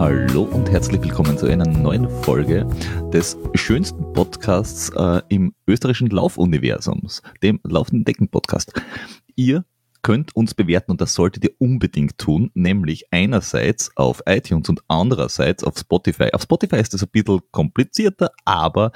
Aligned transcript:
Hallo 0.00 0.44
und 0.44 0.70
herzlich 0.70 1.02
willkommen 1.02 1.36
zu 1.36 1.44
einer 1.44 1.66
neuen 1.66 2.08
Folge 2.22 2.66
des 3.12 3.36
schönsten 3.52 4.14
Podcasts 4.14 4.88
äh, 4.96 5.20
im 5.28 5.54
österreichischen 5.66 6.08
Laufuniversums, 6.08 7.20
dem 7.42 7.60
Laufenden 7.64 8.06
Decken 8.06 8.30
Podcast. 8.30 8.72
Ihr 9.36 9.66
könnt 10.00 10.34
uns 10.34 10.54
bewerten 10.54 10.92
und 10.92 11.02
das 11.02 11.12
solltet 11.12 11.44
ihr 11.44 11.50
unbedingt 11.58 12.16
tun, 12.16 12.50
nämlich 12.54 13.12
einerseits 13.12 13.94
auf 13.94 14.22
iTunes 14.24 14.70
und 14.70 14.80
andererseits 14.88 15.64
auf 15.64 15.76
Spotify. 15.76 16.30
Auf 16.32 16.44
Spotify 16.44 16.76
ist 16.76 16.94
das 16.94 17.02
ein 17.02 17.10
bisschen 17.12 17.40
komplizierter, 17.50 18.30
aber 18.46 18.92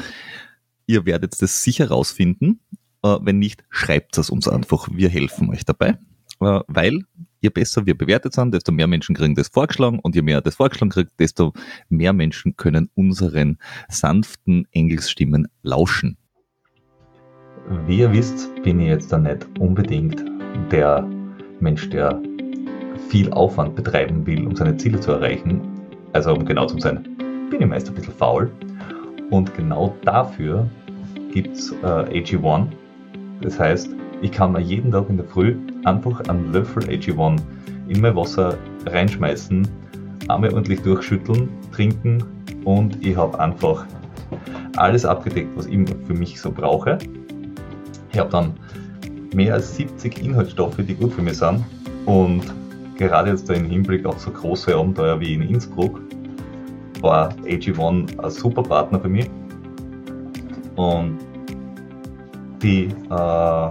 ihr 0.86 1.04
werdet 1.04 1.42
das 1.42 1.62
sicher 1.62 1.90
rausfinden. 1.90 2.60
Äh, 3.02 3.18
wenn 3.20 3.38
nicht, 3.38 3.62
schreibt 3.68 4.16
es 4.16 4.30
uns 4.30 4.48
einfach. 4.48 4.88
Wir 4.90 5.10
helfen 5.10 5.50
euch 5.50 5.66
dabei, 5.66 5.98
äh, 6.40 6.60
weil 6.66 7.02
je 7.44 7.50
besser 7.50 7.84
wir 7.86 7.96
bewertet 7.96 8.32
sind, 8.32 8.52
desto 8.54 8.72
mehr 8.72 8.86
Menschen 8.86 9.14
kriegen 9.14 9.34
das 9.34 9.48
vorgeschlagen 9.48 10.00
und 10.00 10.14
je 10.14 10.22
mehr 10.22 10.40
das 10.40 10.56
vorgeschlagen 10.56 10.90
kriegt, 10.90 11.12
desto 11.20 11.52
mehr 11.90 12.12
Menschen 12.12 12.56
können 12.56 12.90
unseren 12.94 13.58
sanften 13.88 14.66
Engelsstimmen 14.72 15.46
lauschen. 15.62 16.16
Wie 17.86 17.98
ihr 17.98 18.12
wisst, 18.12 18.50
bin 18.62 18.80
ich 18.80 18.88
jetzt 18.88 19.12
da 19.12 19.18
nicht 19.18 19.46
unbedingt 19.58 20.24
der 20.70 21.06
Mensch, 21.60 21.88
der 21.90 22.20
viel 23.08 23.30
Aufwand 23.32 23.76
betreiben 23.76 24.26
will, 24.26 24.46
um 24.46 24.56
seine 24.56 24.76
Ziele 24.76 24.98
zu 25.00 25.12
erreichen. 25.12 25.60
Also 26.12 26.32
um 26.32 26.44
genau 26.44 26.66
zu 26.66 26.78
sein, 26.78 27.06
bin 27.50 27.60
ich 27.60 27.66
meist 27.66 27.88
ein 27.88 27.94
bisschen 27.94 28.14
faul. 28.14 28.50
Und 29.30 29.54
genau 29.54 29.94
dafür 30.04 30.68
gibt 31.32 31.56
es 31.56 31.72
äh, 31.82 32.20
AG1. 32.20 32.68
Das 33.40 33.58
heißt, 33.58 33.90
ich 34.22 34.32
kann 34.32 34.52
mir 34.52 34.60
jeden 34.60 34.92
Tag 34.92 35.08
in 35.10 35.16
der 35.16 35.26
Früh 35.26 35.56
einfach 35.84 36.20
einen 36.28 36.52
Löffel 36.52 36.84
AG1 36.84 37.40
in 37.88 38.00
mein 38.00 38.16
Wasser 38.16 38.56
reinschmeißen, 38.86 39.66
einmal 40.28 40.52
ordentlich 40.52 40.80
durchschütteln, 40.82 41.48
trinken 41.72 42.22
und 42.64 43.04
ich 43.04 43.16
habe 43.16 43.38
einfach 43.38 43.86
alles 44.76 45.04
abgedeckt, 45.04 45.56
was 45.56 45.66
ich 45.66 45.78
für 46.06 46.14
mich 46.14 46.40
so 46.40 46.50
brauche. 46.50 46.98
Ich 48.12 48.18
habe 48.18 48.30
dann 48.30 48.54
mehr 49.34 49.54
als 49.54 49.76
70 49.76 50.24
Inhaltsstoffe, 50.24 50.76
die 50.78 50.94
gut 50.94 51.12
für 51.12 51.22
mich 51.22 51.38
sind. 51.38 51.64
Und 52.06 52.42
gerade 52.96 53.30
jetzt 53.30 53.50
im 53.50 53.64
Hinblick 53.64 54.06
auf 54.06 54.18
so 54.20 54.30
große 54.30 54.74
Abenteuer 54.74 55.18
wie 55.20 55.34
in 55.34 55.42
Innsbruck 55.42 56.00
war 57.00 57.30
AG1 57.44 58.18
ein 58.18 58.30
super 58.30 58.62
Partner 58.62 59.00
für 59.00 59.08
mich. 59.08 59.28
Und 60.76 61.18
die 62.62 62.88
äh, 63.10 63.70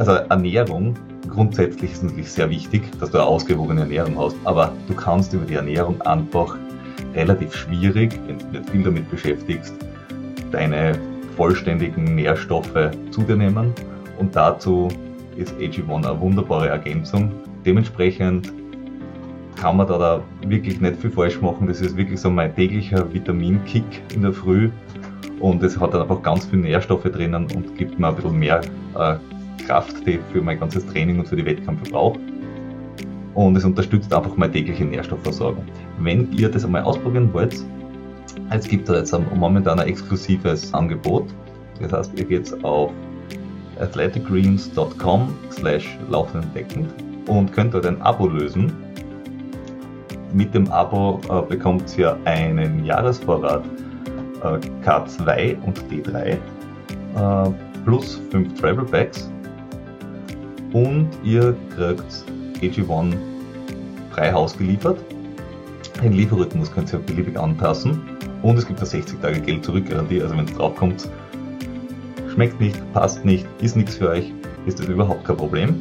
also 0.00 0.12
Ernährung 0.12 0.94
grundsätzlich 1.28 1.92
ist 1.92 2.02
natürlich 2.02 2.32
sehr 2.32 2.48
wichtig, 2.48 2.90
dass 2.98 3.10
du 3.10 3.18
eine 3.18 3.26
ausgewogene 3.26 3.82
Ernährung 3.82 4.18
hast, 4.18 4.34
aber 4.44 4.72
du 4.88 4.94
kannst 4.94 5.34
über 5.34 5.44
die 5.44 5.54
Ernährung 5.54 6.00
einfach 6.00 6.56
relativ 7.14 7.54
schwierig, 7.54 8.18
wenn 8.26 8.38
du 8.38 8.46
dich 8.46 8.70
viel 8.70 8.82
damit 8.82 9.10
beschäftigst, 9.10 9.74
deine 10.52 10.98
vollständigen 11.36 12.14
Nährstoffe 12.14 12.90
zu 13.10 13.22
dir 13.22 13.36
nehmen 13.36 13.74
und 14.18 14.34
dazu 14.34 14.88
ist 15.36 15.52
AG1 15.56 16.06
eine 16.06 16.18
wunderbare 16.18 16.70
Ergänzung. 16.70 17.30
Dementsprechend 17.66 18.50
kann 19.56 19.76
man 19.76 19.86
da, 19.86 19.98
da 19.98 20.22
wirklich 20.48 20.80
nicht 20.80 20.96
viel 20.96 21.10
falsch 21.10 21.42
machen. 21.42 21.66
Das 21.66 21.82
ist 21.82 21.94
wirklich 21.94 22.18
so 22.18 22.30
mein 22.30 22.54
täglicher 22.54 23.12
Vitaminkick 23.12 24.02
in 24.14 24.22
der 24.22 24.32
Früh 24.32 24.70
und 25.40 25.62
es 25.62 25.78
hat 25.78 25.92
dann 25.92 26.02
einfach 26.02 26.22
ganz 26.22 26.46
viele 26.46 26.62
Nährstoffe 26.62 27.04
drinnen 27.04 27.46
und 27.54 27.76
gibt 27.76 27.98
mir 27.98 28.08
ein 28.08 28.16
bisschen 28.16 28.38
mehr 28.38 28.62
äh, 28.98 29.16
Kraft, 29.66 30.06
die 30.06 30.12
ich 30.12 30.20
für 30.32 30.42
mein 30.42 30.58
ganzes 30.58 30.86
Training 30.86 31.18
und 31.18 31.28
für 31.28 31.36
die 31.36 31.44
Wettkämpfe 31.44 31.90
brauche. 31.90 32.18
Und 33.34 33.56
es 33.56 33.64
unterstützt 33.64 34.12
einfach 34.12 34.36
meine 34.36 34.52
tägliche 34.52 34.84
Nährstoffversorgung. 34.84 35.64
Wenn 35.98 36.32
ihr 36.32 36.50
das 36.50 36.64
einmal 36.64 36.82
ausprobieren 36.82 37.32
wollt, 37.32 37.62
es 38.50 38.66
gibt 38.66 38.88
da 38.88 38.96
jetzt 38.96 39.16
momentan 39.34 39.78
ein 39.78 39.88
exklusives 39.88 40.74
Angebot. 40.74 41.28
Das 41.80 41.92
heißt, 41.92 42.18
ihr 42.18 42.24
geht 42.24 42.64
auf 42.64 42.92
athleticgreens.com 43.78 45.34
slash 45.50 45.98
laufenentdeckend 46.08 46.92
und 47.26 47.52
könnt 47.52 47.74
dort 47.74 47.86
ein 47.86 48.00
Abo 48.02 48.26
lösen. 48.26 48.72
Mit 50.32 50.54
dem 50.54 50.70
Abo 50.70 51.20
äh, 51.28 51.42
bekommt 51.48 51.96
ihr 51.96 52.16
einen 52.24 52.84
Jahresvorrat 52.84 53.64
äh, 54.42 54.58
K2 54.84 55.56
und 55.62 55.78
D3 55.90 56.16
äh, 56.16 56.38
plus 57.84 58.20
5 58.30 58.60
Travel 58.60 58.84
Packs 58.84 59.30
und 60.72 61.08
ihr 61.22 61.56
kriegt 61.74 62.24
AG1 62.60 63.14
frei 64.10 64.32
Haus 64.32 64.56
geliefert. 64.56 64.98
Den 66.02 66.12
Lieferrhythmus 66.12 66.72
könnt 66.72 66.92
ihr 66.92 66.98
beliebig 66.98 67.38
anpassen 67.38 68.00
und 68.42 68.56
es 68.56 68.66
gibt 68.66 68.78
eine 68.78 68.86
60 68.86 69.20
Tage 69.20 69.40
Geld 69.40 69.64
zurück 69.64 69.88
Garantie, 69.88 70.22
also 70.22 70.36
wenn 70.36 70.46
es 70.46 70.54
drauf 70.54 70.74
kommt, 70.76 71.08
schmeckt 72.32 72.60
nicht, 72.60 72.80
passt 72.92 73.24
nicht, 73.24 73.46
ist 73.60 73.76
nichts 73.76 73.96
für 73.96 74.08
euch, 74.08 74.32
ist 74.66 74.78
das 74.78 74.86
überhaupt 74.86 75.24
kein 75.24 75.36
Problem. 75.36 75.74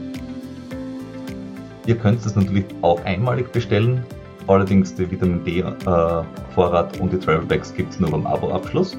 Ihr 1.86 1.96
könnt 1.96 2.24
das 2.26 2.36
natürlich 2.36 2.66
auch 2.82 3.04
einmalig 3.06 3.52
bestellen, 3.52 4.04
allerdings 4.48 4.94
die 4.94 5.10
Vitamin 5.10 5.44
D 5.44 5.60
äh, 5.60 7.00
und 7.00 7.14
die 7.14 7.18
Travel 7.18 7.46
Bags 7.46 7.74
gibt 7.74 7.94
es 7.94 8.00
nur 8.00 8.12
beim 8.12 8.28
Abo-Abschluss. 8.28 8.98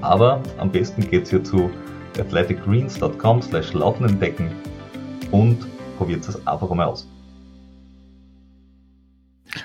Aber 0.00 0.40
am 0.58 0.70
besten 0.70 1.02
geht 1.10 1.32
ihr 1.32 1.42
zu 1.42 1.70
athleticgreens.com 2.18 3.42
slash 3.42 3.72
laufenentdecken 3.72 4.50
und 5.30 5.66
probiert 5.98 6.26
es 6.28 6.46
einfach 6.46 6.70
einmal 6.70 6.86
aus. 6.86 7.08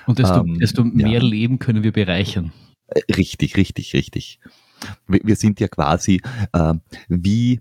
Und 0.06 0.20
desto, 0.20 0.42
ähm, 0.42 0.60
desto 0.60 0.84
mehr 0.84 1.08
ja. 1.08 1.20
Leben 1.20 1.60
können 1.60 1.84
wir 1.84 1.92
bereichern. 1.92 2.52
Äh, 2.88 3.02
richtig, 3.14 3.58
richtig, 3.58 3.94
richtig. 3.94 4.40
Wir, 5.08 5.36
sind 5.36 5.60
ja 5.60 5.68
quasi 5.68 6.22
äh, 6.54 6.74
wie 7.10 7.60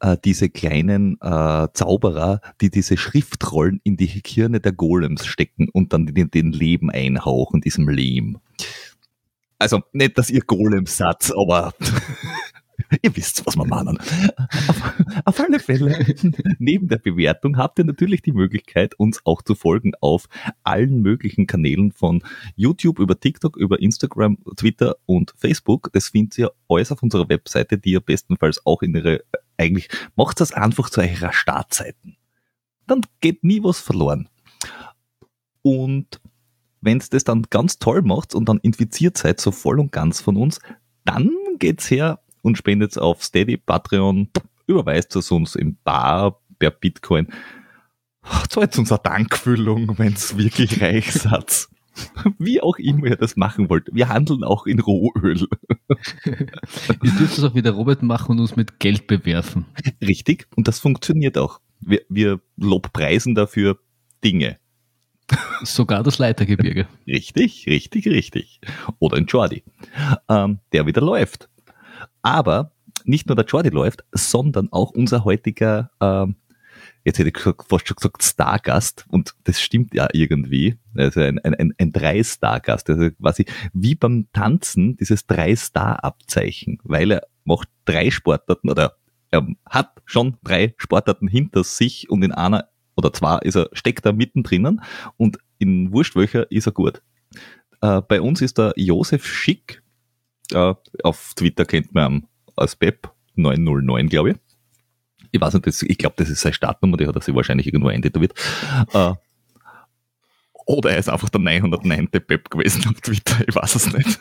äh, 0.00 0.16
diese 0.24 0.48
kleinen 0.48 1.18
äh, 1.20 1.68
Zauberer, 1.72 2.40
die 2.60 2.70
diese 2.70 2.96
Schriftrollen 2.96 3.80
in 3.84 3.96
die 3.96 4.20
Kirne 4.20 4.60
der 4.60 4.72
Golems 4.72 5.26
stecken 5.26 5.68
und 5.72 5.92
dann 5.92 6.06
den, 6.06 6.30
den 6.30 6.52
Leben 6.52 6.90
einhauchen, 6.90 7.60
diesem 7.60 7.88
Lehm. 7.88 8.38
Also 9.58 9.82
nicht, 9.92 10.18
dass 10.18 10.30
ihr 10.30 10.42
Golem-Satz, 10.42 11.30
aber 11.30 11.72
Ihr 13.02 13.16
wisst, 13.16 13.44
was 13.46 13.56
wir 13.56 13.66
meinen. 13.66 13.98
Auf, 13.98 14.94
auf, 15.24 15.40
alle 15.40 15.60
Fälle, 15.60 16.16
neben 16.58 16.88
der 16.88 16.98
Bewertung 16.98 17.56
habt 17.56 17.78
ihr 17.78 17.84
natürlich 17.84 18.22
die 18.22 18.32
Möglichkeit, 18.32 18.94
uns 18.98 19.20
auch 19.24 19.42
zu 19.42 19.54
folgen 19.54 19.92
auf 20.00 20.26
allen 20.62 21.00
möglichen 21.02 21.46
Kanälen 21.46 21.92
von 21.92 22.22
YouTube 22.54 22.98
über 22.98 23.18
TikTok, 23.18 23.56
über 23.56 23.80
Instagram, 23.80 24.38
Twitter 24.56 24.96
und 25.06 25.32
Facebook. 25.36 25.90
Das 25.92 26.08
findet 26.08 26.38
ihr 26.38 26.52
alles 26.68 26.92
auf 26.92 27.02
unserer 27.02 27.28
Webseite, 27.28 27.78
die 27.78 27.92
ihr 27.92 28.00
bestenfalls 28.00 28.64
auch 28.64 28.82
in 28.82 28.94
ihre, 28.94 29.24
eigentlich, 29.56 29.88
macht 30.14 30.40
das 30.40 30.52
einfach 30.52 30.90
zu 30.90 31.00
eurer 31.00 31.32
Startseiten. 31.32 32.16
Dann 32.86 33.00
geht 33.20 33.42
nie 33.42 33.62
was 33.62 33.80
verloren. 33.80 34.28
Und 35.62 36.20
wenn 36.80 36.98
es 36.98 37.10
das 37.10 37.24
dann 37.24 37.42
ganz 37.50 37.78
toll 37.78 38.02
macht 38.02 38.34
und 38.34 38.48
dann 38.48 38.58
infiziert 38.58 39.18
seid, 39.18 39.40
so 39.40 39.50
voll 39.50 39.80
und 39.80 39.90
ganz 39.90 40.20
von 40.20 40.36
uns, 40.36 40.60
dann 41.04 41.30
geht's 41.58 41.90
her 41.90 42.20
und 42.46 42.56
spendet 42.56 42.96
auf 42.96 43.22
Steady, 43.24 43.56
Patreon, 43.56 44.30
überweist 44.66 45.16
es 45.16 45.30
uns 45.32 45.56
im 45.56 45.76
Bar 45.82 46.40
per 46.58 46.70
Bitcoin. 46.70 47.26
Zahlt 48.48 48.78
uns 48.78 48.90
eine 48.90 49.00
Dankfüllung, 49.02 49.98
wenn 49.98 50.12
es 50.12 50.36
wirklich 50.38 50.80
reich 50.80 51.12
seid. 51.12 51.66
Wie 52.38 52.60
auch 52.60 52.76
immer 52.78 53.06
ihr 53.06 53.16
das 53.16 53.36
machen 53.36 53.68
wollt. 53.68 53.88
Wir 53.92 54.08
handeln 54.08 54.44
auch 54.44 54.66
in 54.66 54.80
Rohöl. 54.80 55.48
ihr 56.24 57.12
dürft 57.18 57.38
es 57.38 57.42
auch 57.42 57.54
wieder 57.54 57.72
Robert 57.72 58.02
machen 58.02 58.32
und 58.32 58.40
uns 58.40 58.54
mit 58.54 58.78
Geld 58.78 59.06
bewerfen. 59.06 59.66
Richtig, 60.00 60.46
und 60.56 60.68
das 60.68 60.78
funktioniert 60.78 61.38
auch. 61.38 61.60
Wir, 61.80 62.02
wir 62.08 62.40
lobpreisen 62.56 63.34
dafür 63.34 63.78
Dinge. 64.22 64.58
Sogar 65.62 66.02
das 66.02 66.18
Leitergebirge. 66.18 66.86
Richtig, 67.06 67.66
richtig, 67.66 68.06
richtig. 68.06 68.60
Oder 68.98 69.16
ein 69.16 69.26
Jordi, 69.26 69.64
ähm, 70.28 70.60
der 70.72 70.86
wieder 70.86 71.00
läuft. 71.00 71.48
Aber 72.26 72.72
nicht 73.04 73.28
nur 73.28 73.36
der 73.36 73.44
Jordi 73.44 73.68
läuft, 73.68 74.04
sondern 74.10 74.72
auch 74.72 74.90
unser 74.90 75.24
heutiger, 75.24 75.92
ähm, 76.00 76.34
jetzt 77.04 77.20
hätte 77.20 77.28
ich 77.28 77.38
fast 77.38 77.86
schon 77.86 77.94
gesagt 77.94 78.24
Stargast, 78.24 79.04
und 79.10 79.36
das 79.44 79.60
stimmt 79.60 79.94
ja 79.94 80.08
irgendwie, 80.12 80.76
also 80.96 81.20
ein, 81.20 81.38
ein, 81.38 81.72
ein, 81.78 81.92
Drei-Star-Gast, 81.92 82.90
also 82.90 83.12
quasi 83.12 83.46
wie 83.72 83.94
beim 83.94 84.26
Tanzen 84.32 84.96
dieses 84.96 85.28
Drei-Star-Abzeichen, 85.28 86.80
weil 86.82 87.12
er 87.12 87.28
macht 87.44 87.68
drei 87.84 88.10
Sportarten 88.10 88.70
oder 88.70 88.96
er 89.30 89.46
hat 89.64 90.02
schon 90.04 90.36
drei 90.42 90.74
Sportarten 90.78 91.28
hinter 91.28 91.62
sich 91.62 92.10
und 92.10 92.24
in 92.24 92.32
einer 92.32 92.68
oder 92.96 93.12
zwei 93.12 93.38
ist 93.38 93.54
er, 93.54 93.68
steckt 93.72 94.04
er 94.04 94.12
mittendrin 94.12 94.80
und 95.16 95.38
in 95.58 95.92
wurscht 95.92 96.16
welcher 96.16 96.50
ist 96.50 96.66
er 96.66 96.72
gut. 96.72 97.02
Äh, 97.82 98.02
bei 98.02 98.20
uns 98.20 98.42
ist 98.42 98.58
der 98.58 98.72
Josef 98.74 99.24
Schick, 99.24 99.84
äh, 100.52 100.74
auf 101.02 101.32
Twitter 101.34 101.64
kennt 101.64 101.94
man 101.94 102.26
als 102.56 102.76
Pep 102.76 103.10
909, 103.34 104.08
glaube 104.08 104.30
ich. 104.30 104.36
Ich 105.32 105.40
weiß 105.40 105.54
nicht, 105.54 105.66
das, 105.66 105.82
ich 105.82 105.98
glaube, 105.98 106.14
das 106.18 106.30
ist 106.30 106.40
seine 106.40 106.54
Startnummer, 106.54 106.96
die 106.96 107.06
hat 107.06 107.14
er 107.14 107.20
sich 107.22 107.34
wahrscheinlich 107.34 107.66
irgendwo 107.66 107.88
eintätowiert. 107.88 108.32
Äh, 108.92 109.12
Oder 110.66 110.90
er 110.90 110.98
ist 110.98 111.08
einfach 111.08 111.28
der 111.28 111.40
909. 111.40 112.08
Pep 112.08 112.50
gewesen 112.50 112.86
auf 112.88 113.00
Twitter, 113.00 113.36
ich 113.46 113.54
weiß 113.54 113.74
es 113.74 113.92
nicht. 113.92 114.18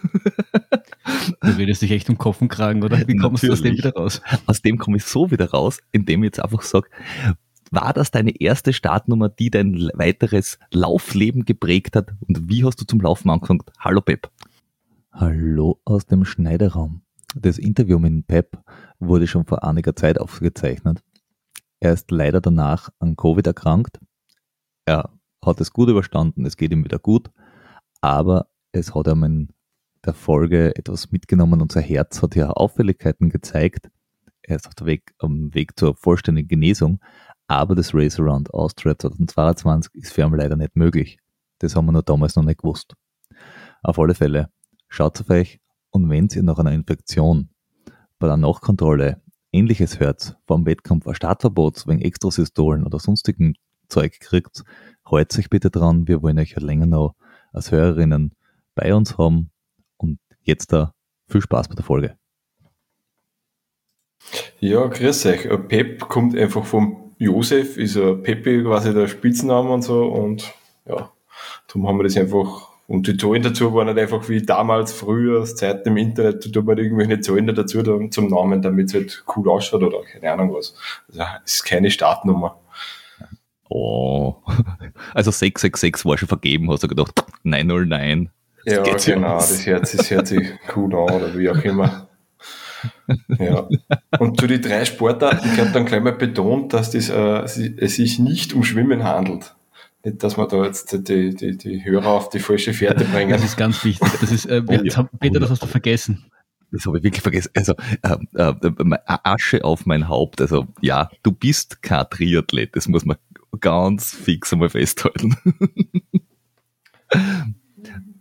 Du 1.41 1.51
redest 1.57 1.81
dich 1.81 1.91
echt 1.91 2.09
um 2.09 2.17
Kopf 2.17 2.41
und 2.41 2.49
Kragen, 2.49 2.83
oder? 2.83 3.07
Wie 3.07 3.15
kommst 3.15 3.43
du 3.43 3.51
aus 3.51 3.61
dem 3.61 3.77
wieder 3.77 3.93
raus? 3.93 4.21
Aus 4.45 4.61
dem 4.61 4.77
komme 4.77 4.97
ich 4.97 5.05
so 5.05 5.31
wieder 5.31 5.49
raus, 5.51 5.79
indem 5.91 6.23
ich 6.23 6.27
jetzt 6.27 6.39
einfach 6.43 6.61
sage, 6.63 6.89
war 7.71 7.93
das 7.93 8.11
deine 8.11 8.39
erste 8.39 8.73
Startnummer, 8.73 9.29
die 9.29 9.49
dein 9.49 9.89
weiteres 9.93 10.59
Laufleben 10.71 11.45
geprägt 11.45 11.95
hat? 11.95 12.09
Und 12.27 12.49
wie 12.49 12.63
hast 12.63 12.79
du 12.81 12.85
zum 12.85 13.01
Laufen 13.01 13.29
angefangen? 13.29 13.63
Hallo 13.79 14.01
Pep. 14.01 14.29
Hallo 15.17 15.79
aus 15.85 16.05
dem 16.05 16.25
Schneideraum. 16.25 17.01
Das 17.35 17.57
Interview 17.57 17.99
mit 17.99 18.27
Pep 18.27 18.61
wurde 18.99 19.27
schon 19.27 19.45
vor 19.45 19.63
einiger 19.63 19.95
Zeit 19.95 20.19
aufgezeichnet. 20.19 21.01
Er 21.79 21.93
ist 21.93 22.11
leider 22.11 22.41
danach 22.41 22.89
an 22.99 23.15
Covid 23.15 23.47
erkrankt. 23.47 24.01
Er 24.83 25.09
hat 25.41 25.61
es 25.61 25.71
gut 25.71 25.87
überstanden, 25.87 26.45
es 26.45 26.57
geht 26.57 26.73
ihm 26.73 26.83
wieder 26.83 26.99
gut, 26.99 27.31
aber 28.01 28.49
es 28.73 28.93
hat 28.93 29.07
ihm 29.07 29.23
in 29.23 29.53
der 30.03 30.13
Folge 30.13 30.75
etwas 30.75 31.13
mitgenommen. 31.13 31.61
Unser 31.61 31.79
Herz 31.79 32.21
hat 32.21 32.35
ja 32.35 32.49
Auffälligkeiten 32.49 33.29
gezeigt. 33.29 33.89
Er 34.41 34.57
ist 34.57 34.67
auf 34.67 34.75
dem 34.75 34.87
Weg, 34.87 35.13
am 35.19 35.53
Weg 35.53 35.79
zur 35.79 35.95
vollständigen 35.95 36.49
Genesung, 36.49 36.99
aber 37.47 37.73
das 37.73 37.93
Race 37.93 38.19
Around 38.19 38.53
Austria 38.53 38.99
2022 38.99 39.95
ist 39.95 40.11
für 40.11 40.23
ihn 40.23 40.33
leider 40.33 40.57
nicht 40.57 40.75
möglich. 40.75 41.19
Das 41.59 41.73
haben 41.73 41.85
wir 41.85 41.93
nur 41.93 42.03
damals 42.03 42.35
noch 42.35 42.43
nicht 42.43 42.59
gewusst. 42.59 42.95
Auf 43.81 43.97
alle 43.97 44.13
Fälle, 44.13 44.49
schaut 44.95 45.19
auf 45.19 45.29
euch 45.29 45.59
und 45.91 46.09
wenn 46.09 46.27
ihr 46.33 46.43
nach 46.43 46.59
einer 46.59 46.71
Infektion 46.71 47.49
bei 48.19 48.27
der 48.27 48.37
Nachkontrolle 48.37 49.21
ähnliches 49.51 49.99
hört, 49.99 50.37
vom 50.47 50.65
Wettkampf 50.65 51.07
ein 51.07 51.15
Startverbot 51.15 51.87
wegen 51.87 52.01
Extrasystolen 52.01 52.85
oder 52.85 52.99
sonstigen 52.99 53.55
Zeug 53.87 54.19
kriegt, 54.19 54.63
Freut 55.07 55.37
euch 55.37 55.51
bitte 55.51 55.69
dran. 55.69 56.07
Wir 56.07 56.23
wollen 56.23 56.39
euch 56.39 56.51
ja 56.51 56.59
länger 56.59 56.87
noch 56.87 57.15
als 57.53 57.71
Hörerinnen 57.71 58.33
bei 58.73 58.93
uns 58.93 59.19
haben. 59.19 59.51
Und 59.97 60.19
jetzt 60.41 60.73
da 60.73 60.93
viel 61.27 61.41
Spaß 61.41 61.67
bei 61.67 61.75
der 61.75 61.85
Folge. 61.85 62.17
Ja, 64.59 64.87
grüß 64.87 65.27
euch. 65.27 65.47
Pep 65.67 65.99
kommt 66.09 66.35
einfach 66.35 66.65
vom 66.65 67.13
Josef, 67.19 67.77
ist 67.77 67.97
ein 67.97 68.23
Pepe 68.23 68.63
quasi 68.63 68.95
der 68.95 69.07
Spitzname 69.07 69.69
und 69.69 69.83
so. 69.83 70.05
Und 70.05 70.51
ja, 70.87 71.11
darum 71.67 71.87
haben 71.87 71.99
wir 71.99 72.03
das 72.03 72.17
einfach. 72.17 72.74
Und 72.87 73.07
die 73.07 73.17
Zahlen 73.17 73.41
dazu 73.41 73.73
waren 73.73 73.87
nicht 73.87 73.97
einfach 73.97 74.29
wie 74.29 74.43
damals 74.43 74.93
früher, 74.93 75.41
aus 75.41 75.55
Zeiten 75.55 75.89
im 75.89 75.97
Internet, 75.97 76.45
da 76.45 76.49
tut 76.49 76.65
man 76.65 76.77
irgendwelche 76.77 77.19
Zahlen 77.19 77.47
dazu 77.47 77.81
zum 78.09 78.29
Namen, 78.29 78.61
damit 78.61 78.87
es 78.87 78.93
halt 78.93 79.23
cool 79.35 79.49
ausschaut 79.49 79.81
oder 79.81 80.03
keine 80.03 80.31
Ahnung 80.31 80.53
was. 80.53 80.75
Also 81.07 81.23
es 81.43 81.55
ist 81.55 81.63
keine 81.63 81.89
Startnummer. 81.89 82.59
Oh, 83.69 84.35
also 85.15 85.31
666 85.31 86.05
war 86.05 86.17
schon 86.17 86.27
vergeben, 86.27 86.69
hast 86.71 86.83
du 86.83 86.87
gedacht, 86.87 87.25
909. 87.43 88.29
Ja, 88.65 88.83
genau, 88.83 89.35
das 89.35 89.65
hört, 89.65 89.93
das 89.93 90.09
hört 90.11 90.27
sich 90.27 90.47
cool 90.75 90.95
an 90.95 91.15
oder 91.15 91.37
wie 91.37 91.49
auch 91.49 91.63
immer. 91.63 92.07
Ja. 93.39 93.67
Und 94.19 94.39
zu 94.39 94.47
den 94.47 94.61
drei 94.61 94.85
Sportarten 94.85 95.55
gehört 95.55 95.75
dann 95.75 95.85
gleich 95.85 96.01
mal 96.01 96.13
betont, 96.13 96.73
dass 96.73 96.91
das, 96.91 97.09
äh, 97.09 97.73
es 97.77 97.95
sich 97.95 98.19
nicht 98.19 98.53
um 98.53 98.63
Schwimmen 98.63 99.03
handelt. 99.03 99.54
Nicht, 100.05 100.23
dass 100.23 100.37
wir 100.37 100.47
da 100.47 100.63
jetzt 100.63 100.93
die, 101.09 101.33
die, 101.33 101.57
die 101.57 101.83
Hörer 101.83 102.07
auf 102.07 102.29
die 102.29 102.37
falsche 102.39 102.73
Fährte 102.73 103.05
bringen. 103.05 103.31
Das 103.31 103.43
ist 103.43 103.57
ganz 103.57 103.83
wichtig. 103.83 104.07
Das 104.21 104.31
ist, 104.31 104.45
äh, 104.45 104.61
oh, 104.65 104.71
ja. 104.71 105.03
Peter, 105.19 105.39
das 105.39 105.49
hast 105.49 105.63
du 105.63 105.67
vergessen. 105.67 106.25
Das 106.71 106.85
habe 106.85 106.99
ich 106.99 107.03
wirklich 107.03 107.23
vergessen. 107.23 107.49
Also 107.55 107.73
äh, 108.03 108.17
äh, 108.35 108.97
Asche 109.05 109.63
auf 109.63 109.87
mein 109.87 110.07
Haupt. 110.07 110.41
Also 110.41 110.67
ja, 110.79 111.09
du 111.23 111.31
bist 111.31 111.81
kein 111.81 112.05
Triathlet, 112.07 112.75
das 112.75 112.87
muss 112.87 113.03
man 113.03 113.17
ganz 113.59 114.13
fix 114.13 114.53
einmal 114.53 114.69
festhalten. 114.69 115.37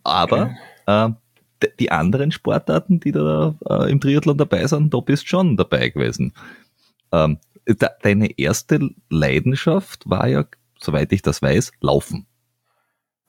Aber 0.04 0.54
okay. 0.86 1.12
äh, 1.64 1.68
die 1.80 1.90
anderen 1.92 2.32
Sportarten, 2.32 2.98
die 2.98 3.12
da 3.12 3.56
äh, 3.68 3.90
im 3.90 4.00
Triathlon 4.00 4.38
dabei 4.38 4.66
sind, 4.66 4.94
da 4.94 5.00
bist 5.00 5.28
schon 5.28 5.58
dabei 5.58 5.90
gewesen. 5.90 6.32
Ähm, 7.12 7.38
de 7.66 7.88
deine 8.02 8.38
erste 8.38 8.90
Leidenschaft 9.10 10.08
war 10.08 10.28
ja, 10.28 10.46
soweit 10.84 11.12
ich 11.12 11.22
das 11.22 11.42
weiß, 11.42 11.72
Laufen. 11.80 12.26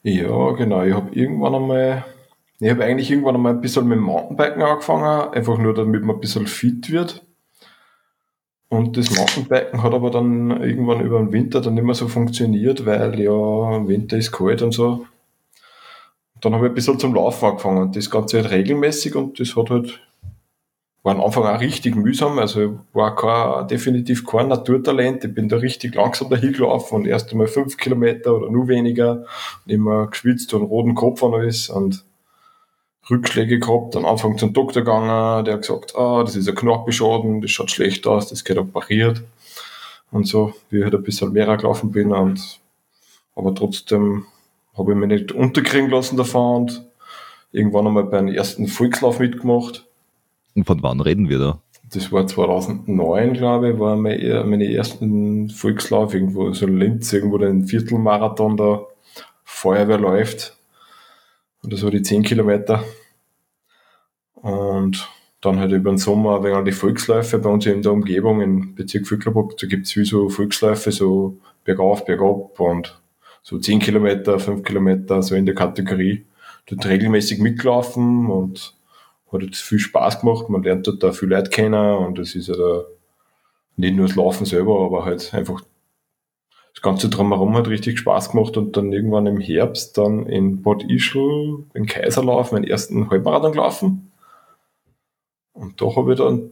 Ja, 0.04 0.52
genau. 0.52 0.84
Ich 0.84 0.94
habe 0.94 1.16
irgendwann 1.16 1.56
einmal, 1.56 2.06
ich 2.60 2.70
habe 2.70 2.84
eigentlich 2.84 3.10
irgendwann 3.10 3.36
einmal 3.36 3.54
ein 3.54 3.62
bisschen 3.62 3.88
mit 3.88 4.00
Mountainbiken 4.00 4.62
angefangen, 4.62 5.34
einfach 5.34 5.58
nur 5.58 5.74
damit 5.74 6.04
man 6.04 6.18
ein 6.18 6.22
bisschen 6.22 6.46
fit 6.46 6.92
wird. 6.92 7.26
Und 8.70 8.98
das 8.98 9.16
Mountainbiken 9.16 9.82
hat 9.82 9.94
aber 9.94 10.12
dann 10.12 10.62
irgendwann 10.62 11.02
über 11.02 11.20
den 11.20 11.32
Winter 11.32 11.62
dann 11.62 11.76
nicht 11.76 11.84
mehr 11.84 11.96
so 11.96 12.08
funktioniert, 12.08 12.86
weil 12.86 13.20
ja, 13.20 13.88
Winter 13.88 14.18
ist 14.18 14.32
kalt 14.32 14.62
und 14.62 14.74
so. 14.74 15.08
Dann 16.42 16.54
habe 16.54 16.66
ich 16.66 16.72
ein 16.72 16.76
bisschen 16.76 17.00
zum 17.00 17.16
Laufen 17.16 17.46
angefangen 17.46 17.92
das 17.92 18.12
Ganze 18.12 18.38
halt 18.42 18.52
regelmäßig 18.52 19.16
und 19.16 19.40
das 19.40 19.56
hat 19.56 19.70
halt, 19.70 20.02
war 21.06 21.14
am 21.14 21.22
Anfang 21.22 21.44
auch 21.44 21.62
richtig 21.62 21.96
mühsam, 21.96 22.40
also 22.40 22.80
war 22.94 23.16
kein, 23.16 23.68
definitiv 23.68 24.26
kein 24.26 24.48
Naturtalent, 24.48 25.24
ich 25.24 25.36
bin 25.36 25.48
da 25.48 25.58
richtig 25.58 25.94
langsam 25.94 26.32
dahin 26.32 26.52
gelaufen 26.52 26.96
und 26.96 27.06
erst 27.06 27.32
einmal 27.32 27.46
fünf 27.46 27.78
Kilometer 27.78 28.36
oder 28.36 28.50
nur 28.50 28.68
weniger 28.68 29.24
und 29.64 29.72
immer 29.72 30.08
geschwitzt 30.08 30.56
und 30.56 30.64
roten 30.64 30.96
Kopf 30.96 31.24
an 31.24 31.36
alles 31.36 31.70
und 31.70 32.04
Rückschläge 33.08 33.60
gehabt, 33.60 33.94
dann 33.94 34.04
Anfang 34.04 34.40
zum 34.40 34.54
Doktor 34.54 34.82
gegangen, 34.82 35.46
der 35.46 35.54
hat 35.54 35.62
gesagt, 35.62 35.96
ah, 35.96 36.24
das 36.24 36.36
ist 36.36 36.50
ein 36.50 36.56
Knorpelschaden, 36.56 37.40
das 37.40 37.52
schaut 37.52 37.70
schlecht 37.70 38.08
aus, 38.08 38.30
das 38.30 38.44
geht 38.44 38.58
operiert. 38.58 39.22
Und 40.10 40.28
so, 40.28 40.56
wie 40.72 40.80
ich 40.80 40.86
halt 40.86 40.96
ein 40.96 41.04
bisschen 41.04 41.34
mehr 41.34 41.56
gelaufen 41.56 41.92
bin 41.92 42.14
und, 42.14 42.60
aber 43.36 43.54
trotzdem 43.54 44.26
habe 44.76 44.94
ich 44.94 44.98
mich 44.98 45.10
nicht 45.10 45.32
unterkriegen 45.34 45.92
lassen 45.92 46.18
davon 46.18 46.64
und 46.64 46.90
irgendwann 47.52 47.86
einmal 47.86 48.06
beim 48.06 48.28
ersten 48.28 48.68
Volkslauf 48.68 49.20
mitgemacht. 49.20 49.86
Und 50.56 50.66
von 50.66 50.82
wann 50.82 51.02
reden 51.02 51.30
wir 51.30 51.40
da? 51.40 51.62
Das 51.92 52.12
war 52.12 52.26
2009, 52.26 53.34
glaube 53.34 53.72
ich, 53.72 53.80
war 53.80 53.96
meine, 53.96 54.44
meine 54.46 54.74
ersten 54.74 55.50
Volkslauf 55.50 56.14
irgendwo, 56.14 56.52
so 56.54 56.66
Linz, 56.66 57.14
irgendwo 57.14 57.38
den 57.38 57.66
Viertelmarathon 57.68 58.58
da 58.58 58.86
Feuerwehr 59.44 60.00
läuft. 60.00 60.58
Oder 61.64 61.78
so 61.78 61.90
die 61.90 62.02
10 62.02 62.24
Kilometer. 62.24 62.84
Und 64.34 65.10
dann 65.42 65.60
halt 65.60 65.72
über 65.72 65.92
den 65.92 65.98
Sommer 65.98 66.44
wegen 66.44 66.66
die 66.66 66.72
Volksläufe 66.72 67.38
bei 67.38 67.50
uns 67.50 67.66
in 67.66 67.82
der 67.82 67.92
Umgebung 67.92 68.42
im 68.42 68.76
Bezirk 68.76 69.08
Vöcklerbruck. 69.08 69.58
Da 69.58 69.68
gibt 69.68 69.86
es 69.86 69.96
wie 69.96 70.06
so 70.06 70.30
Volksläufe, 70.30 70.92
so 70.92 71.38
bergauf, 71.64 72.06
bergab 72.06 72.60
und 72.60 73.00
so 73.44 73.60
10 73.60 73.80
Kilometer, 73.80 74.40
5 74.40 74.64
Kilometer, 74.64 75.22
so 75.22 75.36
in 75.36 75.46
der 75.46 75.56
Kategorie. 75.56 76.26
Dort 76.68 76.86
regelmäßig 76.88 77.40
mitgelaufen 77.40 78.28
und 78.28 78.74
hat 79.32 79.42
jetzt 79.42 79.62
viel 79.62 79.80
Spaß 79.80 80.22
gemacht. 80.22 80.50
Man 80.50 80.64
lernt 80.64 80.88
dort 80.88 81.04
da 81.04 81.12
viel 81.12 81.30
Leute 81.30 81.50
kennen 81.50 81.98
und 81.98 82.20
es 82.20 82.36
ist 82.36 82.48
ja 82.48 82.56
da 82.56 82.84
nicht 83.78 83.96
nur 83.96 84.08
das 84.08 84.16
Laufen 84.16 84.46
selber, 84.46 84.80
aber 84.86 85.06
halt 85.06 85.34
einfach 85.34 85.62
das 86.74 86.82
Ganze 86.82 87.10
drumherum 87.10 87.56
hat 87.56 87.68
richtig 87.68 88.00
Spaß 88.00 88.32
gemacht 88.32 88.58
und 88.58 88.76
dann 88.76 88.92
irgendwann 88.92 89.28
im 89.28 89.40
Herbst 89.40 89.98
dann 89.98 90.26
in 90.26 90.62
Bad 90.62 90.84
Ischl, 90.84 91.64
in 91.74 91.86
Kaiserlauf, 91.86 92.52
meinen 92.52 92.66
ersten 92.66 93.10
Halbmarathon 93.10 93.54
gelaufen. 93.54 94.12
Und 95.54 95.82
da 95.82 95.96
habe 95.96 96.14
ich 96.14 96.20
dann 96.20 96.50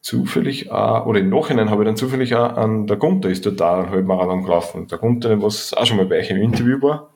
zufällig 0.00 0.72
auch, 0.72 1.06
oder 1.06 1.20
im 1.20 1.30
Nachhinein 1.30 1.70
habe 1.70 1.82
ich 1.82 1.86
dann 1.86 1.96
zufällig 1.96 2.34
auch 2.34 2.56
an 2.56 2.88
der 2.88 2.96
Gunther 2.96 3.28
ist 3.28 3.46
dort 3.46 3.60
da 3.60 3.82
ein 3.82 3.90
Halbmarathon 3.90 4.42
gelaufen. 4.42 4.88
Der 4.88 4.98
Gunther, 4.98 5.40
was 5.40 5.72
auch 5.72 5.86
schon 5.86 5.98
mal 5.98 6.06
bei 6.06 6.18
euch 6.18 6.30
im 6.30 6.38
Interview 6.38 6.82
war. 6.82 7.10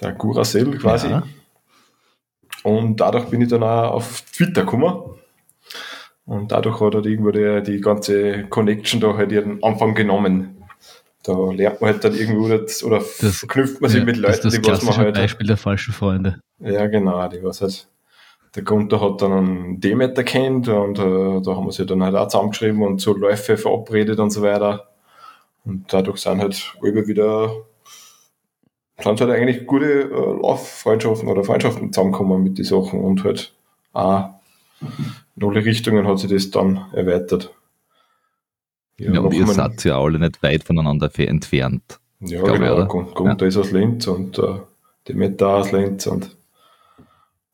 Der 0.00 0.12
Gurasel 0.12 0.76
quasi. 0.76 1.08
Ja. 1.08 1.22
Und 2.64 2.98
dadurch 3.00 3.26
bin 3.26 3.42
ich 3.42 3.48
dann 3.48 3.62
auch 3.62 3.92
auf 3.92 4.22
Twitter 4.32 4.62
gekommen 4.62 5.14
und 6.26 6.50
dadurch 6.50 6.80
hat 6.80 6.94
halt 6.94 7.06
irgendwo 7.06 7.30
die, 7.30 7.62
die 7.62 7.80
ganze 7.80 8.44
Connection 8.44 9.00
da 9.00 9.16
halt 9.16 9.30
ihren 9.30 9.62
Anfang 9.62 9.94
genommen. 9.94 10.62
Da 11.22 11.50
lernt 11.52 11.80
man 11.82 11.92
halt 11.92 12.04
dann 12.04 12.14
irgendwo 12.14 12.48
das, 12.48 12.82
oder 12.82 12.98
das, 13.20 13.38
verknüpft 13.38 13.80
man 13.80 13.90
sich 13.90 14.00
ja, 14.00 14.06
mit 14.06 14.16
Leuten, 14.16 14.40
das 14.42 14.54
die 14.54 14.66
was 14.66 14.82
man 14.82 14.96
halt. 14.96 15.14
Beispiel 15.14 15.46
der 15.46 15.58
falschen 15.58 15.92
Freunde. 15.92 16.40
Ja, 16.58 16.86
genau, 16.86 17.28
die 17.28 17.42
was 17.42 17.60
halt. 17.60 17.88
Der 18.54 18.62
Gunther 18.62 19.00
hat 19.00 19.20
dann 19.20 19.32
einen 19.32 19.80
Demeter 19.80 20.22
kennt 20.22 20.68
und 20.68 20.98
äh, 20.98 21.42
da 21.42 21.56
haben 21.56 21.66
wir 21.66 21.72
sich 21.72 21.86
dann 21.86 22.02
halt 22.02 22.14
auch 22.14 22.28
zusammengeschrieben 22.28 22.82
und 22.82 23.00
so 23.00 23.12
Läufe 23.12 23.56
verabredet 23.56 24.20
und 24.20 24.30
so 24.30 24.42
weiter. 24.42 24.90
Und 25.64 25.92
dadurch 25.92 26.18
sind 26.18 26.40
halt 26.40 26.72
immer 26.82 27.06
wieder 27.06 27.50
sind 28.98 29.20
halt 29.20 29.30
eigentlich 29.30 29.66
gute 29.66 30.02
äh, 30.02 30.08
Lauffreundschaften 30.08 31.28
oder 31.28 31.44
Freundschaften 31.44 31.92
zusammengekommen 31.92 32.42
mit 32.42 32.58
den 32.58 32.64
Sachen 32.64 33.00
und 33.00 33.24
halt 33.24 33.52
auch 33.92 34.30
in 35.36 35.42
alle 35.42 35.64
Richtungen 35.64 36.06
hat 36.06 36.18
sich 36.18 36.30
das 36.30 36.50
dann 36.50 36.86
erweitert. 36.92 37.52
Ja, 38.98 39.12
ja 39.12 39.20
und 39.20 39.34
ihr 39.34 39.46
seid 39.46 39.84
ja 39.84 39.98
alle 39.98 40.18
nicht 40.18 40.42
weit 40.42 40.64
voneinander 40.64 41.10
entfernt. 41.18 41.98
Ja, 42.20 42.42
genau. 42.42 42.86
Gunther 42.86 43.36
ja. 43.40 43.46
ist 43.46 43.56
aus 43.56 43.72
Linz 43.72 44.06
und 44.06 44.38
äh, 44.38 44.60
die 45.08 45.14
Meta 45.14 45.58
aus 45.58 45.72
Linz 45.72 46.06
und 46.06 46.36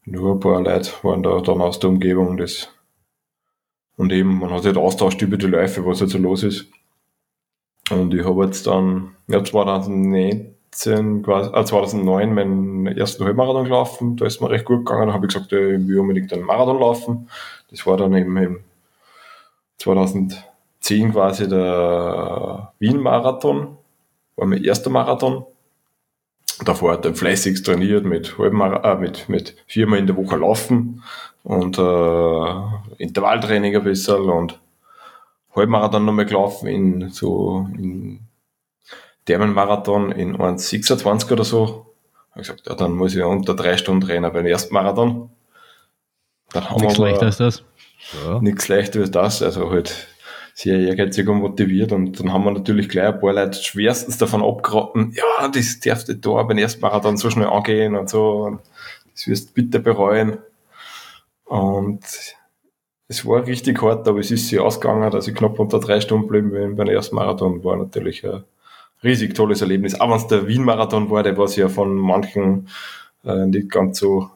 nur 0.05 0.35
ein 0.35 0.41
paar 0.41 0.61
Leute 0.63 0.91
waren 1.03 1.23
da 1.23 1.41
dann 1.41 1.61
aus 1.61 1.79
der 1.79 1.91
Umgebung. 1.91 2.37
Das 2.37 2.69
und 3.97 4.13
eben, 4.13 4.39
man 4.39 4.51
hat 4.51 4.63
sich 4.63 4.69
halt 4.69 4.79
austauscht 4.79 5.21
über 5.23 5.37
die 5.37 5.47
Läufe, 5.47 5.85
was 5.85 6.01
jetzt 6.01 6.13
so 6.13 6.19
los 6.19 6.43
ist. 6.43 6.67
Und 7.91 8.15
ich 8.15 8.25
habe 8.25 8.45
jetzt 8.45 8.67
dann, 8.67 9.17
ja, 9.27 9.43
2009, 9.43 9.51
2018, 9.51 10.55
quasi, 10.73 11.51
äh, 11.53 11.65
2009 11.65 12.35
meinen 12.35 12.87
ersten 12.87 13.25
Halbmarathon 13.25 13.65
gelaufen. 13.65 14.17
Da 14.17 14.27
ist 14.27 14.41
mir 14.41 14.51
recht 14.51 14.65
gut 14.65 14.87
gegangen. 14.87 15.09
Da 15.09 15.15
habe 15.15 15.27
ich 15.27 15.35
gesagt, 15.35 15.53
ich 15.53 15.59
will 15.59 15.99
unbedingt 15.99 16.33
einen 16.33 16.45
Marathon 16.45 16.79
laufen. 16.79 17.29
Das 17.71 17.87
war 17.87 17.97
dann 17.97 18.15
eben 18.15 18.37
im 18.37 18.61
2010 19.79 21.13
quasi 21.13 21.49
der 21.49 22.73
Wien-Marathon. 22.79 23.77
War 24.37 24.47
mein 24.47 24.65
erster 24.65 24.91
Marathon. 24.91 25.45
Davor 26.65 26.93
hat 26.93 27.05
er 27.07 27.15
fleißig 27.15 27.63
trainiert 27.63 28.05
mit, 28.05 28.37
äh, 28.39 28.95
mit, 28.97 29.29
mit 29.29 29.57
viermal 29.67 29.99
in 29.99 30.07
der 30.07 30.17
Woche 30.17 30.37
laufen 30.37 31.03
und 31.43 31.79
äh, 31.79 33.03
Intervalltraining 33.03 33.77
ein 33.77 33.85
bisschen 33.85 34.29
und 34.29 34.61
Halbmarathon 35.55 36.05
nochmal 36.05 36.27
gelaufen 36.27 36.69
in 36.69 37.09
so 37.09 37.67
in 37.77 38.21
Thermenmarathon 39.31 40.11
in 40.11 40.37
1,26 40.37 41.33
oder 41.33 41.45
so. 41.45 41.87
Ich 42.35 42.43
gesagt, 42.43 42.67
ja, 42.67 42.75
dann 42.75 42.97
muss 42.97 43.15
ich 43.15 43.23
unter 43.23 43.55
drei 43.55 43.77
Stunden 43.77 44.03
rennen 44.03 44.33
beim 44.33 44.45
ersten 44.45 44.75
Marathon. 44.75 45.31
Dann 46.53 46.69
haben 46.69 46.81
Nichts 46.81 46.99
leichter 46.99 47.27
als 47.27 47.37
das. 47.37 47.63
Ja. 48.25 48.41
Nichts 48.41 48.67
leichter 48.67 48.99
als 48.99 49.13
das. 49.13 49.41
Also 49.43 49.71
halt 49.71 50.09
sehr 50.55 50.81
ehrgeizig 50.81 51.29
und 51.29 51.39
motiviert. 51.39 51.93
Und 51.93 52.19
dann 52.19 52.33
haben 52.33 52.43
wir 52.43 52.51
natürlich 52.51 52.89
gleich 52.89 53.07
ein 53.07 53.21
paar 53.21 53.33
Leute 53.33 53.63
schwerstens 53.63 54.19
davon 54.19 54.43
abgeraten, 54.43 55.13
ja, 55.15 55.47
das 55.49 55.79
darf 55.79 56.09
nicht 56.09 56.27
da 56.27 56.43
beim 56.43 56.59
ersten 56.59 56.81
Marathon 56.81 57.17
so 57.17 57.31
schnell 57.31 57.47
angehen 57.47 57.95
und 57.95 58.11
so. 58.11 58.47
Und 58.47 58.61
das 59.13 59.29
wirst 59.29 59.51
du 59.51 59.55
bitte 59.55 59.79
bereuen. 59.79 60.39
Und 61.45 62.03
es 63.07 63.25
war 63.25 63.47
richtig 63.47 63.81
hart, 63.81 64.09
aber 64.09 64.19
es 64.19 64.33
ist 64.33 64.49
sich 64.49 64.59
ausgegangen, 64.59 65.09
dass 65.13 65.29
ich 65.29 65.37
knapp 65.37 65.61
unter 65.61 65.79
drei 65.79 66.01
Stunden 66.01 66.27
bleiben 66.27 66.51
bin 66.51 66.75
beim 66.75 66.89
ersten 66.89 67.15
Marathon. 67.15 67.63
War 67.63 67.77
natürlich 67.77 68.27
ein 68.27 68.43
riesig 69.03 69.35
tolles 69.35 69.61
Erlebnis. 69.61 69.99
Auch 70.01 70.11
wenn 70.11 70.17
es 70.17 70.27
der 70.27 70.47
Wien-Marathon 70.47 71.11
war, 71.11 71.23
der 71.23 71.37
was 71.37 71.57
ja 71.57 71.69
von 71.69 71.95
manchen 71.95 72.69
äh, 73.25 73.47
nicht 73.47 73.71
ganz 73.71 73.99
so 73.99 74.31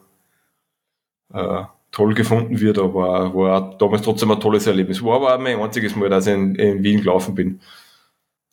äh, 1.33 1.65
toll 1.91 2.15
gefunden 2.15 2.61
wird, 2.61 2.79
aber 2.79 3.35
war 3.35 3.79
damals 3.79 4.03
trotzdem 4.03 4.31
ein 4.31 4.41
tolles 4.41 4.67
Erlebnis. 4.67 5.03
War 5.03 5.17
aber 5.17 5.35
auch 5.35 5.41
mein 5.41 5.59
einziges 5.59 5.95
Mal, 5.97 6.09
dass 6.09 6.27
ich 6.27 6.35
in, 6.35 6.55
in 6.57 6.83
Wien 6.83 7.01
gelaufen 7.01 7.35
bin. 7.35 7.61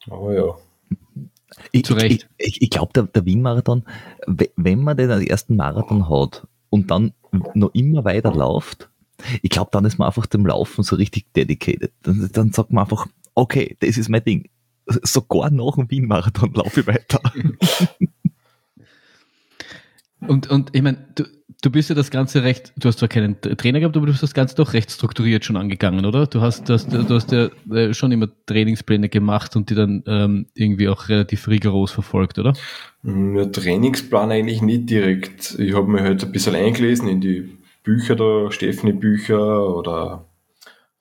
Aber 0.10 0.34
ja. 0.34 0.56
Ich, 1.72 1.90
ich, 1.90 2.28
ich, 2.38 2.62
ich 2.62 2.70
glaube, 2.70 2.92
der, 2.94 3.04
der 3.04 3.26
Wien-Marathon, 3.26 3.84
wenn 4.28 4.84
man 4.84 4.98
den 4.98 5.10
ersten 5.10 5.56
Marathon 5.56 6.10
hat 6.10 6.48
und 6.70 6.92
dann 6.92 7.14
noch 7.54 7.74
immer 7.74 8.06
weiter 8.06 8.34
läuft, 8.34 8.90
ich 9.42 9.50
glaube, 9.50 9.70
dann 9.72 9.86
ist 9.86 9.98
man 9.98 10.08
einfach 10.08 10.26
dem 10.26 10.46
Laufen 10.46 10.84
so 10.84 10.96
richtig 10.96 11.32
dedicated. 11.34 11.92
Dann, 12.04 12.30
dann 12.32 12.52
sagt 12.52 12.72
man 12.72 12.84
einfach, 12.84 13.08
okay, 13.36 13.78
das 13.80 13.98
ist 13.98 14.10
mein 14.10 14.24
Ding. 14.24 14.50
Sogar 15.04 15.52
nach 15.52 15.76
dem 15.76 15.90
Wien-Marathon 15.90 16.54
laufe 16.54 16.82
ich 16.82 16.88
weiter. 16.88 17.22
und, 20.28 20.50
und 20.50 20.70
ich 20.74 20.82
meine, 20.82 21.08
du, 21.16 21.26
du 21.62 21.70
bist 21.70 21.90
ja 21.90 21.96
das 21.96 22.12
Ganze 22.12 22.44
recht, 22.44 22.74
du 22.78 22.88
hast 22.88 23.00
zwar 23.00 23.10
keinen 23.10 23.40
Trainer 23.40 23.80
gehabt, 23.80 23.96
aber 23.96 24.06
du 24.06 24.12
bist 24.12 24.24
das 24.24 24.34
Ganze 24.34 24.56
doch 24.56 24.74
recht 24.74 24.92
strukturiert 24.92 25.46
schon 25.46 25.58
angegangen, 25.58 26.06
oder? 26.06 26.28
Du 26.28 26.42
hast, 26.42 26.70
das, 26.70 26.88
du 26.88 27.08
hast 27.08 27.32
ja 27.32 27.50
äh, 27.72 27.94
schon 27.94 28.12
immer 28.12 28.28
Trainingspläne 28.46 29.10
gemacht 29.10 29.56
und 29.56 29.70
die 29.70 29.76
dann 29.76 30.04
ähm, 30.08 30.48
irgendwie 30.56 30.90
auch 30.90 31.10
relativ 31.10 31.48
rigoros 31.48 31.92
verfolgt, 31.92 32.40
oder? 32.40 32.54
Mm, 33.04 33.38
ja, 33.38 33.46
Trainingsplan 33.46 34.32
eigentlich 34.32 34.62
nicht 34.62 34.90
direkt. 34.90 35.56
Ich 35.60 35.76
habe 35.76 35.92
mich 35.92 36.02
halt 36.02 36.24
ein 36.24 36.32
bisschen 36.32 36.56
eingelesen 36.56 37.08
in 37.08 37.22
die 37.22 37.58
Bücher 37.84 38.16
da, 38.16 38.52
Stephanie-Bücher 38.52 39.76
oder 39.76 40.26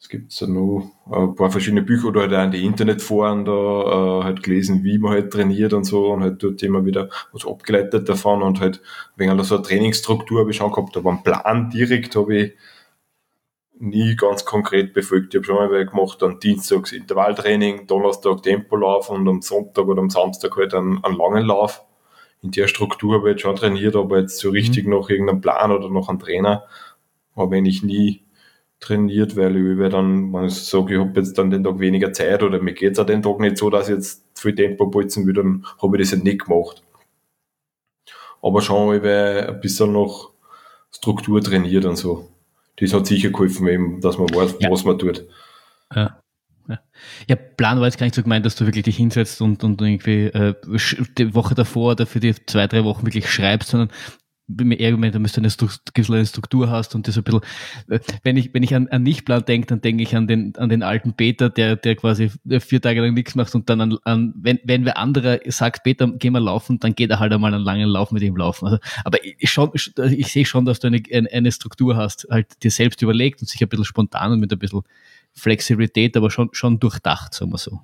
es 0.00 0.08
gibt 0.08 0.32
ja 0.32 0.46
noch 0.46 0.90
ein 1.10 1.34
paar 1.34 1.50
verschiedene 1.50 1.82
Bücher 1.82 2.08
oder 2.08 2.22
halt 2.22 2.34
auch 2.34 2.44
in 2.44 2.50
die 2.52 2.64
Internetforen 2.64 3.44
da 3.44 3.52
äh, 3.52 4.24
halt 4.24 4.42
gelesen, 4.42 4.82
wie 4.82 4.98
man 4.98 5.12
halt 5.12 5.30
trainiert 5.30 5.74
und 5.74 5.84
so 5.84 6.10
und 6.10 6.22
halt 6.22 6.42
dort 6.42 6.62
immer 6.62 6.86
wieder 6.86 7.10
was 7.32 7.46
abgeleitet 7.46 8.08
davon 8.08 8.42
und 8.42 8.60
halt 8.60 8.80
wegen 9.16 9.44
so 9.44 9.56
eine 9.56 9.64
Trainingsstruktur 9.64 10.40
habe 10.40 10.50
ich 10.50 10.56
schon 10.56 10.72
gehabt, 10.72 10.96
aber 10.96 11.10
einen 11.10 11.22
Plan 11.22 11.68
direkt 11.68 12.16
habe 12.16 12.34
ich 12.34 12.52
nie 13.78 14.16
ganz 14.16 14.44
konkret 14.44 14.94
befolgt. 14.94 15.34
Ich 15.34 15.38
habe 15.38 15.46
schon 15.46 15.56
mal 15.56 15.86
gemacht, 15.86 16.20
dann 16.22 16.40
Dienstags 16.40 16.92
Intervalltraining, 16.92 17.86
Donnerstag 17.86 18.42
Tempolauf 18.42 19.10
und 19.10 19.28
am 19.28 19.42
Sonntag 19.42 19.86
oder 19.86 20.00
am 20.00 20.10
Samstag 20.10 20.56
halt 20.56 20.72
einen, 20.74 21.04
einen 21.04 21.16
langen 21.16 21.44
Lauf 21.44 21.82
in 22.42 22.52
der 22.52 22.68
Struktur 22.68 23.16
habe 23.16 23.28
ich 23.28 23.34
jetzt 23.34 23.42
schon 23.42 23.56
trainiert, 23.56 23.96
aber 23.96 24.20
jetzt 24.20 24.38
so 24.38 24.48
richtig 24.48 24.86
mhm. 24.86 24.94
nach 24.94 25.10
irgendeinem 25.10 25.42
Plan 25.42 25.70
oder 25.72 25.90
nach 25.90 26.08
einem 26.08 26.18
Trainer 26.18 26.64
habe 27.36 27.58
ich 27.58 27.82
nie 27.82 28.24
trainiert, 28.80 29.36
weil 29.36 29.56
ich 29.56 29.62
will 29.62 29.88
dann, 29.90 30.32
wenn 30.32 30.46
ich 30.46 30.54
sage, 30.54 30.94
ich 30.94 31.00
habe 31.00 31.20
jetzt 31.20 31.36
dann 31.36 31.50
den 31.50 31.62
Tag 31.62 31.78
weniger 31.78 32.12
Zeit 32.12 32.42
oder 32.42 32.60
mir 32.60 32.72
geht 32.72 32.94
es 32.94 32.98
auch 32.98 33.06
den 33.06 33.22
Tag 33.22 33.38
nicht 33.38 33.58
so, 33.58 33.70
dass 33.70 33.88
ich 33.88 33.94
jetzt 33.94 34.24
viel 34.34 34.54
Tempo 34.54 34.86
bolzen 34.86 35.26
will, 35.26 35.34
dann 35.34 35.66
habe 35.80 35.96
ich 35.96 36.04
das 36.04 36.12
halt 36.12 36.24
nicht 36.24 36.46
gemacht. 36.46 36.82
Aber 38.42 38.62
schon 38.62 38.96
ich 38.96 39.04
ein 39.04 39.60
bisschen 39.60 39.92
noch 39.92 40.32
Struktur 40.90 41.42
trainiert 41.42 41.84
und 41.84 41.96
so. 41.96 42.28
Das 42.76 42.94
hat 42.94 43.06
sicher 43.06 43.28
geholfen, 43.28 43.68
eben, 43.68 44.00
dass 44.00 44.16
man 44.16 44.30
weiß, 44.30 44.56
ja. 44.60 44.70
was 44.70 44.84
man 44.84 44.98
tut. 44.98 45.26
Ja. 45.94 46.20
Ja. 47.28 47.36
Plan 47.36 47.78
war 47.80 47.86
jetzt 47.86 47.98
gar 47.98 48.06
nicht 48.06 48.14
so 48.14 48.22
gemeint, 48.22 48.46
dass 48.46 48.54
du 48.54 48.64
wirklich 48.64 48.84
dich 48.84 48.96
hinsetzt 48.96 49.40
und, 49.40 49.64
und 49.64 49.80
irgendwie 49.82 50.26
äh, 50.26 50.54
die 51.18 51.34
Woche 51.34 51.54
davor 51.54 51.92
oder 51.92 52.06
für 52.06 52.20
die 52.20 52.34
zwei, 52.46 52.66
drei 52.68 52.84
Wochen 52.84 53.04
wirklich 53.04 53.30
schreibst, 53.30 53.70
sondern 53.70 53.90
eher 54.58 54.90
gemeint, 54.92 55.14
dass 55.14 55.32
du 55.32 55.40
eine, 55.40 55.50
Struktur, 55.50 56.14
eine 56.14 56.26
Struktur 56.26 56.70
hast 56.70 56.94
und 56.94 57.06
das 57.08 57.16
ein 57.16 57.24
bisschen, 57.24 57.40
äh, 57.88 58.00
wenn 58.22 58.36
ich, 58.36 58.52
wenn 58.54 58.62
ich 58.62 58.74
an, 58.74 58.88
an 58.88 59.02
Nicht-Plan 59.02 59.44
denke, 59.44 59.66
dann 59.68 59.80
denke 59.80 60.02
ich 60.02 60.16
an 60.16 60.26
den, 60.26 60.54
an 60.56 60.68
den 60.68 60.82
alten 60.82 61.14
Peter, 61.14 61.50
der, 61.50 61.76
der 61.76 61.96
quasi 61.96 62.30
vier 62.60 62.80
Tage 62.80 63.00
lang 63.00 63.14
nichts 63.14 63.34
macht 63.34 63.54
und 63.54 63.68
dann 63.70 63.80
an, 63.80 63.98
an 64.04 64.34
wenn, 64.36 64.58
wenn 64.64 64.84
wer 64.84 64.98
andere 64.98 65.40
sagt, 65.46 65.84
Peter, 65.84 66.08
geh 66.18 66.30
mal 66.30 66.42
laufen, 66.42 66.78
dann 66.80 66.94
geht 66.94 67.10
er 67.10 67.20
halt 67.20 67.32
einmal 67.32 67.54
einen 67.54 67.64
langen 67.64 67.88
Lauf 67.88 68.12
mit 68.12 68.22
ihm 68.22 68.36
laufen. 68.36 68.66
Also, 68.66 68.78
aber 69.04 69.18
ich, 69.24 69.50
schon, 69.50 69.70
ich 69.74 70.28
sehe 70.28 70.44
schon, 70.44 70.64
dass 70.64 70.80
du 70.80 70.88
eine, 70.88 71.02
eine 71.10 71.52
Struktur 71.52 71.96
hast, 71.96 72.26
halt 72.30 72.62
dir 72.62 72.70
selbst 72.70 73.02
überlegt 73.02 73.40
und 73.40 73.48
sich 73.48 73.62
ein 73.62 73.68
bisschen 73.68 73.84
spontan 73.84 74.32
und 74.32 74.40
mit 74.40 74.52
ein 74.52 74.58
bisschen 74.58 74.82
Flexibilität, 75.32 76.16
aber 76.16 76.30
schon, 76.30 76.50
schon 76.52 76.78
durchdacht, 76.78 77.34
sagen 77.34 77.52
wir 77.52 77.58
so. 77.58 77.80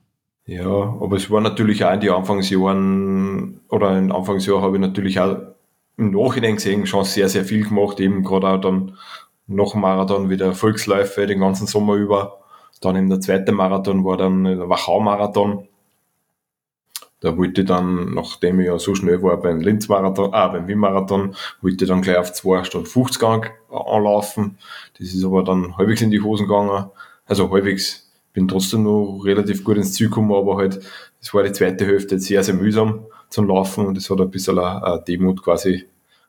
Ja, 0.46 0.66
aber 0.66 1.16
es 1.16 1.28
war 1.28 1.40
natürlich 1.40 1.84
auch 1.84 1.92
in 1.92 2.00
die 2.00 2.10
Anfangsjahren, 2.10 3.60
oder 3.68 3.98
in 3.98 4.12
Anfangsjahr 4.12 4.62
habe 4.62 4.76
ich 4.76 4.80
natürlich 4.80 5.18
auch 5.18 5.38
im 5.96 6.10
Nachhinein 6.10 6.56
gesehen 6.56 6.86
schon 6.86 7.04
sehr, 7.04 7.28
sehr 7.28 7.44
viel 7.44 7.66
gemacht, 7.68 8.00
eben 8.00 8.22
gerade 8.22 8.48
auch 8.48 8.60
dann 8.60 8.96
nach 9.46 9.72
dem 9.72 9.80
Marathon 9.80 10.30
wieder 10.30 10.54
Volksläufe 10.54 11.26
den 11.26 11.40
ganzen 11.40 11.66
Sommer 11.66 11.94
über. 11.94 12.40
Dann 12.80 12.96
eben 12.96 13.08
der 13.08 13.20
zweite 13.20 13.52
Marathon 13.52 14.04
war 14.04 14.16
dann 14.16 14.44
der 14.44 14.68
Wachau-Marathon. 14.68 15.68
Da 17.20 17.36
wollte 17.38 17.62
ich 17.62 17.66
dann, 17.66 18.12
nachdem 18.12 18.60
ich 18.60 18.66
ja 18.66 18.78
so 18.78 18.94
schnell 18.94 19.22
war 19.22 19.38
beim 19.40 19.60
Linz-Marathon, 19.60 20.34
ah, 20.34 20.48
beim 20.48 20.68
Wien-Marathon, 20.68 21.34
wollte 21.62 21.84
ich 21.84 21.88
dann 21.88 22.02
gleich 22.02 22.18
auf 22.18 22.32
2 22.32 22.64
Stunden 22.64 22.86
50 22.86 23.52
anlaufen. 23.70 24.58
Das 24.98 25.08
ist 25.14 25.24
aber 25.24 25.42
dann 25.42 25.78
halbwegs 25.78 26.02
in 26.02 26.10
die 26.10 26.20
Hosen 26.20 26.46
gegangen 26.46 26.90
also 27.26 27.50
halbwegs, 27.50 28.08
bin 28.32 28.48
trotzdem 28.48 28.84
noch 28.84 29.22
relativ 29.24 29.64
gut 29.64 29.76
ins 29.76 29.92
Ziel 29.92 30.08
gekommen, 30.08 30.32
aber 30.32 30.56
halt, 30.56 30.80
es 31.20 31.34
war 31.34 31.42
die 31.42 31.52
zweite 31.52 31.84
Hälfte 31.84 32.18
sehr, 32.18 32.42
sehr 32.44 32.54
mühsam 32.54 33.06
zum 33.28 33.48
Laufen 33.48 33.86
und 33.86 33.96
es 33.96 34.10
hat 34.10 34.20
ein 34.20 34.30
bisschen 34.30 34.58
eine 34.58 35.02
Demut 35.06 35.42
quasi. 35.42 35.86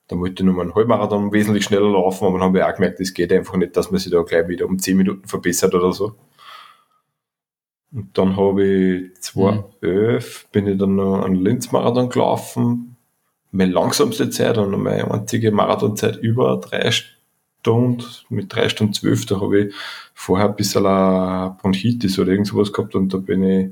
Da 0.08 0.18
wollte 0.18 0.44
ich 0.44 0.50
nur 0.50 0.62
einen 0.62 0.74
Halbmarathon 0.74 1.34
wesentlich 1.34 1.66
schneller 1.66 1.90
laufen, 1.90 2.26
aber 2.26 2.40
dann 2.40 2.50
habe 2.50 2.60
ich 2.60 2.64
auch 2.64 2.76
gemerkt, 2.76 3.00
es 3.00 3.14
geht 3.14 3.32
einfach 3.34 3.58
nicht, 3.58 3.76
dass 3.76 3.92
man 3.92 4.00
sich 4.00 4.12
da 4.12 4.22
gleich 4.22 4.48
wieder 4.48 4.66
um 4.66 4.80
10 4.80 4.96
Minuten 4.96 5.28
verbessert 5.28 5.76
oder 5.76 5.92
so. 5.92 6.16
Und 7.92 8.18
dann 8.18 8.36
habe 8.36 8.66
ich 8.66 9.22
2011 9.22 10.46
mhm. 10.46 10.52
bin 10.52 10.68
ich 10.68 10.78
dann 10.78 10.96
noch 10.96 11.24
einen 11.24 11.36
Linz-Marathon 11.36 12.10
gelaufen. 12.10 12.96
Meine 13.52 13.72
langsamste 13.72 14.30
Zeit 14.30 14.58
und 14.58 14.72
meine 14.82 15.10
einzige 15.10 15.52
Marathonzeit 15.52 16.18
über 16.18 16.58
drei 16.58 16.92
Stunden, 16.92 18.04
mit 18.30 18.54
drei 18.54 18.70
Stunden 18.70 18.94
zwölf, 18.94 19.26
da 19.26 19.40
habe 19.40 19.60
ich 19.60 19.76
vorher 20.14 20.50
ein 20.50 20.56
bisschen 20.56 20.84
Bronchitis 20.84 22.20
oder 22.20 22.32
irgend 22.32 22.48
sowas 22.48 22.74
gehabt 22.74 22.94
und 22.96 23.14
da 23.14 23.18
bin 23.18 23.44
ich 23.44 23.72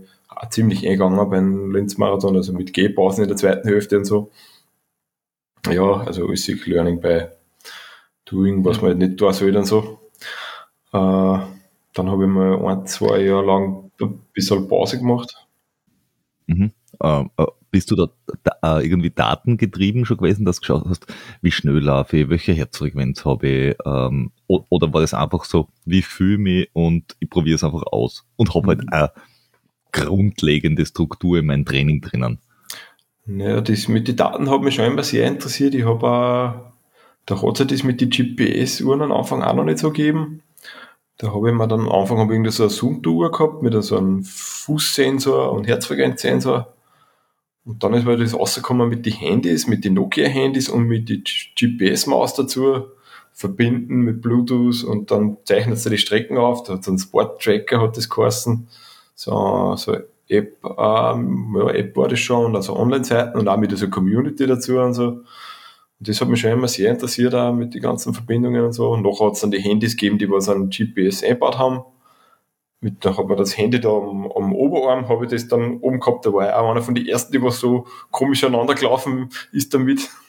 ziemlich 0.49 0.85
eingegangen 0.85 1.29
beim 1.29 1.71
Linz-Marathon, 1.71 2.35
also 2.35 2.53
mit 2.53 2.73
Gehpausen 2.73 3.23
in 3.23 3.29
der 3.29 3.37
zweiten 3.37 3.67
Hälfte 3.67 3.97
und 3.97 4.05
so. 4.05 4.31
Ja, 5.67 6.01
also 6.01 6.33
sich 6.35 6.65
Learning 6.67 6.99
by 6.99 7.27
Doing, 8.25 8.63
was 8.65 8.81
man 8.81 8.91
halt 8.91 8.97
nicht 8.99 9.17
tun 9.17 9.33
soll 9.33 9.55
und 9.55 9.65
so. 9.65 9.99
Äh, 10.91 11.39
dann 11.95 12.09
habe 12.09 12.23
ich 12.23 12.29
mal 12.29 12.65
ein, 12.65 12.85
zwei 12.85 13.21
Jahre 13.21 13.45
lang 13.45 13.91
ein 14.01 14.19
bisschen 14.33 14.67
Pause 14.67 14.99
gemacht. 14.99 15.35
Mhm. 16.47 16.71
Uh, 17.03 17.25
uh, 17.37 17.47
bist 17.71 17.91
du 17.91 17.95
da, 17.95 18.07
da 18.43 18.77
uh, 18.77 18.79
irgendwie 18.79 19.09
datengetrieben 19.09 20.05
schon 20.05 20.17
gewesen, 20.17 20.45
dass 20.45 20.57
du 20.57 20.61
geschaut 20.61 20.85
hast, 20.87 21.07
wie 21.41 21.51
schnell 21.51 21.79
laufe 21.79 22.17
ich, 22.17 22.29
welche 22.29 22.53
Herzfrequenz 22.53 23.25
habe 23.25 23.47
ich, 23.47 23.75
ähm, 23.85 24.31
oder 24.47 24.93
war 24.93 25.01
das 25.01 25.13
einfach 25.13 25.43
so, 25.43 25.67
wie 25.83 26.01
fühle 26.01 26.35
ich 26.35 26.39
mich 26.39 26.69
und 26.71 27.15
ich 27.19 27.29
probiere 27.29 27.55
es 27.55 27.63
einfach 27.65 27.83
aus 27.91 28.25
und 28.37 28.55
habe 28.55 28.67
halt 28.67 28.83
mhm. 28.83 28.89
eine 28.91 29.11
grundlegende 29.95 30.85
Struktur 30.85 31.39
in 31.39 31.45
meinem 31.47 31.65
Training 31.65 32.01
drinnen? 32.01 32.39
Naja, 33.25 33.61
das 33.61 33.87
mit 33.87 34.07
den 34.07 34.17
Daten 34.17 34.49
hat 34.49 34.61
mich 34.61 34.75
schon 34.75 34.85
immer 34.85 35.03
sehr 35.03 35.27
interessiert. 35.27 35.73
Ich 35.73 35.85
habe 35.85 36.07
auch, 36.07 36.73
da 37.25 37.41
hat 37.41 37.59
es 37.59 37.67
das 37.67 37.83
mit 37.83 38.01
den 38.01 38.09
GPS-Uhren 38.09 39.01
am 39.01 39.11
Anfang 39.11 39.41
auch 39.41 39.55
noch 39.55 39.63
nicht 39.63 39.79
so 39.79 39.91
gegeben. 39.91 40.41
Da 41.17 41.33
habe 41.33 41.49
ich 41.49 41.55
mir 41.55 41.67
dann 41.67 41.81
am 41.81 41.91
Anfang 41.91 42.19
habe 42.19 42.35
ich 42.35 42.51
so 42.51 42.63
eine 42.63 42.69
Zoom-Uhr 42.69 43.31
gehabt 43.31 43.63
mit 43.63 43.81
so 43.83 43.97
einem 43.97 44.23
Fußsensor 44.23 45.53
und 45.53 45.65
Herzfrequenzsensor. 45.65 46.73
Und 47.63 47.83
dann 47.83 47.93
ist 47.93 48.05
mir 48.05 48.17
das 48.17 48.35
rausgekommen 48.35 48.89
mit 48.89 49.05
den 49.05 49.13
Handys, 49.13 49.65
mit 49.65 49.85
den 49.85 49.95
Nokia-Handys 49.95 50.69
und 50.69 50.87
mit 50.87 51.09
die 51.09 51.23
GPS-Maus 51.55 52.35
dazu 52.35 52.85
verbinden 53.35 53.97
mit 53.97 54.21
Bluetooth 54.21 54.85
und 54.85 55.11
dann 55.11 55.37
zeichnet 55.43 55.77
sie 55.77 55.89
die 55.89 55.97
Strecken 55.97 56.37
auf. 56.37 56.63
Da 56.63 56.73
hat 56.73 56.85
so 56.85 56.91
ein 56.91 56.97
Sport-Tracker, 56.97 57.81
hat 57.81 57.97
das 57.97 58.09
geheißen. 58.09 58.67
So, 59.15 59.75
so 59.77 59.95
App, 60.27 60.57
ähm, 60.63 61.55
ja, 61.57 61.69
App 61.69 61.95
war 61.95 62.07
das 62.07 62.19
schon, 62.19 62.55
also 62.55 62.75
Online-Seiten 62.75 63.39
und 63.39 63.47
auch 63.47 63.57
mit 63.57 63.71
dieser 63.71 63.87
Community 63.87 64.45
dazu 64.45 64.77
und 64.77 64.93
so. 64.93 65.07
Und 65.07 66.09
das 66.09 66.19
hat 66.19 66.27
mich 66.27 66.41
schon 66.41 66.51
immer 66.51 66.67
sehr 66.67 66.91
interessiert, 66.91 67.33
auch 67.33 67.53
mit 67.53 67.73
den 67.73 67.81
ganzen 67.81 68.13
Verbindungen 68.13 68.65
und 68.65 68.73
so. 68.73 68.89
Und 68.89 69.03
nachher 69.03 69.27
hat 69.27 69.33
es 69.33 69.41
dann 69.41 69.51
die 69.51 69.59
Handys 69.59 69.95
gegeben, 69.95 70.17
die 70.17 70.29
was 70.29 70.49
an 70.49 70.69
GPS 70.69 71.23
eingebaut 71.23 71.57
haben. 71.57 71.83
Mit, 72.81 73.05
da 73.05 73.15
habe 73.17 73.33
ich 73.33 73.39
das 73.39 73.57
Handy 73.57 73.79
da 73.79 73.89
am, 73.89 74.29
am 74.31 74.53
Oberarm, 74.53 75.07
habe 75.07 75.25
ich 75.25 75.31
das 75.31 75.47
dann 75.47 75.79
oben 75.79 75.99
gehabt. 75.99 76.25
Da 76.25 76.33
war 76.33 76.47
ich 76.47 76.53
auch 76.53 76.69
einer 76.69 76.81
von 76.81 76.95
den 76.95 77.07
ersten, 77.07 77.31
die 77.31 77.41
was 77.41 77.59
so 77.59 77.87
komisch 78.11 78.43
aneinander 78.43 78.75
gelaufen 78.75 79.29
ist 79.51 79.73
damit. 79.73 80.09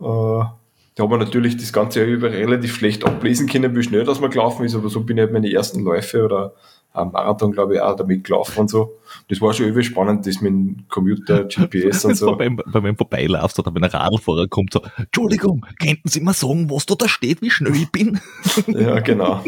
Äh, 0.00 0.04
da 0.04 1.04
haben 1.04 1.10
wir 1.10 1.18
natürlich 1.18 1.56
das 1.56 1.72
ganze 1.72 2.04
über 2.04 2.30
relativ 2.30 2.74
schlecht 2.74 3.04
ablesen 3.04 3.48
können, 3.48 3.76
wie 3.76 3.82
schnell 3.82 4.04
das 4.04 4.20
mal 4.20 4.30
gelaufen 4.30 4.64
ist, 4.64 4.74
aber 4.74 4.88
so 4.88 5.04
bin 5.04 5.16
ich 5.16 5.22
halt 5.22 5.32
meine 5.32 5.52
ersten 5.52 5.82
Läufe 5.84 6.24
oder 6.24 6.54
am 6.92 7.12
Marathon, 7.12 7.52
glaube 7.52 7.74
ich, 7.74 7.80
auch 7.80 7.96
damit 7.96 8.24
gelaufen 8.24 8.60
und 8.60 8.70
so. 8.70 8.98
Das 9.28 9.40
war 9.40 9.52
schon 9.52 9.66
irgendwie 9.66 9.84
spannend, 9.84 10.26
das 10.26 10.40
mit 10.40 10.52
dem 10.52 10.84
Computer, 10.88 11.44
GPS 11.48 12.04
und 12.04 12.16
so. 12.16 12.36
Beim, 12.36 12.56
bei 12.56 12.80
meinem 12.80 12.96
Vorbeilaufst 12.96 13.58
oder 13.58 13.74
wenn 13.74 13.84
ein 13.84 13.90
Radlfahrer 13.90 14.48
kommt, 14.48 14.72
so, 14.72 14.82
Entschuldigung, 14.96 15.64
könnten 15.80 16.08
Sie 16.08 16.20
mal 16.20 16.34
sagen, 16.34 16.70
was 16.70 16.86
da, 16.86 16.94
da 16.94 17.08
steht, 17.08 17.42
wie 17.42 17.50
schnell 17.50 17.74
ich 17.74 17.90
bin? 17.90 18.20
ja, 18.66 19.00
genau. 19.00 19.42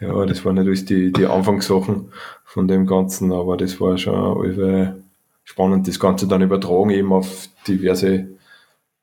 Ja, 0.00 0.24
das 0.24 0.44
waren 0.44 0.56
natürlich 0.56 0.84
die, 0.86 1.12
die 1.12 1.26
Anfangssachen 1.26 2.10
von 2.44 2.68
dem 2.68 2.86
Ganzen, 2.86 3.32
aber 3.32 3.56
das 3.56 3.80
war 3.80 3.98
schon 3.98 4.44
irgendwie 4.44 5.00
spannend, 5.44 5.86
das 5.86 6.00
Ganze 6.00 6.26
dann 6.26 6.42
übertragen 6.42 6.90
eben 6.90 7.12
auf 7.12 7.48
diverse 7.66 8.28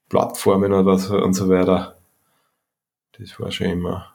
Plattformen 0.09 0.73
oder 0.73 0.97
so 0.97 1.17
und 1.17 1.33
so 1.33 1.49
weiter. 1.49 1.97
Das 3.17 3.39
war 3.39 3.51
schon 3.51 3.67
immer 3.67 4.14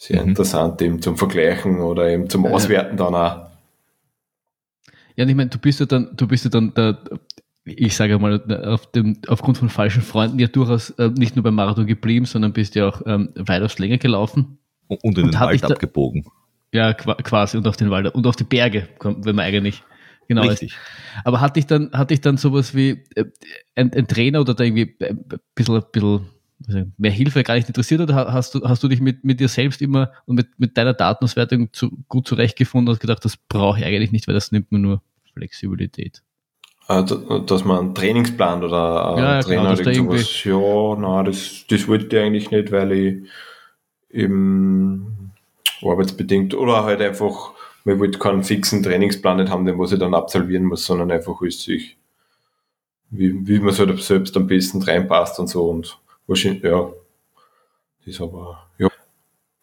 sehr 0.00 0.22
mhm. 0.22 0.30
interessant, 0.30 0.80
eben 0.80 1.02
zum 1.02 1.18
Vergleichen 1.18 1.80
oder 1.80 2.08
eben 2.08 2.30
zum 2.30 2.46
Auswerten 2.46 2.96
dann 2.96 3.14
auch. 3.14 3.50
Ja, 5.14 5.24
und 5.24 5.28
ich 5.28 5.36
meine, 5.36 5.50
du 5.50 5.58
bist 5.58 5.78
ja 5.78 5.84
dann, 5.84 6.16
du 6.16 6.26
bist 6.26 6.44
ja 6.44 6.50
dann 6.50 6.72
der, 6.72 6.98
ich 7.66 7.94
sage 7.94 8.18
mal, 8.18 8.42
auf 8.64 8.90
dem, 8.92 9.18
aufgrund 9.26 9.58
von 9.58 9.68
falschen 9.68 10.00
Freunden 10.00 10.38
ja 10.38 10.46
durchaus 10.46 10.88
äh, 10.90 11.10
nicht 11.10 11.36
nur 11.36 11.42
beim 11.42 11.54
Marathon 11.54 11.86
geblieben, 11.86 12.24
sondern 12.24 12.54
bist 12.54 12.74
ja 12.76 12.88
auch 12.88 13.02
ähm, 13.04 13.28
weitaus 13.36 13.78
länger 13.78 13.98
gelaufen. 13.98 14.56
Und 14.88 15.18
in 15.18 15.24
und 15.24 15.34
den 15.34 15.40
Wald 15.40 15.64
abgebogen. 15.64 16.24
Ja, 16.72 16.94
quasi, 16.94 17.58
und 17.58 17.68
auf 17.68 17.76
den 17.76 17.90
Wald 17.90 18.14
und 18.14 18.26
auf 18.26 18.36
die 18.36 18.44
Berge, 18.44 18.88
wenn 19.02 19.36
man 19.36 19.44
eigentlich 19.44 19.82
genau 20.28 20.42
Richtig. 20.42 20.70
Ist. 20.70 20.78
Aber 21.24 21.42
hatte 21.42 21.60
ich 21.60 21.66
dann, 21.66 21.92
hatte 21.92 22.14
ich 22.14 22.22
dann 22.22 22.38
sowas 22.38 22.74
wie 22.74 23.04
äh, 23.16 23.26
ein, 23.74 23.92
ein, 23.92 24.08
Trainer 24.08 24.40
oder 24.40 24.54
da 24.54 24.64
irgendwie 24.64 24.96
ein 24.98 25.24
bisschen, 25.54 25.74
ein 25.74 25.82
bisschen 25.92 26.26
mehr 26.98 27.10
Hilfe 27.10 27.42
gar 27.42 27.54
nicht 27.54 27.68
interessiert 27.68 28.00
oder 28.00 28.32
hast 28.32 28.54
du, 28.54 28.62
hast 28.68 28.82
du 28.82 28.88
dich 28.88 29.00
mit, 29.00 29.24
mit 29.24 29.40
dir 29.40 29.48
selbst 29.48 29.80
immer 29.80 30.12
und 30.26 30.36
mit, 30.36 30.48
mit 30.58 30.76
deiner 30.76 30.92
Datenauswertung 30.92 31.72
zu, 31.72 31.90
gut 32.08 32.28
zurechtgefunden 32.28 32.92
und 32.92 33.00
gedacht, 33.00 33.24
das 33.24 33.36
brauche 33.36 33.80
ich 33.80 33.84
eigentlich 33.84 34.12
nicht, 34.12 34.28
weil 34.28 34.34
das 34.34 34.52
nimmt 34.52 34.70
mir 34.70 34.78
nur 34.78 35.02
Flexibilität? 35.34 36.22
Äh, 36.88 37.02
dass 37.46 37.64
man 37.64 37.78
einen 37.78 37.94
Trainingsplan 37.94 38.62
oder 38.64 39.14
einen 39.14 39.18
ja, 39.18 39.40
Trainer 39.40 39.72
oder 39.72 39.92
irgendwas, 39.92 40.44
ja, 40.44 40.96
nein, 40.96 41.24
das, 41.24 41.64
das 41.68 41.88
wollte 41.88 42.16
ich 42.16 42.22
eigentlich 42.22 42.50
nicht, 42.50 42.72
weil 42.72 42.92
ich 42.92 43.28
eben 44.10 45.32
arbeitsbedingt 45.82 46.54
oder 46.54 46.84
halt 46.84 47.00
einfach 47.00 47.52
man 47.84 47.98
wollte 47.98 48.18
keinen 48.18 48.44
fixen 48.44 48.82
Trainingsplan 48.82 49.38
nicht 49.38 49.50
haben, 49.50 49.64
den 49.64 49.78
was 49.78 49.92
ich 49.92 49.98
dann 49.98 50.14
absolvieren 50.14 50.64
muss, 50.64 50.84
sondern 50.84 51.10
einfach 51.10 51.40
ist 51.42 51.62
sich, 51.62 51.96
wie, 53.10 53.46
wie 53.46 53.58
man 53.58 53.70
es 53.70 53.78
halt 53.78 53.98
selbst 54.02 54.36
am 54.36 54.46
besten 54.46 54.82
reinpasst 54.82 55.38
und 55.38 55.48
so 55.48 55.68
und 55.68 55.98
wahrscheinlich, 56.30 56.62
ja, 56.62 56.90
das 58.06 58.20
aber, 58.20 58.66
ja. 58.78 58.88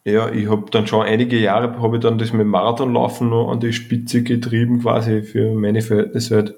Ja, 0.04 0.30
ich 0.30 0.48
habe 0.50 0.72
dann 0.72 0.88
schon 0.88 1.06
einige 1.06 1.38
Jahre, 1.38 1.82
habe 1.82 1.98
ich 1.98 2.02
dann 2.02 2.18
das 2.18 2.32
mit 2.32 2.42
dem 2.42 2.50
Marathonlaufen 2.50 3.30
noch 3.30 3.52
an 3.52 3.60
die 3.60 3.74
Spitze 3.74 4.24
getrieben, 4.24 4.82
quasi 4.82 5.22
für 5.24 5.54
meine 5.54 5.82
Verhältnisse 5.82 6.36
halt. 6.36 6.56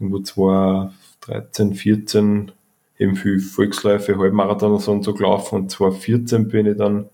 Irgendwo 0.00 0.18
2013, 0.18 1.74
14 1.74 2.52
eben 2.98 3.14
viel 3.14 3.38
Volksläufe, 3.38 4.18
Halbmarathon 4.18 4.72
und 4.72 4.80
so, 4.80 4.90
und 4.90 5.04
so 5.04 5.14
gelaufen 5.14 5.54
und 5.54 5.70
2014 5.70 6.48
bin 6.48 6.66
ich 6.66 6.76
dann, 6.76 7.08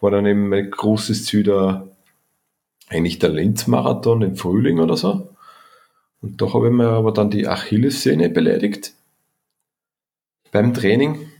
war 0.00 0.10
dann 0.10 0.26
eben 0.26 0.50
mein 0.50 0.70
großes 0.70 1.24
Ziel 1.24 1.42
der 1.42 1.88
eigentlich 2.90 3.18
der 3.18 3.30
Linz-Marathon 3.30 4.20
im 4.20 4.36
Frühling 4.36 4.78
oder 4.78 4.98
so. 4.98 5.30
Und 6.20 6.42
da 6.42 6.52
habe 6.52 6.68
ich 6.68 6.72
mir 6.74 6.88
aber 6.88 7.12
dann 7.12 7.30
die 7.30 7.48
Achillessehne 7.48 8.28
beleidigt 8.28 8.92
beim 10.50 10.74
Training. 10.74 11.31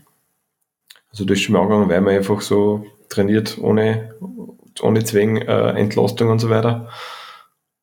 Also 1.13 1.51
mal 1.51 1.61
angegangen, 1.61 1.89
weil 1.89 2.01
man 2.01 2.15
einfach 2.15 2.41
so 2.41 2.85
trainiert 3.07 3.57
ohne, 3.61 4.15
ohne 4.81 5.03
Zwang, 5.03 5.37
äh, 5.37 5.69
Entlastung 5.79 6.29
und 6.29 6.39
so 6.39 6.49
weiter. 6.49 6.89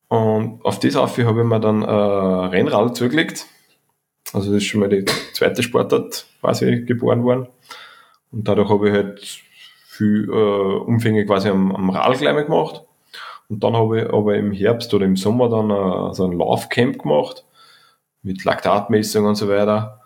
Und 0.09 0.63
auf 0.65 0.79
das 0.79 0.97
auf 0.97 1.17
habe 1.17 1.39
ich 1.39 1.47
mir 1.47 1.59
dann 1.61 1.83
äh, 1.83 1.87
Rennrad 1.87 2.97
zugelegt. 2.97 3.45
Also 4.33 4.51
das 4.51 4.61
ist 4.61 4.67
schon 4.67 4.81
mal 4.81 4.89
die 4.89 5.05
zweite 5.33 5.63
Sportart 5.63 6.25
quasi 6.41 6.83
geboren 6.83 7.23
worden. 7.23 7.47
Und 8.31 8.47
dadurch 8.47 8.69
habe 8.69 8.89
ich 8.89 8.93
halt 8.93 9.41
viel 9.87 10.29
äh, 10.29 10.83
Umfänge 10.85 11.25
quasi 11.25 11.47
am, 11.47 11.73
am 11.73 11.89
Rad 11.89 12.17
gleich 12.17 12.45
gemacht. 12.45 12.83
Und 13.47 13.63
dann 13.63 13.75
habe 13.75 14.01
ich 14.01 14.09
aber 14.09 14.35
im 14.35 14.51
Herbst 14.51 14.93
oder 14.93 15.05
im 15.05 15.15
Sommer 15.15 15.49
dann 15.49 15.71
uh, 15.71 16.13
so 16.13 16.25
ein 16.25 16.37
Laufcamp 16.37 17.01
gemacht 17.01 17.45
mit 18.21 18.43
Laktatmessung 18.43 19.25
und 19.25 19.35
so 19.35 19.47
weiter. 19.49 20.00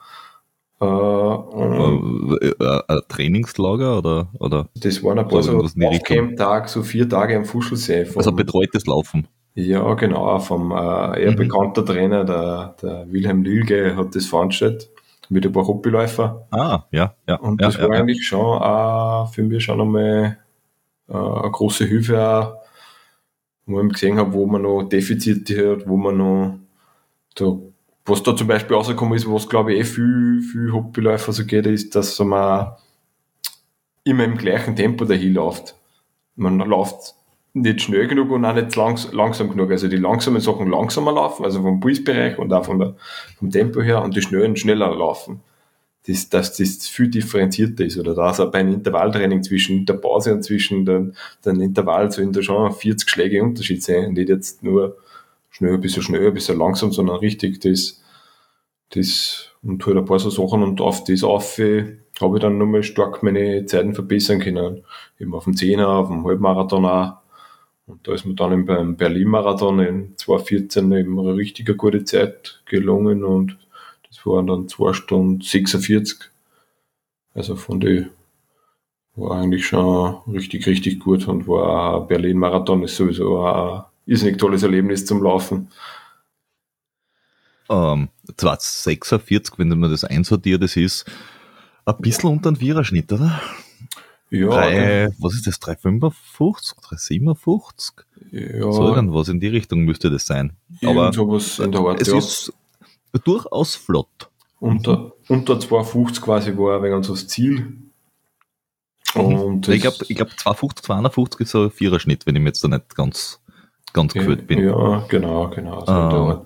Uh, 0.82 2.36
ein 2.88 3.00
Trainingslager 3.08 3.98
oder, 3.98 4.28
oder? 4.40 4.68
Das 4.76 5.02
waren 5.04 5.20
ein 5.20 5.28
paar 5.28 5.42
so 5.42 5.66
Laufcamp-Tage, 5.76 6.68
so 6.68 6.84
vier 6.84 7.08
Tage 7.08 7.38
am 7.38 7.46
Fuschelsee. 7.46 8.08
Also 8.14 8.34
betreutes 8.34 8.86
Laufen. 8.86 9.28
Ja, 9.54 9.94
genau, 9.94 10.38
vom 10.40 10.72
äh, 10.72 11.24
eher 11.24 11.32
mhm. 11.32 11.38
bekannter 11.38 11.86
Trainer, 11.86 12.26
der, 12.26 12.76
der 12.82 13.10
Wilhelm 13.10 13.44
Lilge, 13.44 13.96
hat 13.96 14.14
das 14.14 14.26
veranstaltet 14.26 14.90
mit 15.30 15.46
ein 15.46 15.54
paar 15.54 15.66
Hobbyläufer. 15.66 16.46
Ah, 16.52 16.84
ja, 16.92 17.16
ja. 17.28 17.36
Und 17.38 17.62
ja, 17.62 17.68
das 17.68 17.78
ja, 17.78 17.84
war 17.84 17.96
ja. 17.96 18.02
eigentlich 18.02 18.28
schon 18.28 18.62
äh, 18.62 19.32
für 19.32 19.44
mich 19.44 19.64
schon 19.64 19.80
einmal 19.80 20.38
äh, 21.08 21.14
eine 21.14 21.52
große 21.52 21.86
Hilfe, 21.86 22.22
auch, 22.22 22.56
wo 23.66 23.82
ich 23.82 23.94
gesehen 23.94 24.18
habe, 24.18 24.34
wo 24.34 24.46
man 24.46 24.64
noch 24.64 24.84
Defizite 24.84 25.72
hat, 25.72 25.88
wo 25.88 25.96
man 25.96 26.18
noch, 26.18 26.60
da, 27.36 27.58
was 28.06 28.24
da 28.24 28.36
zum 28.36 28.48
Beispiel 28.48 28.76
rausgekommen 28.76 29.16
ist, 29.16 29.30
was 29.30 29.50
glaube 29.50 29.74
ich 29.74 29.80
eh 29.80 29.84
viel, 29.84 30.42
viel 30.42 30.72
Hobbyläufer 30.72 31.32
so 31.34 31.46
geht, 31.46 31.66
ist, 31.66 31.96
dass 31.96 32.20
man 32.20 32.74
immer 34.04 34.24
im 34.24 34.38
gleichen 34.38 34.76
Tempo 34.76 35.06
dahin 35.06 35.34
läuft. 35.34 35.76
Man 36.36 36.60
läuft 36.60 37.16
nicht 37.54 37.82
schnell 37.82 38.08
genug 38.08 38.32
und 38.32 38.46
auch 38.46 38.54
nicht 38.54 38.76
langs 38.76 39.12
langsam 39.14 39.50
genug. 39.50 39.72
Also 39.72 39.88
die 39.88 39.98
langsamen 39.98 40.42
Sachen 40.42 40.70
langsamer 40.70 41.14
laufen, 41.14 41.46
also 41.46 41.62
vom 41.62 41.80
Pulsbereich 41.80 42.38
und 42.38 42.54
auch 42.54 42.68
der, 42.68 42.96
vom 43.40 43.50
Tempo 43.52 43.82
her 43.82 44.04
und 44.04 44.16
die 44.16 44.22
schnellen 44.22 44.56
schneller 44.56 44.94
laufen 44.94 45.42
dass, 46.08 46.30
dass 46.30 46.58
das 46.58 46.88
viel 46.88 47.10
differenzierter 47.10 47.86
ist 47.86 47.98
oder 47.98 48.14
dass 48.14 48.40
auch 48.40 48.52
bei 48.52 48.60
einem 48.60 48.74
Intervalltraining 48.74 49.44
zwischen 49.44 49.86
der 49.86 49.96
Pause 49.96 50.34
und 50.34 50.44
zwischen 50.44 50.86
den, 50.86 51.16
den 51.44 51.60
Intervall 51.62 52.12
sollen 52.12 52.32
da 52.32 52.42
schon 52.42 52.72
40 52.72 53.10
Schläge 53.10 53.42
Unterschied 53.42 53.84
sein 53.84 54.08
und 54.08 54.14
nicht 54.14 54.30
jetzt 54.30 54.64
nur 54.64 54.98
schnell, 55.56 55.76
ein 55.76 55.82
bisschen 55.82 56.04
schnell, 56.04 56.28
ein 56.28 56.34
bisschen 56.34 56.58
langsam, 56.58 56.92
sondern 56.92 57.18
richtig 57.18 57.62
das, 57.62 58.04
das 58.90 59.50
und 59.64 59.86
halt 59.86 59.98
ein 59.98 60.06
paar 60.06 60.20
so 60.20 60.30
Sachen 60.30 60.64
und 60.64 60.82
auf 60.82 61.04
das 61.04 61.24
auf 61.24 61.58
habe 61.58 62.38
ich 62.38 62.42
dann 62.42 62.58
nochmal 62.58 62.84
stark 62.84 63.24
meine 63.24 63.66
Zeiten 63.66 63.94
verbessern 63.94 64.40
können. 64.40 64.84
Eben 65.20 65.34
auf 65.34 65.46
dem 65.46 65.56
Zehner, 65.56 65.90
auf 65.90 66.08
dem 66.08 66.26
Halbmarathon 66.26 66.86
auch. 66.86 67.14
Und 67.88 68.08
da 68.08 68.14
ist 68.14 68.26
mir 68.26 68.36
dann 68.36 68.66
beim 68.66 68.96
Berlin-Marathon 68.96 69.80
in 69.80 70.18
2014 70.18 70.92
eben 70.94 71.20
eine 71.20 71.36
richtig 71.36 71.78
gute 71.78 72.04
Zeit 72.04 72.62
gelungen 72.66 73.24
und 73.24 73.58
waren 74.26 74.48
dann 74.48 74.68
2 74.68 74.94
Stunden 74.94 75.42
46. 75.42 76.32
Also 77.34 77.56
von 77.56 77.80
die 77.80 78.08
war 79.16 79.40
eigentlich 79.40 79.68
schon 79.68 80.18
richtig, 80.28 80.68
richtig 80.68 81.00
gut 81.00 81.28
und 81.28 81.48
war 81.48 82.06
Berlin-Marathon 82.08 82.84
ist 82.84 82.98
sowieso 82.98 83.46
ein 83.46 83.84
irrsinnig 84.06 84.38
tolles 84.38 84.64
Erlebnis 84.64 85.06
zum 85.06 85.24
Laufen. 85.24 85.70
Ähm, 87.70 88.10
246, 88.38 89.58
wenn 89.58 89.70
man 89.70 89.90
das 89.90 90.04
einsortiert, 90.04 90.62
das 90.62 90.76
ist 90.76 91.06
ein 91.86 91.98
bisschen 92.00 92.30
unter 92.30 92.52
dem 92.52 92.58
Viererschnitt, 92.58 93.12
oder? 93.12 93.42
Ja. 94.30 94.48
Drei, 94.50 95.10
was 95.20 95.36
ist 95.36 95.48
das? 95.48 95.60
355, 95.60 96.78
357? 96.82 97.96
Ja. 98.32 98.72
So 98.72 98.94
irgendwas 98.94 99.30
in 99.30 99.40
die 99.40 99.48
Richtung 99.48 99.82
müsste 99.82 100.10
das 100.10 100.26
sein. 100.26 100.54
Aber 100.84 101.14
sowas 101.14 101.60
in 101.60 101.72
der 101.72 101.82
Art, 101.82 102.02
es 102.02 102.08
ja. 102.08 102.18
ist 102.18 102.54
durchaus 103.24 103.76
flott. 103.76 104.30
Unter, 104.60 105.14
unter 105.28 105.60
250 105.60 106.24
quasi 106.24 106.58
war 106.58 106.78
ein 106.78 106.84
wenig 106.84 107.08
das 107.08 107.28
Ziel. 107.28 107.78
Mhm. 109.14 109.22
Und 109.22 109.68
ich 109.70 109.82
glaube, 109.82 109.98
ich 110.08 110.16
glaub 110.16 110.32
250, 110.32 110.86
250 110.86 111.42
ist 111.42 111.52
so 111.52 111.64
ein 111.64 111.72
Viererschnitt, 111.72 112.26
wenn 112.26 112.36
ich 112.36 112.42
mir 112.42 112.50
jetzt 112.50 112.64
da 112.64 112.68
nicht 112.68 112.96
ganz, 112.96 113.42
ganz 113.96 114.14
gefühlt 114.14 114.46
bin. 114.46 114.64
Ja, 114.64 115.06
genau, 115.08 115.50
genau. 115.50 115.86
So 115.86 115.92
ah. 115.92 116.46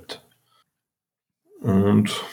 Und 1.62 2.24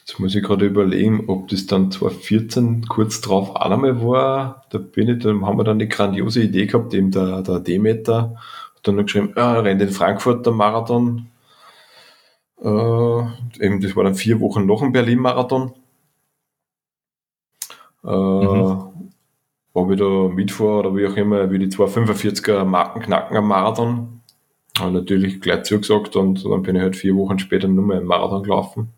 jetzt 0.00 0.20
muss 0.20 0.34
ich 0.34 0.42
gerade 0.42 0.66
überlegen, 0.66 1.24
ob 1.28 1.48
das 1.48 1.66
dann 1.66 1.90
2014 1.90 2.86
kurz 2.86 3.20
drauf 3.20 3.56
auch 3.56 3.70
einmal 3.70 4.02
war. 4.04 4.66
Da 4.70 4.78
bin 4.78 5.08
ich, 5.08 5.22
dann 5.22 5.44
haben 5.44 5.58
wir 5.58 5.64
dann 5.64 5.78
die 5.78 5.88
grandiose 5.88 6.42
Idee 6.42 6.66
gehabt, 6.66 6.94
eben 6.94 7.10
der, 7.10 7.42
der 7.42 7.58
Demeter 7.60 8.36
hat 8.76 8.86
dann 8.86 8.96
noch 8.96 9.04
geschrieben, 9.04 9.32
ja, 9.36 9.56
er 9.56 9.64
rennt 9.64 9.82
in 9.82 9.90
Frankfurt 9.90 10.44
der 10.44 10.52
Marathon. 10.52 11.28
Äh, 12.62 12.66
eben, 13.64 13.80
das 13.80 13.96
war 13.96 14.04
dann 14.04 14.14
vier 14.14 14.40
Wochen 14.40 14.66
nach 14.66 14.80
dem 14.80 14.92
Berlin-Marathon. 14.92 15.72
Äh, 18.04 18.08
mhm. 18.08 19.10
Ob 19.72 19.90
ich 19.90 19.98
da 19.98 20.28
mitfahre 20.28 20.80
oder 20.80 20.96
wie 20.96 21.06
auch 21.06 21.16
immer, 21.16 21.50
wie 21.50 21.58
die 21.58 21.68
245er 21.68 22.64
Marken 22.64 23.00
knacken 23.00 23.36
am 23.36 23.48
Marathon. 23.48 24.19
Habe 24.80 24.92
natürlich 24.92 25.40
gleich 25.40 25.64
zugesagt 25.64 26.16
und 26.16 26.44
dann 26.44 26.62
bin 26.62 26.76
ich 26.76 26.82
halt 26.82 26.96
vier 26.96 27.16
Wochen 27.16 27.38
später 27.38 27.68
nur 27.68 27.84
mehr 27.84 27.98
im 27.98 28.06
Marathon 28.06 28.42
gelaufen. 28.42 28.92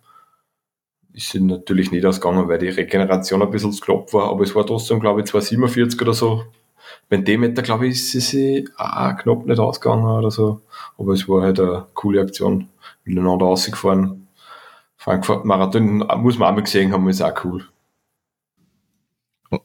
Ist 1.13 1.35
natürlich 1.35 1.91
nicht 1.91 2.07
ausgegangen, 2.07 2.49
weil 2.49 2.59
die 2.59 2.69
Regeneration 2.69 3.43
ein 3.43 3.51
bisschen 3.51 3.73
zu 3.73 3.83
knapp 3.83 4.13
war, 4.15 4.31
aber 4.31 4.45
es 4.45 4.55
war 4.55 4.67
trotzdem, 4.67 5.01
glaube 5.01 5.21
ich, 5.21 5.27
247 5.27 6.01
oder 6.01 6.15
so. 6.15 6.45
Beim 7.09 7.25
Demeter, 7.25 7.63
glaube 7.63 7.87
ich, 7.87 8.15
ist 8.15 8.31
sie 8.31 8.69
auch 8.77 9.17
knapp 9.17 9.47
nicht 9.47 9.59
ausgegangen 9.59 10.05
oder 10.05 10.31
so. 10.31 10.63
Aber 10.97 11.13
es 11.13 11.29
war 11.29 11.43
halt 11.43 11.61
eine 11.61 11.87
coole 11.95 12.23
Aktion. 12.23 12.69
Miteinander 13.05 13.47
rausgefahren. 13.47 14.29
Frankfurt 14.97 15.45
Marathon 15.45 15.99
muss 15.99 16.39
man 16.39 16.49
auch 16.49 16.55
mal 16.55 16.63
gesehen 16.63 16.93
haben, 16.93 17.09
ist 17.09 17.21
auch 17.21 17.45
cool. 17.45 17.67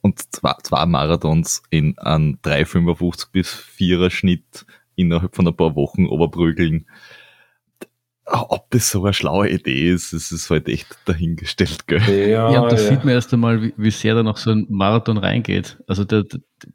Und 0.02 0.34
zwei, 0.34 0.54
zwei 0.64 0.86
Marathons 0.86 1.64
in 1.70 1.98
einem 1.98 2.40
3,55 2.44 3.28
bis 3.32 3.54
4er 3.54 4.10
Schnitt 4.10 4.66
innerhalb 4.98 5.36
von 5.36 5.48
ein 5.48 5.56
paar 5.56 5.76
Wochen 5.76 6.08
oberprügeln. 6.08 6.86
Ob 8.26 8.70
das 8.72 8.90
so 8.90 9.06
eine 9.06 9.14
schlaue 9.14 9.50
Idee 9.50 9.90
ist, 9.90 10.12
das 10.12 10.34
ist 10.34 10.50
halt 10.50 10.68
echt 10.68 10.98
dahingestellt, 11.06 11.88
gell? 11.88 12.02
Ja, 12.30 12.52
ja 12.52 12.60
und 12.60 12.72
da 12.72 12.76
ja. 12.76 12.82
sieht 12.82 13.06
man 13.06 13.14
erst 13.14 13.34
einmal, 13.34 13.62
wie, 13.62 13.74
wie 13.78 13.92
sehr 13.92 14.16
da 14.16 14.24
noch 14.24 14.36
so 14.36 14.52
ein 14.52 14.66
Marathon 14.70 15.18
reingeht. 15.18 15.78
Also 15.88 16.04
der, 16.04 16.26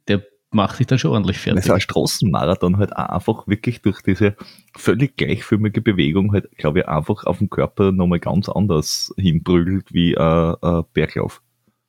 der 0.08 0.22
macht 0.52 0.76
sich 0.76 0.86
da 0.86 0.96
schon 0.96 1.10
ordentlich 1.10 1.38
fertig. 1.38 1.64
Also 1.64 1.74
ein 1.74 1.80
Straßenmarathon 1.80 2.78
halt 2.78 2.96
einfach 2.96 3.46
wirklich 3.46 3.82
durch 3.82 4.00
diese 4.02 4.36
völlig 4.74 5.16
gleichförmige 5.16 5.80
Bewegung 5.80 6.32
halt, 6.32 6.50
glaube 6.56 6.80
ich, 6.80 6.88
einfach 6.88 7.24
auf 7.24 7.38
dem 7.38 7.50
Körper 7.50 7.92
nochmal 7.92 8.20
ganz 8.20 8.48
anders 8.48 9.12
hinprügelt 9.16 9.92
wie 9.92 10.16
ein, 10.16 10.54
ein 10.60 10.84
Berglauf. 10.92 11.42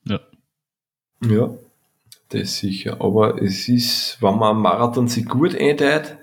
Ja. 0.04 0.20
Ja, 1.24 1.54
das 2.30 2.58
sicher. 2.58 3.00
Aber 3.00 3.40
es 3.40 3.68
ist, 3.68 4.18
wenn 4.20 4.36
man 4.36 4.56
am 4.56 4.62
Marathon 4.62 5.08
sich 5.08 5.26
gut 5.26 5.54
einteilt 5.54 6.18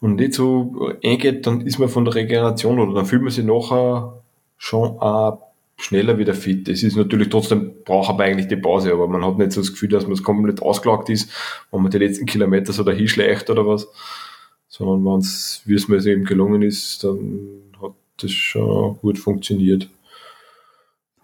und 0.00 0.16
nicht 0.16 0.34
so 0.34 0.92
eingeht, 1.02 1.46
dann 1.46 1.62
ist 1.62 1.78
man 1.78 1.88
von 1.88 2.04
der 2.04 2.14
Regeneration 2.14 2.78
oder 2.78 2.94
dann 2.94 3.06
fühlt 3.06 3.22
man 3.22 3.30
sich 3.30 3.44
nachher 3.44 4.22
schon 4.56 4.98
auch 4.98 5.38
schneller 5.76 6.18
wieder 6.18 6.34
fit. 6.34 6.68
Es 6.68 6.82
ist 6.82 6.96
natürlich 6.96 7.28
trotzdem, 7.28 7.72
braucht 7.84 8.10
aber 8.10 8.24
eigentlich 8.24 8.48
die 8.48 8.56
Pause, 8.56 8.92
aber 8.92 9.08
man 9.08 9.24
hat 9.24 9.38
nicht 9.38 9.52
so 9.52 9.60
das 9.60 9.72
Gefühl, 9.72 9.88
dass 9.88 10.04
man 10.04 10.12
es 10.12 10.22
komplett 10.22 10.62
ausgelagt 10.62 11.10
ist, 11.10 11.30
wenn 11.70 11.82
man 11.82 11.90
die 11.90 11.98
letzten 11.98 12.26
Kilometer 12.26 12.72
so 12.72 12.84
dahin 12.84 13.08
schleicht 13.08 13.50
oder 13.50 13.66
was, 13.66 13.88
sondern 14.68 15.04
wenn 15.04 15.20
es, 15.20 15.62
wie 15.64 15.74
es 15.74 15.88
mir 15.88 16.04
eben 16.06 16.24
gelungen 16.24 16.62
ist, 16.62 17.02
dann 17.04 17.48
hat 17.82 17.92
das 18.18 18.30
schon 18.30 18.98
gut 18.98 19.18
funktioniert. 19.18 19.88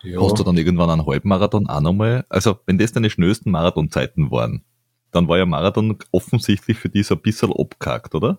Ja. 0.02 0.20
Hast 0.22 0.38
du 0.38 0.44
dann 0.44 0.56
irgendwann 0.56 0.90
einen 0.90 1.06
Halbmarathon 1.06 1.68
auch 1.68 1.80
nochmal? 1.80 2.24
Also, 2.28 2.58
wenn 2.66 2.78
das 2.78 2.92
deine 2.92 3.10
schnellsten 3.10 3.50
Marathonzeiten 3.50 4.30
waren, 4.30 4.62
dann 5.10 5.28
war 5.28 5.38
ja 5.38 5.46
Marathon 5.46 5.98
offensichtlich 6.10 6.78
für 6.78 6.88
dich 6.88 7.06
so 7.06 7.16
ein 7.16 7.20
bisschen 7.20 7.52
abgehakt, 7.52 8.14
oder? 8.14 8.38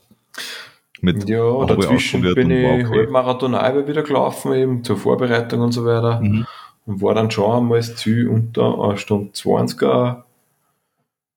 Mit 1.01 1.27
ja, 1.27 1.65
dazwischen 1.65 2.21
bin 2.21 2.51
ich 2.51 2.65
okay. 2.65 2.99
Halbmarathon 2.99 3.55
auch 3.55 3.87
wieder 3.87 4.03
gelaufen, 4.03 4.53
eben 4.53 4.83
zur 4.83 4.97
Vorbereitung 4.97 5.61
und 5.61 5.71
so 5.71 5.85
weiter. 5.85 6.21
Mhm. 6.21 6.45
Und 6.85 7.01
war 7.01 7.15
dann 7.15 7.31
schon 7.31 7.51
einmal 7.51 7.79
das 7.79 7.95
Ziel 7.95 8.27
unter 8.27 8.79
einer 8.79 8.97
Stunde 8.97 9.31
20er. 9.33 10.23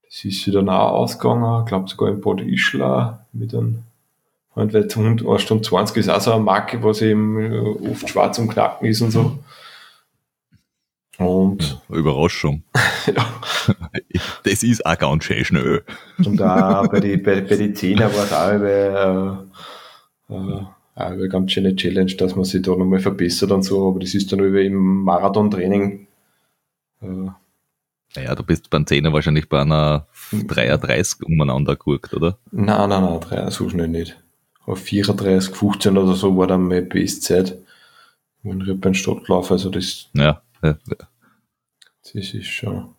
Das 0.05 0.25
ist 0.25 0.55
dann 0.55 0.69
auch 0.69 0.93
ausgegangen, 0.93 1.63
ich 1.63 1.67
glaube 1.67 1.89
sogar 1.89 2.11
in 2.11 2.21
Bad 2.21 2.41
Ischler 2.43 3.27
mit 3.33 3.55
einem 3.55 3.85
weil 4.55 4.69
eine 4.69 5.39
Stunde 5.39 5.63
20 5.63 5.97
ist 5.97 6.09
auch 6.09 6.21
so 6.21 6.33
eine 6.33 6.43
Marke, 6.43 6.83
was 6.83 7.03
eben 7.03 7.91
oft 7.91 8.09
schwarz 8.09 8.39
und 8.39 8.49
Knacken 8.49 8.87
ist 8.87 9.01
und 9.01 9.11
so. 9.11 9.39
Und 11.19 11.81
Überraschung. 11.89 12.63
ja. 13.07 13.27
Das 14.45 14.63
ist 14.63 14.85
auch 14.85 14.99
ganz 14.99 15.25
schön 15.25 15.45
schnell. 15.45 15.83
Und 16.25 16.41
auch 16.43 16.89
bei 16.89 17.01
den 17.01 17.23
bei, 17.23 17.41
bei 17.41 17.57
die 17.57 17.73
Zehner 17.73 18.13
war 18.15 18.25
es 18.25 18.33
auch 18.33 18.55
über, 18.55 19.47
äh, 20.29 20.35
äh, 20.35 20.65
eine 20.95 21.29
ganz 21.29 21.53
schöne 21.53 21.75
Challenge, 21.75 22.13
dass 22.15 22.37
man 22.37 22.45
sich 22.45 22.63
da 22.63 22.73
nochmal 22.73 23.01
verbessert 23.01 23.51
und 23.53 23.63
so, 23.63 23.89
aber 23.89 24.01
das 24.01 24.15
ist 24.15 24.31
dann 24.33 24.41
über 24.41 24.61
im 24.61 25.03
Marathon-Training. 25.05 26.07
Äh, 27.01 27.07
naja, 28.17 28.35
du 28.35 28.45
bist 28.45 28.71
beim 28.71 28.87
Zehner 28.87 29.13
wahrscheinlich 29.13 29.49
bei 29.49 29.61
einer 29.61 30.07
33 30.31 31.27
umeinander 31.27 31.75
geguckt, 31.75 32.15
oder? 32.15 32.39
Nein, 32.53 32.89
nein, 32.89 33.03
nein, 33.03 33.21
3, 33.21 33.51
so 33.51 33.69
schnell 33.69 33.89
nicht. 33.89 34.17
Auf 34.67 34.81
34, 34.81 35.55
15 35.55 35.99
oder 35.99 36.15
so 36.15 36.37
war 36.37 36.47
dann 36.47 36.69
meine 36.69 36.83
Bestzeit. 36.83 37.59
Stadt 38.93 39.25
gelaufen, 39.25 39.55
also 39.55 39.71
das. 39.71 40.11
Ja. 40.13 40.43
Das 40.65 42.35
ist 42.35 42.47
schon 42.47 42.95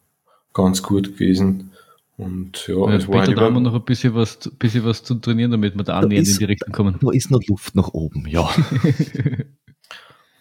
ganz 0.54 0.82
gut 0.84 1.14
gewesen. 1.14 1.72
Und 2.18 2.68
ja, 2.68 2.76
ja 2.76 2.96
es 2.96 3.08
war 3.08 3.26
da 3.26 3.42
haben 3.42 3.56
wir 3.56 3.60
noch 3.60 3.76
ein 3.76 3.84
bisschen 3.84 4.16
was, 4.16 4.40
bisschen 4.58 4.86
was 4.86 5.04
zu 5.04 5.16
trainieren, 5.16 5.52
damit 5.52 5.76
wir 5.76 5.84
da 5.84 6.00
annähernd 6.00 6.28
in 6.28 6.38
die 6.38 6.46
Richtung 6.46 6.74
kommen. 6.74 6.98
Da 7.02 7.12
ist 7.12 7.30
noch 7.30 7.42
Luft 7.48 7.76
nach 7.76 7.90
oben, 7.90 8.26
ja. 8.28 8.50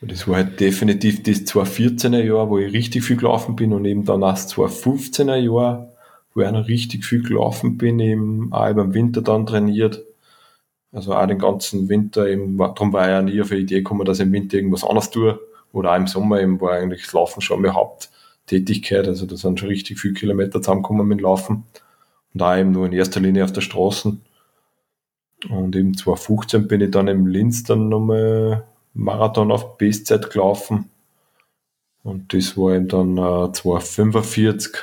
das 0.01 0.29
war 0.29 0.37
halt 0.37 0.61
definitiv 0.61 1.23
das 1.25 1.41
2014er 1.41 2.23
Jahr, 2.23 2.49
wo 2.49 2.59
ich 2.59 2.73
richtig 2.73 3.03
viel 3.03 3.17
gelaufen 3.17 3.57
bin 3.57 3.73
und 3.73 3.85
eben 3.87 4.05
dann 4.05 4.21
das 4.21 4.55
2015er 4.55 5.35
Jahr, 5.37 5.93
wo 6.33 6.43
ich 6.43 6.47
auch 6.47 6.53
noch 6.53 6.69
richtig 6.69 7.05
viel 7.05 7.23
gelaufen 7.23 7.77
bin, 7.77 7.99
eben 7.99 8.53
auch 8.53 8.69
im 8.69 8.95
Winter 8.95 9.23
dann 9.23 9.47
trainiert. 9.47 10.05
Also 10.93 11.13
auch 11.13 11.27
den 11.27 11.39
ganzen 11.39 11.89
Winter 11.89 12.29
eben, 12.29 12.57
darum 12.57 12.93
war 12.93 13.07
ich 13.07 13.11
ja 13.11 13.23
nie 13.23 13.41
auf 13.41 13.49
die 13.49 13.57
Idee 13.57 13.79
gekommen, 13.79 14.05
dass 14.05 14.21
ich 14.21 14.27
im 14.27 14.33
Winter 14.33 14.59
irgendwas 14.59 14.85
anderes 14.85 15.11
tue. 15.11 15.41
Oder 15.75 15.93
auch 15.93 15.97
im 15.97 16.07
Sommer 16.07 16.41
eben 16.41 16.61
war 16.61 16.75
eigentlich 16.75 17.03
das 17.03 17.13
Laufen 17.13 17.41
schon 17.41 17.61
meine 17.61 17.75
Haupttätigkeit. 17.75 19.09
Also 19.09 19.27
da 19.27 19.37
sind 19.37 19.59
schon 19.59 19.69
richtig 19.69 19.99
viele 19.99 20.15
Kilometer 20.15 20.63
zusammengekommen 20.63 21.09
mit 21.09 21.21
Laufen. 21.21 21.65
Und 22.33 22.41
da 22.41 22.57
eben 22.57 22.71
nur 22.71 22.87
in 22.87 22.93
erster 22.93 23.19
Linie 23.21 23.43
auf 23.43 23.53
der 23.53 23.61
Straße. 23.61 24.17
Und 25.51 25.77
eben 25.77 25.97
2015 25.97 26.69
bin 26.69 26.81
ich 26.81 26.93
dann 26.93 27.09
im 27.09 27.27
Linz 27.27 27.65
dann 27.65 27.89
nochmal 27.89 28.65
Marathon 28.95 29.51
auf 29.51 29.77
Bestzeit 29.77 30.31
gelaufen. 30.31 30.91
Und 32.05 32.33
das 32.33 32.57
war 32.57 32.75
eben 32.75 32.87
dann 32.87 33.19
äh, 33.19 33.53
245, 33.53 34.77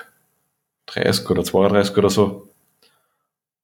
30 0.88 1.30
oder 1.30 1.44
32 1.46 1.98
oder 1.98 2.10
so. 2.10 2.50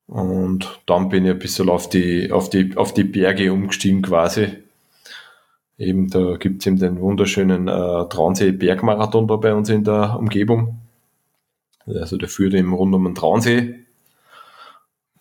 Und 0.08 0.80
dann 0.86 1.10
bin 1.10 1.26
ich 1.26 1.32
ein 1.32 1.40
bisschen 1.40 1.68
auf 1.68 1.90
die, 1.90 2.32
auf 2.32 2.50
die, 2.50 2.78
auf 2.78 2.94
die 2.94 3.04
Berge 3.04 3.52
umgestiegen 3.52 4.02
quasi. 4.02 4.63
Eben, 5.78 6.10
da 6.10 6.38
gibt's 6.38 6.66
eben 6.66 6.80
den 6.80 7.00
wunderschönen 7.00 7.68
äh, 7.68 8.10
Traunsee 8.10 8.52
Bergmarathon 8.52 9.28
da 9.28 9.36
bei 9.36 9.54
uns 9.54 9.70
in 9.70 9.84
der 9.84 10.18
Umgebung. 10.18 10.80
Also 11.86 12.18
der 12.18 12.30
führt 12.30 12.54
eben 12.54 12.74
rund 12.74 12.94
um 12.94 13.04
den 13.06 13.16
Traunsee 13.16 13.76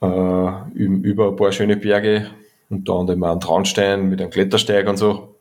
äh, 0.01 0.73
über 0.75 1.29
ein 1.29 1.37
paar 1.37 1.53
schöne 1.53 1.77
Berge, 1.77 2.31
unter 2.69 2.95
anderem 2.95 3.23
auch 3.25 3.33
einen 3.33 3.41
Traunstein 3.41 4.09
mit 4.09 4.21
einem 4.21 4.31
Klettersteig 4.31 4.89
und 4.89 4.97
so. 4.97 5.37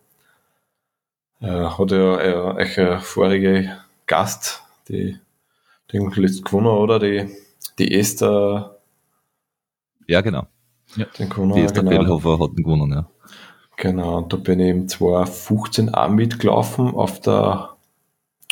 Äh, 1.41 1.47
hat 1.47 1.91
ja 1.91 2.19
äh, 2.19 2.63
ein 2.63 2.99
vorige 2.99 3.78
Gast, 4.08 4.62
die 4.88 5.17
den 5.91 6.12
letzten 6.12 6.43
gewonnen, 6.43 6.67
oder? 6.67 6.99
Die, 6.99 7.30
die 7.80 7.93
Esther. 7.93 8.78
Ja, 10.08 10.21
genau. 10.21 10.47
Ja. 10.95 11.06
Den 11.17 11.30
gewonnen, 11.30 11.54
die 11.54 11.62
Esther 11.62 11.84
genau. 11.84 11.97
Bellhofer 11.97 12.39
hat 12.39 12.51
ihn 12.51 12.63
gewonnen, 12.63 12.91
ja. 12.91 13.10
Genau, 13.77 14.21
da 14.21 14.38
bin 14.38 14.59
ich 14.59 14.69
im 14.69 14.88
2015 14.88 15.93
auch 15.93 16.09
mitgelaufen 16.09 16.93
auf 16.93 17.19
der 17.19 17.75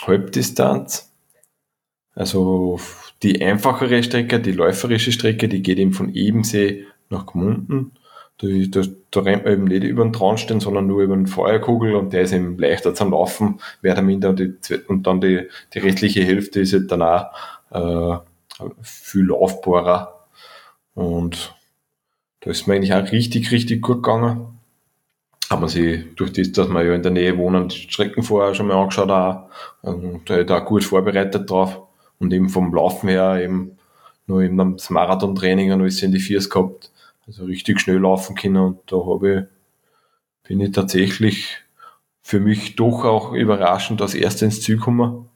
Halbdistanz. 0.01 1.13
Also 2.13 2.79
die 3.23 3.41
einfachere 3.41 4.03
Strecke, 4.03 4.39
die 4.39 4.51
läuferische 4.51 5.11
Strecke, 5.11 5.47
die 5.47 5.61
geht 5.61 5.79
eben 5.79 5.93
von 5.93 6.13
Ebensee 6.13 6.85
nach 7.09 7.25
Gmunden. 7.25 7.93
Da, 8.39 8.47
da, 8.47 8.81
da 9.11 9.19
rennt 9.21 9.45
man 9.45 9.53
eben 9.53 9.63
nicht 9.65 9.83
über 9.83 10.03
den 10.03 10.11
Traunstein, 10.11 10.59
sondern 10.59 10.87
nur 10.87 11.03
über 11.03 11.15
den 11.15 11.27
Feuerkugel 11.27 11.95
und 11.95 12.11
der 12.11 12.23
ist 12.23 12.33
eben 12.33 12.57
leichter 12.57 12.93
zum 12.93 13.11
Laufen, 13.11 13.61
mehr 13.81 13.93
oder 13.93 14.01
minder. 14.01 14.29
Und, 14.29 14.39
die, 14.39 14.75
und 14.87 15.07
dann 15.07 15.21
die, 15.21 15.47
die 15.73 15.79
restliche 15.79 16.23
Hälfte 16.23 16.59
ist 16.59 16.73
halt 16.73 16.91
dann 16.91 17.01
auch 17.01 17.31
äh, 17.71 18.17
viel 18.81 19.27
laufbarer. 19.27 20.27
Und 20.95 21.55
da 22.41 22.49
ist 22.49 22.67
mir 22.67 22.75
eigentlich 22.75 22.93
auch 22.93 23.11
richtig, 23.11 23.51
richtig 23.51 23.81
gut 23.81 24.03
gegangen 24.03 24.59
haben 25.49 25.61
wir 25.61 25.69
sie 25.69 26.05
durch 26.15 26.33
das, 26.33 26.51
dass 26.51 26.67
wir 26.69 26.83
ja 26.83 26.93
in 26.95 27.03
der 27.03 27.11
Nähe 27.11 27.37
wohnen, 27.37 27.69
die 27.69 27.77
Strecken 27.77 28.23
vorher 28.23 28.55
schon 28.55 28.67
mal 28.67 28.81
angeschaut 28.81 29.09
auch, 29.09 29.49
und 29.81 30.29
da 30.29 30.43
da 30.43 30.59
gut 30.59 30.83
vorbereitet 30.83 31.49
drauf. 31.49 31.81
Und 32.19 32.31
eben 32.31 32.49
vom 32.49 32.73
Laufen 32.73 33.09
her 33.09 33.41
eben 33.41 33.77
nur 34.27 34.41
eben 34.41 34.77
das 34.77 34.89
Marathon-Training 34.89 35.73
und 35.73 35.81
alles 35.81 36.01
in 36.01 36.11
die 36.11 36.19
Viers 36.19 36.49
gehabt, 36.49 36.91
also 37.27 37.45
richtig 37.45 37.81
schnell 37.81 37.97
laufen 37.97 38.35
können. 38.35 38.57
Und 38.57 38.79
da 38.87 38.97
habe 38.97 39.49
ich, 40.43 40.47
bin 40.47 40.61
ich 40.61 40.71
tatsächlich 40.71 41.57
für 42.21 42.39
mich 42.39 42.75
doch 42.75 43.03
auch 43.03 43.33
überraschend 43.33 44.01
als 44.01 44.15
erster 44.15 44.45
ins 44.45 44.61
Ziel 44.61 44.77
gekommen. 44.77 45.27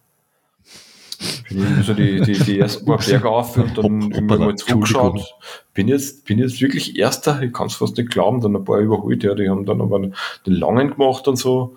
Bin 1.49 1.57
irgendwie 1.59 1.83
so 1.83 1.93
die, 1.93 2.21
die, 2.21 2.33
die 2.33 2.59
ersten 2.59 2.85
paar 2.85 2.97
Berge 2.97 3.29
auf 3.29 3.57
und 3.57 3.77
dann 3.77 4.11
irgendwann 4.11 4.39
mal 4.39 4.55
zugeschaut. 4.55 5.33
Bin 5.73 5.87
jetzt, 5.87 6.25
bin 6.25 6.37
jetzt 6.39 6.61
wirklich 6.61 6.97
Erster, 6.97 7.41
ich 7.41 7.53
kann 7.53 7.67
es 7.67 7.75
fast 7.75 7.97
nicht 7.97 8.11
glauben, 8.11 8.41
dann 8.41 8.55
ein 8.55 8.63
paar 8.63 8.79
überholt, 8.79 9.23
ja, 9.23 9.33
die 9.33 9.49
haben 9.49 9.65
dann 9.65 9.81
aber 9.81 9.99
den 9.99 10.53
langen 10.53 10.91
gemacht 10.91 11.27
und 11.27 11.37
so. 11.37 11.75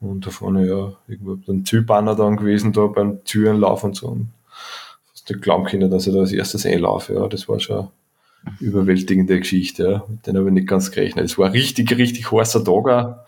Und 0.00 0.26
da 0.26 0.30
vorne, 0.30 0.66
ja, 0.66 0.92
irgendwo 1.08 1.38
ein 1.52 1.64
Zielbanner 1.64 2.16
dann 2.16 2.36
gewesen, 2.36 2.72
da 2.72 2.86
beim 2.86 3.22
Türenlauf 3.24 3.84
und 3.84 3.96
so. 3.96 4.08
Und 4.08 4.30
fast 5.10 5.28
nicht 5.28 5.42
glauben 5.42 5.66
können, 5.66 5.90
dass 5.90 6.06
ich 6.06 6.14
da 6.14 6.20
als 6.20 6.32
erstes 6.32 6.64
einlaufe, 6.66 7.14
ja, 7.14 7.28
das 7.28 7.48
war 7.48 7.60
schon 7.60 7.88
eine 8.44 8.56
überwältigende 8.60 9.38
Geschichte, 9.38 9.82
ja. 9.84 10.04
Mit 10.08 10.26
denen 10.26 10.38
habe 10.38 10.48
ich 10.48 10.54
nicht 10.54 10.68
ganz 10.68 10.90
gerechnet. 10.90 11.26
Es 11.26 11.36
war 11.36 11.46
ein 11.46 11.52
richtig, 11.52 11.90
richtig 11.96 12.32
heißer 12.32 12.64
Tag. 12.64 13.26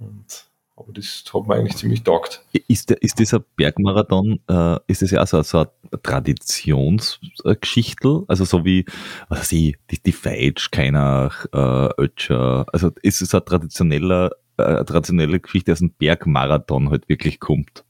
Und 0.00 0.45
aber 0.76 0.92
das 0.92 1.24
hat 1.32 1.46
mir 1.46 1.54
eigentlich 1.54 1.76
ziemlich 1.76 2.02
taugt. 2.02 2.42
Ist, 2.68 2.90
der, 2.90 3.00
ist 3.02 3.18
dieser 3.18 3.40
Bergmarathon, 3.40 4.40
äh, 4.48 4.76
ist 4.86 5.00
das 5.02 5.10
ja 5.10 5.22
auch 5.22 5.26
so, 5.26 5.40
so 5.42 5.60
eine 5.60 5.70
Traditionsgeschichte? 6.02 8.24
Also 8.28 8.44
so 8.44 8.66
wie, 8.66 8.84
was 9.28 9.40
weiß 9.40 9.52
ich, 9.52 9.76
die, 9.90 10.02
die 10.02 10.12
Feitsch, 10.12 10.70
keiner, 10.70 11.32
äh, 11.52 11.88
Ötscher, 12.00 12.66
also 12.72 12.92
ist 13.02 13.20
es 13.22 13.34
eine 13.34 13.44
traditionelle, 13.44 14.30
äh, 14.58 14.84
traditionelle 14.84 15.40
Geschichte, 15.40 15.72
dass 15.72 15.80
ein 15.80 15.94
Bergmarathon 15.94 16.90
halt 16.90 17.08
wirklich 17.08 17.40
kommt? 17.40 17.84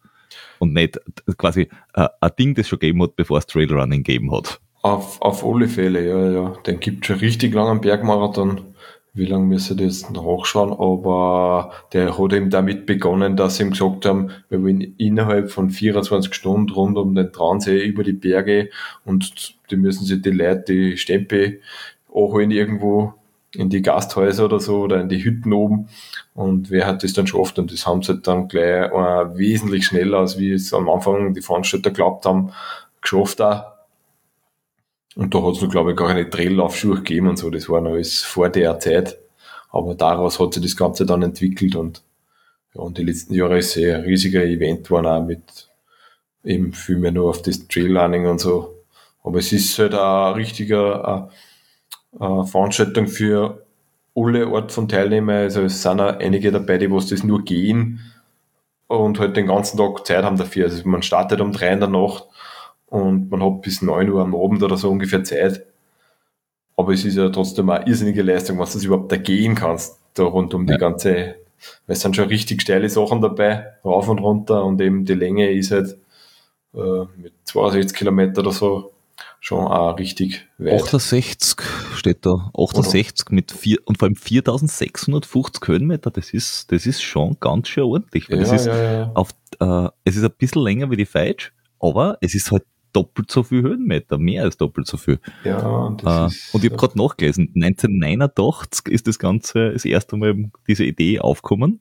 Und 0.59 0.73
nicht 0.73 0.99
quasi 1.37 1.69
äh, 1.95 2.09
ein 2.21 2.31
Ding, 2.39 2.55
das 2.55 2.69
schon 2.69 2.79
gegeben 2.79 3.03
hat, 3.03 3.17
bevor 3.17 3.39
es 3.39 3.47
Trailrunning 3.47 4.05
gegeben 4.05 4.33
hat. 4.33 4.61
Auf, 4.83 5.21
auf 5.21 5.45
alle 5.45 5.67
Fälle, 5.69 6.09
ja, 6.09 6.31
ja. 6.31 6.51
Den 6.65 6.79
gibt 6.79 7.07
schon 7.07 7.17
richtig 7.17 7.53
langen 7.53 7.81
Bergmarathon 7.81 8.76
wie 9.17 9.25
lange 9.25 9.47
müsste 9.47 9.75
ich 9.75 9.81
jetzt 9.81 10.11
nachschauen, 10.11 10.73
aber 10.73 11.73
der 11.93 12.19
hat 12.19 12.33
eben 12.35 12.51
damit 12.51 12.85
begonnen, 12.85 13.37
dass 13.37 13.57
sie 13.57 13.63
ihm 13.63 13.71
gesagt 13.71 14.05
haben, 14.05 14.31
wir 14.51 14.63
wollen 14.63 14.95
innerhalb 14.99 15.51
von 15.51 15.71
24 15.71 16.35
Stunden 16.35 16.71
rund 16.71 16.99
um 16.99 17.15
den 17.15 17.33
Traunsee 17.33 17.83
über 17.83 18.05
die 18.05 18.13
Berge 18.13 18.69
und 19.05 19.57
die 19.71 19.77
müssen 19.77 20.05
sich 20.05 20.21
die 20.21 20.31
Leute 20.31 20.65
die 20.67 20.97
Stempel 20.99 21.61
anholen 22.15 22.51
irgendwo 22.51 23.15
in 23.55 23.71
die 23.71 23.81
Gasthäuser 23.81 24.45
oder 24.45 24.61
so 24.61 24.81
oder 24.81 25.01
in 25.01 25.09
die 25.09 25.25
Hütten 25.25 25.53
oben. 25.55 25.89
Und 26.35 26.71
wer 26.71 26.87
hat 26.87 27.03
das 27.03 27.15
dann 27.15 27.25
geschafft 27.25 27.59
und 27.59 27.73
das 27.73 27.87
haben 27.87 28.03
sie 28.03 28.19
dann 28.19 28.49
gleich 28.49 28.93
äh, 28.93 29.39
wesentlich 29.39 29.87
schneller, 29.87 30.19
als 30.19 30.39
wie 30.39 30.53
es 30.53 30.75
am 30.75 30.91
Anfang 30.91 31.33
die 31.33 31.41
Veranstalter 31.41 31.91
glaubt 31.91 32.27
haben, 32.27 32.53
geschafft 33.01 33.41
auch 33.41 33.76
und 35.17 35.35
da 35.35 35.43
hat 35.43 35.61
es 35.61 35.71
glaube 35.71 35.93
ich, 35.93 35.97
gar 35.97 36.09
keine 36.09 36.29
Traillaufschuhe 36.29 36.97
gegeben 36.97 37.29
und 37.29 37.39
so. 37.39 37.49
Das 37.51 37.69
war 37.69 37.81
noch 37.81 37.93
alles 37.93 38.23
vor 38.23 38.51
der 38.51 38.79
Zeit. 38.79 39.19
Aber 39.71 39.95
daraus 39.95 40.39
hat 40.39 40.55
sich 40.55 40.63
das 40.63 40.77
Ganze 40.77 41.07
dann 41.07 41.23
entwickelt 41.23 41.75
und, 41.75 42.03
ja, 42.75 42.83
und 42.83 42.99
die 42.99 43.03
letzten 43.03 43.35
Jahre 43.35 43.59
ist 43.59 43.77
ein 43.77 44.03
riesiger 44.03 44.45
Event 44.45 44.85
geworden 44.85 45.07
auch 45.07 45.25
mit 45.25 45.71
eben 46.45 46.73
viel 46.73 46.99
mehr 46.99 47.13
nur 47.13 47.31
auf 47.31 47.43
das 47.43 47.67
Trailrunning 47.67 48.27
und 48.27 48.41
so. 48.41 48.85
Aber 49.25 49.39
es 49.39 49.53
ist 49.53 49.79
halt 49.79 49.95
ein 49.95 50.35
richtiger 50.35 51.31
eine, 52.19 52.25
eine 52.25 52.47
Veranstaltung 52.47 53.09
für 53.09 53.67
alle 54.15 54.47
Art 54.47 54.71
von 54.71 54.89
Teilnehmern. 54.89 55.37
Also 55.37 55.63
es 55.63 55.83
sind 55.83 56.01
auch 56.01 56.19
einige 56.19 56.53
dabei, 56.53 56.79
die 56.79 56.91
was 56.91 57.09
das 57.09 57.25
nur 57.25 57.43
gehen 57.43 58.01
und 58.87 59.19
halt 59.19 59.37
den 59.37 59.47
ganzen 59.47 59.79
Tag 59.79 60.07
Zeit 60.07 60.25
haben 60.25 60.37
dafür. 60.37 60.67
Also 60.67 60.87
man 60.87 61.03
startet 61.03 61.41
um 61.41 61.53
drei 61.53 61.73
in 61.73 61.81
der 61.81 61.89
Nacht 61.89 62.25
und 63.03 63.31
man 63.31 63.43
hat 63.43 63.63
bis 63.63 63.83
9 63.83 64.11
Uhr 64.11 64.23
am 64.23 64.35
Abend 64.35 64.63
oder 64.63 64.77
so 64.77 64.91
ungefähr 64.91 65.25
Zeit. 65.25 65.65
Aber 66.77 66.93
es 66.93 67.05
ist 67.05 67.17
ja 67.17 67.29
trotzdem 67.31 67.71
eine 67.71 67.87
irrsinnige 67.87 68.23
Leistung, 68.23 68.59
was 68.59 68.75
du 68.75 68.85
überhaupt 68.85 69.11
da 69.11 69.17
gehen 69.17 69.55
kannst, 69.55 69.99
da 70.15 70.25
rund 70.25 70.53
um 70.55 70.67
ja. 70.67 70.75
die 70.75 70.81
ganze, 70.81 71.37
weil 71.87 71.97
es 71.97 72.01
sind 72.01 72.17
schon 72.17 72.29
richtig 72.29 72.63
steile 72.63 72.89
Sachen 72.89 73.21
dabei, 73.21 73.67
rauf 73.85 74.09
und 74.09 74.19
runter 74.19 74.65
und 74.65 74.81
eben 74.81 75.05
die 75.05 75.15
Länge 75.15 75.51
ist 75.51 75.71
halt 75.71 75.97
äh, 76.75 77.05
mit 77.17 77.33
62 77.45 77.97
Kilometer 77.97 78.43
oder 78.43 78.53
so 78.53 78.93
schon 79.41 79.67
auch 79.67 79.99
richtig 79.99 80.47
weit. 80.59 80.83
68 80.83 81.57
steht 81.95 82.27
da, 82.27 82.51
68 82.59 83.27
oder? 83.27 83.35
mit 83.35 83.53
vier, 83.53 83.79
und 83.85 83.99
vor 83.99 84.07
allem 84.07 84.17
4650 84.17 85.69
Höhenmeter, 85.69 86.11
das 86.11 86.31
ist, 86.31 86.71
das 86.73 86.85
ist 86.85 87.03
schon 87.03 87.37
ganz 87.41 87.69
schön 87.69 87.85
ordentlich, 87.85 88.29
weil 88.29 88.39
ja, 88.39 88.45
das 88.45 88.53
ist 88.61 88.67
ja. 88.67 89.11
auf, 89.15 89.31
äh, 89.61 89.89
es 90.05 90.17
ist 90.17 90.25
ein 90.25 90.33
bisschen 90.37 90.63
länger 90.63 90.91
wie 90.91 90.97
die 90.97 91.07
Feitsch, 91.07 91.53
aber 91.81 92.19
es 92.21 92.35
ist 92.35 92.51
halt 92.51 92.65
doppelt 92.97 93.31
so 93.31 93.43
viel 93.43 93.63
Höhenmeter, 93.63 94.17
mehr 94.17 94.45
als 94.45 94.57
doppelt 94.57 94.87
so 94.87 94.97
viel. 94.97 95.21
Ja, 95.45 95.95
das 96.03 96.15
äh, 96.15 96.27
ist, 96.27 96.55
und 96.55 96.65
ich 96.65 96.71
habe 96.71 96.81
gerade 96.81 96.99
nachgelesen, 96.99 97.53
1989 97.55 98.89
ist 98.89 99.07
das 99.07 99.19
Ganze 99.19 99.73
das 99.73 99.85
erste 99.85 100.17
Mal 100.17 100.51
diese 100.67 100.85
Idee 100.85 101.21
aufgekommen 101.21 101.81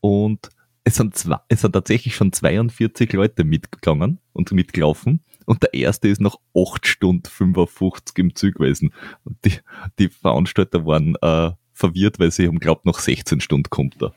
und 0.00 0.48
es 0.82 0.96
sind, 0.96 1.14
zwei, 1.16 1.36
es 1.48 1.60
sind 1.60 1.72
tatsächlich 1.72 2.16
schon 2.16 2.32
42 2.32 3.12
Leute 3.12 3.44
mitgegangen 3.44 4.18
und 4.32 4.50
mitgelaufen 4.50 5.20
und 5.46 5.62
der 5.62 5.74
erste 5.74 6.08
ist 6.08 6.20
nach 6.20 6.36
8 6.56 6.86
Stunden 6.86 7.28
55 7.28 8.18
im 8.18 8.34
Zug 8.34 8.54
gewesen. 8.54 8.92
Und 9.24 9.44
die, 9.44 9.54
die 9.98 10.08
Veranstalter 10.08 10.86
waren 10.86 11.16
äh, 11.22 11.50
verwirrt, 11.72 12.18
weil 12.18 12.30
sie 12.30 12.46
haben 12.46 12.60
glaubt, 12.60 12.86
nach 12.86 12.98
16 12.98 13.40
Stunden 13.40 13.68
kommt 13.70 13.96
er. 14.00 14.14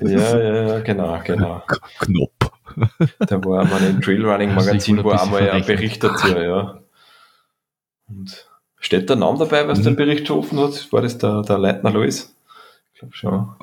Ja, 0.00 0.38
ja, 0.38 0.66
ja, 0.66 0.80
genau, 0.80 1.20
genau. 1.24 1.62
Knapp. 1.98 2.59
Da 3.18 3.44
war 3.44 3.64
mal 3.64 3.82
ein 3.82 4.00
Trailrunning-Magazin, 4.00 5.02
wo 5.02 5.10
einmal 5.10 5.50
ein 5.50 5.64
Bericht 5.64 6.02
dazu, 6.02 6.28
ja. 6.28 6.80
Und 8.08 8.48
steht 8.78 9.08
der 9.08 9.16
Name 9.16 9.38
dabei, 9.38 9.68
was 9.68 9.80
mhm. 9.80 9.84
den 9.84 9.96
Bericht 9.96 10.26
geschaffen 10.26 10.58
hat? 10.58 10.92
War 10.92 11.02
das 11.02 11.18
der, 11.18 11.42
der 11.42 11.58
Leitner 11.58 11.90
Lois? 11.90 12.34
Ich 12.92 12.98
glaube 12.98 13.14
schon. 13.14 13.54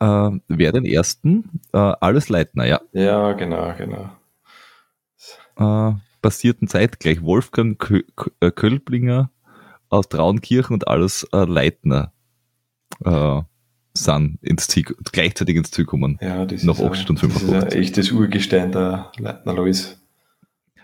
Äh, 0.00 0.40
wer 0.48 0.72
den 0.72 0.84
ersten? 0.84 1.60
Äh, 1.72 1.78
alles 1.78 2.28
Leitner, 2.28 2.66
ja. 2.66 2.80
Ja, 2.92 3.32
genau, 3.32 3.74
genau. 3.76 4.10
Äh, 5.56 5.94
passierten 6.20 6.68
zeitgleich 6.68 7.22
Wolfgang 7.22 7.78
Kö 7.78 8.02
äh, 8.40 8.50
Kölblinger 8.50 9.30
aus 9.88 10.08
Traunkirchen 10.08 10.74
und 10.74 10.88
alles 10.88 11.28
äh, 11.32 11.44
Leitner. 11.44 12.12
Äh, 13.04 13.42
sind 13.96 14.38
ins 14.42 14.66
Ziel, 14.66 14.84
gleichzeitig 15.12 15.56
ins 15.56 15.70
Ziel 15.70 15.84
kommen. 15.84 16.18
Ja, 16.20 16.44
das 16.44 16.64
nach 16.64 16.78
ist 16.78 16.84
8 16.84 16.96
Stunden 16.96 17.20
55. 17.20 17.50
Das 17.50 17.64
ist 17.64 17.74
ein 17.74 17.82
echtes 17.82 18.12
Urgestein 18.12 18.72
der 18.72 19.12
Leitner 19.18 19.54
Lois. 19.54 20.00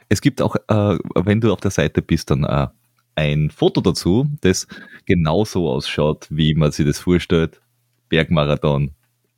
Es 0.08 0.20
gibt 0.20 0.40
auch, 0.42 0.56
äh, 0.56 0.98
wenn 1.14 1.40
du 1.40 1.52
auf 1.52 1.60
der 1.60 1.70
Seite 1.70 2.02
bist, 2.02 2.30
dann 2.30 2.44
äh, 2.44 2.68
ein 3.14 3.50
Foto 3.50 3.80
dazu, 3.80 4.26
das 4.40 4.66
genauso 5.06 5.68
ausschaut, 5.68 6.26
wie 6.30 6.54
man 6.54 6.72
sich 6.72 6.86
das 6.86 6.98
vorstellt. 6.98 7.60
Bergmarathon 8.08 8.92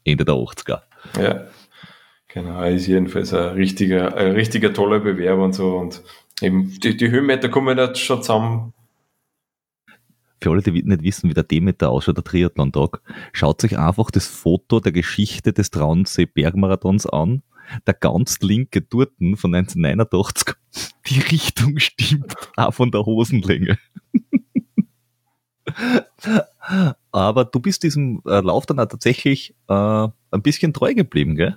Ende 0.05 0.25
der 0.25 0.35
80er. 0.35 0.81
Ja, 1.21 1.47
genau. 2.29 2.61
Er 2.61 2.71
ist 2.71 2.87
jedenfalls 2.87 3.35
ein 3.35 3.55
richtiger, 3.55 4.17
ein 4.17 4.33
richtiger 4.33 4.73
toller 4.73 5.01
Bewerber 5.01 5.45
und 5.45 5.55
so. 5.55 5.77
Und 5.77 6.03
eben 6.41 6.79
die, 6.81 6.97
die 6.97 7.11
Höhenmeter 7.11 7.49
kommen 7.49 7.79
jetzt 7.79 8.01
schon 8.01 8.23
zusammen 8.23 8.73
für 10.43 10.51
alle, 10.51 10.63
die 10.63 10.83
nicht 10.83 11.03
wissen, 11.03 11.31
wie 11.31 11.35
der 11.35 11.45
Demeter 11.45 11.91
ausschaut, 11.91 12.17
der 12.17 12.25
Triathlon-Tag, 12.25 13.01
schaut 13.33 13.63
euch 13.65 13.79
einfach 13.79 14.11
das 14.11 14.27
Foto 14.27 14.81
der 14.81 14.93
Geschichte 14.93 15.53
des 15.53 15.71
Traunsee-Bergmarathons 15.71 17.07
an. 17.07 17.43
Der 17.87 17.95
ganz 17.95 18.41
linke 18.41 18.87
Turten 18.87 19.37
von 19.37 19.55
1989, 19.55 20.55
die 21.07 21.21
Richtung 21.21 21.79
stimmt 21.79 22.35
auch 22.57 22.75
von 22.75 22.91
der 22.91 23.07
Hosenlänge. 23.07 23.79
Aber 27.13 27.45
du 27.45 27.61
bist 27.61 27.85
diesem 27.85 28.21
äh, 28.27 28.41
Lauf 28.41 28.67
dann 28.67 28.81
auch 28.81 28.87
tatsächlich 28.87 29.55
äh, 29.69 29.75
ein 29.75 30.43
bisschen 30.43 30.73
treu 30.73 30.93
geblieben, 30.93 31.37
gell? 31.37 31.57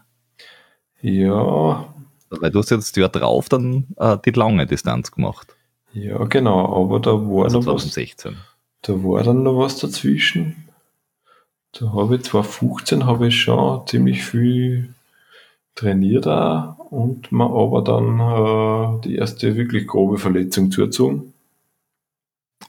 Ja. 1.02 1.94
Weil 2.30 2.52
du 2.52 2.60
hast 2.60 2.70
jetzt 2.72 2.96
ja 2.98 3.08
drauf 3.08 3.50
dann 3.50 3.88
äh, 3.98 4.18
die 4.24 4.32
lange 4.32 4.68
Distanz 4.68 5.12
gemacht. 5.12 5.56
Ja, 5.94 6.24
genau, 6.26 6.84
aber 6.84 7.00
da 7.00 7.12
war 7.12 7.46
also 7.46 7.60
noch 7.60 7.66
2016. 7.66 8.38
Da 8.82 8.94
war 9.04 9.24
dann 9.24 9.44
noch 9.44 9.58
was 9.58 9.80
dazwischen. 9.80 10.70
Da 11.72 11.92
habe 11.92 12.16
ich 12.16 12.24
2015 12.24 13.06
habe 13.06 13.28
ich 13.28 13.42
schon 13.42 13.86
ziemlich 13.88 14.24
viel 14.24 14.94
trainiert 15.76 16.26
auch 16.28 16.78
und 16.90 17.32
mir 17.32 17.50
aber 17.50 17.82
dann 17.82 18.20
äh, 18.20 19.02
die 19.02 19.16
erste 19.16 19.58
wirklich 19.58 19.86
grobe 19.86 20.18
Verletzung 20.18 20.72
zugezogen. 20.72 21.34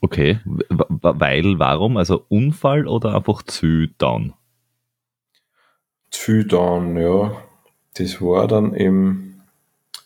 Okay, 0.01 0.39
weil, 0.45 1.57
warum? 1.57 1.97
Also 1.97 2.25
Unfall 2.27 2.87
oder 2.87 3.15
einfach 3.15 3.43
zu 3.43 3.87
down? 3.97 4.33
Zu 6.11 6.45
down, 6.45 6.97
ja. 6.97 7.31
Das 7.95 8.21
war 8.21 8.47
dann 8.47 8.73
im, 8.73 9.41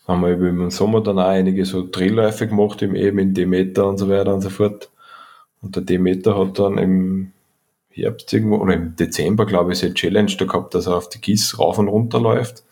haben 0.08 0.22
wir 0.22 0.40
im 0.40 0.70
Sommer 0.70 1.02
dann 1.02 1.20
auch 1.20 1.28
einige 1.28 1.66
so 1.66 1.86
Drehläufe 1.90 2.48
gemacht, 2.48 2.82
eben 2.84 3.18
in 3.18 3.34
Demeter 3.34 3.88
und 3.88 3.98
so 3.98 4.08
weiter 4.08 4.34
und 4.34 4.42
so 4.42 4.50
fort. 4.50 4.91
Und 5.62 5.76
der 5.76 5.84
Demeter 5.84 6.38
hat 6.38 6.60
dann 6.60 6.78
im 6.78 7.32
Herbst 7.90 8.32
irgendwo, 8.34 8.58
oder 8.58 8.74
im 8.74 8.96
Dezember, 8.96 9.46
glaube 9.46 9.74
ich, 9.74 9.84
eine 9.84 9.94
Challenge 9.94 10.32
da 10.38 10.46
gehabt, 10.46 10.74
dass 10.74 10.88
er 10.88 10.98
auf 10.98 11.10
die 11.10 11.22
Gieß 11.22 11.60
rauf 11.60 11.78
und 11.78 11.88
runter 11.88 12.20
läuft. 12.20 12.64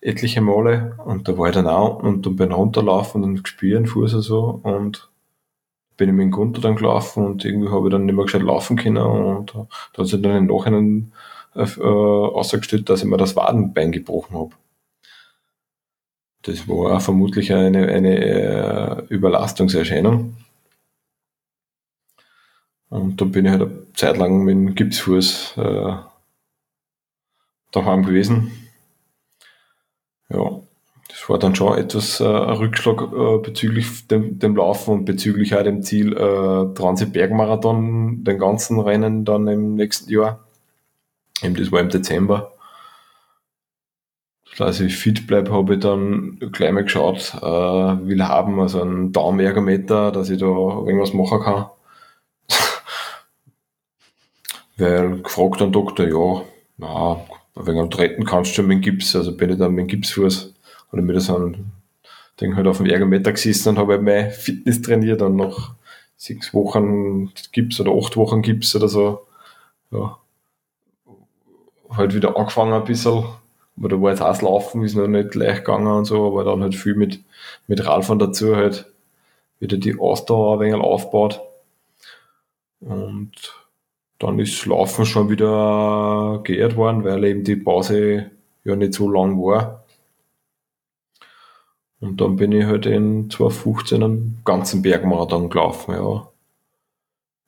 Etliche 0.00 0.40
Male. 0.40 0.96
Und 1.04 1.28
da 1.28 1.36
war 1.36 1.48
ich 1.48 1.54
dann 1.54 1.66
auch 1.66 2.02
und 2.02 2.24
dann 2.24 2.36
beim 2.36 2.52
Runterlaufen 2.52 3.22
und 3.22 3.42
Gespüren 3.44 3.86
Fuß 3.86 4.14
und 4.14 4.22
so. 4.22 4.60
Und 4.62 5.10
bin 5.96 6.08
ich 6.08 6.14
mit 6.14 6.24
dem 6.24 6.30
Gunter 6.30 6.62
dann 6.62 6.76
gelaufen 6.76 7.26
und 7.26 7.44
irgendwie 7.44 7.68
habe 7.68 7.88
ich 7.88 7.92
dann 7.92 8.06
nicht 8.06 8.14
mehr 8.14 8.24
gescheit 8.24 8.42
laufen 8.42 8.76
können. 8.76 8.96
Und 8.96 9.54
da 9.54 9.66
hat 9.98 10.06
sich 10.06 10.22
dann 10.22 10.36
im 10.36 10.46
Nachhinein 10.46 11.12
äh, 11.54 11.82
ausgestellt, 11.82 12.88
dass 12.88 13.02
ich 13.02 13.08
mir 13.08 13.18
das 13.18 13.36
Wadenbein 13.36 13.92
gebrochen 13.92 14.38
habe. 14.38 14.54
Das 16.42 16.66
war 16.66 17.00
vermutlich 17.00 17.52
eine, 17.52 17.88
eine 17.88 18.16
äh, 18.24 19.02
Überlastungserscheinung. 19.08 20.36
Und 22.90 23.20
da 23.20 23.24
bin 23.24 23.46
ich 23.46 23.52
halt 23.52 23.62
eine 23.62 23.92
Zeit 23.94 24.18
lang 24.18 24.42
mit 24.44 24.54
dem 24.54 24.74
Gipsfuß 24.74 25.54
äh, 25.56 25.92
daheim 27.70 28.04
gewesen. 28.04 28.50
Ja, 30.28 30.60
das 31.08 31.28
war 31.28 31.38
dann 31.38 31.54
schon 31.54 31.78
etwas 31.78 32.20
äh, 32.20 32.24
ein 32.24 32.56
Rückschlag 32.56 33.00
äh, 33.12 33.38
bezüglich 33.38 34.08
dem, 34.08 34.38
dem 34.40 34.56
Laufen 34.56 34.90
und 34.94 35.04
bezüglich 35.04 35.54
auch 35.54 35.62
dem 35.62 35.82
Ziel 35.82 36.12
äh, 36.12 36.74
Transit-Bergmarathon, 36.74 38.24
den 38.24 38.38
ganzen 38.38 38.80
Rennen 38.80 39.24
dann 39.24 39.46
im 39.46 39.74
nächsten 39.74 40.10
Jahr. 40.10 40.40
Eben 41.42 41.54
das 41.54 41.70
war 41.72 41.80
im 41.80 41.88
Dezember. 41.88 42.52
Dass 44.58 44.80
ich 44.80 44.96
fit 44.96 45.28
bleibe, 45.28 45.52
habe 45.52 45.74
ich 45.74 45.80
dann 45.80 46.38
gleich 46.52 46.72
mal 46.72 46.82
geschaut, 46.82 47.34
äh, 47.40 47.40
will 47.40 48.24
haben, 48.24 48.60
also 48.60 48.82
einen 48.82 49.12
Daumenergometer, 49.12 50.10
dass 50.10 50.28
ich 50.28 50.38
da 50.38 50.46
irgendwas 50.46 51.14
machen 51.14 51.40
kann. 51.40 51.66
Weil 54.80 55.20
gefragt 55.20 55.60
an 55.60 55.72
Doktor, 55.72 56.06
ja, 56.06 56.42
na, 56.78 57.20
wegen 57.54 57.78
am 57.78 57.90
Treten 57.90 58.24
kannst 58.24 58.50
du 58.50 58.54
schon 58.56 58.66
mit 58.66 58.78
dem 58.78 58.80
Gips, 58.80 59.14
also 59.14 59.36
bin 59.36 59.50
ich 59.50 59.58
dann 59.58 59.72
mit 59.72 59.84
dem 59.84 59.88
Gipsfuß 59.88 60.54
oder 60.92 61.02
mit 61.02 61.20
so 61.20 61.36
einem 61.36 61.66
Ding 62.40 62.56
halt 62.56 62.66
auf 62.66 62.78
dem 62.78 62.86
Ergometer 62.86 63.32
gesessen 63.32 63.70
und 63.70 63.78
habe 63.78 63.92
halt 63.92 64.02
mein 64.02 64.30
Fitness 64.30 64.80
trainiert 64.80 65.20
und 65.20 65.36
nach 65.36 65.74
sechs 66.16 66.54
Wochen 66.54 67.30
Gips 67.52 67.80
oder 67.80 67.92
acht 67.92 68.16
Wochen 68.16 68.40
Gips 68.40 68.74
oder 68.74 68.88
so, 68.88 69.26
ja, 69.90 70.18
halt 71.90 72.14
wieder 72.14 72.36
angefangen 72.36 72.72
ein 72.72 72.84
bisschen. 72.84 73.24
Aber 73.76 73.88
da 73.88 74.00
war 74.00 74.10
jetzt 74.10 74.22
auch 74.22 74.42
Laufen, 74.42 74.84
ist 74.84 74.94
noch 74.94 75.06
nicht 75.06 75.34
leicht 75.34 75.64
gegangen 75.64 75.86
und 75.88 76.04
so, 76.06 76.26
aber 76.26 76.44
dann 76.44 76.62
halt 76.62 76.74
viel 76.74 76.94
mit, 76.94 77.20
mit 77.66 77.84
Radfahren 77.84 78.18
dazu 78.18 78.56
halt 78.56 78.90
wieder 79.58 79.76
die 79.76 79.98
Ausdauer 79.98 80.54
ein 80.54 80.60
wenig 80.60 80.80
aufgebaut. 80.80 81.40
Und 82.80 83.59
dann 84.20 84.38
ist 84.38 84.66
Laufen 84.66 85.06
schon 85.06 85.30
wieder 85.30 86.40
geehrt 86.44 86.76
worden, 86.76 87.04
weil 87.04 87.24
eben 87.24 87.42
die 87.42 87.56
Pause 87.56 88.30
ja 88.64 88.76
nicht 88.76 88.94
so 88.94 89.10
lang 89.10 89.38
war. 89.38 89.84
Und 92.00 92.20
dann 92.20 92.36
bin 92.36 92.52
ich 92.52 92.66
halt 92.66 92.86
in 92.86 93.30
2015 93.30 94.02
einen 94.02 94.42
ganzen 94.44 94.82
Bergmarathon 94.82 95.48
gelaufen, 95.50 95.94
ja. 95.94 96.28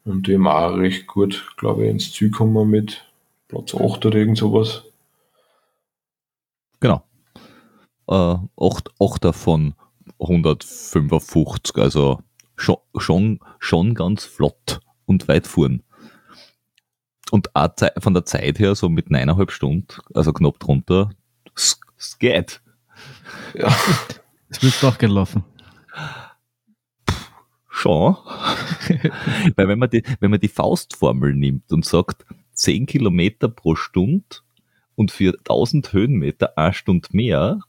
Und 0.05 0.29
eben 0.29 0.49
auch 0.49 0.77
recht 0.77 1.07
gut, 1.07 1.55
glaube 1.59 1.85
ich, 1.85 1.91
ins 1.91 2.13
Ziel 2.13 2.31
gekommen 2.31 2.69
mit 2.69 3.05
Platz 3.49 3.75
8 3.75 4.07
oder 4.07 4.19
irgend 4.19 4.39
sowas. 4.39 4.85
Genau. 6.81 7.03
Äh, 8.09 8.37
8, 8.57 8.91
8 8.99 9.35
von 9.35 9.75
155, 10.19 11.77
also 11.77 12.21
schon, 12.57 12.79
schon, 12.97 13.41
schon 13.59 13.95
ganz 13.95 14.25
flott 14.25 14.81
und 15.07 15.29
weit 15.29 15.47
fuhren. 15.47 15.83
Und 17.33 17.57
auch 17.57 17.71
von 17.97 18.13
der 18.13 18.27
Zeit 18.27 18.59
her, 18.59 18.75
so 18.75 18.91
mit 18.91 19.07
eineinhalb 19.11 19.53
Stunden, 19.53 19.87
also 20.13 20.35
knapp 20.35 20.59
drunter, 20.59 21.09
es 21.57 22.19
geht. 22.19 22.61
Ja. 23.55 23.75
Es 24.51 24.63
müsste 24.63 24.85
doch 24.85 24.99
gelaufen. 24.99 25.43
Schon. 27.71 28.17
Weil 29.57 29.67
wenn 29.67 29.79
man, 29.79 29.89
die, 29.89 30.03
wenn 30.21 30.31
man 30.31 30.41
die 30.41 30.49
Faustformel 30.49 31.35
nimmt 31.35 31.73
und 31.73 31.87
sagt, 31.87 32.27
10 32.53 32.85
Kilometer 32.85 33.49
pro 33.49 33.77
Stunde 33.77 34.27
und 34.95 35.11
für 35.11 35.33
1000 35.39 35.91
Höhenmeter 35.95 36.59
eine 36.59 36.75
Stunde 36.75 37.09
mehr, 37.13 37.61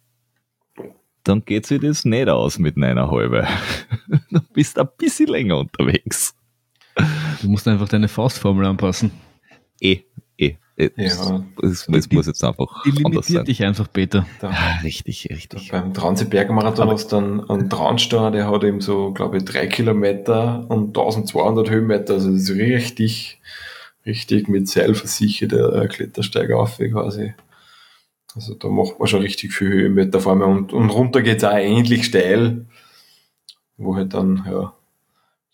dann 1.23 1.45
geht 1.45 1.67
sich 1.67 1.79
das 1.79 2.03
nicht 2.03 2.27
aus 2.27 2.59
mit 2.59 2.75
einer 2.75 3.09
halbe. 3.09 3.47
du 4.29 4.41
bist 4.51 4.77
ein 4.77 4.89
bisschen 4.97 5.29
länger 5.29 5.57
unterwegs. 5.57 6.35
Du 7.41 7.47
musst 7.47 7.65
einfach 7.65 7.87
deine 7.87 8.09
Faustformel 8.09 8.65
anpassen. 8.65 9.11
Eh, 9.79 10.01
eh. 10.37 10.55
eh 10.77 10.89
ja. 10.95 11.45
Es, 11.61 11.87
es 11.87 12.11
muss 12.11 12.27
jetzt 12.27 12.43
einfach 12.43 12.83
die 12.83 13.05
anders 13.05 13.27
sein. 13.27 13.45
dich 13.45 13.63
einfach, 13.63 13.91
Peter. 13.91 14.25
Da, 14.39 14.51
ja, 14.51 14.79
richtig, 14.83 15.27
richtig. 15.29 15.71
Beim 15.71 15.93
Transitbergmarathon 15.93 16.89
hast 16.89 17.11
du 17.11 17.15
dann 17.17 17.49
einen 17.49 17.69
Traunstein, 17.69 18.33
der 18.33 18.49
hat 18.49 18.63
eben 18.63 18.81
so, 18.81 19.13
glaube 19.13 19.37
ich, 19.37 19.45
drei 19.45 19.67
Kilometer 19.67 20.65
und 20.69 20.89
1200 20.89 21.69
Höhenmeter. 21.69 22.15
Also 22.15 22.31
das 22.31 22.43
ist 22.43 22.51
richtig, 22.51 23.41
richtig 24.05 24.47
mit 24.47 24.67
Seil 24.67 24.95
versicherter 24.95 25.87
Klettersteig 25.87 26.51
auf 26.51 26.77
quasi. 26.77 27.33
Also 28.35 28.55
da 28.55 28.67
macht 28.67 28.99
man 28.99 29.07
schon 29.07 29.21
richtig 29.21 29.53
viel 29.53 29.69
Höhenmeter 29.69 30.19
vor 30.19 30.31
allem 30.31 30.41
und, 30.41 30.73
und 30.73 30.89
runter 30.89 31.21
geht's 31.21 31.43
auch 31.43 31.55
ähnlich 31.55 32.05
steil, 32.05 32.65
wo 33.77 33.95
halt 33.95 34.13
dann, 34.13 34.43
ja, 34.49 34.73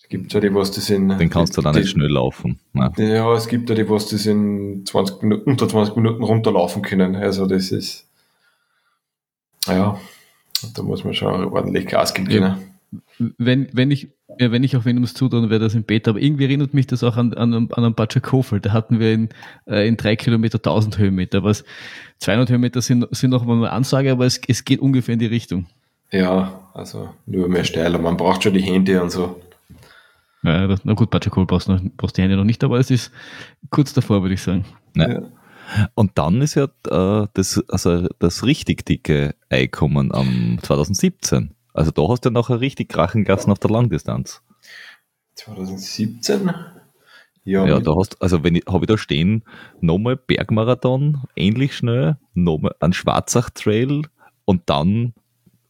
gibt 0.09 0.33
ja 0.33 0.39
die, 0.39 0.53
was 0.53 0.71
das 0.71 0.89
in. 0.89 1.09
Den 1.09 1.29
kannst 1.29 1.55
du 1.55 1.61
dann 1.61 1.75
nicht 1.75 1.89
schnell 1.89 2.09
laufen. 2.09 2.59
Ja. 2.73 2.91
ja, 2.97 3.33
es 3.33 3.47
gibt 3.47 3.69
ja 3.69 3.75
die, 3.75 3.89
was 3.89 4.07
das 4.07 4.25
in 4.25 4.85
20 4.85 5.21
Minuten, 5.21 5.49
unter 5.49 5.69
20 5.69 5.95
Minuten 5.95 6.23
runterlaufen 6.23 6.81
können. 6.81 7.15
Also 7.15 7.45
das 7.45 7.71
ist, 7.71 8.07
ja, 9.67 9.99
da 10.75 10.83
muss 10.83 11.03
man 11.03 11.13
schon 11.13 11.45
ordentlich 11.45 11.87
Gas 11.87 12.13
geben 12.13 12.27
können. 12.27 12.57
Wenn, 13.37 13.69
wenn 13.71 13.91
ich, 13.91 14.09
ja, 14.39 14.51
wenn 14.51 14.63
ich 14.63 14.75
auch 14.75 14.85
wenn 14.85 14.95
ums 14.95 15.13
zutun 15.13 15.51
wäre 15.51 15.59
das 15.59 15.75
in 15.75 15.83
Beta, 15.83 16.11
aber 16.11 16.21
irgendwie 16.21 16.45
erinnert 16.45 16.73
mich 16.73 16.87
das 16.87 17.03
auch 17.03 17.17
an, 17.17 17.33
an, 17.35 17.53
an 17.53 17.71
einen 17.71 17.93
Batscher 17.93 18.21
Kofel. 18.21 18.59
Da 18.59 18.71
hatten 18.71 18.99
wir 18.99 19.13
in, 19.13 19.29
äh, 19.67 19.87
in 19.87 19.95
drei 19.95 20.15
Kilometer 20.15 20.57
1000 20.57 20.97
Höhenmeter. 20.97 21.43
Was 21.43 21.63
200 22.17 22.49
Höhenmeter 22.49 22.81
sind, 22.81 23.07
sind 23.11 23.29
noch 23.29 23.45
mal 23.45 23.57
eine 23.57 23.71
Ansage, 23.71 24.11
aber 24.11 24.25
es, 24.25 24.41
es 24.47 24.65
geht 24.65 24.79
ungefähr 24.79 25.13
in 25.13 25.19
die 25.19 25.27
Richtung. 25.27 25.67
Ja, 26.11 26.61
also 26.73 27.09
nur 27.27 27.47
mehr 27.47 27.63
steiler. 27.63 27.99
Man 27.99 28.17
braucht 28.17 28.41
schon 28.41 28.53
die 28.53 28.61
Hände 28.61 29.03
und 29.03 29.11
so. 29.11 29.39
Ja, 30.43 30.67
das, 30.67 30.85
na 30.85 30.93
gut, 30.93 31.09
Butcher 31.09 31.31
Cole 31.31 31.45
brauchst, 31.45 31.67
noch, 31.67 31.81
brauchst 31.97 32.17
die 32.17 32.21
Hände 32.21 32.37
noch 32.37 32.45
nicht, 32.45 32.63
aber 32.63 32.79
es 32.79 32.89
ist 32.89 33.11
kurz 33.69 33.93
davor, 33.93 34.21
würde 34.21 34.35
ich 34.35 34.41
sagen. 34.41 34.65
Ja. 34.95 35.21
Und 35.93 36.17
dann 36.17 36.41
ist 36.41 36.55
ja 36.55 36.65
äh, 36.89 37.27
das, 37.33 37.63
also 37.69 38.07
das 38.19 38.43
richtig 38.43 38.85
dicke 38.85 39.35
Einkommen 39.49 40.11
am 40.13 40.59
2017. 40.61 41.53
Also 41.73 41.91
da 41.91 42.07
hast 42.07 42.25
du 42.25 42.29
ja 42.29 42.33
nachher 42.33 42.61
richtig 42.61 42.89
Krachen 42.89 43.23
gelassen 43.23 43.51
auf 43.51 43.59
der 43.59 43.69
Langdistanz. 43.69 44.41
2017? 45.35 46.51
Ja, 47.43 47.65
ja 47.65 47.79
da 47.79 47.95
hast 47.95 48.21
also 48.21 48.43
wenn 48.43 48.55
ich, 48.55 48.63
habe 48.67 48.85
ich 48.85 48.87
da 48.87 48.97
stehen, 48.97 49.43
nochmal 49.79 50.17
Bergmarathon, 50.17 51.23
ähnlich 51.35 51.75
schnell, 51.75 52.17
nochmal 52.33 52.75
ein 52.79 52.93
Schwarzach 52.93 53.49
Trail 53.49 54.03
und 54.45 54.63
dann 54.69 55.13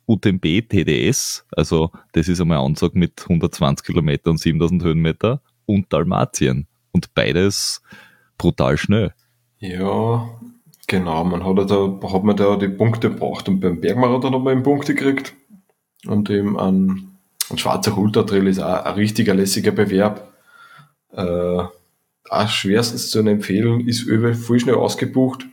UTMB 0.10 0.68
TDS, 0.68 1.46
also 1.56 1.92
das 2.14 2.28
ist 2.28 2.42
einmal 2.42 2.58
Ansage 2.58 2.98
mit 2.98 3.22
120 3.22 3.86
Kilometer 3.86 4.32
und 4.32 4.40
7000 4.40 4.84
Höhenmeter 4.84 5.42
und 5.68 5.94
Dalmatien 5.94 6.68
und 6.92 7.14
beides 7.14 7.82
brutal 8.40 8.78
schnell. 8.78 9.14
Ja, 9.60 10.28
genau, 10.88 11.24
man 11.26 11.46
hat, 11.46 11.70
da, 11.70 12.00
hat 12.12 12.24
man 12.24 12.36
da 12.36 12.56
die 12.56 12.70
Punkte 12.70 13.12
gebraucht 13.12 13.48
und 13.48 13.60
beim 13.60 13.80
Bergmarathon 13.80 14.34
hat 14.34 14.42
man 14.42 14.54
eben 14.54 14.64
Punkte 14.64 14.96
gekriegt 14.96 15.36
und 16.08 16.30
eben 16.32 16.58
ein, 16.60 17.20
ein 17.52 17.58
schwarzer 17.60 17.96
Ultratrail 17.96 18.48
ist 18.48 18.60
auch 18.60 18.86
ein 18.86 18.94
richtiger 18.96 19.36
lässiger 19.36 19.72
Bewerb. 19.72 20.34
Äh, 21.12 21.64
auch 22.30 22.48
schwerstens 22.48 23.12
zu 23.12 23.20
empfehlen, 23.20 23.88
ist 23.88 24.02
über 24.02 24.34
voll 24.34 24.60
schnell 24.60 24.76
ausgebucht. 24.76 25.46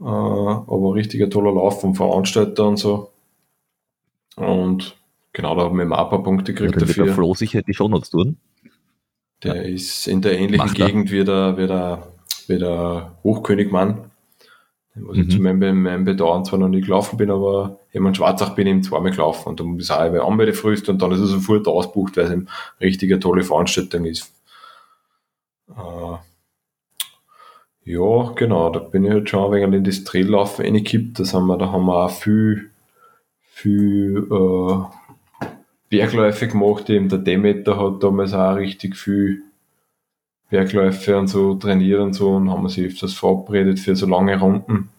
Äh, 0.00 0.04
aber 0.04 0.94
richtiger 0.94 1.30
toller 1.30 1.52
Lauf 1.52 1.80
vom 1.80 1.94
Veranstalter 1.94 2.66
und 2.66 2.78
so. 2.78 3.12
Und 4.36 4.96
genau, 5.32 5.54
da 5.56 5.62
haben 5.62 5.76
wir 5.76 5.84
ein 5.84 5.90
paar 5.90 6.22
Punkte 6.22 6.52
gekriegt 6.54 6.74
ja, 6.74 6.86
dafür. 6.86 7.06
Der 7.06 7.14
Flo 7.14 7.34
sicher 7.34 7.62
die 7.62 7.74
Shownotes 7.74 8.10
tun. 8.10 8.36
Der 9.42 9.56
ja. 9.56 9.62
ist 9.62 10.06
in 10.06 10.22
der 10.22 10.38
ähnlichen 10.38 10.72
Gegend 10.74 11.10
wie 11.10 11.24
der, 11.24 11.56
wie 11.56 11.66
der, 11.66 12.12
wie 12.46 12.58
der 12.58 13.16
Hochkönigmann. 13.24 14.10
Was 14.94 15.16
mhm. 15.16 15.22
ich 15.22 15.30
zu 15.30 15.42
meinem, 15.42 15.82
meinem 15.82 16.04
Bedauern 16.04 16.44
zwar 16.44 16.58
noch 16.58 16.68
nie 16.68 16.80
gelaufen 16.80 17.18
bin, 17.18 17.30
aber 17.30 17.80
eben 17.92 18.06
in 18.06 18.14
Schwarzach 18.14 18.54
bin 18.54 18.66
ich 18.66 18.72
ihm 18.72 18.82
zweimal 18.82 19.10
gelaufen 19.10 19.50
und 19.50 19.60
dann 19.60 19.78
ist 19.78 19.90
auch 19.90 19.98
einmal 19.98 20.22
anmelden 20.22 20.54
frühst 20.54 20.88
und 20.88 21.02
dann 21.02 21.12
ist 21.12 21.20
er 21.20 21.26
sofort 21.26 21.68
ausbucht, 21.68 22.16
weil 22.16 22.24
es 22.24 22.30
eine 22.30 22.46
richtige 22.80 23.20
tolle 23.20 23.42
Veranstaltung 23.42 24.06
ist. 24.06 24.32
Äh, 25.68 26.16
ja, 27.84 28.32
genau, 28.34 28.70
da 28.70 28.80
bin 28.80 29.04
ich 29.04 29.10
halt 29.10 29.28
schon 29.28 29.44
ein 29.44 29.52
wenig 29.52 29.78
in 29.78 29.84
das 29.84 30.04
Traillaufen 30.04 30.64
reingekippt. 30.64 31.18
Das 31.18 31.34
haben 31.34 31.46
wir, 31.46 31.58
da 31.58 31.70
haben 31.70 31.84
wir 31.84 32.06
auch 32.06 32.10
viel 32.10 32.70
viel 33.56 34.28
äh, 34.30 35.48
Bergläufe 35.88 36.46
gemacht. 36.46 36.90
Eben 36.90 37.08
der 37.08 37.20
Demeter 37.20 37.80
hat 37.80 38.02
damals 38.02 38.34
auch 38.34 38.56
richtig 38.56 38.96
viel 38.96 39.44
Bergläufe 40.50 41.16
und 41.16 41.28
so 41.28 41.54
trainiert 41.54 42.00
und 42.00 42.12
so 42.12 42.34
und 42.34 42.50
haben 42.50 42.68
sich 42.68 42.86
öfters 42.86 43.14
verabredet 43.14 43.80
für 43.80 43.96
so 43.96 44.06
lange 44.06 44.38
Runden. 44.38 44.90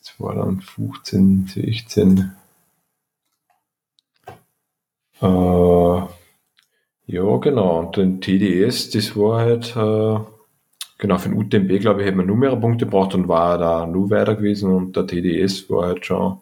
Das 0.00 0.18
war 0.18 0.34
dann 0.34 0.60
15, 0.60 1.46
16. 1.46 2.32
Äh, 5.20 5.26
ja, 5.26 6.08
genau. 7.06 7.78
Und 7.78 7.96
den 7.96 8.20
TDS, 8.20 8.90
das 8.90 9.16
war 9.16 9.38
halt, 9.38 9.76
äh, 9.76 10.18
genau, 10.98 11.18
für 11.18 11.28
den 11.28 11.38
UTMB, 11.38 11.80
glaube 11.80 12.00
ich, 12.00 12.06
hätte 12.08 12.16
man 12.16 12.26
nur 12.26 12.36
mehr 12.36 12.56
Punkte 12.56 12.84
gebraucht 12.84 13.14
und 13.14 13.28
war 13.28 13.58
da 13.58 13.86
nur 13.86 14.10
weiter 14.10 14.34
gewesen 14.34 14.72
und 14.72 14.96
der 14.96 15.06
TDS 15.06 15.70
war 15.70 15.86
halt 15.86 16.04
schon 16.04 16.40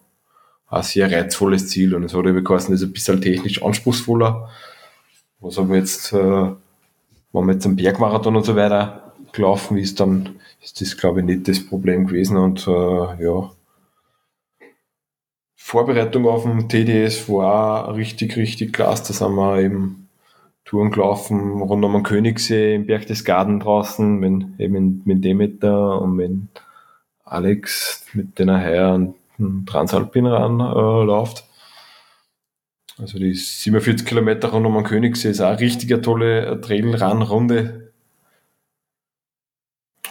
ein 0.71 0.83
sehr 0.83 1.11
reizvolles 1.11 1.67
Ziel 1.67 1.93
und 1.93 2.03
es 2.03 2.13
hat 2.13 2.25
eben 2.25 2.43
geheißen, 2.43 2.71
das 2.71 2.81
ist 2.81 2.87
ein 2.87 2.93
bisschen 2.93 3.21
technisch 3.21 3.61
anspruchsvoller. 3.61 4.49
Was 5.39 5.57
aber 5.57 5.75
jetzt, 5.75 6.13
äh, 6.13 6.17
wenn 6.17 6.55
man 7.33 7.49
jetzt 7.49 7.65
am 7.65 7.75
Bergmarathon 7.75 8.35
und 8.35 8.45
so 8.45 8.55
weiter 8.55 9.13
gelaufen 9.33 9.77
ist, 9.77 9.99
dann 9.99 10.39
ist 10.61 10.79
das, 10.81 10.97
glaube 10.97 11.19
ich, 11.19 11.25
nicht 11.25 11.47
das 11.47 11.65
Problem 11.65 12.07
gewesen 12.07 12.37
und 12.37 12.67
äh, 12.67 13.23
ja, 13.23 13.51
Vorbereitung 15.55 16.27
auf 16.27 16.43
dem 16.43 16.67
TDS 16.67 17.29
war 17.29 17.95
richtig, 17.95 18.35
richtig 18.35 18.73
klasse. 18.73 19.13
Da 19.13 19.13
sind 19.13 19.35
wir 19.35 19.59
eben 19.59 20.09
Touren 20.65 20.91
gelaufen, 20.91 21.61
rund 21.61 21.85
um 21.85 21.93
den 21.93 22.03
Königssee, 22.03 22.75
im 22.75 22.87
Berg 22.87 23.07
des 23.07 23.23
Garten 23.25 23.59
draußen, 23.59 24.19
mit, 24.19 24.59
eben 24.59 25.01
mit 25.05 25.23
Demeter 25.23 26.01
und 26.01 26.15
mit 26.15 26.31
Alex, 27.23 28.05
mit 28.13 28.37
den 28.39 28.49
er 28.49 28.65
heuer 28.65 28.93
einen 28.93 29.13
Transalpin 29.65 30.25
ran 30.25 30.59
äh, 30.59 31.05
läuft. 31.05 31.45
Also 32.97 33.17
die 33.17 33.33
47 33.33 34.05
Kilometer 34.05 34.49
rund 34.49 34.65
um 34.65 34.75
den 34.75 34.83
Königssee 34.83 35.29
ist 35.29 35.41
auch 35.41 35.47
eine 35.47 35.59
richtige 35.59 36.01
tolle 36.01 36.61
Trail-Run-Runde. 36.61 37.91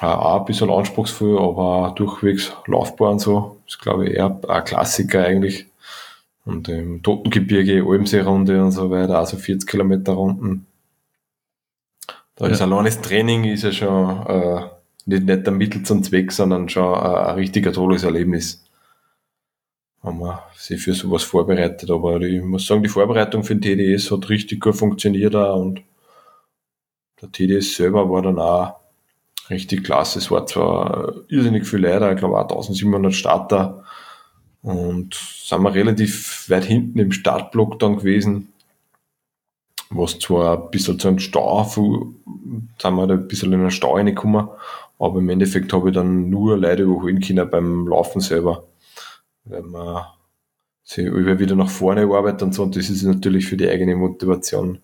Auch 0.00 0.40
ein 0.40 0.44
bisschen 0.46 0.70
anspruchsvoll, 0.70 1.38
aber 1.38 1.92
durchwegs 1.94 2.52
laufbar 2.66 3.10
und 3.10 3.18
so. 3.20 3.60
Das 3.66 3.74
ist, 3.74 3.82
glaube 3.82 4.08
ich, 4.08 4.14
eher 4.14 4.40
ein 4.48 4.64
Klassiker 4.64 5.24
eigentlich. 5.24 5.66
Und 6.46 6.68
im 6.68 7.02
Totengebirge, 7.02 7.84
Almsee-Runde 7.86 8.64
und 8.64 8.72
so 8.72 8.90
weiter, 8.90 9.18
also 9.18 9.36
40 9.36 9.68
Kilometer 9.68 10.12
Runden. 10.12 10.66
Da 12.36 12.46
ja. 12.46 12.52
ist 12.52 12.62
allein 12.62 12.86
das 12.86 13.02
Training 13.02 13.44
ist 13.44 13.64
ja 13.64 13.72
schon 13.72 14.26
äh, 14.26 14.62
nicht, 15.04 15.24
nicht 15.26 15.46
der 15.46 15.52
Mittel 15.52 15.82
zum 15.82 16.02
Zweck, 16.02 16.32
sondern 16.32 16.70
schon 16.70 16.94
ein, 16.94 17.14
ein 17.26 17.34
richtiger 17.34 17.72
tolles 17.72 18.02
Erlebnis. 18.02 18.64
Haben 20.02 20.20
wir 20.20 20.42
sich 20.56 20.80
für 20.80 20.94
sowas 20.94 21.22
vorbereitet. 21.22 21.90
Aber 21.90 22.20
ich 22.20 22.42
muss 22.42 22.66
sagen, 22.66 22.82
die 22.82 22.88
Vorbereitung 22.88 23.44
für 23.44 23.54
den 23.54 23.62
TDS 23.62 24.10
hat 24.10 24.28
richtig 24.28 24.60
gut 24.60 24.76
funktioniert 24.76 25.36
auch 25.36 25.60
und 25.60 25.82
der 27.20 27.30
TDS 27.30 27.76
selber 27.76 28.08
war 28.08 28.22
dann 28.22 28.38
auch 28.38 28.76
richtig 29.50 29.84
klasse. 29.84 30.18
Es 30.18 30.30
war 30.30 30.46
zwar 30.46 31.12
irrsinnig 31.28 31.66
viel 31.66 31.80
Leute, 31.80 32.10
ich 32.12 32.18
glaube 32.18 32.38
auch 32.38 32.42
1700 32.42 33.12
Starter 33.12 33.84
und 34.62 35.14
sind 35.14 35.62
wir 35.62 35.74
relativ 35.74 36.48
weit 36.48 36.64
hinten 36.64 36.98
im 36.98 37.12
Startblock 37.12 37.78
dann 37.78 37.96
gewesen, 37.96 38.52
was 39.90 40.18
zwar 40.18 40.64
ein 40.64 40.70
bisschen 40.70 40.98
zu 40.98 41.08
einem 41.08 41.18
Stau, 41.18 41.64
sind 41.64 42.14
wir 42.78 43.06
da 43.06 43.14
ein 43.14 43.28
bisschen 43.28 43.52
in 43.52 43.60
einen 43.60 43.70
Stau 43.70 43.96
reingekommen, 43.96 44.48
aber 44.98 45.18
im 45.18 45.28
Endeffekt 45.28 45.72
habe 45.72 45.88
ich 45.88 45.94
dann 45.94 46.30
nur 46.30 46.56
Leute 46.56 46.84
überholen 46.84 47.20
können 47.20 47.50
beim 47.50 47.88
Laufen 47.88 48.20
selber, 48.20 48.64
weil 49.50 49.62
man 49.62 50.04
sich 50.82 51.06
immer 51.06 51.38
wieder 51.38 51.54
nach 51.54 51.70
vorne 51.70 52.02
arbeitet 52.02 52.42
und 52.42 52.54
so, 52.54 52.62
und 52.62 52.76
das 52.76 52.90
ist 52.90 53.02
natürlich 53.02 53.46
für 53.46 53.56
die 53.56 53.68
eigene 53.68 53.96
Motivation 53.96 54.80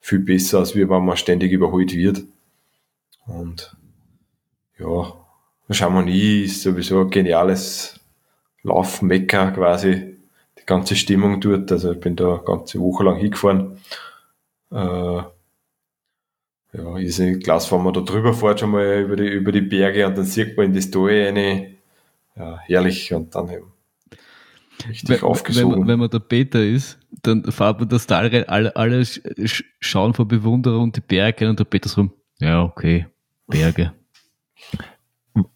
viel 0.00 0.18
besser, 0.18 0.58
als 0.58 0.74
wenn 0.74 0.88
man 0.88 1.16
ständig 1.16 1.52
überholt 1.52 1.94
wird. 1.94 2.24
Und 3.26 3.76
ja, 4.78 5.14
Chamonix 5.70 6.52
ist 6.52 6.62
sowieso 6.62 7.02
ein 7.02 7.10
geniales 7.10 8.00
Laufmecker 8.62 9.52
quasi, 9.52 10.16
die 10.58 10.66
ganze 10.66 10.96
Stimmung 10.96 11.40
dort. 11.40 11.70
Also 11.72 11.92
ich 11.92 12.00
bin 12.00 12.16
da 12.16 12.34
eine 12.34 12.44
ganze 12.44 12.80
Woche 12.80 13.04
lang 13.04 13.16
hingefahren. 13.16 13.78
Äh, 14.70 15.22
ja, 16.74 16.98
ist 16.98 17.20
ein 17.20 17.40
Glas, 17.40 17.70
wenn 17.70 17.82
man 17.82 17.92
da 17.92 18.00
drüber 18.00 18.32
fährt, 18.32 18.60
schon 18.60 18.70
mal 18.70 19.02
über 19.02 19.16
die, 19.16 19.28
über 19.28 19.52
die 19.52 19.60
Berge 19.60 20.06
und 20.06 20.16
dann 20.16 20.24
sieht 20.24 20.56
man 20.56 20.66
in 20.66 20.74
das 20.74 20.90
Tal 20.90 21.10
eine, 21.10 21.74
ja, 22.34 22.58
herrlich 22.60 23.12
und 23.12 23.34
dann 23.34 23.50
eben 23.50 23.72
richtig 24.88 25.08
wenn, 25.08 25.22
aufgesogen. 25.22 25.82
Wenn, 25.82 25.88
wenn 25.88 25.98
man 26.00 26.10
der 26.10 26.20
Peter 26.20 26.62
ist, 26.62 26.98
dann 27.22 27.44
fährt 27.50 27.80
man 27.80 27.88
das 27.88 28.06
Tal 28.06 28.26
rein, 28.28 28.48
alle, 28.48 28.74
alle 28.76 29.04
schauen 29.80 30.14
vor 30.14 30.26
Bewunderung 30.26 30.92
die 30.92 31.00
Berge 31.00 31.48
und 31.48 31.58
der 31.58 31.64
Peter 31.64 31.88
so 31.88 32.02
rum, 32.02 32.12
ja, 32.40 32.62
okay, 32.62 33.06
Berge. 33.46 33.92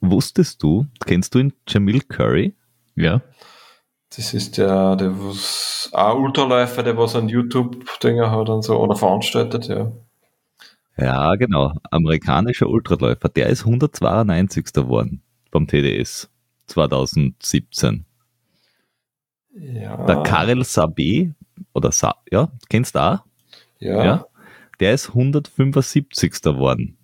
Wusstest 0.01 0.63
du, 0.63 0.87
kennst 1.05 1.35
du 1.35 1.41
ihn, 1.41 1.53
Jamil 1.69 2.01
Curry? 2.01 2.55
Ja. 2.95 3.21
Das 4.17 4.33
ist 4.33 4.57
der, 4.57 4.97
der 4.97 5.13
was, 5.19 5.91
auch 5.93 6.19
Ultraläufer, 6.19 6.83
der 6.83 6.97
was 6.97 7.15
an 7.15 7.29
YouTube-Dinger 7.29 8.31
hat 8.31 8.49
und 8.49 8.63
so, 8.63 8.79
oder 8.79 8.97
veranstaltet, 8.97 9.69
ja. 9.69 9.93
Ja, 10.99 11.35
genau. 11.35 11.75
Amerikanischer 11.91 12.69
Ultraläufer. 12.69 13.29
Der 13.29 13.49
ist 13.49 13.67
192. 13.67 14.73
geworden 14.73 15.23
vom 15.53 15.67
TDS 15.67 16.31
2017. 16.69 18.06
Ja. 19.59 20.05
Der 20.07 20.23
Karel 20.23 20.61
Sabé, 20.63 21.33
oder 21.73 21.91
Sa 21.93 22.17
ja, 22.31 22.51
kennst 22.69 22.95
du 22.95 23.01
auch? 23.01 23.19
Ja. 23.79 24.05
ja. 24.05 24.27
Der 24.81 24.93
ist 24.93 25.09
175. 25.09 26.43
geworden. 26.43 26.99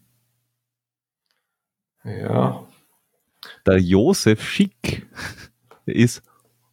Ja. 2.05 2.67
Der 3.67 3.79
Josef 3.79 4.47
Schick 4.47 5.07
ist 5.87 6.23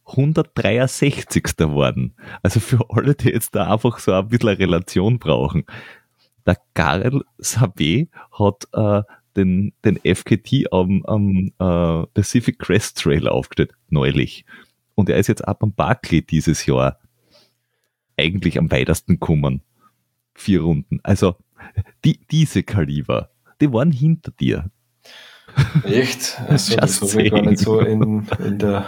163. 0.06 1.56
geworden. 1.56 2.14
Also 2.42 2.60
für 2.60 2.84
alle, 2.90 3.14
die 3.14 3.30
jetzt 3.30 3.54
da 3.54 3.72
einfach 3.72 3.98
so 3.98 4.12
ein 4.12 4.28
bisschen 4.28 4.50
eine 4.50 4.58
Relation 4.58 5.18
brauchen. 5.18 5.64
Der 6.46 6.56
Karel 6.74 7.24
Sabé 7.38 8.08
hat 8.32 8.66
äh, 8.72 9.02
den, 9.36 9.72
den 9.84 9.98
FKT 9.98 10.72
am, 10.72 11.04
am 11.06 11.52
äh, 11.58 12.06
Pacific 12.12 12.58
Crest 12.58 12.98
Trail 12.98 13.28
aufgestellt, 13.28 13.72
neulich. 13.88 14.44
Und 15.00 15.08
er 15.08 15.16
ist 15.16 15.26
jetzt 15.26 15.46
ab 15.46 15.62
am 15.62 15.72
Barclay 15.72 16.22
dieses 16.22 16.66
Jahr 16.66 16.98
eigentlich 18.16 18.58
am 18.58 18.70
weitesten 18.70 19.14
gekommen. 19.14 19.62
Vier 20.34 20.62
Runden. 20.62 21.00
Also 21.02 21.36
die, 22.04 22.20
diese 22.30 22.62
Kaliber, 22.62 23.30
die 23.60 23.72
waren 23.72 23.92
hinter 23.92 24.30
dir. 24.32 24.70
Echt? 25.84 26.40
Also, 26.46 26.76
das 26.80 27.00
habe 27.00 27.22
ich 27.22 27.30
gar 27.30 27.42
nicht 27.42 27.58
so 27.58 27.80
in, 27.80 28.26
in 28.38 28.58
der 28.58 28.86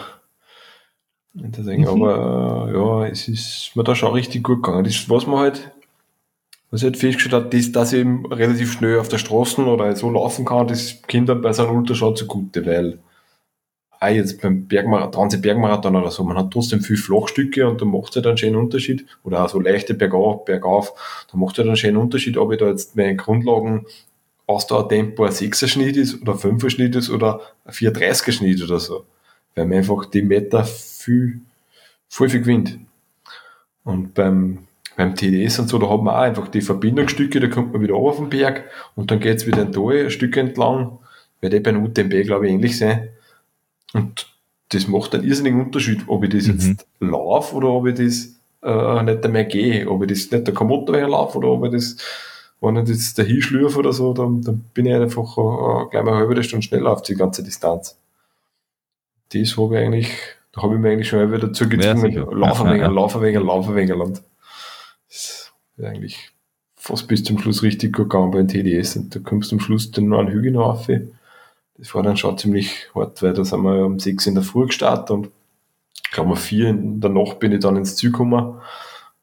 Deswegen, 1.35 1.83
mhm. 1.83 1.89
aber 1.89 2.69
äh, 2.69 2.75
ja, 2.75 3.07
es 3.07 3.27
ist 3.27 3.73
mir 3.75 3.85
da 3.85 3.95
schon 3.95 4.13
richtig 4.13 4.43
gut 4.43 4.63
gegangen. 4.63 4.85
Das, 4.85 5.09
was 5.09 5.27
man 5.27 5.39
halt, 5.39 5.73
was 6.71 6.81
ich 6.83 6.85
halt 6.85 6.99
festgestellt 6.99 7.45
hat, 7.45 7.55
ist, 7.55 7.75
dass 7.75 7.93
ich 7.93 8.01
eben 8.01 8.27
relativ 8.27 8.73
schnell 8.73 8.99
auf 8.99 9.09
der 9.09 9.19
Straße 9.19 9.63
oder 9.65 9.97
so 9.97 10.11
laufen 10.11 10.45
kann, 10.45 10.69
das 10.69 11.01
Kindern 11.03 11.41
bei 11.41 11.53
so 11.55 11.67
einem 11.67 11.79
Ultraschall 11.79 12.15
zugute, 12.15 12.67
weil 12.67 12.99
auch 14.03 14.09
jetzt 14.09 14.41
beim 14.41 14.67
Bergmarathon, 14.67 15.13
Transit-Bergmarathon 15.13 15.97
oder 15.97 16.11
so, 16.11 16.25
man 16.25 16.37
hat 16.37 16.51
trotzdem 16.51 16.81
viel 16.81 16.97
Flachstücke 16.97 17.69
und 17.69 17.81
da 17.81 17.85
macht 17.85 18.11
es 18.11 18.17
halt 18.17 18.27
einen 18.27 18.37
schönen 18.37 18.57
Unterschied. 18.57 19.07
Oder 19.23 19.45
auch 19.45 19.49
so 19.49 19.61
leichte 19.61 19.95
Bergauf, 19.95 20.45
bergauf, 20.45 20.93
da 21.31 21.39
macht 21.39 21.53
es 21.53 21.59
halt 21.59 21.69
einen 21.69 21.77
schönen 21.77 21.97
Unterschied, 21.97 22.37
ob 22.37 22.53
ich 22.53 22.59
da 22.59 22.69
jetzt 22.69 22.97
meine 22.97 23.17
Grundlagen 23.17 23.87
Ausdauertempo 24.47 25.25
ein 25.25 25.33
6er 25.33 25.69
Schnitt 25.69 25.97
ist 25.97 26.21
oder 26.21 26.33
5er 26.33 26.71
Schnitt 26.71 26.97
ist 26.97 27.11
oder 27.11 27.41
ein 27.65 27.73
430er 27.73 28.33
Schnitt 28.33 28.63
oder 28.63 28.81
so. 28.81 29.05
Weil 29.55 29.67
man 29.67 29.79
einfach 29.79 30.07
die 30.07 30.23
Meter 30.23 30.65
viel, 30.65 31.41
voll 32.09 32.29
viel 32.29 32.41
gewinnt. 32.41 32.79
Und 33.85 34.15
beim, 34.15 34.67
beim 34.97 35.15
TDS 35.15 35.59
und 35.61 35.69
so, 35.69 35.79
da 35.79 35.89
hat 35.89 36.03
man 36.03 36.15
auch 36.15 36.21
einfach 36.21 36.49
die 36.49 36.61
Verbindungsstücke, 36.61 37.41
da 37.41 37.49
kommt 37.49 37.73
man 37.73 37.83
wieder 37.83 37.95
auf 37.95 38.17
den 38.17 38.31
Berg 38.31 38.65
und 38.95 39.11
dann 39.11 39.21
geht's 39.21 39.47
wieder 39.47 39.63
ein 39.63 39.73
Tal 39.73 40.05
ein 40.05 40.11
Stück 40.11 40.37
entlang. 40.37 40.99
Wird 41.41 41.55
eh 41.55 41.61
beim 41.61 41.85
UTMB, 41.85 42.25
glaube 42.25 42.47
ich, 42.47 42.53
ähnlich 42.53 42.79
sein. 42.79 43.09
Und 43.93 44.27
das 44.71 44.89
macht 44.89 45.15
einen 45.15 45.25
irrsinnigen 45.25 45.61
Unterschied, 45.61 46.03
ob 46.07 46.25
ich 46.25 46.31
das 46.31 46.47
mhm. 46.47 46.59
jetzt 46.59 46.87
laufe 47.01 47.57
oder 47.57 47.69
ob 47.69 47.87
ich 47.87 47.95
das 47.95 48.41
äh, 48.63 49.03
nicht 49.03 49.29
mehr 49.29 49.45
gehe, 49.45 49.89
ob 49.89 50.03
ich 50.03 50.09
das 50.09 50.31
nicht 50.31 50.47
der 50.47 50.55
Komodo 50.55 50.93
laufe 50.93 51.39
oder 51.39 51.49
ob 51.49 51.65
ich 51.67 51.73
das, 51.73 51.97
wenn 52.61 52.77
ich 52.77 52.89
das 52.89 53.15
dahin 53.15 53.43
schlürfe 53.43 53.79
oder 53.79 53.93
so, 53.93 54.15
dann, 54.15 54.41
dann 54.43 54.65
bin 54.73 54.87
ich 54.87 54.95
einfach 54.95 55.37
äh, 55.37 55.91
gleich 55.91 56.05
mal 56.05 56.13
eine 56.13 56.27
halbe 56.29 56.43
Stunde 56.43 56.65
schneller 56.65 56.93
auf 56.93 57.03
die 57.03 57.15
ganze 57.15 57.43
Distanz. 57.43 57.99
Das 59.33 59.57
habe 59.57 59.79
ich 59.79 59.85
eigentlich 59.85 60.11
da 60.53 60.63
habe 60.63 60.75
ich 60.75 60.81
mir 60.81 60.91
eigentlich 60.91 61.09
schon 61.09 61.29
wieder 61.29 61.49
dazu 61.49 61.69
gezwungen, 61.69 62.13
ja, 62.13 62.25
laufen 62.31 62.71
wegen, 62.71 62.95
laufen 62.95 63.23
wegen, 63.23 63.43
laufen 63.43 63.75
wegen 63.75 63.99
Land. 63.99 64.23
Das 65.09 65.53
ist 65.77 65.85
eigentlich 65.85 66.31
fast 66.77 67.09
bis 67.09 67.25
zum 67.25 67.39
Schluss 67.39 67.63
richtig 67.63 67.95
gut 67.95 68.11
gegangen 68.11 68.31
beim 68.31 68.49
TDS 68.49 68.97
und 68.97 69.15
da 69.15 69.21
kommst 69.21 69.51
du 69.51 69.57
am 69.57 69.61
Schluss 69.61 69.91
dann 69.91 70.09
noch 70.09 70.19
einen 70.19 70.31
Hügel 70.31 70.57
auf. 70.59 70.89
Das 71.83 71.97
war 71.97 72.05
dann 72.05 72.17
schon 72.17 72.39
ziemlich 72.39 72.89
hart, 72.95 73.25
weil 73.25 73.33
da 73.33 73.45
sind 73.45 73.65
wir 73.65 73.85
um 73.85 73.99
sechs 73.99 74.29
in 74.29 74.37
der 74.37 74.45
Früh 74.45 74.67
gestartet 74.67 75.11
und 75.11 75.31
ich 76.05 76.13
glaube 76.13 76.31
um 76.31 76.37
vier 76.37 76.69
in 76.69 77.01
der 77.01 77.11
Nacht 77.11 77.41
bin 77.41 77.51
ich 77.51 77.59
dann 77.59 77.75
ins 77.75 77.97
Ziel 77.97 78.13
gekommen 78.13 78.61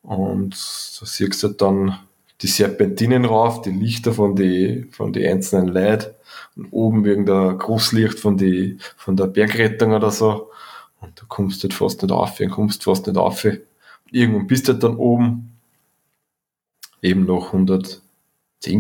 und 0.02 0.52
da 0.52 1.06
siehst 1.06 1.42
du 1.42 1.48
halt 1.48 1.62
dann 1.62 1.98
die 2.42 2.48
Serpentinen 2.48 3.24
rauf, 3.24 3.62
die 3.62 3.72
Lichter 3.72 4.12
von 4.12 4.36
die, 4.36 4.90
von 4.92 5.14
die 5.14 5.26
einzelnen 5.26 5.70
Leuten 5.70 6.14
und 6.58 6.68
oben 6.72 7.06
wegen 7.06 7.26
der 7.26 7.54
Großlicht 7.54 8.20
von 8.20 8.36
die, 8.36 8.78
von 8.98 9.16
der 9.16 9.28
Bergrettung 9.28 9.94
oder 9.94 10.12
so 10.12 10.52
und 11.00 11.18
du 11.22 11.28
kommst 11.30 11.64
halt 11.64 11.74
fast 11.74 12.02
nicht 12.02 12.12
auf, 12.12 12.38
und 12.42 12.50
kommst 12.50 12.84
fast 12.84 13.08
nicht 13.08 13.18
auf. 13.18 13.48
Irgendwann 14.12 14.48
bist 14.48 14.68
du 14.68 14.74
halt 14.74 14.84
dann 14.84 14.98
oben, 14.98 15.58
eben 17.02 17.26
noch 17.26 17.54
110 17.54 18.02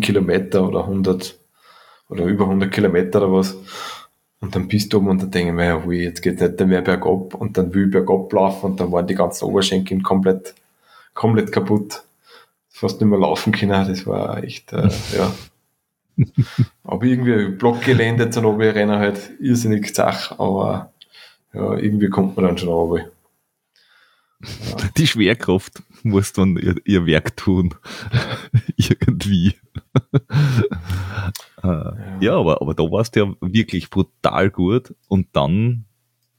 Kilometer 0.01 0.67
oder 0.67 0.81
100, 0.81 1.38
oder 2.09 2.25
über 2.25 2.45
100 2.45 2.71
Kilometer 2.71 3.21
oder 3.21 3.33
was. 3.33 3.55
Und 4.41 4.55
dann 4.55 4.67
bist 4.67 4.93
du 4.93 4.97
oben 4.97 5.09
und 5.09 5.21
dann 5.21 5.31
denke 5.31 5.49
ich 5.49 5.55
mir, 5.55 5.65
ja, 5.65 5.83
hui, 5.83 6.01
jetzt 6.01 6.21
geht 6.21 6.39
nicht 6.39 6.65
mehr 6.65 6.81
bergab 6.81 7.35
und 7.35 7.57
dann 7.57 7.73
will 7.73 7.85
ich 7.85 7.91
bergab 7.91 8.31
laufen 8.31 8.71
und 8.71 8.79
dann 8.79 8.91
waren 8.91 9.07
die 9.07 9.15
ganzen 9.15 9.45
Oberschenkel 9.45 10.01
komplett, 10.01 10.55
komplett 11.13 11.51
kaputt. 11.51 12.03
Fast 12.69 13.01
nicht 13.01 13.09
mehr 13.09 13.19
laufen 13.19 13.51
können, 13.51 13.87
das 13.87 14.07
war 14.07 14.41
echt, 14.41 14.71
äh, 14.71 14.89
ja. 15.17 15.33
aber 16.83 17.03
irgendwie 17.03 17.49
Blockgelände 17.49 18.29
zum 18.29 18.45
Oberrennen 18.45 18.99
halt 18.99 19.31
irrsinnig 19.39 19.93
zach, 19.93 20.39
aber 20.39 20.93
ja, 21.53 21.75
irgendwie 21.75 22.09
kommt 22.09 22.37
man 22.37 22.45
dann 22.45 22.57
schon 22.57 22.69
runter. 22.69 23.09
Die 24.97 25.07
Schwerkraft 25.07 25.83
muss 26.03 26.33
dann 26.33 26.57
ihr, 26.57 26.75
ihr 26.85 27.05
Werk 27.05 27.35
tun. 27.35 27.75
Irgendwie. 28.77 29.55
Äh, 31.61 31.67
ja. 31.67 32.17
ja, 32.21 32.37
aber, 32.37 32.61
aber 32.61 32.73
da 32.73 32.83
warst 32.83 33.15
du 33.15 33.19
ja 33.19 33.33
wirklich 33.41 33.89
brutal 33.89 34.49
gut 34.49 34.95
und 35.09 35.27
dann, 35.33 35.83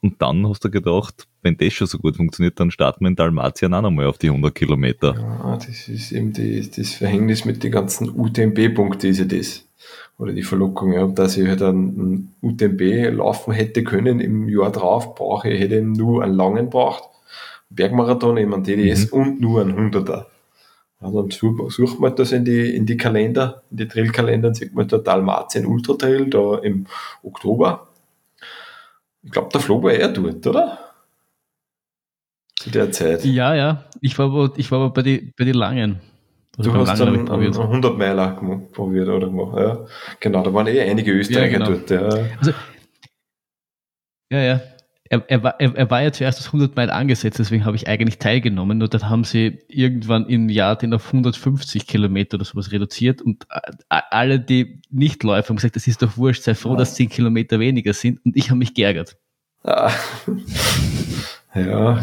und 0.00 0.22
dann 0.22 0.48
hast 0.48 0.64
du 0.64 0.70
gedacht, 0.70 1.28
wenn 1.42 1.58
das 1.58 1.74
schon 1.74 1.86
so 1.86 1.98
gut 1.98 2.16
funktioniert, 2.16 2.58
dann 2.58 2.70
starten 2.70 3.04
wir 3.04 3.08
in 3.08 3.16
Dalmatien 3.16 3.74
auch 3.74 3.82
nochmal 3.82 4.06
auf 4.06 4.16
die 4.16 4.28
100 4.28 4.54
Kilometer. 4.54 5.14
Ja, 5.14 5.56
das 5.56 5.88
ist 5.88 6.12
eben 6.12 6.32
die, 6.32 6.68
das 6.70 6.94
Verhängnis 6.94 7.44
mit 7.44 7.62
den 7.62 7.70
ganzen 7.70 8.08
UTMB-Punkten, 8.08 9.10
ist 9.10 9.18
ja 9.18 9.26
das. 9.26 9.66
Oder 10.16 10.32
die 10.32 10.42
Verlockung, 10.42 10.94
ja, 10.94 11.06
dass 11.06 11.36
ich 11.36 11.46
halt 11.46 11.62
einen 11.62 12.34
UTMB 12.40 13.14
laufen 13.14 13.52
hätte 13.52 13.84
können 13.84 14.20
im 14.20 14.48
Jahr 14.48 14.72
drauf, 14.72 15.14
brauche 15.14 15.50
ich, 15.50 15.60
hätte 15.60 15.82
nur 15.82 16.24
einen 16.24 16.34
langen 16.34 16.70
braucht 16.70 17.10
Bergmarathon, 17.70 18.36
eben 18.36 18.52
ein 18.52 18.64
DDS 18.64 19.12
mhm. 19.12 19.20
und 19.20 19.40
nur 19.40 19.62
ein 19.62 19.72
100er. 19.72 20.26
Ja, 21.00 21.10
dann 21.10 21.30
sucht 21.30 21.98
man 21.98 22.14
das 22.14 22.32
in 22.32 22.44
die, 22.44 22.76
in 22.76 22.84
die 22.84 22.96
Kalender, 22.96 23.62
in 23.70 23.78
die 23.78 23.88
Trailkalender, 23.88 24.48
dann 24.48 24.54
sieht 24.54 24.74
man 24.74 24.86
da 24.86 24.98
Dalmatien 24.98 25.64
Ultra 25.64 25.94
Trail 25.94 26.28
da 26.28 26.58
im 26.58 26.86
Oktober. 27.22 27.88
Ich 29.22 29.30
glaube, 29.30 29.48
der 29.52 29.60
Flo 29.60 29.82
war 29.82 29.92
eher 29.92 30.08
dort, 30.08 30.46
oder? 30.46 30.78
Zu 32.56 32.70
der 32.70 32.92
Zeit. 32.92 33.24
Ja, 33.24 33.54
ja. 33.54 33.84
Ich 34.02 34.18
war 34.18 34.26
aber, 34.26 34.52
ich 34.56 34.70
war 34.70 34.80
aber 34.80 34.90
bei 34.90 35.02
den 35.02 35.32
bei 35.36 35.44
die 35.44 35.52
Langen. 35.52 36.00
Also 36.58 36.72
du 36.72 36.86
hast 36.86 37.00
dann 37.00 37.28
100 37.30 37.96
Meiler 37.96 38.38
probiert 38.72 39.08
oder 39.08 39.28
gemacht. 39.28 39.56
Ja. 39.56 39.86
Genau, 40.18 40.42
da 40.42 40.52
waren 40.52 40.66
eh 40.66 40.80
einige 40.80 41.12
Österreicher 41.12 41.58
ja, 41.58 41.64
genau. 41.64 41.70
dort. 41.70 41.90
Ja. 41.90 42.28
Also, 42.38 42.52
ja, 44.30 44.40
ja 44.40 44.60
er, 45.10 45.28
er, 45.28 45.42
war, 45.42 45.58
er, 45.58 45.74
er 45.74 45.90
war 45.90 46.02
ja 46.02 46.12
zuerst 46.12 46.38
auf 46.38 46.46
100 46.46 46.76
Meilen 46.76 46.90
angesetzt, 46.90 47.40
deswegen 47.40 47.64
habe 47.64 47.74
ich 47.74 47.88
eigentlich 47.88 48.18
teilgenommen. 48.18 48.78
Nur 48.78 48.86
dann 48.86 49.10
haben 49.10 49.24
sie 49.24 49.58
irgendwann 49.66 50.26
im 50.26 50.48
Jahr 50.48 50.76
den 50.76 50.94
auf 50.94 51.08
150 51.08 51.88
Kilometer 51.88 52.36
oder 52.36 52.44
sowas 52.44 52.70
reduziert 52.70 53.20
und 53.20 53.44
alle, 53.88 54.38
die 54.38 54.80
Nichtläufer 54.88 55.48
haben 55.48 55.56
gesagt, 55.56 55.74
das 55.74 55.88
ist 55.88 56.00
doch 56.00 56.16
wurscht, 56.16 56.44
sei 56.44 56.54
froh, 56.54 56.70
ja. 56.70 56.76
dass 56.76 56.94
10 56.94 57.08
Kilometer 57.08 57.58
weniger 57.58 57.92
sind 57.92 58.24
und 58.24 58.36
ich 58.36 58.50
habe 58.50 58.58
mich 58.58 58.72
geärgert. 58.72 59.16
Ah. 59.64 59.90
ja. 61.56 62.00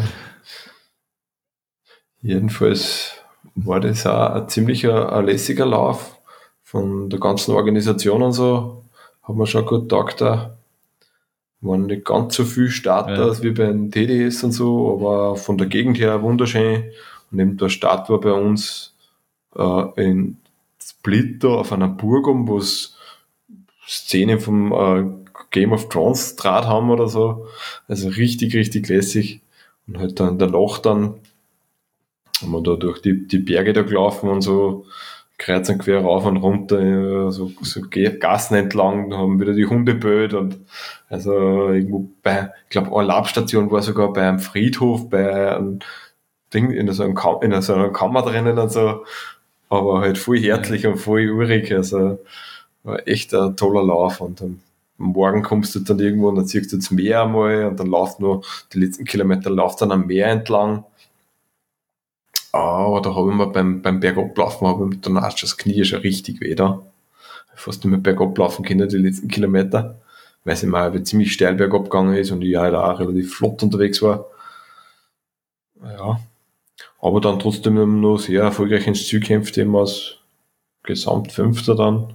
Jedenfalls 2.20 3.14
war 3.54 3.80
das 3.80 4.06
auch 4.06 4.34
ein 4.34 4.48
ziemlicher 4.50 5.14
ein 5.14 5.24
lässiger 5.24 5.64
Lauf 5.64 6.20
von 6.62 7.08
der 7.08 7.20
ganzen 7.20 7.54
Organisation 7.54 8.22
und 8.22 8.32
so. 8.32 8.84
Haben 9.22 9.38
wir 9.38 9.46
schon 9.46 9.64
gut 9.64 9.88
gedacht, 9.88 10.20
waren 11.60 11.86
nicht 11.86 12.04
ganz 12.04 12.36
so 12.36 12.44
viel 12.44 12.70
Starter 12.70 13.32
ja. 13.32 13.42
wie 13.42 13.50
beim 13.50 13.90
TDS 13.90 14.44
und 14.44 14.52
so, 14.52 14.94
aber 14.94 15.36
von 15.36 15.58
der 15.58 15.66
Gegend 15.66 15.98
her 15.98 16.22
wunderschön. 16.22 16.84
Und 17.30 17.40
eben 17.40 17.56
der 17.56 17.68
Start 17.68 18.08
war 18.08 18.20
bei 18.20 18.32
uns 18.32 18.94
äh, 19.56 19.84
in 19.96 20.38
Split 20.80 21.44
auf 21.44 21.72
einer 21.72 21.88
Burg 21.88 22.26
um, 22.26 22.48
wo 22.48 22.58
es 22.58 22.96
Szenen 23.86 24.40
vom 24.40 24.72
äh, 24.72 25.04
Game 25.50 25.72
of 25.72 25.88
Thrones 25.88 26.36
Draht 26.36 26.66
haben 26.66 26.90
oder 26.90 27.08
so. 27.08 27.46
Also 27.88 28.08
richtig, 28.08 28.54
richtig 28.54 28.88
lässig. 28.88 29.40
Und 29.86 29.98
halt 29.98 30.20
dann 30.20 30.38
der 30.38 30.48
Loch 30.48 30.78
dann 30.78 31.14
haben 32.40 32.52
wir 32.52 32.62
da 32.62 32.76
durch 32.76 33.00
die, 33.00 33.26
die 33.26 33.38
Berge 33.38 33.72
da 33.72 33.82
gelaufen 33.82 34.28
und 34.28 34.42
so 34.42 34.86
kreuz 35.38 35.68
und 35.68 35.78
quer 35.78 36.00
rauf 36.02 36.26
und 36.26 36.36
runter, 36.36 37.30
so, 37.30 37.50
so 37.62 37.80
Gassen 37.88 38.56
entlang, 38.56 39.14
haben 39.14 39.40
wieder 39.40 39.54
die 39.54 39.66
Hunde 39.66 39.94
böd 39.94 40.34
und 40.34 40.58
also 41.08 41.32
irgendwo 41.32 42.10
bei, 42.22 42.50
ich 42.64 42.70
glaube, 42.70 42.94
eine 42.96 43.06
Labstation 43.06 43.70
war 43.70 43.82
sogar 43.82 44.12
bei 44.12 44.28
einem 44.28 44.40
Friedhof, 44.40 45.08
bei 45.08 45.56
einem 45.56 45.78
Ding, 46.52 46.70
in 46.72 46.90
so, 46.92 47.04
einem 47.04 47.14
Kam 47.14 47.40
in 47.42 47.62
so 47.62 47.74
einer 47.74 47.90
Kammer 47.90 48.22
drinnen 48.22 48.58
und 48.58 48.72
so, 48.72 49.04
aber 49.68 50.00
halt 50.00 50.18
voll 50.18 50.40
herzlich 50.40 50.86
und 50.86 50.98
voll 50.98 51.30
urig, 51.30 51.72
also 51.72 52.18
war 52.82 53.06
echt 53.06 53.32
ein 53.34 53.56
toller 53.56 53.84
Lauf 53.84 54.20
und 54.20 54.40
dann 54.40 54.60
am 54.98 55.12
Morgen 55.12 55.44
kommst 55.44 55.76
du 55.76 55.80
dann 55.80 56.00
irgendwo 56.00 56.28
und 56.28 56.36
dann 56.36 56.46
siehst 56.46 56.72
du 56.72 56.76
das 56.76 56.90
Meer 56.90 57.22
einmal 57.22 57.66
und 57.66 57.78
dann 57.78 57.86
läuft 57.86 58.18
nur, 58.18 58.42
die 58.72 58.80
letzten 58.80 59.04
Kilometer 59.04 59.50
läuft 59.50 59.80
dann 59.80 59.92
am 59.92 60.06
Meer 60.06 60.26
entlang 60.26 60.84
aber 62.52 63.00
da 63.00 63.14
habe 63.14 63.30
ich 63.30 63.36
mir 63.36 63.46
beim, 63.46 63.82
beim 63.82 64.00
Bergablaufen 64.00 64.66
habe 64.66 64.90
ich 64.92 65.00
dann 65.00 65.18
auch 65.18 65.36
schon 65.36 65.48
das 65.48 65.56
Knie 65.56 65.84
schon 65.84 66.00
richtig 66.00 66.40
weh 66.40 66.54
da. 66.54 66.82
Fast 67.54 67.84
nicht 67.84 67.90
mehr 67.90 68.00
bergab 68.00 68.36
können, 68.64 68.88
die 68.88 68.96
letzten 68.96 69.28
Kilometer. 69.28 70.00
Weil 70.44 70.54
es 70.54 70.62
immer 70.62 71.04
ziemlich 71.04 71.32
steil 71.32 71.54
bergab 71.54 71.84
gegangen 71.84 72.14
ist 72.14 72.30
und 72.30 72.42
ich 72.42 72.56
halt 72.56 72.74
auch 72.74 73.00
relativ 73.00 73.34
flott 73.34 73.62
unterwegs 73.62 74.00
war. 74.00 74.26
Ja. 75.82 76.20
Aber 77.00 77.20
dann 77.20 77.38
trotzdem 77.38 78.00
noch 78.00 78.18
sehr 78.18 78.42
erfolgreich 78.42 78.86
ins 78.86 79.06
Ziel 79.06 79.20
kämpft, 79.20 79.58
eben 79.58 79.76
als 79.76 80.16
Gesamtfünfter 80.84 81.74
dann. 81.74 82.14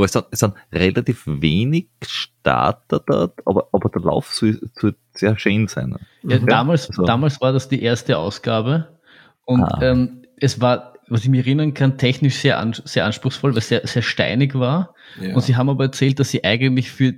Aber 0.00 0.06
es 0.06 0.12
sind, 0.12 0.24
es 0.30 0.38
sind 0.38 0.54
relativ 0.72 1.24
wenig 1.26 1.88
Starter 2.02 3.02
dort, 3.06 3.34
aber, 3.44 3.68
aber 3.70 3.90
der 3.90 4.00
Lauf 4.00 4.32
soll, 4.32 4.58
soll 4.74 4.96
sehr 5.12 5.38
schön 5.38 5.68
sein. 5.68 5.94
Ja, 6.22 6.40
mhm. 6.40 6.46
damals, 6.46 6.88
also. 6.88 7.04
damals 7.04 7.38
war 7.42 7.52
das 7.52 7.68
die 7.68 7.82
erste 7.82 8.16
Ausgabe 8.16 8.98
und 9.44 9.62
ah. 9.62 9.78
ähm, 9.82 10.22
es 10.38 10.58
war, 10.58 10.94
was 11.08 11.22
ich 11.22 11.28
mich 11.28 11.40
erinnern 11.40 11.74
kann, 11.74 11.98
technisch 11.98 12.36
sehr, 12.36 12.58
an, 12.58 12.72
sehr 12.72 13.04
anspruchsvoll, 13.04 13.50
weil 13.50 13.58
es 13.58 13.68
sehr, 13.68 13.86
sehr 13.86 14.00
steinig 14.00 14.54
war. 14.54 14.94
Ja. 15.20 15.34
Und 15.34 15.42
sie 15.42 15.56
haben 15.56 15.68
aber 15.68 15.84
erzählt, 15.84 16.18
dass 16.18 16.30
sie 16.30 16.44
eigentlich 16.44 16.90
für 16.90 17.12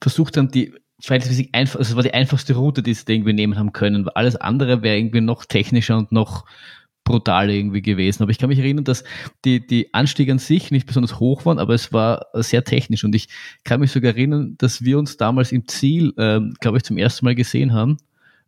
versucht 0.00 0.38
haben, 0.38 0.50
die 0.50 0.72
verhältnismäßig 1.00 1.50
einfach, 1.54 1.78
also 1.78 1.90
es 1.90 1.96
war 1.96 2.02
die 2.02 2.14
einfachste 2.14 2.54
Route, 2.54 2.82
die 2.82 2.94
sie 2.94 3.04
irgendwie 3.06 3.34
nehmen 3.34 3.58
haben 3.58 3.74
können. 3.74 4.08
Alles 4.08 4.36
andere 4.36 4.80
wäre 4.80 4.96
irgendwie 4.96 5.20
noch 5.20 5.44
technischer 5.44 5.98
und 5.98 6.10
noch 6.10 6.46
brutal 7.04 7.50
irgendwie 7.50 7.82
gewesen. 7.82 8.22
Aber 8.22 8.30
ich 8.30 8.38
kann 8.38 8.48
mich 8.48 8.58
erinnern, 8.58 8.84
dass 8.84 9.04
die, 9.44 9.64
die 9.64 9.92
Anstiege 9.92 10.32
an 10.32 10.38
sich 10.38 10.70
nicht 10.70 10.86
besonders 10.86 11.20
hoch 11.20 11.44
waren, 11.44 11.58
aber 11.58 11.74
es 11.74 11.92
war 11.92 12.26
sehr 12.32 12.64
technisch. 12.64 13.04
Und 13.04 13.14
ich 13.14 13.28
kann 13.62 13.80
mich 13.80 13.92
sogar 13.92 14.12
erinnern, 14.12 14.56
dass 14.58 14.82
wir 14.82 14.98
uns 14.98 15.16
damals 15.16 15.52
im 15.52 15.68
Ziel, 15.68 16.12
ähm, 16.18 16.54
glaube 16.60 16.78
ich, 16.78 16.84
zum 16.84 16.96
ersten 16.96 17.26
Mal 17.26 17.34
gesehen 17.34 17.72
haben. 17.72 17.98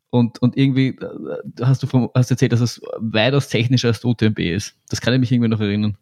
Und, 0.08 0.40
und 0.40 0.56
irgendwie 0.56 0.88
äh, 0.88 1.62
hast 1.62 1.82
du 1.82 1.86
vom, 1.86 2.10
hast 2.14 2.30
erzählt, 2.30 2.52
dass 2.52 2.60
es 2.60 2.80
weitaus 2.98 3.48
technischer 3.48 3.88
als 3.88 4.00
der 4.00 4.10
UTMB 4.10 4.38
ist. 4.38 4.74
Das 4.88 5.00
kann 5.00 5.12
ich 5.12 5.20
mich 5.20 5.30
irgendwie 5.30 5.50
noch 5.50 5.60
erinnern. 5.60 5.98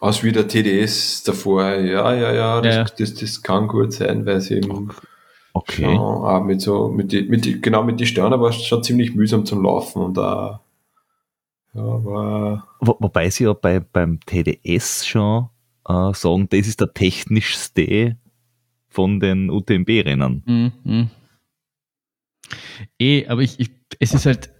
Aus 0.00 0.22
wie 0.22 0.32
der 0.32 0.48
TDS 0.48 1.24
davor, 1.24 1.74
ja, 1.74 2.14
ja, 2.14 2.32
ja, 2.32 2.60
das, 2.60 2.74
ja. 2.74 2.84
das, 2.84 3.14
das 3.14 3.42
kann 3.42 3.66
gut 3.66 3.92
sein, 3.92 4.24
weil 4.26 4.40
sie 4.40 4.54
eben 4.54 4.90
okay. 5.52 5.82
Schon, 5.82 5.98
auch 5.98 6.44
mit 6.44 6.60
so, 6.60 6.88
mit 6.88 7.10
die, 7.10 7.22
mit 7.22 7.44
die, 7.44 7.60
genau 7.60 7.82
mit 7.82 7.98
die 7.98 8.06
Sterne 8.06 8.40
war 8.40 8.50
es 8.50 8.62
schon 8.62 8.84
ziemlich 8.84 9.16
mühsam 9.16 9.44
zum 9.44 9.64
Laufen 9.64 10.00
und 10.00 10.16
da 10.16 10.22
ja, 10.52 10.60
aber 11.78 12.66
Wo, 12.80 12.96
wobei 13.00 13.30
sie 13.30 13.44
ja 13.44 13.52
bei, 13.52 13.80
beim 13.80 14.20
TDS 14.20 15.06
schon 15.06 15.48
äh, 15.88 16.12
sagen, 16.14 16.48
das 16.50 16.66
ist 16.66 16.80
der 16.80 16.92
technischste 16.92 18.16
von 18.88 19.20
den 19.20 19.50
UTMB-Rennen. 19.50 20.42
Mhm. 20.84 21.10
Eh, 22.98 23.26
aber 23.26 23.42
ich, 23.42 23.60
ich, 23.60 23.70
es 23.98 24.14
ist 24.14 24.26
halt, 24.26 24.50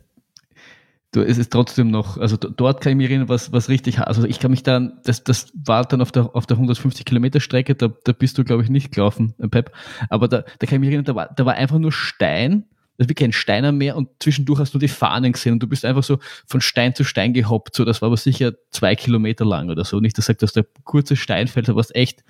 du, 1.12 1.22
es 1.22 1.38
ist 1.38 1.52
trotzdem 1.52 1.90
noch, 1.90 2.18
also 2.18 2.36
dort 2.36 2.80
kann 2.80 2.92
ich 2.92 2.96
mich 2.96 3.08
erinnern, 3.08 3.28
was, 3.28 3.52
was 3.52 3.68
richtig, 3.68 3.98
also 4.00 4.24
ich 4.24 4.38
kann 4.40 4.50
mich 4.50 4.62
dann, 4.62 5.00
das, 5.04 5.24
das 5.24 5.52
war 5.54 5.84
dann 5.84 6.02
auf 6.02 6.12
der, 6.12 6.34
auf 6.34 6.46
der 6.46 6.56
150 6.56 7.04
Kilometer 7.04 7.40
Strecke, 7.40 7.74
da, 7.74 7.88
da 8.04 8.12
bist 8.12 8.38
du, 8.38 8.44
glaube 8.44 8.62
ich, 8.62 8.68
nicht 8.68 8.92
gelaufen, 8.92 9.34
Pep, 9.50 9.72
aber 10.10 10.28
da, 10.28 10.44
da 10.58 10.66
kann 10.66 10.76
ich 10.76 10.80
mich 10.80 10.88
erinnern, 10.88 11.04
da 11.04 11.14
war, 11.14 11.32
da 11.34 11.46
war 11.46 11.54
einfach 11.54 11.78
nur 11.78 11.92
Stein 11.92 12.64
das 12.98 13.06
ist 13.06 13.10
wie 13.10 13.14
kein 13.14 13.32
Steiner 13.32 13.70
mehr 13.70 13.96
und 13.96 14.08
zwischendurch 14.18 14.58
hast 14.58 14.74
du 14.74 14.78
die 14.78 14.88
Fahnen 14.88 15.32
gesehen 15.32 15.52
und 15.52 15.62
du 15.62 15.68
bist 15.68 15.84
einfach 15.84 16.02
so 16.02 16.18
von 16.46 16.60
Stein 16.60 16.96
zu 16.96 17.04
Stein 17.04 17.32
gehoppt. 17.32 17.76
So, 17.76 17.84
das 17.84 18.02
war 18.02 18.08
aber 18.08 18.16
sicher 18.16 18.54
zwei 18.70 18.96
Kilometer 18.96 19.44
lang 19.44 19.70
oder 19.70 19.84
so. 19.84 20.00
Nicht, 20.00 20.18
dass 20.18 20.26
sagt, 20.26 20.42
dass 20.42 20.52
der 20.52 20.66
kurze 20.82 21.14
Steinfeld, 21.14 21.68
da 21.68 21.76
war 21.76 21.80
es 21.80 21.94
echt, 21.94 22.24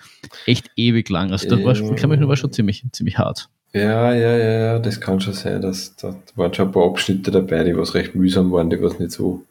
echt 0.45 0.71
ewig 0.77 1.09
lang. 1.09 1.33
Also 1.33 1.49
das 1.49 1.65
war, 1.65 1.95
kann 1.97 2.11
man 2.11 2.29
war 2.29 2.37
schon 2.37 2.53
ziemlich, 2.53 2.85
ziemlich 2.93 3.17
hart. 3.17 3.49
Ja, 3.73 4.13
ja, 4.13 4.37
ja, 4.37 4.59
ja, 4.59 4.79
das 4.79 5.01
kann 5.01 5.21
schon 5.21 5.33
sein. 5.33 5.63
Dass, 5.63 5.97
da 5.97 6.15
waren 6.37 6.53
schon 6.53 6.67
ein 6.67 6.73
paar 6.73 6.87
Abschnitte 6.87 7.31
dabei, 7.31 7.65
die 7.65 7.77
was 7.77 7.95
recht 7.95 8.15
mühsam 8.15 8.53
waren, 8.53 8.69
die 8.69 8.83
was 8.83 8.99
nicht 8.99 9.13
so, 9.13 9.47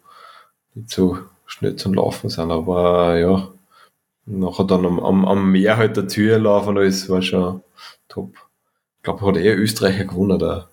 nicht 0.76 0.92
so 0.92 1.18
schnell 1.48 1.78
zum 1.78 1.96
Laufen 1.96 2.30
sind. 2.30 2.52
Aber 2.52 3.18
ja, 3.18 3.48
nachher 4.28 4.66
dann 4.66 4.86
am, 4.86 5.00
am, 5.00 5.26
am 5.26 5.52
Meer 5.52 5.78
halt 5.78 5.98
der 5.98 6.08
Tür 6.08 6.38
laufen, 6.38 6.78
alles 6.78 7.10
war 7.10 7.24
schon 7.24 7.62
top. 8.08 8.34
Ich 8.98 9.04
glaube, 9.04 9.26
hat 9.26 9.38
eher 9.38 9.58
Österreicher 9.58 10.06
gewonnen 10.06 10.38
da. 10.38 10.68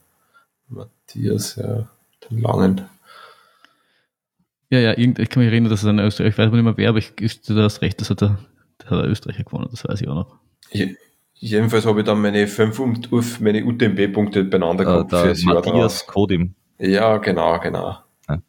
Matthias, 0.68 1.56
ja, 1.56 1.88
den 2.30 2.40
Langen. 2.40 2.88
Ja, 4.70 4.78
ja, 4.80 4.96
irgend, 4.96 5.18
ich 5.18 5.28
kann 5.28 5.42
mich 5.42 5.52
erinnern, 5.52 5.70
dass 5.70 5.82
es 5.82 5.86
ein 5.88 5.98
Österreich, 5.98 6.30
ich 6.30 6.38
weiß 6.38 6.50
nicht 6.50 6.62
mehr 6.62 6.76
wer, 6.76 6.88
aber 6.88 6.98
ich, 6.98 7.14
du 7.14 7.62
hast 7.62 7.82
recht, 7.82 8.00
das 8.00 8.10
hat 8.10 8.22
er 8.22 8.38
Da 8.78 8.90
hat 8.90 9.04
der 9.04 9.10
Österreicher 9.10 9.44
gewonnen, 9.44 9.68
das 9.70 9.84
weiß 9.84 10.00
ich 10.00 10.08
auch 10.08 10.14
noch. 10.14 10.36
Je, 10.70 10.96
jedenfalls 11.34 11.86
habe 11.86 12.00
ich 12.00 12.06
dann 12.06 12.20
meine 12.20 12.46
fünf 12.48 12.78
und 12.80 13.10
meine 13.40 13.64
UTMB-Punkte 13.64 14.44
beieinander 14.44 14.82
Äh, 14.82 14.86
gehabt 14.86 15.12
der 15.12 15.20
fürs 15.20 15.44
Jahr 15.44 15.54
Matthias. 15.54 16.06
Kodim. 16.06 16.54
Ja, 16.78 17.18
genau, 17.18 17.60
genau. 17.60 17.98
Ja. 18.28 18.42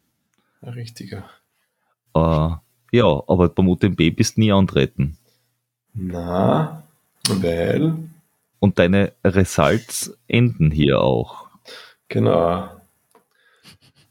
Ein 0.61 0.69
Richtiger. 0.73 1.25
Äh, 2.15 2.49
ja, 2.91 3.05
aber 3.27 3.49
beim 3.49 3.69
UTMB 3.69 4.15
bist 4.15 4.37
du 4.37 4.41
nie 4.41 4.51
antreten. 4.51 5.17
Na, 5.93 6.83
weil, 7.29 7.95
Und 8.59 8.79
deine 8.79 9.13
Results 9.23 10.17
enden 10.27 10.71
hier 10.71 11.01
auch. 11.01 11.44
Genau, 12.07 12.69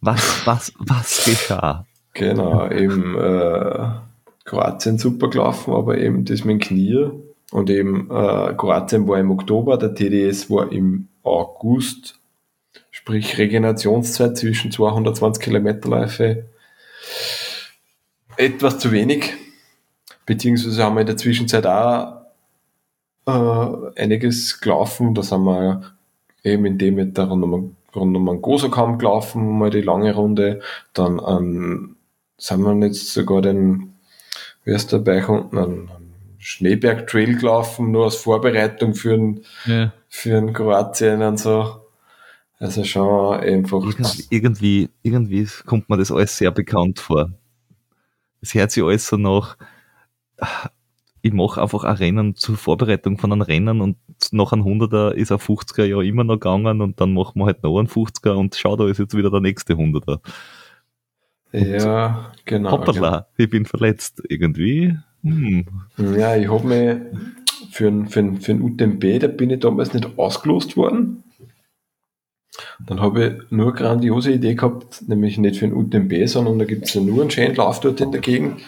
Was, 0.01 0.47
was, 0.47 0.73
was 0.79 1.25
geschah? 1.25 1.87
genau, 2.13 2.71
eben 2.71 3.17
äh, 3.19 3.89
Kroatien 4.45 4.99
super 4.99 5.31
gelaufen, 5.31 5.75
aber 5.75 5.99
eben 5.99 6.25
das 6.25 6.45
mit 6.45 6.55
dem 6.55 6.61
Knie. 6.61 7.11
Und 7.51 7.71
eben 7.71 8.11
äh, 8.11 8.55
Kroatien 8.55 9.07
war 9.07 9.19
im 9.19 9.31
Oktober, 9.31 9.79
der 9.79 9.95
TDS 9.95 10.51
war 10.51 10.73
im 10.73 11.09
August, 11.23 12.19
sprich 12.91 13.39
Regenerationszeit 13.39 14.37
zwischen 14.37 14.71
220 14.71 15.43
Kilometerläufe 15.43 16.47
etwas 18.37 18.79
zu 18.79 18.91
wenig, 18.93 19.35
beziehungsweise 20.27 20.83
haben 20.83 20.97
wir 20.97 21.03
in 21.03 21.07
der 21.07 21.17
Zwischenzeit 21.17 21.67
auch 21.67 22.23
äh, 23.27 24.01
einiges 24.01 24.61
gelaufen, 24.61 25.15
da 25.15 25.23
sind 25.23 25.45
wir 25.45 25.95
eben 26.43 26.67
in 26.67 26.79
dem 26.79 26.97
mit 26.97 27.17
der 27.17 27.27
rund 27.95 28.17
um, 28.17 28.29
rund 28.29 28.37
den 28.39 28.43
Gosokamm 28.43 28.99
gelaufen, 28.99 29.59
mal 29.59 29.71
die 29.71 29.81
lange 29.83 30.15
Runde, 30.15 30.61
dann 30.93 31.21
ähm, 31.27 31.97
sind 32.37 32.63
wir 32.63 32.87
jetzt 32.87 33.13
sogar 33.13 33.43
den, 33.43 33.95
wie 34.65 34.75
heißt 34.75 34.93
der 34.93 35.07
euch 35.07 35.29
unten, 35.29 35.59
einen 35.59 35.91
Schneeberg 36.39 37.07
Trail 37.07 37.37
gelaufen, 37.37 37.91
nur 37.91 38.05
als 38.07 38.17
Vorbereitung 38.17 38.95
für 38.95 39.17
den, 39.17 39.45
Ja. 39.65 39.93
für 40.09 40.31
den 40.31 40.53
Kroatien 40.53 41.23
und 41.23 41.39
so. 41.39 41.81
Also 42.59 42.85
schon 42.85 43.41
einfach. 43.41 43.83
Irgendwie, 43.83 44.27
irgendwie, 44.31 44.91
irgendwie 45.03 45.47
kommt 45.67 45.89
mir 45.89 45.97
das 45.99 46.13
alles 46.13 46.37
sehr 46.37 46.51
bekannt 46.51 47.01
vor. 47.01 47.31
Es 48.41 48.55
hört 48.55 48.71
sich 48.71 48.83
alles 48.83 49.07
so 49.07 49.17
nach, 49.17 49.57
ich 51.25 51.33
mache 51.33 51.63
einfach 51.63 51.85
ein 51.85 51.97
Rennen 51.97 52.35
zur 52.37 52.59
Vorbereitung 52.59 53.17
von 53.17 53.33
einem 53.33 53.41
Rennen 53.41 53.81
und 53.81 53.97
nach 54.33 54.53
einem 54.53 54.65
100er 54.65 55.13
ist 55.13 55.33
ein 55.33 55.39
50er 55.39 55.85
ja 55.87 56.03
immer 56.03 56.23
noch 56.23 56.35
gegangen 56.35 56.83
und 56.83 57.01
dann 57.01 57.15
machen 57.15 57.39
wir 57.39 57.47
halt 57.47 57.63
noch 57.63 57.79
einen 57.79 57.89
50er 57.89 58.33
und 58.33 58.55
schau, 58.55 58.77
da 58.77 58.87
ist 58.87 58.99
jetzt 58.99 59.17
wieder 59.17 59.31
der 59.31 59.41
nächste 59.41 59.73
100er. 59.73 60.19
Ja, 61.53 62.31
genau. 62.45 62.73
Hoppala, 62.73 63.29
ich 63.39 63.49
bin 63.49 63.65
verletzt. 63.65 64.23
Irgendwie. 64.29 64.99
Hm. 65.23 65.65
Ja, 65.97 66.37
ich 66.37 66.51
habe 66.51 66.67
mich 66.67 66.99
für 67.73 67.89
einen 67.89 68.07
für 68.09 68.35
für 68.35 68.55
UTMB, 68.57 69.21
da 69.21 69.29
bin 69.29 69.49
ich 69.49 69.61
damals 69.61 69.95
nicht 69.95 70.19
ausgelost 70.19 70.77
worden. 70.77 71.25
Dann 72.87 73.01
habe 73.01 73.25
ich 73.25 73.51
nur 73.51 73.69
eine 73.69 73.77
grandiose 73.77 74.33
Idee 74.33 74.57
gehabt, 74.57 75.09
nämlich 75.09 75.39
nicht 75.39 75.57
für 75.57 75.65
einen 75.65 75.75
UTMB, 75.75 76.29
sondern 76.29 76.59
da 76.59 76.67
gibt 76.67 76.85
es 76.85 76.93
ja 76.93 77.01
nur 77.01 77.23
einen 77.23 77.31
schönen 77.31 77.55
Lauf 77.55 77.81
dort 77.81 78.03
in 78.03 78.13
der 78.13 78.21
Gegend, 78.21 78.61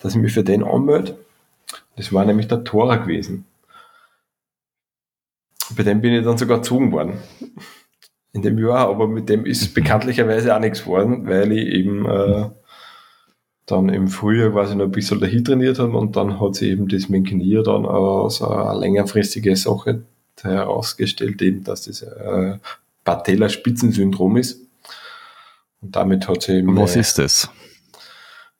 dass 0.00 0.16
ich 0.16 0.20
mich 0.20 0.32
für 0.32 0.42
den 0.42 0.64
anmelde. 0.64 1.16
Das 2.00 2.14
war 2.14 2.24
nämlich 2.24 2.48
der 2.48 2.64
Tora 2.64 2.96
gewesen. 2.96 3.44
Bei 5.76 5.82
dem 5.82 6.00
bin 6.00 6.14
ich 6.14 6.24
dann 6.24 6.38
sogar 6.38 6.56
gezogen 6.56 6.92
worden. 6.92 7.18
In 8.32 8.40
dem 8.40 8.58
Jahr, 8.58 8.88
aber 8.88 9.06
mit 9.06 9.28
dem 9.28 9.44
ist 9.44 9.74
bekanntlicherweise 9.74 10.56
auch 10.56 10.60
nichts 10.60 10.84
geworden, 10.84 11.26
weil 11.26 11.52
ich 11.52 11.66
eben 11.66 12.06
äh, 12.06 12.48
dann 13.66 13.90
im 13.90 14.08
Frühjahr 14.08 14.52
quasi 14.52 14.76
noch 14.76 14.86
ein 14.86 14.92
bisschen 14.92 15.20
dahin 15.20 15.44
trainiert 15.44 15.78
habe 15.78 15.94
und 15.94 16.16
dann 16.16 16.40
hat 16.40 16.54
sich 16.54 16.70
eben 16.70 16.88
das 16.88 17.10
mit 17.10 17.18
dem 17.18 17.38
Knie 17.38 17.62
dann 17.62 17.84
als 17.84 18.40
eine 18.40 18.80
längerfristige 18.80 19.54
Sache 19.54 20.00
herausgestellt, 20.40 21.42
eben, 21.42 21.64
dass 21.64 21.82
das 21.82 22.00
äh, 22.00 22.56
Patella-Spitzensyndrom 23.04 24.38
ist. 24.38 24.58
Und 25.82 25.94
damit 25.96 26.28
hat 26.28 26.44
sie 26.44 26.60
eben, 26.60 26.74
Was 26.78 26.96
ist 26.96 27.18
das? 27.18 27.50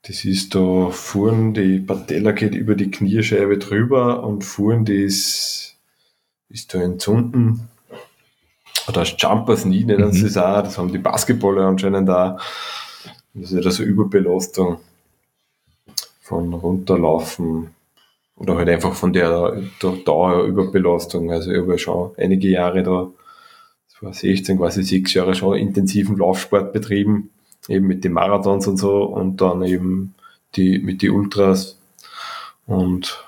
Das 0.03 0.25
ist 0.25 0.55
da 0.55 0.89
vorn, 0.89 1.53
die 1.53 1.79
Patella 1.79 2.31
geht 2.31 2.55
über 2.55 2.75
die 2.75 2.89
Kniescheibe 2.89 3.57
drüber 3.59 4.23
und 4.23 4.43
vorn, 4.43 4.85
die 4.85 5.03
ist, 5.03 5.77
ist 6.49 6.73
da 6.73 6.81
entzünden. 6.81 7.67
Oder 8.87 9.01
das 9.01 9.15
Jumpers 9.17 9.65
nie, 9.65 9.83
nennen 9.83 10.07
Mhm. 10.07 10.11
sie 10.13 10.25
es 10.25 10.37
auch. 10.37 10.63
Das 10.63 10.77
haben 10.77 10.91
die 10.91 10.97
Basketballer 10.97 11.67
anscheinend 11.67 12.09
auch. 12.09 12.39
Das 13.33 13.51
ist 13.51 13.53
ja 13.53 13.61
da 13.61 13.71
so 13.71 13.83
Überbelastung 13.83 14.77
von 16.21 16.53
runterlaufen 16.53 17.69
oder 18.35 18.55
halt 18.55 18.69
einfach 18.69 18.95
von 18.95 19.13
der, 19.13 19.61
der 19.81 19.91
Dauer 20.03 20.45
Überbelastung. 20.45 21.31
Also 21.31 21.51
ich 21.51 21.59
habe 21.59 21.73
ja 21.73 21.77
schon 21.77 22.11
einige 22.17 22.49
Jahre 22.49 22.81
da, 22.83 23.07
das 23.87 24.01
war 24.01 24.13
16, 24.13 24.57
quasi 24.57 24.83
sechs 24.83 25.13
Jahre 25.13 25.35
schon 25.35 25.57
intensiven 25.57 26.17
Laufsport 26.17 26.73
betrieben, 26.73 27.29
eben 27.67 27.87
mit 27.87 28.03
den 28.03 28.13
Marathons 28.13 28.67
und 28.67 28.77
so 28.77 29.03
und 29.03 29.41
dann 29.41 29.63
eben 29.63 30.15
die 30.55 30.79
mit 30.79 31.01
die 31.01 31.09
Ultras 31.09 31.79
und 32.65 33.25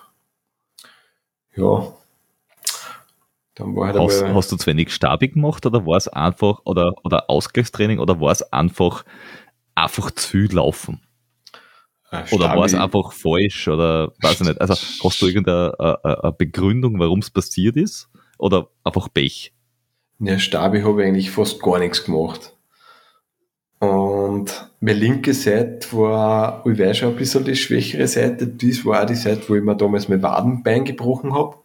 ja, 1.55 1.93
dann 3.55 3.75
war 3.75 3.87
halt 3.93 3.99
Hast, 3.99 4.23
hast 4.23 4.51
du 4.51 4.57
zu 4.57 4.65
wenig 4.67 4.91
stabig 4.91 5.33
gemacht 5.33 5.65
oder 5.65 5.85
war 5.85 5.97
es 5.97 6.07
einfach, 6.07 6.61
oder, 6.65 6.93
oder 7.03 7.29
Ausgleichstraining 7.29 7.99
oder 7.99 8.19
war 8.19 8.31
es 8.31 8.41
einfach, 8.51 9.05
einfach 9.75 10.09
zu 10.11 10.37
laufen? 10.51 11.01
äh, 12.11 12.23
Oder 12.31 12.55
war 12.55 12.65
es 12.65 12.73
Stabi- 12.73 12.83
einfach 12.83 13.11
falsch 13.13 13.67
oder 13.67 14.11
weiß 14.21 14.41
ich 14.41 14.47
nicht. 14.47 14.59
Also 14.61 14.73
hast 14.73 15.21
du 15.21 15.27
irgendeine 15.27 15.73
äh, 15.79 16.09
äh, 16.09 16.21
eine 16.23 16.31
Begründung, 16.31 16.99
warum 16.99 17.19
es 17.19 17.29
passiert 17.29 17.77
ist? 17.77 18.09
Oder 18.39 18.67
einfach 18.83 19.13
Pech? 19.13 19.53
Ja, 20.19 20.39
Stabi 20.39 20.81
habe 20.81 21.01
ich 21.03 21.07
eigentlich 21.07 21.31
fast 21.31 21.61
gar 21.61 21.77
nichts 21.79 22.03
gemacht. 22.03 22.55
Und 23.83 24.71
meine 24.79 24.97
linke 24.97 25.33
Seite 25.33 25.91
war, 25.91 26.65
ich 26.65 26.79
weiß 26.79 26.99
schon 26.99 27.09
ein 27.09 27.17
bisschen 27.17 27.43
die 27.43 27.57
schwächere 27.57 28.07
Seite. 28.07 28.47
Das 28.47 28.85
war 28.85 29.03
auch 29.03 29.05
die 29.05 29.15
Seite, 29.15 29.41
wo 29.49 29.55
ich 29.55 29.61
mir 29.61 29.75
damals 29.75 30.07
mein 30.07 30.23
Wadenbein 30.23 30.85
gebrochen 30.85 31.33
habe. 31.33 31.57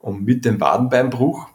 Und 0.00 0.26
mit 0.26 0.44
dem 0.44 0.60
Wadenbeinbruch 0.60 1.46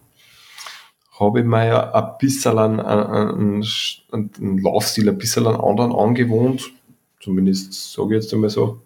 habe 1.19 1.41
ich 1.41 1.45
mir 1.45 1.67
ja 1.67 1.93
ein 1.93 2.17
bisschen 2.17 2.57
einen, 2.57 2.79
einen, 2.79 3.63
einen 4.11 4.57
Laufstil 4.57 5.07
ein 5.07 5.19
bisschen 5.19 5.45
einen 5.45 5.61
anderen 5.61 5.93
angewohnt. 5.93 6.71
Zumindest 7.19 7.93
sage 7.93 8.17
ich 8.17 8.23
jetzt 8.23 8.33
einmal 8.33 8.49
so. 8.49 8.81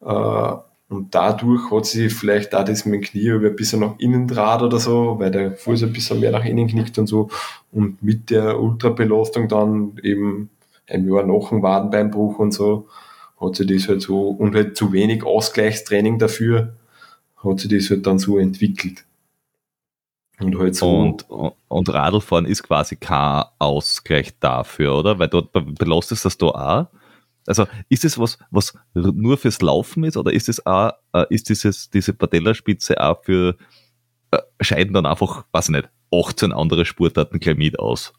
Äh, 0.00 0.52
und 0.88 1.14
dadurch 1.14 1.70
hat 1.70 1.86
sich 1.86 2.14
vielleicht 2.14 2.54
auch 2.54 2.64
das 2.64 2.84
mit 2.84 2.94
dem 2.94 3.00
Knie 3.02 3.30
ein 3.32 3.56
bisschen 3.56 3.80
nach 3.80 3.98
innen 3.98 4.28
draht 4.28 4.62
oder 4.62 4.78
so, 4.78 5.18
weil 5.18 5.32
der 5.32 5.52
Fuß 5.52 5.82
ein 5.82 5.92
bisschen 5.92 6.20
mehr 6.20 6.30
nach 6.30 6.44
innen 6.44 6.68
knickt 6.68 6.96
und 6.98 7.08
so. 7.08 7.28
Und 7.72 8.02
mit 8.02 8.30
der 8.30 8.60
Ultrabelastung 8.60 9.48
dann 9.48 9.98
eben 10.02 10.50
ein 10.88 11.08
Jahr 11.08 11.24
nach 11.26 11.48
dem 11.48 11.62
Wadenbeinbruch 11.62 12.38
und 12.38 12.52
so, 12.52 12.86
hat 13.40 13.56
sich 13.56 13.66
das 13.66 13.88
halt 13.88 14.02
so, 14.02 14.28
und 14.28 14.54
halt 14.54 14.76
zu 14.76 14.92
wenig 14.92 15.24
Ausgleichstraining 15.24 16.20
dafür, 16.20 16.74
hat 17.42 17.60
sich 17.60 17.70
das 17.70 17.90
halt 17.90 18.06
dann 18.06 18.20
so 18.20 18.38
entwickelt. 18.38 19.04
Und 20.38 20.58
halt 20.58 20.76
so. 20.76 20.98
Und, 20.98 21.26
und 21.68 21.88
Radlfahren 21.88 22.46
ist 22.46 22.62
quasi 22.62 22.94
kein 22.96 23.44
Ausgleich 23.58 24.38
dafür, 24.38 24.96
oder? 24.96 25.18
Weil 25.18 25.28
dort 25.28 25.50
be- 25.52 25.62
belastest 25.62 26.24
das 26.24 26.38
da 26.38 26.46
auch. 26.46 26.86
Also 27.48 27.66
ist 27.88 28.04
es 28.04 28.18
was, 28.18 28.38
was 28.50 28.74
nur 28.94 29.36
fürs 29.38 29.60
Laufen 29.62 30.04
ist, 30.04 30.16
oder 30.16 30.32
ist 30.32 30.48
es 30.48 30.64
auch, 30.66 30.92
äh, 31.12 31.24
ist 31.30 31.48
dieses, 31.48 31.90
diese 31.90 32.12
Patellaspitze 32.12 33.00
auch 33.00 33.22
für, 33.22 33.56
äh, 34.30 34.38
scheiden 34.60 34.94
dann 34.94 35.06
einfach, 35.06 35.44
weiß 35.52 35.68
ich 35.68 35.76
nicht, 35.76 35.88
18 36.12 36.52
andere 36.52 36.84
Sportarten 36.84 37.40
gleich 37.40 37.56
mit 37.56 37.78
aus? 37.78 38.12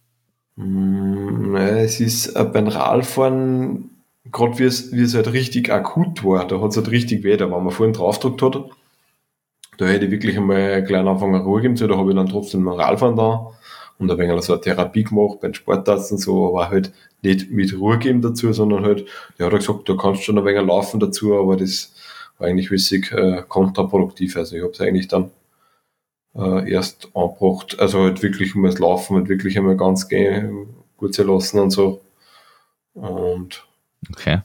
Mm, 0.56 1.56
es 1.56 2.00
ist 2.00 2.28
äh, 2.36 2.44
beim 2.44 2.68
Radfahren, 2.68 3.90
gerade 4.32 4.60
wie 4.60 4.64
es, 4.64 4.92
wie 4.92 5.02
es 5.02 5.16
halt 5.16 5.32
richtig 5.32 5.72
akut 5.72 6.24
war, 6.24 6.48
da 6.48 6.60
hat 6.62 6.72
es 6.72 6.78
halt 6.78 6.92
richtig 6.92 7.24
weh, 7.24 7.38
da 7.38 7.46
wenn 7.46 7.64
man 7.64 7.72
vorhin 7.72 7.94
draufgedrückt 7.94 8.42
hat, 8.42 8.66
da 9.78 9.86
hätte 9.86 10.06
ich 10.06 10.12
wirklich 10.12 10.38
einmal 10.38 10.84
gleich 10.84 11.02
am 11.02 11.10
Anfang 11.10 11.36
Ruhe 11.36 11.62
geben 11.62 11.78
sollen, 11.78 11.92
da 11.92 11.98
habe 11.98 12.10
ich 12.10 12.16
dann 12.16 12.30
trotzdem 12.30 12.64
mal 12.64 12.76
Radfahren 12.76 13.16
da 13.16 13.52
und 14.00 14.12
ein 14.12 14.18
wenig 14.18 14.42
so 14.44 14.54
eine 14.54 14.62
Therapie 14.62 15.04
gemacht 15.04 15.40
beim 15.42 15.54
Sportarzt 15.54 16.12
und 16.12 16.20
so, 16.20 16.50
aber 16.50 16.70
halt 16.70 16.94
nicht 17.22 17.52
mit 17.52 17.78
Ruhe 17.78 17.98
geben 17.98 18.22
dazu, 18.22 18.54
sondern 18.54 18.86
halt, 18.86 19.06
der 19.40 19.48
hat 19.48 19.54
gesagt, 19.54 19.90
du 19.90 19.98
kannst 19.98 20.24
schon 20.24 20.38
ein 20.38 20.46
wenig 20.46 20.66
laufen 20.66 21.00
dazu, 21.00 21.36
aber 21.36 21.58
das 21.58 21.94
war 22.38 22.48
eigentlich 22.48 22.70
wissig 22.72 23.12
äh, 23.12 23.44
kontraproduktiv, 23.48 24.38
also 24.38 24.56
ich 24.56 24.62
habe 24.62 24.72
es 24.72 24.82
eigentlich 24.82 25.08
dann 25.08 25.32
äh, 26.36 26.72
erst 26.72 27.10
angebracht, 27.16 27.80
also 27.80 28.02
halt 28.02 28.22
wirklich 28.22 28.56
um 28.56 28.64
das 28.64 28.80
Laufen, 28.80 29.16
halt 29.16 29.30
wirklich 29.30 29.58
einmal 29.58 29.78
ganz 29.78 30.08
gehen, 30.08 30.68
gut 30.98 31.14
zu 31.14 31.24
lassen 31.24 31.60
und 31.60 31.72
so. 31.72 32.02
Und 32.94 33.68
Okay. 34.12 34.42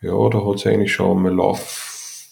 ja, 0.00 0.28
da 0.28 0.44
hat 0.44 0.58
sich 0.58 0.68
eigentlich 0.68 0.92
schon 0.92 1.22
mal 1.22 1.32
Lauf, 1.32 2.26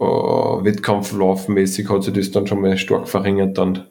äh, 0.00 0.04
Wettkampflaufmäßig 0.04 1.88
hat 1.90 2.04
sich 2.04 2.14
das 2.14 2.30
dann 2.30 2.46
schon 2.46 2.60
mal 2.62 2.76
stark 2.78 3.08
verringert, 3.08 3.58
dann 3.58 3.86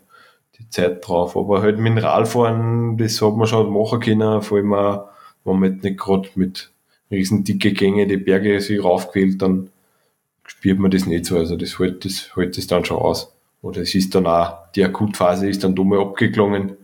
die 0.59 0.69
Zeit 0.69 1.07
drauf. 1.07 1.35
Aber 1.35 1.61
halt 1.61 1.79
Mineralfahren, 1.79 2.97
das 2.97 3.21
hat 3.21 3.35
man 3.35 3.47
schon 3.47 3.71
machen 3.71 3.99
können, 3.99 4.41
vor 4.41 4.57
allem 4.57 4.73
auch, 4.73 5.09
wenn 5.43 5.59
man 5.59 5.77
nicht 5.77 5.97
gerade 5.97 6.29
mit 6.35 6.71
riesen 7.09 7.43
dicke 7.43 7.71
Gänge 7.73 8.07
die 8.07 8.17
Berge 8.17 8.59
sich 8.59 8.83
raufquält, 8.83 9.41
dann 9.41 9.69
spürt 10.45 10.79
man 10.79 10.91
das 10.91 11.05
nicht 11.05 11.25
so. 11.25 11.37
Also 11.37 11.55
das 11.55 11.79
hält 11.79 12.05
das, 12.05 12.35
hält 12.35 12.57
das 12.57 12.67
dann 12.67 12.85
schon 12.85 12.97
aus. 12.97 13.33
Oder 13.61 13.81
es 13.81 13.95
ist 13.95 14.13
dann 14.15 14.27
auch, 14.27 14.71
die 14.75 14.83
Akutphase 14.83 15.49
ist 15.49 15.63
dann 15.63 15.75
dumm 15.75 15.93
abgeklungen. 15.93 16.77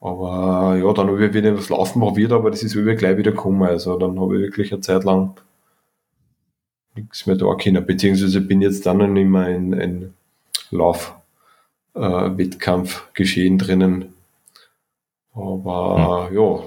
Aber 0.00 0.76
ja, 0.76 0.92
dann 0.92 1.08
habe 1.08 1.26
ich 1.26 1.34
wieder 1.34 1.52
das 1.52 1.70
Laufen 1.70 2.00
probiert, 2.00 2.32
aber 2.32 2.50
das 2.50 2.62
ist 2.62 2.76
wieder 2.76 2.94
gleich 2.94 3.16
wieder 3.16 3.32
gekommen. 3.32 3.62
Also 3.64 3.98
dann 3.98 4.20
habe 4.20 4.36
ich 4.36 4.42
wirklich 4.42 4.72
eine 4.72 4.80
Zeit 4.80 5.04
lang 5.04 5.34
nichts 6.94 7.26
mehr 7.26 7.36
da 7.36 7.54
können. 7.54 7.84
Beziehungsweise 7.84 8.40
bin 8.40 8.62
jetzt 8.62 8.86
dann 8.86 8.98
noch 8.98 9.08
nicht 9.08 9.28
mehr 9.28 9.48
in, 9.48 9.72
in 9.72 10.14
Lauf-Wettkampf 10.70 11.17
äh, 11.98 12.90
geschehen 13.14 13.58
drinnen. 13.58 14.14
Aber 15.34 16.28
hm. 16.30 16.36
ja, 16.36 16.60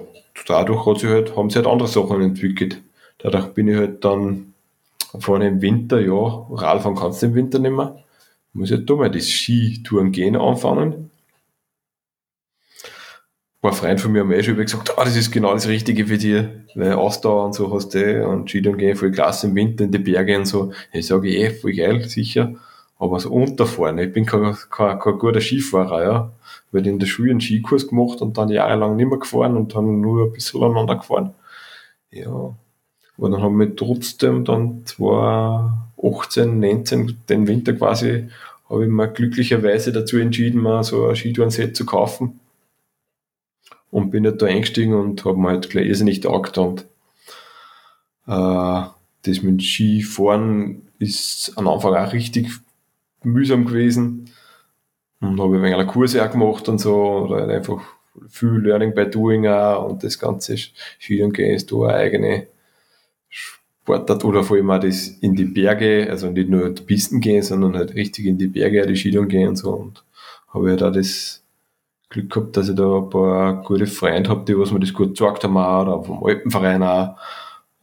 dadurch 0.48 0.86
hat 0.86 1.00
sich 1.00 1.10
halt, 1.10 1.36
haben 1.36 1.50
sich 1.50 1.58
halt 1.58 1.68
andere 1.68 1.88
Sachen 1.88 2.22
entwickelt. 2.22 2.82
Dadurch 3.18 3.48
bin 3.48 3.68
ich 3.68 3.78
halt 3.78 4.04
dann 4.04 4.54
vorne 5.20 5.48
im 5.48 5.62
Winter, 5.62 6.00
ja, 6.00 6.48
Radfahren 6.50 6.96
kannst 6.96 7.22
du 7.22 7.28
im 7.28 7.36
Winter 7.36 7.60
nicht 7.60 7.72
mehr. 7.72 7.98
Muss 8.54 8.72
ich 8.72 8.78
halt 8.78 8.90
da 8.90 8.96
mal 8.96 9.12
das 9.12 9.30
Skitouren 9.30 10.12
gehen 10.12 10.36
anfangen. 10.36 11.12
Ein 12.84 13.70
paar 13.70 13.74
Freunde 13.74 14.02
von 14.02 14.12
mir 14.12 14.22
haben 14.22 14.32
eh 14.32 14.42
schon 14.42 14.56
gesagt, 14.56 14.98
ah, 14.98 15.06
das 15.06 15.16
ist 15.16 15.32
genau 15.32 15.54
das 15.54 15.68
Richtige 15.68 16.08
für 16.08 16.18
dich, 16.18 16.46
weil 16.74 16.94
Ausdauer 16.94 17.46
und 17.46 17.54
so 17.54 17.72
hast 17.74 17.90
du 17.90 18.00
eh 18.00 18.24
und 18.24 18.50
Skitouren 18.50 18.78
gehen 18.78 18.96
voll 18.96 19.12
klasse 19.12 19.48
im 19.48 19.56
Winter 19.56 19.84
in 19.84 19.92
die 19.92 20.00
Berge 20.00 20.38
und 20.38 20.46
so. 20.46 20.74
Ich 20.92 21.06
sage 21.06 21.30
eh, 21.30 21.52
voll 21.52 21.74
geil, 21.74 22.02
sicher. 22.10 22.56
Aber 23.02 23.20
so 23.20 23.32
unterfahren, 23.32 23.98
ich 23.98 24.14
bin 24.14 24.28
kein, 24.28 24.56
kein, 24.70 25.00
kein 25.00 25.18
guter 25.18 25.42
Skifahrer, 25.42 26.04
ja. 26.04 26.32
Weil 26.72 26.86
in 26.86 27.00
der 27.00 27.08
Schule 27.08 27.32
einen 27.32 27.42
Skikurs 27.42 27.88
gemacht 27.88 28.22
und 28.22 28.38
dann 28.38 28.50
jahrelang 28.50 28.96
nicht 28.96 29.10
mehr 29.10 29.18
gefahren 29.18 29.58
und 29.58 29.74
dann 29.74 30.02
nur 30.02 30.28
ein 30.28 30.34
bisschen 30.34 30.62
aneinander 30.62 30.98
gefahren. 30.98 31.34
Ja. 32.12 32.56
Aber 33.18 33.30
dann 33.32 33.42
haben 33.42 33.60
wir 33.60 33.76
trotzdem 33.76 34.46
dann 34.46 34.86
2018, 34.86 36.60
19, 36.60 37.18
den 37.28 37.48
Winter 37.48 37.74
quasi, 37.74 38.30
habe 38.70 38.84
ich 38.84 38.92
mir 38.92 39.08
glücklicherweise 39.08 39.92
dazu 39.92 40.20
entschieden, 40.20 40.62
mal 40.62 40.84
so 40.84 41.08
ein 41.08 41.16
Skitourenset 41.16 41.76
zu 41.76 41.88
kaufen. 41.88 42.40
Und 43.90 44.12
bin 44.12 44.26
halt 44.26 44.44
da 44.44 44.46
eingestiegen 44.46 44.94
und 44.94 45.26
habe 45.26 45.40
mir 45.40 45.50
halt 45.50 45.72
gleich 45.72 45.88
irrsinnig 45.88 46.20
taugt 46.20 46.60
und 46.60 46.86
äh, 48.28 48.84
das 49.24 49.42
mit 49.42 49.64
Skifahren 49.64 50.84
ist 51.00 51.54
am 51.56 51.68
Anfang 51.68 51.96
auch 51.96 52.14
richtig 52.14 52.52
mühsam 53.24 53.66
gewesen. 53.66 54.30
Und 55.20 55.40
habe 55.40 55.58
ein 55.58 55.62
wenig 55.62 55.88
Kurse 55.88 56.26
auch 56.26 56.32
gemacht 56.32 56.68
und 56.68 56.80
so, 56.80 56.96
oder 56.96 57.42
halt 57.42 57.52
einfach 57.52 57.82
viel 58.28 58.50
Learning 58.50 58.94
by 58.94 59.10
Doing 59.10 59.48
auch 59.48 59.90
und 59.90 60.04
das 60.04 60.20
ganze 60.20 60.56
Skiern 60.58 61.32
gehen 61.32 61.56
ist 61.56 61.72
da 61.72 61.84
eine 61.84 61.94
eigene 61.94 62.48
Sportart 63.30 64.26
oder 64.26 64.44
vor 64.44 64.58
allem 64.58 64.72
auch 64.72 64.80
das 64.80 65.08
in 65.08 65.36
die 65.36 65.46
Berge, 65.46 66.08
also 66.10 66.30
nicht 66.30 66.50
nur 66.50 66.70
die 66.70 66.82
Pisten 66.82 67.20
gehen, 67.20 67.44
sondern 67.44 67.76
halt 67.76 67.96
richtig 67.96 68.26
in 68.26 68.38
die 68.38 68.48
Berge, 68.48 68.86
die 68.86 68.96
Skitouren 68.96 69.30
gehen 69.30 69.50
und 69.50 69.56
so. 69.56 69.72
Und 69.72 70.04
habe 70.50 70.72
ja 70.72 70.76
da 70.76 70.92
das 70.92 71.44
Glück 72.10 72.30
gehabt, 72.30 72.58
dass 72.58 72.70
ich 72.70 72.76
da 72.76 72.98
ein 72.98 73.10
paar 73.10 73.64
gute 73.64 73.88
Freunde 73.88 74.30
habe, 74.30 74.44
die 74.46 74.58
was 74.58 74.72
mir 74.72 74.80
das 74.80 74.94
gut 74.94 75.10
gezeigt 75.10 75.44
haben, 75.44 75.58
auch, 75.58 75.82
oder 75.84 76.04
vom 76.04 76.24
Alpenverein 76.24 76.84
auch, 76.84 77.18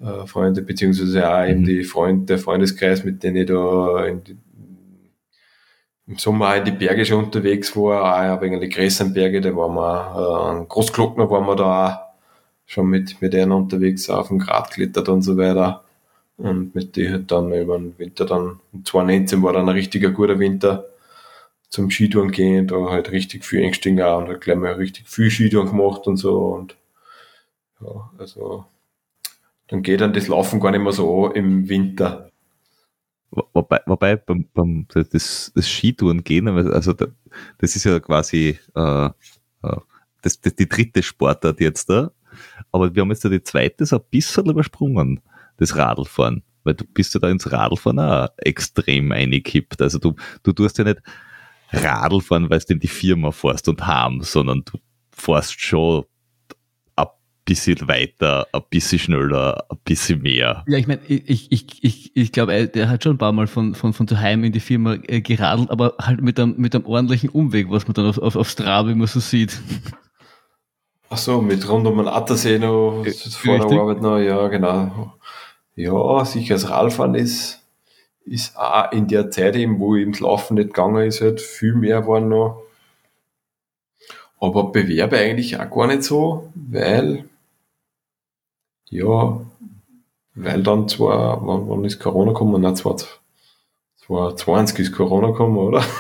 äh, 0.00 0.26
Freunde, 0.26 0.62
beziehungsweise 0.62 1.28
auch 1.28 1.46
eben 1.46 1.62
mhm. 1.62 1.66
die 1.66 1.84
Freunde, 1.84 2.26
der 2.26 2.38
Freundeskreis, 2.38 3.04
mit 3.04 3.22
denen 3.22 3.36
ich 3.36 3.46
da 3.46 4.04
in 4.04 4.22
die, 4.22 4.36
im 6.08 6.16
Sommer 6.16 6.48
auch 6.48 6.56
in 6.56 6.64
die 6.64 6.70
Berge 6.70 7.04
schon 7.04 7.24
unterwegs 7.24 7.76
war, 7.76 8.34
auch 8.34 8.40
wegen 8.40 8.60
die 8.60 8.68
größeren 8.68 9.12
da 9.12 9.56
waren 9.56 9.74
wir, 9.74 10.62
äh, 10.62 10.66
Großglockner 10.66 11.30
waren 11.30 11.46
wir 11.46 11.56
da 11.56 11.86
auch 11.86 12.08
schon 12.66 12.86
mit, 12.86 13.20
mit 13.20 13.34
denen 13.34 13.52
unterwegs 13.52 14.08
auf 14.08 14.28
dem 14.28 14.38
Grat 14.38 14.70
geklettert 14.70 15.08
und 15.08 15.22
so 15.22 15.36
weiter. 15.36 15.84
Und 16.38 16.74
mit 16.74 16.96
denen 16.96 17.12
halt 17.12 17.30
dann 17.30 17.52
über 17.52 17.78
den 17.78 17.98
Winter 17.98 18.24
dann, 18.24 18.60
2019 18.84 19.42
war 19.42 19.52
dann 19.52 19.68
ein 19.68 19.74
richtiger 19.74 20.10
guter 20.10 20.38
Winter 20.38 20.86
zum 21.68 21.90
Skitouren 21.90 22.30
gehen, 22.30 22.66
da 22.66 22.76
halt 22.88 23.10
richtig 23.10 23.44
viel 23.44 23.62
eingestiegen 23.62 24.00
und 24.00 24.28
halt 24.28 24.40
gleich 24.40 24.56
mal 24.56 24.72
richtig 24.74 25.08
viel 25.08 25.30
Skitouren 25.30 25.68
gemacht 25.68 26.06
und 26.06 26.16
so 26.16 26.38
und 26.54 26.76
ja, 27.80 28.10
also 28.18 28.64
dann 29.68 29.82
geht 29.82 30.00
dann 30.00 30.14
das 30.14 30.28
Laufen 30.28 30.60
gar 30.60 30.70
nicht 30.70 30.82
mehr 30.82 30.92
so 30.92 31.28
im 31.30 31.68
Winter. 31.68 32.27
Wobei, 33.30 33.80
wobei 33.86 34.16
beim, 34.16 34.48
beim 34.54 34.86
das, 34.88 35.52
das 35.54 35.68
Skitouren 35.68 36.24
gehen, 36.24 36.48
also 36.48 36.94
das 36.94 37.76
ist 37.76 37.84
ja 37.84 38.00
quasi 38.00 38.58
äh, 38.74 39.06
äh, 39.06 39.76
das, 40.22 40.40
das, 40.40 40.54
die 40.54 40.68
dritte 40.68 41.02
Sportart 41.02 41.60
jetzt 41.60 41.90
da, 41.90 42.10
aber 42.72 42.94
wir 42.94 43.02
haben 43.02 43.10
jetzt 43.10 43.24
ja 43.24 43.30
die 43.30 43.42
zweite 43.42 43.84
so 43.84 43.96
ein 43.96 44.04
bisschen 44.10 44.46
übersprungen, 44.46 45.20
das 45.58 45.76
Radlfahren. 45.76 46.42
Weil 46.64 46.74
du 46.74 46.84
bist 46.84 47.14
ja 47.14 47.20
da 47.20 47.28
ins 47.28 47.50
Radlfahren 47.50 47.98
auch 47.98 48.28
extrem 48.38 49.12
eingekippt. 49.12 49.80
Also 49.80 49.98
du, 49.98 50.14
du 50.42 50.52
tust 50.52 50.78
ja 50.78 50.84
nicht 50.84 51.00
Radlfahren, 51.70 52.50
weil 52.50 52.58
du 52.60 52.74
in 52.74 52.80
die 52.80 52.88
Firma 52.88 53.30
fährst 53.30 53.68
und 53.68 53.86
haben, 53.86 54.22
sondern 54.22 54.64
du 54.64 54.78
fährst 55.10 55.60
schon 55.60 56.04
bisschen 57.48 57.88
weiter, 57.88 58.46
ein 58.52 58.60
bisschen 58.68 58.98
schneller, 58.98 59.64
ein 59.70 59.78
bisschen 59.84 60.20
mehr. 60.20 60.64
Ja, 60.68 60.78
ich 60.78 60.86
meine, 60.86 61.00
ich, 61.08 61.50
ich, 61.50 61.82
ich, 61.82 62.10
ich 62.14 62.32
glaube, 62.32 62.68
der 62.68 62.90
hat 62.90 63.02
schon 63.02 63.14
ein 63.14 63.18
paar 63.18 63.32
Mal 63.32 63.46
von, 63.46 63.74
von, 63.74 63.94
von 63.94 64.06
daheim 64.06 64.44
in 64.44 64.52
die 64.52 64.60
Firma 64.60 64.96
äh, 65.06 65.22
geradelt, 65.22 65.70
aber 65.70 65.94
halt 65.98 66.20
mit 66.20 66.38
einem, 66.38 66.56
mit 66.58 66.74
einem 66.74 66.84
ordentlichen 66.84 67.30
Umweg, 67.30 67.70
was 67.70 67.86
man 67.86 67.94
dann 67.94 68.06
auf, 68.06 68.18
auf, 68.18 68.36
auf 68.36 68.50
Strava 68.50 68.90
immer 68.90 69.06
so 69.06 69.18
sieht. 69.20 69.58
Ach 71.08 71.16
so, 71.16 71.40
mit 71.40 71.66
rund 71.66 71.86
um 71.86 71.96
den 71.96 72.08
Attersee 72.08 72.58
noch, 72.58 73.04
vor 73.30 73.66
der 73.66 73.78
Arbeit 73.78 74.02
noch, 74.02 74.18
ja, 74.18 74.46
genau. 74.48 75.14
Ja, 75.74 76.24
sicher, 76.26 76.54
das 76.54 76.68
Radfahren 76.68 77.14
ist, 77.14 77.62
ist 78.26 78.58
auch 78.58 78.92
in 78.92 79.08
der 79.08 79.30
Zeit 79.30 79.56
eben, 79.56 79.80
wo 79.80 79.96
eben 79.96 80.12
das 80.12 80.20
Laufen 80.20 80.56
nicht 80.56 80.74
gegangen 80.74 81.06
ist, 81.06 81.22
halt 81.22 81.40
viel 81.40 81.74
mehr 81.74 82.06
waren 82.06 82.28
noch. 82.28 82.62
Aber 84.38 84.70
Bewerbe 84.70 85.16
eigentlich 85.16 85.58
auch 85.58 85.70
gar 85.70 85.86
nicht 85.86 86.02
so, 86.02 86.52
weil, 86.54 87.24
ja, 88.90 89.40
weil 90.34 90.62
dann 90.62 90.88
zwar, 90.88 91.46
wann, 91.46 91.68
wann 91.68 91.84
ist 91.84 92.00
Corona 92.00 92.32
gekommen? 92.32 92.62
Nein, 92.62 92.76
2020 92.76 94.78
ist 94.78 94.92
Corona 94.92 95.28
gekommen, 95.28 95.56
oder? 95.56 95.82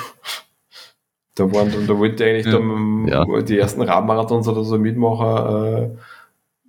Da, 1.34 1.52
waren, 1.52 1.70
da 1.86 1.96
wollte 1.96 2.24
ich 2.24 2.30
eigentlich 2.30 2.52
ja. 2.52 2.58
dann 2.58 3.06
ja. 3.06 3.42
die 3.42 3.58
ersten 3.58 3.82
Radmarathons 3.82 4.48
oder 4.48 4.64
so 4.64 4.76
mitmachen, 4.76 5.96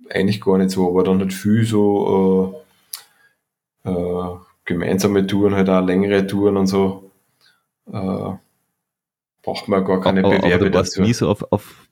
äh, 0.08 0.14
eigentlich 0.14 0.40
gar 0.40 0.58
nicht 0.58 0.70
so, 0.70 0.88
aber 0.88 1.02
dann 1.02 1.18
halt 1.18 1.32
viel 1.32 1.64
so 1.64 2.62
äh, 3.84 3.90
äh, 3.90 4.36
gemeinsame 4.64 5.26
Touren, 5.26 5.56
halt 5.56 5.68
auch 5.68 5.84
längere 5.84 6.24
Touren 6.24 6.56
und 6.56 6.68
so. 6.68 7.10
Äh, 7.92 8.30
braucht 9.42 9.66
man 9.66 9.84
gar 9.84 10.00
keine 10.00 10.24
aber, 10.24 10.36
Bewerbe 10.36 10.54
aber 10.54 10.70
du 10.70 10.78
warst 10.78 10.92
dazu. 10.92 11.02
Nie 11.02 11.14
so 11.14 11.28
auf, 11.28 11.44
auf 11.50 11.88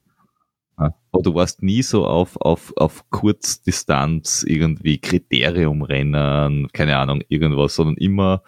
aber 1.12 1.22
du 1.22 1.34
warst 1.34 1.62
nie 1.62 1.82
so 1.82 2.06
auf, 2.06 2.36
auf, 2.40 2.72
auf 2.76 3.09
Kurzdistanz 3.11 4.44
irgendwie 4.46 4.98
Kriteriumrennen, 4.98 6.68
keine 6.72 6.96
Ahnung, 6.96 7.22
irgendwas, 7.28 7.74
sondern 7.74 7.96
immer 7.96 8.42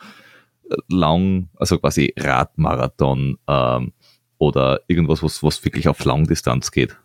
lang, 0.88 1.48
also 1.56 1.78
quasi 1.78 2.14
Radmarathon, 2.16 3.38
ähm, 3.48 3.92
oder 4.40 4.80
irgendwas, 4.88 5.22
was, 5.22 5.42
was 5.42 5.64
wirklich 5.64 5.86
auf 5.86 6.04
Langdistanz 6.04 6.72
geht? 6.72 6.96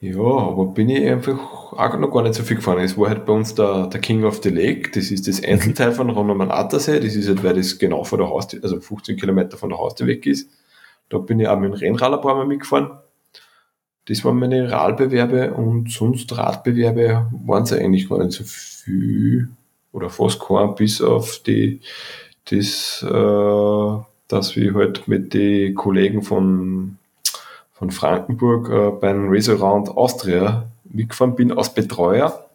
Ja, 0.00 0.20
aber 0.20 0.66
bin 0.66 0.88
ich 0.88 1.04
einfach 1.04 1.72
auch 1.72 1.98
noch 1.98 2.12
gar 2.12 2.22
nicht 2.22 2.34
so 2.34 2.44
viel 2.44 2.56
gefahren. 2.56 2.78
Es 2.78 2.96
war 2.96 3.08
halt 3.08 3.26
bei 3.26 3.32
uns 3.32 3.56
der, 3.56 3.88
der 3.88 4.00
King 4.00 4.22
of 4.22 4.40
the 4.44 4.48
Lake, 4.48 4.92
das 4.92 5.10
ist 5.10 5.26
das 5.26 5.42
Einzelteil 5.42 5.90
von 5.90 6.08
Ronnemann 6.08 6.52
Attersee, 6.52 7.00
das 7.00 7.16
ist 7.16 7.26
halt, 7.26 7.42
weil 7.42 7.54
das 7.54 7.78
genau 7.78 8.04
vor 8.04 8.18
der 8.18 8.28
Haustür, 8.28 8.60
also 8.62 8.80
15 8.80 9.16
Kilometer 9.16 9.56
von 9.56 9.70
der 9.70 9.78
Haustür 9.78 10.06
weg 10.06 10.24
ist. 10.24 10.48
Da 11.08 11.18
bin 11.18 11.40
ich 11.40 11.48
auch 11.48 11.58
mit 11.58 11.72
dem 11.72 11.78
Rennrad 11.78 12.12
ein 12.12 12.20
paar 12.20 12.36
Mal 12.36 12.46
mitgefahren. 12.46 12.90
Das 14.08 14.24
waren 14.24 14.38
meine 14.38 14.70
Radbewerbe 14.70 15.52
und 15.52 15.92
sonst 15.92 16.34
Radbewerbe 16.34 17.26
waren 17.44 17.64
es 17.64 17.72
eigentlich 17.74 18.08
gar 18.08 18.24
nicht 18.24 18.32
so 18.32 18.42
viel 18.42 19.50
oder 19.92 20.08
fast 20.08 20.40
kein, 20.40 20.74
bis 20.74 21.02
auf 21.02 21.42
die, 21.46 21.80
das, 22.46 23.04
äh, 23.06 24.02
dass 24.28 24.56
wir 24.56 24.74
halt 24.74 25.08
mit 25.08 25.34
den 25.34 25.74
Kollegen 25.74 26.22
von, 26.22 26.96
von 27.72 27.90
Frankenburg 27.90 28.70
äh, 28.70 28.90
beim 28.98 29.28
Race 29.28 29.50
Around 29.50 29.90
Austria 29.90 30.66
mitgefahren 30.84 31.36
bin 31.36 31.52
als 31.52 31.74
Betreuer. 31.74 32.48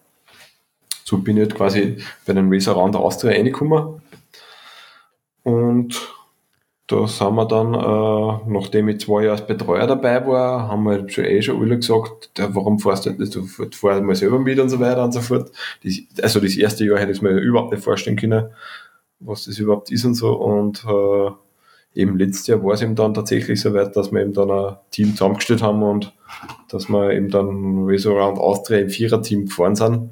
So 1.04 1.20
bin 1.20 1.38
ich 1.38 1.44
halt 1.44 1.56
quasi 1.56 1.98
bei 2.26 2.34
den 2.34 2.52
Race 2.52 2.68
Around 2.68 2.96
Austria 2.96 3.34
reingekommen. 3.34 4.02
Und 5.44 6.02
da 6.88 7.08
sind 7.08 7.36
wir 7.36 7.46
dann, 7.46 7.74
äh, 7.74 8.52
nachdem 8.52 8.90
ich 8.90 9.00
zwei 9.00 9.24
Jahre 9.24 9.38
als 9.38 9.48
Betreuer 9.48 9.88
dabei 9.88 10.26
war, 10.28 10.68
haben 10.68 10.84
wir 10.84 11.08
schon 11.10 11.26
eh 11.26 11.42
schon 11.42 11.62
alle 11.62 11.78
gesagt, 11.78 12.32
ja, 12.38 12.54
warum 12.54 12.80
fährst 12.80 13.06
du 13.06 13.12
nicht, 13.12 13.36
du 13.36 13.44
fährst 13.44 14.04
mal 14.04 14.16
selber 14.16 14.40
mit 14.40 14.60
und 14.60 14.70
so 14.70 14.80
weiter 14.80 15.04
und 15.04 15.14
so 15.14 15.22
fort. 15.22 15.52
Das, 15.84 15.94
also 16.22 16.40
das 16.42 16.58
erste 16.58 16.86
Jahr 16.86 17.00
hätte 17.00 17.14
ich 17.14 17.22
mir 17.22 17.32
überhaupt 17.32 17.72
nicht 17.72 17.84
vorstellen 17.84 18.18
können, 18.18 18.50
was 19.22 19.46
das 19.46 19.60
überhaupt 19.60 19.92
ist 19.92 20.04
und 20.04 20.16
so. 20.16 20.34
Und 20.34 20.84
äh, 20.86 22.02
eben 22.02 22.18
letztes 22.18 22.48
Jahr 22.48 22.62
war 22.64 22.74
es 22.74 22.82
eben 22.82 22.96
dann 22.96 23.14
tatsächlich 23.14 23.62
so 23.62 23.74
weit, 23.74 23.96
dass 23.96 24.12
wir 24.12 24.22
eben 24.22 24.34
dann 24.34 24.52
ein 24.52 24.76
Team 24.92 25.12
zusammengestellt 25.12 25.62
haben 25.62 25.84
und 25.84 26.14
dass 26.68 26.90
wir 26.90 27.12
eben 27.12 27.30
dann 27.30 27.86
Race 27.86 28.06
Around 28.06 28.40
Austria 28.40 28.80
im 28.80 28.90
Vierer-Team 28.90 29.46
gefahren 29.46 29.76
sind. 29.76 30.10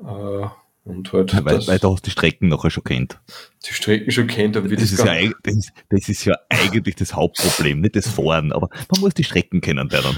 Äh, 0.00 0.46
Und 0.86 1.12
halt 1.12 1.34
Weil, 1.44 1.56
das, 1.56 1.66
weil 1.66 1.78
du 1.80 1.92
hast 1.92 2.06
die 2.06 2.10
Strecken 2.10 2.46
nachher 2.48 2.70
schon 2.70 2.84
kennt. 2.84 3.18
die 3.68 3.72
Strecken 3.74 4.10
schon 4.12 4.28
kennt 4.28 4.56
und 4.56 4.70
wie 4.70 4.76
Das 4.76 4.84
das, 4.90 4.92
ist, 5.00 5.04
ja, 5.04 5.30
das, 5.42 5.54
ist, 5.56 5.72
das 5.90 6.08
ist 6.08 6.24
ja 6.24 6.36
eigentlich 6.48 6.94
das 6.94 7.12
Hauptproblem, 7.14 7.80
nicht 7.80 7.96
das 7.96 8.08
Fahren, 8.08 8.52
aber 8.52 8.68
man 8.92 9.00
muss 9.00 9.12
die 9.14 9.24
Strecken 9.24 9.60
kennenlernen. 9.60 10.16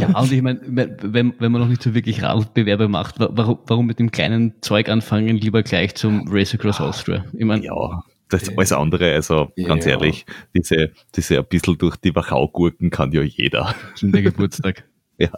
Ja, 0.00 0.18
und 0.18 0.32
ich 0.32 0.40
meine, 0.40 0.60
wenn, 0.64 1.34
wenn 1.38 1.52
man 1.52 1.60
noch 1.60 1.68
nicht 1.68 1.82
so 1.82 1.94
wirklich 1.94 2.22
Radbewerbe 2.22 2.88
macht, 2.88 3.20
wa- 3.20 3.28
warum, 3.32 3.58
warum 3.66 3.86
mit 3.86 3.98
dem 3.98 4.10
kleinen 4.10 4.54
Zeug 4.62 4.88
anfangen, 4.88 5.36
lieber 5.36 5.62
gleich 5.62 5.94
zum 5.94 6.26
Race 6.28 6.54
Across 6.54 6.80
Austria? 6.80 7.26
Ich 7.34 7.44
meine, 7.44 7.62
Ja, 7.66 8.02
das 8.30 8.48
alles 8.56 8.72
andere, 8.72 9.12
also 9.12 9.52
ganz 9.66 9.84
Ja. 9.84 9.92
ehrlich, 9.92 10.24
diese, 10.56 10.92
diese 11.14 11.38
ein 11.38 11.44
bisschen 11.46 11.76
durch 11.76 11.96
die 11.96 12.14
Wachau-Gurken 12.14 12.88
kann 12.90 13.12
ja 13.12 13.20
jeder. 13.22 13.74
schon 13.96 14.12
der 14.12 14.22
Geburtstag. 14.22 14.84
Ja, 15.18 15.30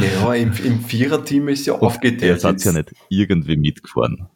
Ja, 0.00 0.34
im, 0.34 0.52
im 0.64 0.80
Viererteam 0.80 1.48
ist 1.48 1.66
ja 1.66 1.74
aufgeteilt. 1.74 2.42
hat 2.44 2.64
ja 2.64 2.72
nicht 2.72 2.92
irgendwie 3.08 3.56
mitgefahren. 3.56 4.28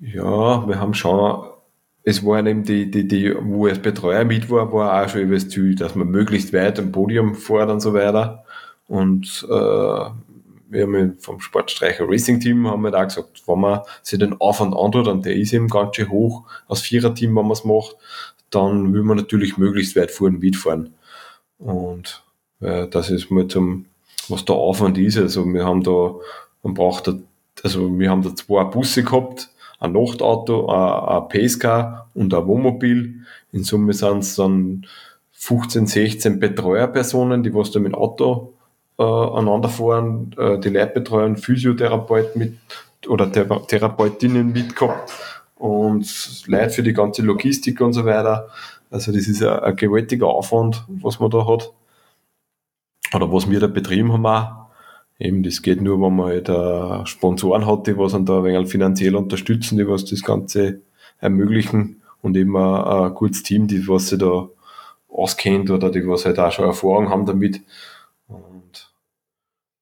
Ja, 0.00 0.66
wir 0.66 0.80
haben 0.80 0.94
schon, 0.94 1.46
es 2.02 2.24
waren 2.24 2.46
eben 2.46 2.64
die, 2.64 2.90
die, 2.90 3.06
die, 3.06 3.34
wo 3.38 3.66
als 3.66 3.80
Betreuer 3.80 4.24
mit 4.24 4.50
war, 4.50 4.72
war 4.72 5.04
auch 5.04 5.08
schon 5.08 5.20
über 5.22 5.34
das 5.34 5.48
Ziel, 5.48 5.74
dass 5.74 5.94
man 5.94 6.08
möglichst 6.08 6.52
weit 6.52 6.78
am 6.78 6.90
Podium 6.90 7.34
fährt 7.34 7.70
und 7.70 7.80
so 7.80 7.92
weiter. 7.94 8.44
Und 8.88 9.46
äh, 9.48 10.10
wir 10.70 10.82
haben 10.82 11.18
vom 11.18 11.40
Sportstreicher 11.40 12.08
Racing 12.08 12.40
Team 12.40 12.66
haben 12.66 12.82
wir 12.82 12.90
da 12.90 13.04
gesagt, 13.04 13.42
wenn 13.46 13.60
man 13.60 13.80
sich 14.02 14.18
den 14.18 14.40
Aufwand 14.40 14.74
antut, 14.74 15.08
und 15.08 15.26
der 15.26 15.36
ist 15.36 15.52
eben 15.52 15.68
ganz 15.68 15.96
schön 15.96 16.10
hoch, 16.10 16.44
als 16.68 16.80
Viererteam, 16.80 17.36
wenn 17.36 17.42
man 17.42 17.52
es 17.52 17.64
macht, 17.64 17.96
dann 18.50 18.92
will 18.92 19.02
man 19.02 19.16
natürlich 19.16 19.58
möglichst 19.58 19.96
weit 19.96 20.10
fahren, 20.10 20.38
mitfahren. 20.38 20.94
Und 21.58 22.24
äh, 22.60 22.88
das 22.88 23.10
ist 23.10 23.30
mal 23.30 23.46
zum, 23.48 23.86
was 24.30 24.44
der 24.44 24.56
Aufwand 24.56 24.98
ist. 24.98 25.18
Also 25.18 25.44
wir 25.46 25.64
haben 25.64 25.82
da, 25.82 26.14
man 26.62 26.74
braucht 26.74 27.08
da, 27.08 27.14
also 27.62 27.98
wir 27.98 28.10
haben 28.10 28.22
da 28.22 28.34
zwei 28.34 28.64
Busse 28.64 29.02
gehabt, 29.02 29.50
ein 29.78 29.92
Nachtauto, 29.92 30.68
ein, 30.68 31.22
ein 31.22 31.28
Pacecar 31.28 32.08
und 32.14 32.32
ein 32.34 32.46
Wohnmobil. 32.46 33.22
In 33.52 33.64
Summe 33.64 33.92
sind 33.92 34.18
es 34.18 34.36
dann 34.36 34.86
15, 35.32 35.86
16 35.86 36.38
Betreuerpersonen, 36.38 37.42
die 37.42 37.54
was 37.54 37.70
da 37.70 37.80
mit 37.80 37.92
dem 37.92 37.94
Auto 37.94 38.52
äh, 38.98 39.02
aneinander 39.02 39.70
fahren, 39.70 40.34
äh, 40.36 40.58
die 40.58 40.68
Leute 40.68 41.00
betreuen, 41.00 41.36
Physiotherapeut 41.36 42.36
mit 42.36 42.58
oder 43.08 43.32
Thera 43.32 43.60
Therapeutinnen 43.60 44.52
mitgehabt 44.52 45.12
und 45.56 46.06
Leute 46.46 46.70
für 46.70 46.82
die 46.82 46.92
ganze 46.92 47.22
Logistik 47.22 47.80
und 47.80 47.94
so 47.94 48.04
weiter. 48.04 48.48
Also 48.90 49.12
das 49.12 49.26
ist 49.26 49.42
ein, 49.42 49.60
ein 49.60 49.76
gewaltiger 49.76 50.26
Aufwand, 50.26 50.84
was 50.88 51.18
man 51.20 51.30
da 51.30 51.46
hat. 51.46 51.72
Oder 53.14 53.32
was 53.32 53.50
wir 53.50 53.60
da 53.60 53.66
betrieben 53.66 54.12
haben 54.12 54.26
auch. 54.26 54.60
Eben, 55.18 55.42
das 55.42 55.60
geht 55.62 55.82
nur, 55.82 56.00
wenn 56.00 56.16
man 56.16 56.26
halt 56.26 56.48
äh, 56.48 57.06
Sponsoren 57.06 57.66
hat, 57.66 57.86
die 57.86 57.96
was 57.96 58.12
dann 58.12 58.24
da 58.24 58.38
ein 58.38 58.44
wenig 58.44 58.70
finanziell 58.70 59.16
unterstützen, 59.16 59.76
die 59.76 59.86
was 59.86 60.04
das 60.06 60.22
Ganze 60.22 60.80
ermöglichen 61.18 62.00
und 62.22 62.36
eben 62.36 62.56
ein, 62.56 63.14
gutes 63.14 63.42
Team, 63.42 63.66
die 63.66 63.86
was 63.86 64.08
sich 64.08 64.18
da 64.18 64.48
auskennt 65.08 65.70
oder 65.70 65.90
die 65.90 66.06
was 66.06 66.24
halt 66.24 66.38
auch 66.38 66.52
schon 66.52 66.64
Erfahrung 66.64 67.10
haben 67.10 67.26
damit. 67.26 67.60
Und 68.28 68.92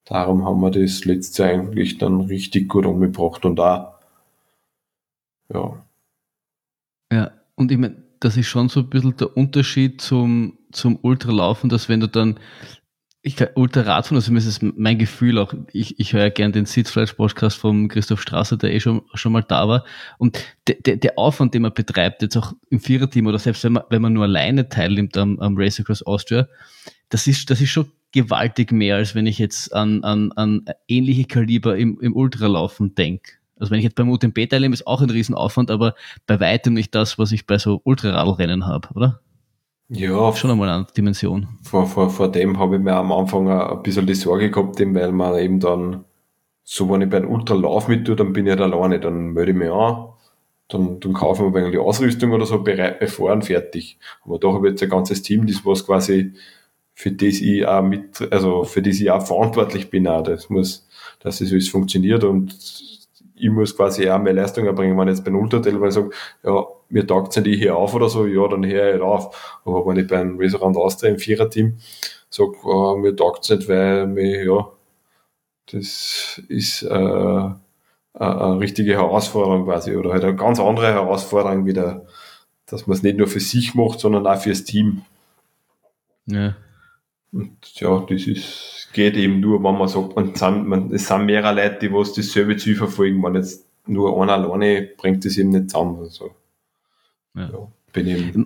darum 0.05 0.45
haben 0.45 0.61
wir 0.61 0.71
das 0.71 1.05
letzte 1.05 1.43
Jahr 1.45 1.53
eigentlich 1.53 1.99
dann 1.99 2.23
richtig 2.23 2.69
gut 2.69 2.87
umgebracht 2.87 3.45
und 3.45 3.57
da, 3.57 3.99
ja, 5.53 5.85
Ja, 7.13 7.31
und 7.55 7.71
ich 7.73 7.79
meine, 7.79 8.03
das 8.21 8.37
ist 8.37 8.49
schon 8.49 8.69
so 8.69 8.81
ein 8.81 8.91
bisschen 8.91 9.17
der 9.17 9.37
Unterschied 9.37 10.01
zum, 10.01 10.59
zum 10.73 10.99
Ultralaufen, 11.03 11.71
dass 11.71 11.89
wenn 11.89 12.01
du 12.01 12.09
dann, 12.09 12.39
ich 13.21 13.37
glaub, 13.37 13.57
Ultraradfahren, 13.57 14.17
also 14.17 14.31
mir 14.31 14.39
ist 14.39 14.47
es 14.47 14.61
mein 14.63 14.99
Gefühl 14.99 15.39
auch, 15.39 15.53
ich, 15.73 15.99
ich 15.99 16.13
höre 16.13 16.23
ja 16.23 16.29
gern 16.29 16.53
den 16.53 16.67
Sitzfleisch-Podcast 16.67 17.59
von 17.59 17.89
Christoph 17.89 18.23
Strasser, 18.23 18.57
der 18.57 18.73
eh 18.73 18.81
schon, 18.81 19.03
schon 19.15 19.33
mal 19.33 19.43
da 19.43 19.69
war. 19.69 19.85
Und 20.19 20.39
der, 20.69 20.77
der, 20.77 20.97
der 20.97 21.19
Aufwand, 21.19 21.53
den 21.53 21.63
man 21.63 21.75
betreibt, 21.75 22.23
jetzt 22.23 22.37
auch 22.37 22.53
im 22.71 22.81
Viererteam 22.81 23.27
oder 23.27 23.39
selbst 23.39 23.65
wenn 23.65 23.73
man, 23.73 23.83
wenn 23.91 24.03
man 24.03 24.13
nur 24.13 24.25
alleine 24.25 24.69
teilnimmt 24.69 25.17
am, 25.17 25.39
am 25.41 25.57
Race 25.57 25.81
Across 25.81 26.05
Austria, 26.05 26.49
das 27.09 27.27
ist, 27.27 27.51
das 27.51 27.61
ist 27.61 27.71
schon 27.71 27.91
gewaltig 28.13 28.73
mehr, 28.73 28.97
als 28.97 29.15
wenn 29.15 29.27
ich 29.27 29.39
jetzt 29.39 29.75
an, 29.75 30.05
an, 30.05 30.33
an 30.33 30.65
ähnliche 30.87 31.25
Kaliber 31.25 31.77
im, 31.77 32.01
im 32.01 32.15
Ultralaufen 32.15 32.95
denke. 32.95 33.33
Also 33.57 33.73
wenn 33.73 33.79
ich 33.79 33.85
jetzt 33.85 33.97
beim 33.97 34.11
UTMB 34.11 34.49
teilnehme, 34.49 34.75
ist 34.75 34.87
auch 34.87 35.03
ein 35.03 35.11
Riesenaufwand, 35.11 35.71
aber 35.71 35.95
bei 36.27 36.39
weitem 36.39 36.75
nicht 36.75 36.95
das, 36.95 37.19
was 37.19 37.33
ich 37.33 37.47
bei 37.47 37.59
so 37.59 37.81
Ultraradlrennen 37.83 38.67
habe, 38.67 38.89
oder? 38.95 39.21
Ja, 39.89 40.33
Schon 40.35 40.51
einmal 40.51 40.69
eine 40.69 40.87
Dimension. 40.97 41.49
vor, 41.63 41.87
vor, 41.87 42.11
vor 42.11 42.31
dem 42.31 42.59
habe 42.59 42.77
ich 42.77 42.83
mir 42.83 42.95
am 42.95 43.11
Anfang 43.13 43.49
ein 43.49 43.83
bisschen 43.83 44.07
die 44.07 44.15
Sorge 44.15 44.51
gehabt, 44.51 44.79
eben, 44.81 44.95
weil 44.95 45.13
man 45.13 45.39
eben 45.39 45.61
dann, 45.61 46.05
so 46.63 46.91
wenn 46.91 47.03
ich 47.03 47.09
bei 47.09 47.19
einem 47.19 47.31
Ultralauf 47.31 47.89
mit 47.89 48.07
tue, 48.07 48.17
dann 48.17 48.33
bin 48.33 48.47
ich 48.47 48.51
halt 48.51 48.61
alleine, 48.61 49.01
dann 49.01 49.33
melde 49.33 49.53
ich 49.53 49.57
mich 49.57 49.71
an, 49.71 50.09
dann, 50.69 51.01
dann 51.01 51.13
kaufen 51.15 51.43
wir 51.43 51.49
ein 51.49 51.55
wenig 51.55 51.73
die 51.73 51.79
Ausrüstung 51.79 52.33
oder 52.33 52.45
so, 52.45 52.63
bereit, 52.63 53.01
bevor 53.01 53.33
und 53.33 53.47
fertig. 53.47 53.99
Aber 54.25 54.39
da 54.39 54.53
habe 54.53 54.67
ich 54.67 54.73
jetzt 54.73 54.83
ein 54.83 54.91
ganzes 54.91 55.23
Team, 55.23 55.47
das 55.47 55.65
was 55.65 55.87
quasi, 55.87 56.35
für 56.93 57.13
das 57.13 57.41
ich 57.41 57.67
auch 57.67 57.83
mit, 57.83 58.31
also 58.31 58.65
für 58.65 58.83
das 58.83 59.01
ich 59.01 59.11
auch 59.11 59.25
verantwortlich 59.27 59.89
bin, 59.89 60.07
auch. 60.07 60.23
das 60.23 60.51
muss, 60.51 60.87
dass 61.21 61.39
das 61.39 61.51
alles 61.51 61.69
funktioniert 61.69 62.25
und 62.25 62.55
ich 63.41 63.51
muss 63.51 63.77
quasi 63.77 64.09
auch 64.11 64.19
mehr 64.19 64.33
Leistung 64.33 64.67
erbringen, 64.67 64.97
wenn 64.99 65.09
ich 65.09 65.17
jetzt 65.17 65.25
bei 65.25 65.29
einem 65.31 65.41
Ultratel, 65.41 65.81
weil 65.81 65.89
ich 65.89 65.95
sage, 65.95 66.11
ja, 66.45 66.67
mir 66.89 67.07
taugt 67.07 67.37
nicht 67.37 67.47
ich 67.47 67.59
hier 67.59 67.77
auf 67.77 67.95
oder 67.95 68.09
so, 68.09 68.27
ja, 68.27 68.47
dann 68.49 68.65
höre 68.65 68.87
ich 68.87 68.93
halt 68.93 69.03
auf. 69.03 69.61
Aber 69.65 69.87
wenn 69.87 69.97
ich 69.97 70.07
beim 70.07 70.39
Restaurant 70.39 70.77
Austria 70.77 71.11
im 71.11 71.19
Viererteam 71.19 71.79
sage, 72.31 72.53
äh, 72.65 73.01
mir 73.01 73.17
taugt 73.17 73.49
nicht, 73.51 73.69
weil 73.69 74.07
mir, 74.07 74.45
ja, 74.45 74.69
das 75.71 76.41
ist 76.49 76.83
äh, 76.83 76.89
eine, 76.89 77.57
eine 78.15 78.61
richtige 78.61 78.95
Herausforderung 78.95 79.65
quasi 79.65 79.97
oder 79.97 80.13
halt 80.13 80.25
eine 80.25 80.37
ganz 80.37 80.61
andere 80.61 80.93
Herausforderung 80.93 81.67
wieder, 81.67 82.07
dass 82.67 82.87
man 82.87 82.97
es 82.97 83.03
nicht 83.03 83.19
nur 83.19 83.29
für 83.29 83.41
sich 83.41 83.75
macht, 83.75 84.01
sondern 84.01 84.27
auch 84.27 84.41
fürs 84.41 84.65
Team. 84.65 85.03
Ja. 86.27 86.57
Und 87.33 87.59
ja, 87.75 88.01
das 88.09 88.27
ist, 88.27 88.78
geht 88.99 89.17
eben 89.17 89.39
nur, 89.39 89.63
wenn 89.63 89.79
man 89.79 89.87
sagt, 89.87 90.17
man 90.17 90.35
sind, 90.35 90.67
man, 90.67 90.93
es 90.93 91.07
sind 91.07 91.25
mehrere 91.25 91.55
Leute, 91.55 91.79
die 91.83 91.93
was 91.93 92.15
dasselbe 92.15 92.57
Ziel 92.57 92.75
verfolgen. 92.75 93.23
Wenn 93.23 93.37
jetzt 93.37 93.65
nur 93.87 94.21
einer 94.21 94.33
alleine 94.33 94.89
bringt 94.97 95.25
das 95.25 95.37
eben 95.37 95.51
nicht 95.51 95.71
zusammen. 95.71 96.01
Also, 96.01 96.33
Ja. 97.37 97.49
ja, 97.49 97.69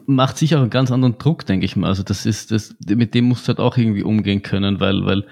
Macht 0.04 0.36
sicher 0.36 0.58
auch 0.58 0.60
einen 0.60 0.68
ganz 0.68 0.90
anderen 0.90 1.16
Druck, 1.16 1.46
denke 1.46 1.64
ich 1.64 1.74
mal. 1.74 1.88
Also 1.88 2.02
das 2.02 2.26
ist, 2.26 2.50
das, 2.50 2.76
mit 2.86 3.14
dem 3.14 3.24
musst 3.24 3.44
du 3.44 3.48
halt 3.48 3.60
auch 3.60 3.78
irgendwie 3.78 4.02
umgehen 4.02 4.42
können, 4.42 4.78
weil, 4.78 5.06
weil, 5.06 5.24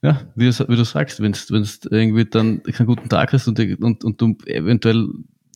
ja, 0.00 0.22
wie 0.36 0.50
du, 0.50 0.68
wie 0.70 0.76
du 0.76 0.84
sagst, 0.86 1.20
wenn 1.20 1.32
du 1.32 1.62
irgendwie 1.90 2.24
dann 2.24 2.62
keinen 2.62 2.86
guten 2.86 3.10
Tag 3.10 3.34
hast 3.34 3.46
und, 3.46 3.58
und, 3.82 4.04
und 4.04 4.20
du 4.22 4.38
eventuell 4.46 5.06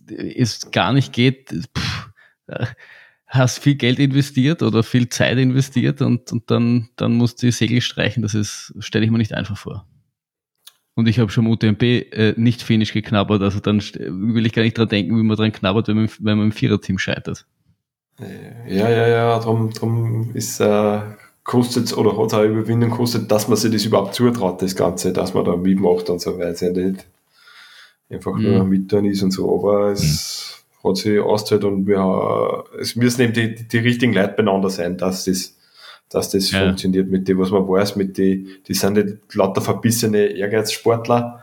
es 0.09 0.71
gar 0.73 0.93
nicht 0.93 1.15
geht, 1.15 1.49
pff, 1.75 2.11
hast 3.35 3.59
viel 3.59 3.75
Geld 3.75 3.99
investiert 3.99 4.63
oder 4.63 4.83
viel 4.83 5.09
Zeit 5.09 5.39
investiert 5.39 6.01
und, 6.03 6.31
und 6.33 6.51
dann, 6.51 6.89
dann 6.97 7.15
musst 7.15 7.43
du 7.43 7.47
die 7.47 7.53
Segel 7.53 7.81
streichen. 7.81 8.23
Das 8.23 8.35
ist, 8.35 8.75
stelle 8.79 9.05
ich 9.05 9.11
mir 9.11 9.19
nicht 9.19 9.35
einfach 9.35 9.57
vor. 9.59 9.87
Und 10.95 11.09
ich 11.09 11.19
habe 11.19 11.31
schon 11.31 11.45
im 11.47 11.51
UTMB 11.51 11.83
äh, 11.83 12.35
nicht 12.37 12.63
Finish 12.63 12.93
geknabbert, 12.93 13.43
also 13.43 13.59
dann 13.59 13.81
will 13.81 14.47
ich 14.47 14.53
gar 14.53 14.63
nicht 14.63 14.79
dran 14.79 14.89
denken, 14.89 15.19
wie 15.19 15.23
man 15.25 15.37
dran 15.37 15.51
knabbert, 15.53 15.89
wenn 15.89 15.97
man, 15.97 16.09
wenn 16.21 16.39
man 16.39 16.47
im 16.47 16.53
Viererteam 16.53 16.99
scheitert. 16.99 17.47
äh, 18.21 18.77
ja, 18.79 18.89
ja, 18.89 19.09
ja, 19.09 19.39
drum, 19.41 19.71
drum 19.73 20.31
ist, 20.35 20.61
äh, 20.61 21.01
kostet 21.43 21.93
oder 21.97 22.17
hat 22.17 22.29
es 22.29 22.35
auch 22.35 22.45
Überwindung 22.45 22.91
kostet, 22.91 23.31
dass 23.31 23.49
man 23.49 23.57
sich 23.57 23.73
das 23.73 23.85
überhaupt 23.85 24.15
zutraut, 24.15 24.63
das 24.63 24.77
Ganze, 24.77 25.13
dass 25.13 25.35
man 25.35 25.45
da 25.45 25.57
mitmacht 25.57 26.09
und 26.11 26.21
so, 26.21 26.39
weil 26.39 26.53
es 26.53 26.61
ja 26.61 26.71
nicht 26.71 27.05
einfach 28.09 28.39
nur 28.39 28.63
Mhm. 28.65 28.71
mit 28.71 28.93
dann 28.93 29.05
ist 29.05 29.23
und 29.23 29.33
so, 29.33 29.59
aber 29.59 29.91
es 29.91 30.64
hat 30.85 30.97
sich 30.99 31.19
ausgezahlt 31.19 31.65
und 31.65 31.87
wir, 31.87 32.65
es 32.81 32.95
müssen 32.97 33.23
eben 33.23 33.33
die, 33.33 33.55
die, 33.55 33.67
die 33.69 33.79
richtigen 33.79 34.13
Leute 34.13 34.35
beieinander 34.37 34.71
sein, 34.71 34.97
dass 34.99 35.25
das, 35.25 35.57
dass 36.11 36.31
das 36.31 36.51
Ja. 36.51 36.61
funktioniert 36.67 37.11
mit 37.11 37.27
dem, 37.27 37.39
was 37.39 37.51
man 37.51 37.67
weiß, 37.67 37.97
mit 37.97 38.19
die, 38.19 38.47
die 38.69 38.75
sind 38.75 38.95
nicht 38.95 39.35
lauter 39.35 39.61
verbissene 39.61 40.27
Ehrgeizsportler, 40.27 41.43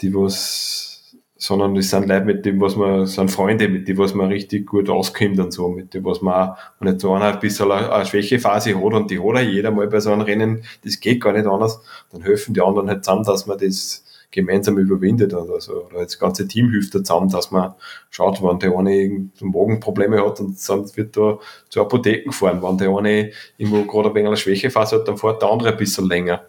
die 0.00 0.12
was, 0.14 1.14
sondern 1.36 1.74
das 1.74 1.90
sind 1.90 2.08
Leute, 2.08 2.24
mit 2.24 2.44
dem, 2.46 2.60
was 2.60 2.74
man, 2.74 3.06
sind 3.06 3.30
Freunde, 3.30 3.68
mit 3.68 3.86
dem, 3.86 3.98
was 3.98 4.14
man 4.14 4.28
richtig 4.28 4.66
gut 4.66 4.88
auskommt 4.90 5.38
und 5.38 5.52
so, 5.52 5.68
mit 5.68 5.94
dem, 5.94 6.04
was 6.04 6.20
man 6.22 6.34
auch, 6.34 6.56
wenn 6.80 6.92
jetzt 6.92 7.02
so 7.02 7.12
einer 7.14 7.26
ein 7.26 7.38
bisschen 7.38 7.70
eine, 7.70 7.92
eine 7.92 8.06
Schwächephase 8.06 8.74
hat 8.74 8.82
und 8.82 9.10
die 9.10 9.18
hat 9.18 9.24
auch 9.24 9.38
jeder 9.40 9.70
mal 9.70 9.86
bei 9.86 10.00
so 10.00 10.10
einem 10.10 10.22
Rennen, 10.22 10.64
das 10.84 11.00
geht 11.00 11.22
gar 11.22 11.32
nicht 11.32 11.46
anders, 11.46 11.80
dann 12.10 12.22
helfen 12.22 12.54
die 12.54 12.60
anderen 12.60 12.88
halt 12.88 13.04
zusammen, 13.04 13.24
dass 13.24 13.46
man 13.46 13.58
das 13.58 14.04
gemeinsam 14.34 14.78
überwindet 14.78 15.32
oder 15.32 15.60
so. 15.60 15.86
Oder 15.86 16.00
das 16.00 16.18
ganze 16.18 16.46
Team 16.48 16.70
hilft 16.70 16.94
da 16.94 17.04
zusammen, 17.04 17.30
dass 17.30 17.50
man 17.50 17.74
schaut, 18.10 18.42
wenn 18.42 18.58
der 18.58 18.76
eine 18.76 19.30
Magenprobleme 19.40 20.24
hat 20.24 20.40
und 20.40 20.58
sonst 20.58 20.96
wird 20.96 21.16
da 21.16 21.38
zur 21.68 21.82
Apotheke 21.82 22.24
gefahren. 22.24 22.62
Wenn 22.62 22.78
der 22.78 22.90
eine 22.90 23.30
irgendwo 23.56 23.84
gerade 23.84 24.08
ein 24.08 24.14
wenig 24.14 24.28
eine 24.28 24.36
Schwächephase 24.36 24.96
hat, 24.96 25.08
dann 25.08 25.16
fährt 25.16 25.40
der 25.40 25.50
andere 25.50 25.70
ein 25.70 25.76
bisschen 25.76 26.08
länger. 26.08 26.44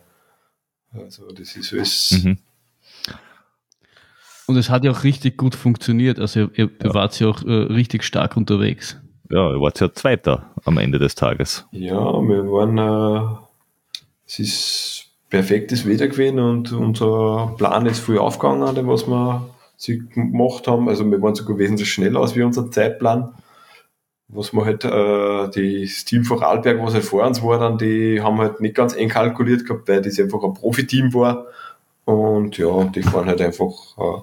Also 0.94 1.32
das 1.32 1.56
ist 1.56 1.74
alles, 1.74 2.24
Mhm. 2.24 2.38
Und 4.48 4.58
es 4.58 4.70
hat 4.70 4.84
ja 4.84 4.92
auch 4.92 5.04
richtig 5.04 5.38
gut 5.38 5.56
funktioniert. 5.56 6.20
Also 6.20 6.42
ihr, 6.42 6.50
ihr 6.54 6.70
ihr 6.84 6.94
wart 6.94 7.20
ja 7.20 7.28
auch 7.28 7.44
äh, 7.44 7.52
richtig 7.52 8.04
stark 8.04 8.38
unterwegs. 8.38 8.96
Ja, 9.32 9.50
ihr 9.50 9.60
wart 9.60 9.80
ja 9.80 9.92
Zweiter 9.92 10.52
am 10.66 10.78
Ende 10.78 11.00
des 11.00 11.16
Tages. 11.16 11.66
Ja, 11.72 11.96
wir 11.96 12.46
waren, 12.52 12.78
äh, 12.78 13.38
es 14.28 14.38
ist 14.38 15.05
perfektes 15.30 15.88
Wetter 15.88 16.08
gewesen 16.08 16.40
und 16.40 16.72
unser 16.72 17.54
Plan 17.58 17.86
ist 17.86 18.00
früh 18.00 18.18
aufgegangen, 18.18 18.76
den 18.76 18.88
was 18.88 19.08
wir 19.08 19.50
sie 19.78 20.08
gemacht 20.08 20.68
haben. 20.68 20.88
Also 20.90 21.10
wir 21.10 21.22
waren 21.22 21.36
sogar 21.36 21.58
wesentlich 21.58 21.92
schneller 21.92 22.22
als 22.22 22.36
wie 22.36 22.44
unser 22.44 22.70
Zeitplan. 22.72 23.34
Was 24.28 24.54
wir 24.54 24.66
halt, 24.66 24.84
äh, 24.84 25.50
die, 25.50 25.86
das 25.86 26.06
Team 26.06 26.24
Vorarlberg, 26.24 26.82
was 26.82 26.94
halt 26.94 27.04
vor 27.04 27.26
uns 27.26 27.44
war, 27.44 27.60
dann, 27.60 27.78
die 27.78 28.22
haben 28.22 28.40
halt 28.40 28.60
nicht 28.60 28.76
ganz 28.76 28.96
eng 28.96 29.10
kalkuliert 29.10 29.66
gehabt, 29.66 29.88
weil 29.88 30.02
das 30.02 30.20
einfach 30.20 30.44
ein 30.44 30.54
Profiteam 30.54 31.14
war. 31.14 31.46
Und 32.06 32.58
ja, 32.58 32.84
die 32.86 33.04
fahren 33.04 33.28
halt 33.28 33.42
einfach 33.42 33.72
äh, 33.98 34.22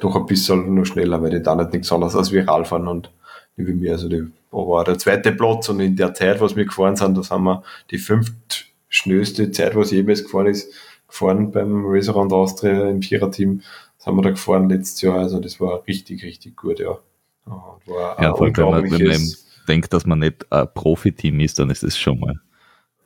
doch 0.00 0.16
ein 0.16 0.26
bisschen 0.26 0.74
nur 0.74 0.86
schneller, 0.86 1.22
weil 1.22 1.30
die 1.30 1.42
da 1.42 1.54
nicht 1.54 1.72
nichts 1.72 1.92
anderes 1.92 2.16
als 2.16 2.32
viral 2.32 2.64
fahren 2.64 2.88
und 2.88 3.10
wie 3.56 3.72
mir. 3.72 3.92
Also 3.92 4.08
die 4.08 4.26
war 4.50 4.84
der 4.84 4.98
zweite 4.98 5.32
Platz 5.32 5.68
und 5.68 5.80
in 5.80 5.96
der 5.96 6.14
Zeit, 6.14 6.40
was 6.40 6.56
wir 6.56 6.64
gefahren 6.64 6.96
sind, 6.96 7.16
das 7.16 7.30
haben 7.30 7.44
wir 7.44 7.62
die 7.90 7.98
fünft 7.98 8.71
schnellste 8.92 9.50
Zeit, 9.50 9.74
was 9.74 9.90
jemals 9.90 10.22
gefahren 10.22 10.46
ist, 10.46 10.72
gefahren 11.08 11.50
beim 11.50 11.84
Round 11.84 12.32
Austria 12.32 12.88
im 12.88 13.02
Viererteam. 13.02 13.62
Das 13.96 14.06
haben 14.06 14.16
wir 14.16 14.22
da 14.22 14.30
gefahren 14.30 14.68
letztes 14.68 15.00
Jahr. 15.00 15.18
Also 15.18 15.40
das 15.40 15.60
war 15.60 15.86
richtig, 15.86 16.22
richtig 16.22 16.56
gut, 16.56 16.78
ja. 16.78 16.98
War 17.46 18.22
ja, 18.22 18.34
vor 18.34 18.46
allem, 18.46 18.56
wenn 18.56 18.70
man, 18.70 18.90
wenn 18.90 19.06
man 19.08 19.32
denkt, 19.66 19.92
dass 19.92 20.06
man 20.06 20.20
nicht 20.20 20.50
ein 20.52 20.68
Profi-Team 20.72 21.40
ist, 21.40 21.58
dann 21.58 21.70
ist 21.70 21.82
es 21.82 21.98
schon 21.98 22.20
mal. 22.20 22.34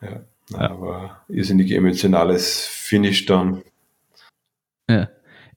Ja, 0.03 0.21
ja. 0.51 0.71
aber 0.71 1.21
irrsinnig 1.29 1.71
emotionales 1.71 2.67
Finish 2.67 3.25
dann. 3.27 3.63
Ja 4.89 5.09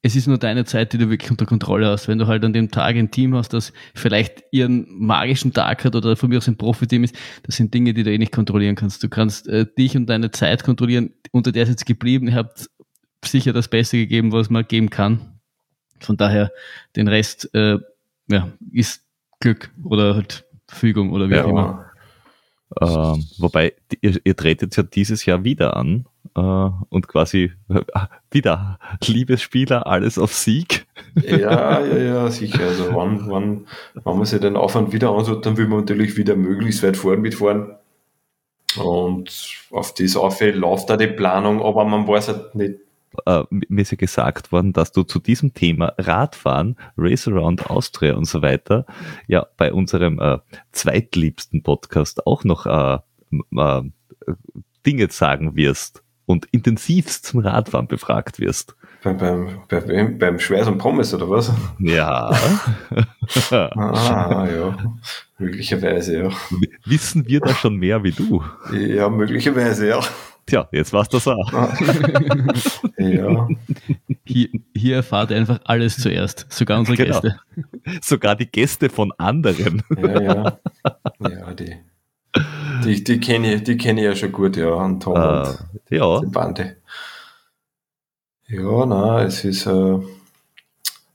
es 0.01 0.15
ist 0.15 0.27
nur 0.27 0.37
deine 0.37 0.63
Zeit, 0.63 0.93
die 0.93 0.97
du 0.97 1.09
wirklich 1.09 1.29
unter 1.29 1.45
Kontrolle 1.45 1.87
hast. 1.87 2.07
Wenn 2.07 2.19
du 2.19 2.27
halt 2.27 2.45
an 2.45 2.53
dem 2.53 2.71
Tag 2.71 2.95
ein 2.95 3.11
Team 3.11 3.35
hast, 3.35 3.49
das 3.49 3.73
vielleicht 3.93 4.43
ihren 4.51 4.87
magischen 4.89 5.51
Tag 5.51 5.83
hat 5.83 5.95
oder 5.95 6.15
von 6.15 6.29
mir 6.29 6.37
aus 6.37 6.47
ein 6.47 6.57
Profi-Team 6.57 7.03
ist, 7.03 7.15
das 7.43 7.57
sind 7.57 7.73
Dinge, 7.73 7.93
die 7.93 8.03
du 8.03 8.11
eh 8.11 8.17
nicht 8.17 8.31
kontrollieren 8.31 8.75
kannst. 8.75 9.03
Du 9.03 9.09
kannst 9.09 9.47
äh, 9.47 9.65
dich 9.77 9.97
und 9.97 10.05
deine 10.05 10.31
Zeit 10.31 10.63
kontrollieren. 10.63 11.11
Unter 11.31 11.51
der 11.51 11.63
ist 11.63 11.69
jetzt 11.69 11.85
geblieben. 11.85 12.27
Ihr 12.27 12.35
habt 12.35 12.69
sicher 13.25 13.51
das 13.51 13.67
Beste 13.67 13.97
gegeben, 13.97 14.31
was 14.31 14.49
man 14.49 14.65
geben 14.65 14.89
kann. 14.89 15.39
Von 15.99 16.15
daher, 16.15 16.51
den 16.95 17.09
Rest 17.09 17.53
äh, 17.53 17.77
ja, 18.29 18.49
ist 18.71 19.03
Glück 19.41 19.69
oder 19.83 20.15
halt 20.15 20.45
Fügung 20.69 21.11
oder 21.11 21.29
wie 21.29 21.35
ja. 21.35 21.43
auch 21.43 21.49
immer. 21.49 21.85
Ähm, 22.79 23.25
wobei, 23.37 23.73
ihr, 23.99 24.17
ihr 24.23 24.35
tretet 24.35 24.77
ja 24.77 24.83
dieses 24.83 25.25
Jahr 25.25 25.43
wieder 25.43 25.75
an 25.75 26.05
und 26.39 27.07
quasi 27.07 27.51
äh, 27.69 27.81
wieder 28.31 28.79
Liebesspieler, 29.05 29.87
alles 29.87 30.17
auf 30.17 30.33
Sieg. 30.33 30.87
Ja, 31.15 31.79
ja, 31.85 31.97
ja, 31.97 32.31
sicher. 32.31 32.63
Also 32.63 32.93
wann, 32.93 33.29
wann, 33.29 33.67
wann 34.03 34.17
man 34.17 34.25
sich 34.25 34.39
den 34.39 34.55
Aufwand 34.55 34.93
wieder 34.93 35.11
anschaut, 35.11 35.45
dann 35.45 35.57
will 35.57 35.67
man 35.67 35.79
natürlich 35.79 36.17
wieder 36.17 36.35
möglichst 36.35 36.83
weit 36.83 36.97
vorn 36.97 37.21
mitfahren. 37.21 37.75
Und 38.77 39.57
auf 39.71 39.93
das 39.93 40.15
Auffällt 40.15 40.55
läuft 40.55 40.89
da 40.89 40.97
die 40.97 41.07
Planung, 41.07 41.61
aber 41.61 41.85
man 41.85 42.07
weiß 42.07 42.27
halt 42.27 42.55
nicht, 42.55 42.75
äh, 43.25 43.43
mir 43.49 43.81
ist 43.81 43.91
ja 43.91 43.97
gesagt 43.97 44.51
worden, 44.51 44.73
dass 44.73 44.91
du 44.91 45.03
zu 45.03 45.19
diesem 45.19 45.53
Thema 45.53 45.93
Radfahren, 45.97 46.77
Race 46.97 47.27
Around 47.27 47.69
Austria 47.69 48.15
und 48.15 48.25
so 48.25 48.41
weiter, 48.41 48.85
ja 49.27 49.47
bei 49.57 49.73
unserem 49.73 50.19
äh, 50.19 50.37
zweitliebsten 50.71 51.63
Podcast 51.63 52.25
auch 52.27 52.43
noch 52.43 52.65
äh, 52.65 52.99
äh, 53.57 53.83
Dinge 54.85 55.07
sagen 55.09 55.55
wirst 55.55 56.03
und 56.29 56.45
intensivst 56.51 57.25
zum 57.25 57.39
Radfahren 57.39 57.87
befragt 57.87 58.39
wirst. 58.39 58.75
Beim, 59.03 59.17
beim, 59.17 59.47
beim, 59.67 60.19
beim 60.19 60.37
Schweiß 60.37 60.67
und 60.67 60.77
Pommes 60.77 61.11
oder 61.11 61.27
was? 61.27 61.51
Ja. 61.79 62.29
ah, 63.49 64.47
ja. 64.47 64.77
Möglicherweise, 65.39 66.19
ja. 66.19 66.29
Wissen 66.85 67.27
wir 67.27 67.39
da 67.39 67.55
schon 67.55 67.77
mehr 67.77 68.03
wie 68.03 68.11
du? 68.11 68.43
Ja, 68.71 69.09
möglicherweise, 69.09 69.87
ja. 69.87 70.01
Tja, 70.45 70.69
jetzt 70.71 70.93
war's 70.93 71.09
das 71.09 71.27
auch. 71.27 71.51
ja. 72.99 73.47
Hier, 74.23 74.49
hier 74.75 74.95
erfahrt 74.97 75.31
ihr 75.31 75.37
einfach 75.37 75.61
alles 75.65 75.97
zuerst, 75.97 76.45
sogar 76.49 76.77
unsere 76.77 76.95
genau. 76.95 77.21
Gäste. 77.21 77.39
Sogar 78.03 78.35
die 78.35 78.45
Gäste 78.45 78.91
von 78.91 79.11
anderen. 79.17 79.81
Ja, 79.97 80.21
ja. 80.21 80.59
Ja, 81.27 81.53
die, 81.55 81.75
die, 82.83 83.03
die 83.03 83.19
kenne 83.19 83.55
ich, 83.55 83.63
die 83.63 83.77
kenn 83.77 83.97
ich 83.97 84.03
ja 84.03 84.15
schon 84.15 84.31
gut, 84.31 84.57
ja, 84.57 84.75
an 84.75 84.99
Tom 84.99 85.13
uh, 85.13 85.49
und 85.49 85.57
ja. 85.89 86.19
die 86.19 86.25
Bande. 86.27 86.77
Ja, 88.47 88.85
na, 88.85 89.23
es 89.23 89.45
ist, 89.45 89.67
äh, 89.67 89.99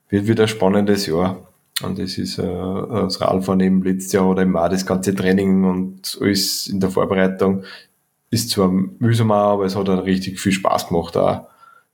wird 0.09 0.29
wieder 0.29 0.45
ein 0.45 0.49
spannendes 0.49 1.07
Jahr. 1.07 1.49
Und 1.83 1.99
es 1.99 2.19
ist 2.19 2.39
äh, 2.39 2.43
das 2.43 3.21
Radfahren 3.21 3.61
eben 3.61 3.83
letztes 3.83 4.13
Jahr 4.13 4.29
oder 4.29 4.43
im 4.43 4.57
auch 4.57 4.69
das 4.69 4.87
ganze 4.87 5.15
Training 5.15 5.65
und 5.65 6.17
alles 6.21 6.69
in 6.69 6.79
der 6.79 6.91
Vorbereitung 6.91 7.65
ist 8.31 8.51
zwar 8.51 8.69
mühsam, 8.69 9.31
aber 9.31 9.65
es 9.65 9.77
hat 9.77 9.89
auch 9.89 10.05
richtig 10.05 10.41
viel 10.41 10.53
Spaß 10.53 10.89
gemacht, 10.89 11.17
auch 11.17 11.47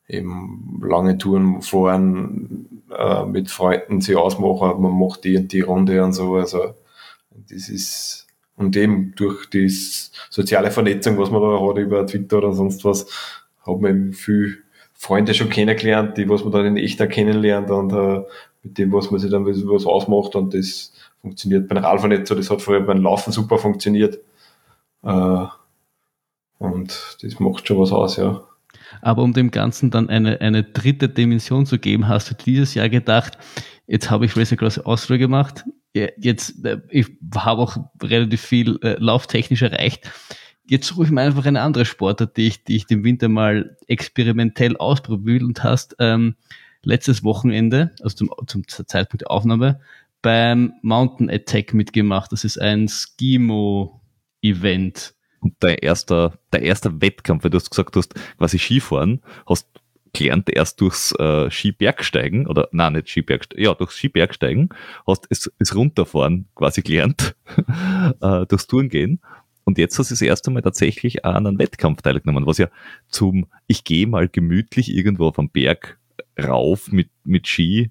eben 0.09 0.81
lange 0.83 1.19
Touren 1.19 1.63
fahren, 1.63 2.83
äh, 2.97 3.25
mit 3.25 3.51
Freunden 3.51 4.01
sich 4.01 4.17
ausmachen, 4.17 4.81
man 4.83 4.99
macht 4.99 5.25
die 5.25 5.37
und 5.37 5.53
die 5.53 5.61
Runde 5.61 6.03
und 6.03 6.13
so, 6.13 6.37
also 6.37 6.75
das 7.31 7.69
ist, 7.69 8.20
und 8.61 8.77
eben 8.77 9.15
durch 9.17 9.47
die 9.47 9.69
soziale 9.69 10.71
Vernetzung, 10.71 11.19
was 11.19 11.31
man 11.31 11.41
da 11.41 11.61
hat 11.61 11.79
über 11.79 12.07
Twitter 12.07 12.39
oder 12.39 12.53
sonst 12.53 12.85
was, 12.85 13.07
hat 13.67 13.81
man 13.81 13.91
eben 13.91 14.13
viel 14.13 14.59
Freunde 14.93 15.33
schon 15.33 15.49
kennengelernt, 15.49 16.19
die 16.19 16.29
was 16.29 16.45
man 16.45 16.53
dann 16.53 16.67
in 16.67 16.77
echt 16.77 16.99
kennenlernt 17.11 17.71
und 17.71 17.91
äh, 17.93 18.23
mit 18.63 18.77
dem, 18.77 18.93
was 18.93 19.11
man 19.11 19.19
sich 19.19 19.31
dann 19.31 19.47
was 19.47 19.87
ausmacht 19.87 20.37
und 20.37 20.53
das 20.53 20.93
funktioniert 21.23 21.69
beim 21.69 21.79
Radfahren 21.79 22.11
nicht 22.11 22.27
so, 22.27 22.35
das 22.35 22.51
hat 22.51 22.61
vorher 22.61 22.83
beim 22.83 23.03
Laufen 23.03 23.33
super 23.33 23.57
funktioniert. 23.57 24.19
Äh, 25.03 25.47
und 26.59 27.17
das 27.23 27.41
macht 27.41 27.67
schon 27.67 27.79
was 27.79 27.93
aus, 27.93 28.19
ja. 28.19 28.43
Aber 29.01 29.23
um 29.23 29.33
dem 29.33 29.51
Ganzen 29.51 29.91
dann 29.91 30.11
eine, 30.11 30.43
eine 30.43 30.65
dritte 30.65 31.09
Dimension 31.09 31.65
zu 31.65 31.79
geben, 31.79 32.09
hast 32.09 32.31
du 32.31 32.35
dieses 32.35 32.75
Jahr 32.75 32.91
gedacht, 32.91 33.39
jetzt 33.87 34.11
habe 34.11 34.27
ich 34.27 34.37
Race 34.37 34.53
Across 34.53 34.81
Austria 34.81 35.17
gemacht, 35.17 35.65
jetzt, 35.95 36.65
äh, 36.65 36.81
ich 36.89 37.07
habe 37.35 37.63
auch 37.63 37.77
relativ 38.03 38.41
viel 38.41 38.79
äh, 38.83 38.97
lauftechnisch 38.99 39.63
erreicht. 39.63 40.11
Jetzt 40.67 40.87
suche 40.87 41.05
ich 41.05 41.11
mir 41.11 41.23
einfach 41.23 41.47
eine 41.47 41.63
andere 41.63 41.85
Sportart, 41.85 42.37
die 42.37 42.47
ich, 42.47 42.65
die 42.65 42.77
ich 42.77 42.87
dem 42.87 43.03
Winter 43.03 43.29
mal 43.29 43.77
experimentell 43.89 44.77
ausprobiert 44.77 45.43
und 45.43 45.65
hast 45.65 45.97
ähm, 45.99 46.37
letztes 46.83 47.25
Wochenende, 47.25 47.91
also 48.01 48.17
zum, 48.17 48.31
zum 48.47 48.69
Zeitpunkt 48.69 49.23
der 49.23 49.31
Aufnahme, 49.31 49.81
beim 50.23 50.75
Mountain 50.83 51.29
Attack 51.31 51.75
mitgemacht. 51.75 52.31
Das 52.33 52.45
ist 52.45 52.61
ein 52.61 52.87
Skimo-Event 52.89 53.95
und 55.41 55.55
dein 55.61 55.77
erster, 55.77 56.39
der 56.53 56.63
erste 56.63 57.01
Wettkampf, 57.01 57.45
weil 57.45 57.51
du 57.51 57.57
hast 57.57 57.71
gesagt, 57.71 57.97
du 57.97 58.01
hast 58.01 58.15
quasi 58.39 58.59
Skifahren, 58.59 59.23
hast 59.47 59.67
gelernt 60.13 60.51
erst 60.51 60.81
durchs 60.81 61.13
äh, 61.19 61.51
Skibergsteigen, 61.51 62.47
oder 62.47 62.69
nein, 62.73 62.95
nicht 62.95 63.09
Skibergsteigen, 63.09 63.65
ja, 63.65 63.75
durchs 63.75 63.97
Skibergsteigen, 63.97 64.71
hast 65.07 65.27
es, 65.31 65.51
es 65.59 65.75
runterfahren 65.75 66.47
quasi 66.55 66.83
gelernt, 66.83 67.37
äh, 68.21 68.47
durchs 68.47 68.67
Touren 68.67 68.89
gehen. 68.89 69.21
Und 69.65 69.79
jetzt 69.79 69.99
hast 69.99 70.11
du 70.11 70.15
das 70.15 70.23
erste 70.23 70.51
Mal 70.51 70.63
tatsächlich 70.63 71.25
an 71.25 71.47
einem 71.47 71.59
Wettkampf 71.59 72.03
teilgenommen, 72.03 72.47
was 72.47 72.59
ja 72.59 72.69
zum, 73.09 73.47
ich 73.67 73.85
gehe 73.85 74.07
mal 74.07 74.29
gemütlich 74.29 74.93
irgendwo 74.95 75.27
auf 75.27 75.39
am 75.39 75.51
Berg 75.51 75.99
rauf 76.39 76.91
mit, 76.91 77.11
mit 77.25 77.47
Ski 77.47 77.91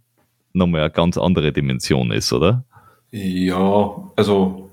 nochmal 0.54 0.82
eine 0.82 0.92
ganz 0.92 1.18
andere 1.18 1.54
Dimension 1.54 2.12
ist, 2.12 2.34
oder? 2.34 2.66
Ja, 3.12 4.12
also 4.16 4.70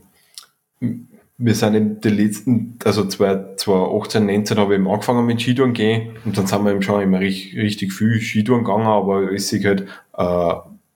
wir 1.39 1.55
sind 1.55 1.74
in 1.74 2.01
den 2.01 2.16
letzten, 2.16 2.78
also 2.84 3.07
2018, 3.07 4.24
19 4.24 4.59
habe 4.59 4.74
ich 4.74 4.80
eben 4.80 4.89
angefangen 4.89 5.26
mit 5.26 5.41
Skitouren 5.41 5.74
gehen 5.74 6.16
und 6.24 6.37
dann 6.37 6.47
sind 6.47 6.64
wir 6.64 6.72
eben 6.72 6.82
schon 6.82 7.03
immer 7.03 7.20
richtig, 7.20 7.57
richtig 7.57 7.93
viel 7.93 8.20
Skitouren 8.20 8.64
gegangen, 8.64 8.87
aber 8.87 9.32
es 9.32 9.53
ist 9.53 9.64
halt 9.64 9.87
äh, 10.16 10.55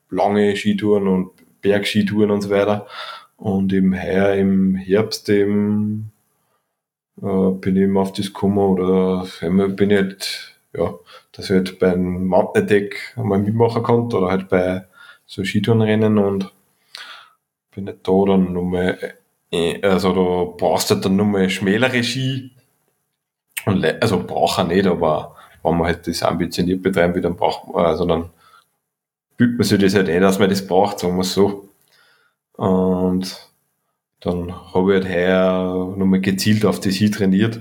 lange 0.08 0.56
Skitouren 0.56 1.08
und 1.08 1.30
Bergskitouren 1.60 2.30
und 2.30 2.40
so 2.40 2.50
weiter. 2.50 2.86
Und 3.36 3.72
im 3.72 3.94
heuer 3.94 4.34
im 4.34 4.76
Herbst 4.76 5.28
eben 5.28 6.12
äh, 7.22 7.50
bin 7.50 7.76
ich 7.76 7.82
eben 7.82 7.98
auf 7.98 8.12
das 8.12 8.26
gekommen 8.26 8.58
oder 8.58 9.26
bin 9.40 9.90
ich 9.90 9.96
halt, 9.96 10.56
ja, 10.74 10.94
dass 11.32 11.46
ich 11.46 11.50
halt 11.50 11.78
beim 11.78 12.26
Mountain 12.26 12.64
Attack 12.64 13.14
einmal 13.16 13.38
mitmachen 13.38 13.82
konnte 13.82 14.18
oder 14.18 14.30
halt 14.30 14.48
bei 14.48 14.86
so 15.26 15.44
Skitourenrennen 15.44 16.18
und 16.18 16.52
bin 17.74 17.84
nicht 17.84 18.08
da 18.08 18.12
dann 18.26 18.52
nochmal 18.52 18.98
also 19.82 20.12
du 20.12 20.56
brauchst 20.56 20.90
halt 20.90 21.04
dann 21.04 21.16
nur 21.16 21.26
mal 21.26 21.50
schmälere 21.50 22.02
Ski. 22.02 22.52
Und 23.66 23.84
also 24.02 24.22
braucht 24.22 24.58
er 24.58 24.64
nicht, 24.64 24.86
aber 24.86 25.36
wenn 25.62 25.76
man 25.76 25.86
halt 25.86 26.06
das 26.06 26.22
ambitioniert 26.22 26.82
betreiben 26.82 27.14
will, 27.14 27.22
dann 27.22 27.36
braucht 27.36 27.68
man, 27.68 27.84
also 27.84 28.06
dann 28.06 28.30
fühlt 29.36 29.58
man 29.58 29.66
sich 29.66 29.78
das 29.80 29.94
halt 29.94 30.08
eh, 30.08 30.20
dass 30.20 30.38
man 30.38 30.48
das 30.48 30.66
braucht, 30.66 30.98
sagen 30.98 31.16
wir 31.16 31.24
so. 31.24 31.68
Und 32.56 33.48
dann 34.20 34.54
habe 34.74 34.98
ich 34.98 35.04
halt 35.04 35.14
heuer 35.14 35.94
nochmal 35.96 36.20
gezielt 36.20 36.64
auf 36.64 36.80
das 36.80 36.94
Ski 36.94 37.10
trainiert. 37.10 37.60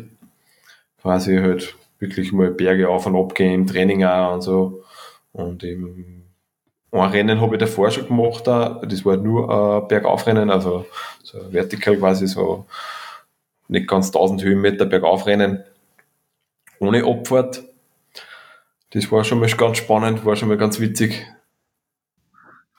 Quasi 1.01 1.37
halt 1.37 1.75
wirklich 1.99 2.31
mal 2.31 2.51
Berge 2.51 2.89
auf 2.89 3.05
und 3.05 3.15
ab 3.15 3.35
gehen, 3.35 3.53
im 3.53 3.67
Training 3.67 4.03
auch 4.03 4.33
und 4.33 4.41
so. 4.41 4.83
Und 5.31 5.63
eben 5.63 6.18
ein 6.91 7.11
Rennen 7.11 7.39
habe 7.41 7.55
ich 7.55 7.59
davor 7.59 7.91
schon 7.91 8.07
gemacht, 8.07 8.47
das 8.47 9.05
war 9.05 9.17
nur 9.17 9.49
ein 9.81 9.87
Bergaufrennen, 9.87 10.49
also 10.49 10.85
so 11.23 11.39
vertikal 11.51 11.97
quasi 11.97 12.27
so 12.27 12.65
nicht 13.67 13.87
ganz 13.87 14.07
1000 14.07 14.43
Höhenmeter 14.43 14.85
Bergaufrennen 14.85 15.63
ohne 16.79 17.03
Abfahrt. 17.05 17.63
Das 18.91 19.11
war 19.11 19.23
schon 19.23 19.39
mal 19.39 19.49
ganz 19.49 19.77
spannend, 19.77 20.25
war 20.25 20.35
schon 20.35 20.47
mal 20.47 20.57
ganz 20.57 20.79
witzig. 20.79 21.25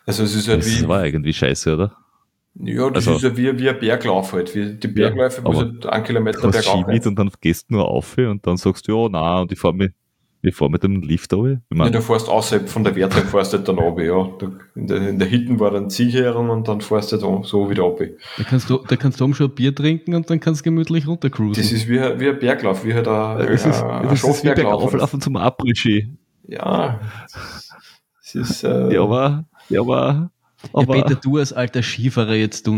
Also 0.06 0.24
es 0.24 0.34
ist 0.34 0.48
halt 0.48 0.62
Das 0.62 0.80
wie, 0.82 0.88
war 0.88 1.04
irgendwie 1.06 1.32
scheiße, 1.32 1.72
oder? 1.74 1.96
ja, 2.54 2.90
das 2.90 3.06
also- 3.06 3.18
ist 3.18 3.22
ja 3.22 3.36
wie, 3.36 3.58
wie 3.60 3.68
ein 3.68 3.78
Berglauf 3.78 4.32
halt. 4.32 4.52
Wie 4.56 4.74
die 4.74 4.88
Bergläufe, 4.88 5.44
wo 5.44 5.52
es 5.52 5.58
halt 5.58 5.86
einen 5.86 6.04
Kilometer 6.04 6.50
bergauf 6.50 6.86
geht. 6.86 7.06
und 7.06 7.16
dann 7.16 7.30
gehst 7.40 7.70
du 7.70 7.74
nur 7.74 7.86
auf 7.86 8.18
und 8.18 8.44
dann 8.44 8.56
sagst 8.56 8.88
du, 8.88 9.02
ja, 9.04 9.08
na, 9.08 9.40
und 9.42 9.52
ich 9.52 9.58
fahre 9.60 9.74
mit, 9.74 9.94
ich 10.42 10.54
fahr 10.54 10.68
mit 10.70 10.82
dem 10.82 11.02
Lift 11.02 11.32
runter. 11.32 11.52
Ich 11.52 11.58
Ja, 11.76 11.84
mein, 11.84 11.92
du 11.92 12.00
fährst 12.00 12.28
außerhalb 12.28 12.68
von 12.68 12.82
der 12.84 12.94
Wertung, 12.96 13.24
fährst 13.24 13.52
halt 13.52 13.68
dann 13.68 13.78
runter, 13.78 14.02
ja. 14.02 14.28
In, 14.74 14.86
der, 14.86 15.08
in 15.08 15.18
der 15.18 15.28
Hitten 15.28 15.60
war 15.60 15.70
dann 15.70 15.90
Zielkehrung 15.90 16.48
und 16.50 16.66
dann 16.68 16.80
fährst 16.80 17.12
du 17.12 17.20
halt 17.20 17.46
so 17.46 17.68
wieder 17.70 17.82
runter. 17.82 18.06
Da 18.38 18.44
kannst 18.44 18.70
du, 18.70 18.78
da 18.88 18.96
kannst 18.96 19.20
du 19.20 19.24
oben 19.24 19.34
schon 19.34 19.48
ein 19.48 19.54
Bier 19.54 19.74
trinken 19.74 20.14
und 20.14 20.30
dann 20.30 20.40
kannst 20.40 20.60
du 20.60 20.64
gemütlich 20.64 21.06
runtercruisen. 21.06 21.62
Das 21.62 21.72
ist 21.72 21.88
wie, 21.88 22.00
ein- 22.00 22.18
wie 22.20 22.28
ein 22.28 22.38
Berglauf, 22.38 22.84
wie 22.84 22.94
halt 22.94 23.06
ein, 23.08 23.38
das 23.38 23.66
ist, 23.66 23.82
ein, 23.82 23.90
ein 23.90 24.08
das 24.08 24.24
ist 24.24 24.44
wie 24.44 24.48
bergauflaufen 24.54 25.20
zum 25.20 25.36
Après-Ski. 25.36 26.16
Ja. 26.48 27.00
Es 28.22 28.34
ist, 28.34 28.64
äh, 28.64 28.94
Ja, 28.94 29.02
aber, 29.02 29.44
ja, 29.68 29.80
aber, 29.80 30.30
ja, 30.62 30.68
aber, 30.72 30.92
Peter, 30.94 31.14
du 31.16 31.36
als 31.38 31.52
alter 31.52 31.82
Skifahrer 31.82 32.34
jetzt 32.34 32.66
du 32.66 32.74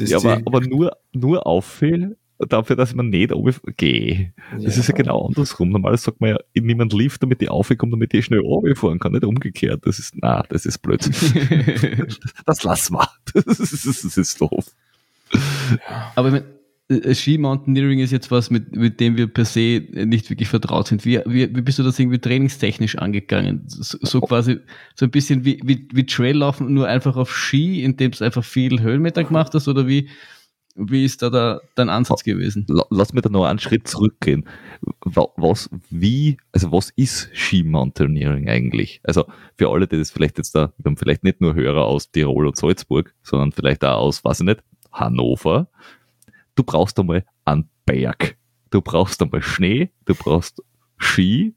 ist 0.00 0.10
ja, 0.10 0.18
aber, 0.18 0.40
aber 0.44 0.60
nur, 0.60 0.92
nur 1.12 1.46
auffällt, 1.46 2.16
dafür, 2.38 2.76
dass 2.76 2.94
man 2.94 3.08
nicht 3.08 3.32
oben 3.32 3.54
gehe. 3.76 4.32
Das 4.54 4.76
Ja. 4.76 4.80
ist 4.80 4.88
ja 4.88 4.94
genau 4.94 5.26
andersrum. 5.26 5.70
Normalerweise 5.70 6.04
sagt 6.04 6.20
man 6.20 6.30
ja, 6.30 6.38
einen 6.56 6.88
Lift, 6.90 7.22
damit 7.22 7.42
ich 7.42 7.50
aufkomme, 7.50 7.92
damit 7.92 8.12
ich 8.14 8.26
schnell 8.26 8.42
fahren 8.74 8.98
kann, 8.98 9.12
nicht 9.12 9.24
umgekehrt. 9.24 9.86
Das 9.86 9.98
ist, 9.98 10.14
na, 10.16 10.42
das 10.48 10.66
ist 10.66 10.78
Blödsinn. 10.78 11.12
das 12.46 12.62
lassen 12.62 12.94
wir. 12.94 13.08
Das 13.46 13.58
ist, 13.60 13.86
das 13.86 14.16
ist 14.16 14.40
doof. 14.40 14.66
Aber 16.14 16.28
ich 16.28 16.34
mein, 16.34 16.44
äh, 17.02 17.14
Ski 17.14 17.36
Mountaineering 17.38 17.98
ist 17.98 18.12
jetzt 18.12 18.30
was, 18.30 18.50
mit, 18.50 18.76
mit 18.76 19.00
dem 19.00 19.16
wir 19.16 19.26
per 19.26 19.44
se 19.44 19.82
nicht 19.92 20.30
wirklich 20.30 20.48
vertraut 20.48 20.86
sind. 20.88 21.04
Wie, 21.04 21.20
wie, 21.26 21.54
wie 21.54 21.60
bist 21.62 21.78
du 21.78 21.82
das 21.82 21.98
irgendwie 21.98 22.18
trainingstechnisch 22.18 22.96
angegangen? 22.98 23.62
So, 23.66 23.98
so 24.00 24.20
quasi 24.20 24.58
so 24.94 25.06
ein 25.06 25.10
bisschen 25.10 25.44
wie, 25.44 25.60
wie, 25.64 25.88
wie 25.92 26.06
Traillaufen, 26.06 26.72
nur 26.72 26.86
einfach 26.86 27.16
auf 27.16 27.34
Ski, 27.36 27.82
indem 27.82 28.12
du 28.12 28.24
einfach 28.24 28.44
viel 28.44 28.80
Höhenmeter 28.80 29.24
gemacht 29.24 29.52
hast? 29.54 29.68
Oder 29.68 29.88
wie, 29.88 30.08
wie 30.76 31.04
ist 31.04 31.22
da, 31.22 31.30
da 31.30 31.60
dein 31.74 31.88
Ansatz 31.88 32.22
gewesen? 32.22 32.66
La- 32.68 32.86
Lass 32.90 33.12
mir 33.12 33.22
da 33.22 33.28
noch 33.30 33.44
einen 33.44 33.58
Schritt 33.58 33.88
zurückgehen. 33.88 34.46
Wa- 35.04 35.28
Was, 35.36 35.70
wie, 35.90 36.36
also 36.52 36.70
was 36.72 36.90
ist 36.96 37.30
Ski 37.32 37.62
Mountaineering 37.62 38.48
eigentlich? 38.48 39.00
Also 39.02 39.24
für 39.56 39.70
alle, 39.70 39.86
die 39.86 39.98
das 39.98 40.10
vielleicht 40.10 40.38
jetzt 40.38 40.54
da, 40.54 40.72
wir 40.78 40.90
haben 40.90 40.96
vielleicht 40.96 41.24
nicht 41.24 41.40
nur 41.40 41.54
Hörer 41.54 41.86
aus 41.86 42.10
Tirol 42.10 42.46
und 42.46 42.56
Salzburg, 42.56 43.14
sondern 43.22 43.52
vielleicht 43.52 43.84
auch 43.84 43.98
aus, 43.98 44.24
weiß 44.24 44.40
ich 44.40 44.46
nicht, 44.46 44.62
Hannover. 44.92 45.68
Du 46.54 46.62
brauchst 46.62 46.98
einmal 46.98 47.24
einen 47.44 47.68
Berg. 47.84 48.36
Du 48.70 48.80
brauchst 48.82 49.22
einmal 49.22 49.42
Schnee, 49.42 49.90
du 50.04 50.14
brauchst 50.14 50.62
Ski. 50.98 51.54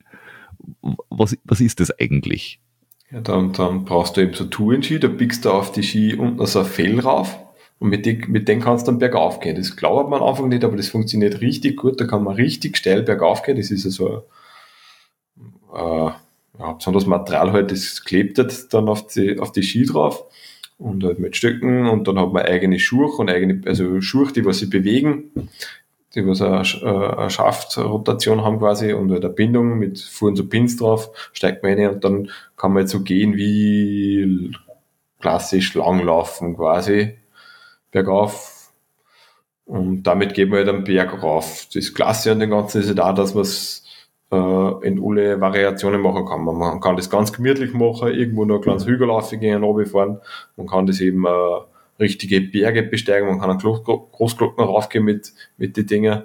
Was, 1.09 1.35
was 1.43 1.61
ist 1.61 1.79
das 1.79 1.91
eigentlich? 1.99 2.59
Ja, 3.11 3.21
dann, 3.21 3.53
dann 3.53 3.85
brauchst 3.85 4.17
du 4.17 4.21
eben 4.21 4.33
so 4.33 4.45
Tourenski, 4.45 4.99
da 4.99 5.07
biegst 5.07 5.43
du 5.45 5.49
auf 5.51 5.71
die 5.71 5.83
Ski 5.83 6.15
unten 6.15 6.45
so 6.45 6.59
ein 6.59 6.65
Fell 6.65 6.99
rauf 6.99 7.37
und 7.79 7.89
mit, 7.89 8.05
die, 8.05 8.21
mit 8.27 8.47
denen 8.47 8.61
kannst 8.61 8.87
du 8.87 8.91
dann 8.91 8.99
bergauf 8.99 9.39
gehen. 9.39 9.55
Das 9.55 9.75
glaubt 9.75 10.09
man 10.09 10.21
am 10.21 10.27
Anfang 10.27 10.49
nicht, 10.49 10.63
aber 10.63 10.75
das 10.75 10.89
funktioniert 10.89 11.41
richtig 11.41 11.77
gut. 11.77 11.99
Da 11.99 12.05
kann 12.05 12.23
man 12.23 12.35
richtig 12.35 12.77
steil 12.77 13.03
bergauf 13.03 13.41
gehen. 13.43 13.57
Das 13.57 13.71
ist 13.71 13.85
ja 13.85 13.89
so 13.89 14.23
äh, 15.73 16.11
ja, 16.59 16.73
besonders 16.73 17.05
Material 17.05 17.51
halt, 17.53 17.71
das 17.71 18.03
klebt 18.03 18.37
halt 18.37 18.73
dann 18.73 18.89
auf 18.89 19.07
die, 19.07 19.39
auf 19.39 19.51
die 19.51 19.63
Ski 19.63 19.85
drauf 19.85 20.25
und 20.77 21.03
halt 21.03 21.19
mit 21.19 21.35
Stöcken 21.35 21.87
und 21.87 22.07
dann 22.07 22.19
hat 22.19 22.33
man 22.33 22.43
eigene 22.43 22.79
Schuhe 22.79 23.07
und 23.17 23.29
eigene, 23.29 23.61
also 23.65 24.01
Schuhe, 24.01 24.31
die 24.33 24.45
was 24.45 24.59
sich 24.59 24.69
bewegen, 24.69 25.31
die 26.15 26.25
was 26.27 26.41
eine, 26.41 26.61
äh, 26.61 27.17
eine 27.17 27.29
Schaftrotation 27.29 28.43
haben 28.43 28.59
quasi 28.59 28.93
und 28.93 29.11
halt 29.11 29.23
eine 29.23 29.33
Bindung 29.33 29.79
mit 29.79 29.99
Fuhren 29.99 30.35
so 30.35 30.47
Pins 30.47 30.77
drauf, 30.77 31.11
steigt 31.33 31.63
man 31.63 31.73
rein 31.73 31.89
und 31.95 32.03
dann 32.03 32.29
kann 32.57 32.73
man 32.73 32.81
jetzt 32.83 32.91
so 32.91 33.01
gehen 33.01 33.35
wie 33.37 34.51
klassisch 35.19 35.73
langlaufen 35.75 36.55
quasi 36.55 37.18
bergauf 37.91 38.71
und 39.65 40.03
damit 40.03 40.33
geht 40.33 40.49
man 40.49 40.59
halt 40.59 40.69
am 40.69 40.83
Berg 40.83 41.21
rauf. 41.21 41.67
Das 41.73 41.93
Klasse 41.93 42.31
an 42.31 42.39
dem 42.39 42.49
Ganzen 42.49 42.81
ist 42.81 42.87
halt 42.87 42.99
auch, 42.99 43.13
dass 43.13 43.33
man 43.33 43.43
es 43.43 43.85
äh, 44.31 44.87
in 44.87 44.99
alle 45.03 45.39
Variationen 45.39 46.01
machen 46.01 46.25
kann. 46.25 46.43
Man, 46.43 46.79
kann 46.79 46.95
das 46.95 47.09
ganz 47.09 47.31
gemütlich 47.31 47.73
machen, 47.73 48.13
irgendwo 48.13 48.45
noch 48.45 48.55
ein 48.55 48.61
kleines 48.61 48.87
Hügel 48.87 49.09
aufgehen, 49.09 49.63
runterfahren. 49.63 50.19
Man 50.55 50.67
kann 50.67 50.87
das 50.87 51.01
eben 51.01 51.25
äh, 51.25 51.29
richtige 51.99 52.41
Berge 52.41 52.83
besteigen, 52.83 53.27
man 53.27 53.39
kann 53.39 53.51
einen 53.51 53.59
Glo- 53.59 53.83
Gro- 53.83 54.07
Großglocken 54.11 54.63
raufgehen 54.63 55.03
mit, 55.03 55.33
mit 55.57 55.77
den 55.77 55.85
Dingen 55.85 56.23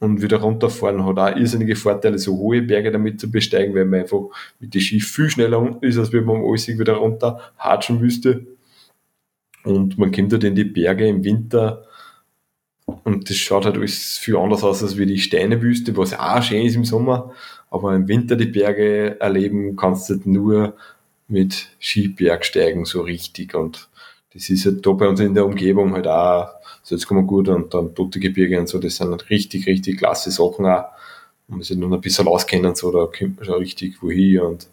und 0.00 0.22
wieder 0.22 0.40
runterfahren. 0.40 1.04
Hat 1.04 1.18
auch 1.18 1.36
irrsinnige 1.36 1.76
Vorteile, 1.76 2.18
so 2.18 2.36
hohe 2.36 2.62
Berge 2.62 2.90
damit 2.92 3.20
zu 3.20 3.30
besteigen, 3.30 3.74
weil 3.74 3.84
man 3.84 4.00
einfach 4.00 4.20
mit 4.60 4.74
den 4.74 4.80
Ski 4.80 5.00
viel 5.00 5.28
schneller 5.30 5.58
unten 5.58 5.84
ist, 5.84 5.98
als 5.98 6.12
wenn 6.12 6.24
man 6.24 6.42
alles 6.44 6.68
wieder 6.68 6.94
runter 6.94 7.40
hatschen 7.58 8.00
müsste. 8.00 8.46
Und 9.64 9.98
man 9.98 10.12
kommt 10.12 10.32
halt 10.32 10.44
in 10.44 10.54
die 10.54 10.64
Berge 10.64 11.08
im 11.08 11.24
Winter 11.24 11.86
und 13.04 13.28
das 13.30 13.36
schaut 13.36 13.64
halt 13.64 13.76
alles 13.76 14.18
viel 14.18 14.36
anders 14.36 14.62
aus 14.62 14.82
als 14.82 14.98
wie 14.98 15.06
die 15.06 15.18
Steinewüste, 15.18 15.96
was 15.96 16.12
auch 16.18 16.42
schön 16.42 16.66
ist 16.66 16.76
im 16.76 16.84
Sommer. 16.84 17.32
Aber 17.70 17.94
im 17.94 18.08
Winter 18.08 18.36
die 18.36 18.46
Berge 18.46 19.18
erleben 19.20 19.76
kannst 19.76 20.08
du 20.10 20.14
halt 20.14 20.26
nur 20.26 20.74
mit 21.28 21.68
Skibergsteigen 21.80 22.84
so 22.84 23.00
richtig. 23.02 23.54
Und 23.54 23.88
das 24.34 24.50
ist 24.50 24.66
halt 24.66 24.84
da 24.86 24.92
bei 24.92 25.08
uns 25.08 25.20
in 25.20 25.34
der 25.34 25.46
Umgebung 25.46 25.92
halt 25.94 26.06
auch, 26.06 26.48
so 26.82 26.94
jetzt 26.94 27.06
kommen 27.06 27.26
gut 27.26 27.48
und 27.48 27.72
dann 27.72 27.94
Tote 27.94 28.20
Gebirge 28.20 28.60
und 28.60 28.68
so, 28.68 28.78
das 28.78 28.96
sind 28.96 29.10
halt 29.10 29.30
richtig, 29.30 29.66
richtig 29.66 29.98
klasse 29.98 30.30
Sachen 30.30 30.66
auch. 30.66 30.84
Und 31.48 31.56
man 31.56 31.62
sich 31.62 31.76
noch 31.76 31.90
ein 31.92 32.00
bisschen 32.00 32.28
auskennen 32.28 32.74
so, 32.74 32.90
da 32.92 33.06
kommt 33.06 33.36
man 33.36 33.44
schon 33.46 33.54
richtig 33.56 34.02
wohin 34.02 34.40
und 34.40 34.66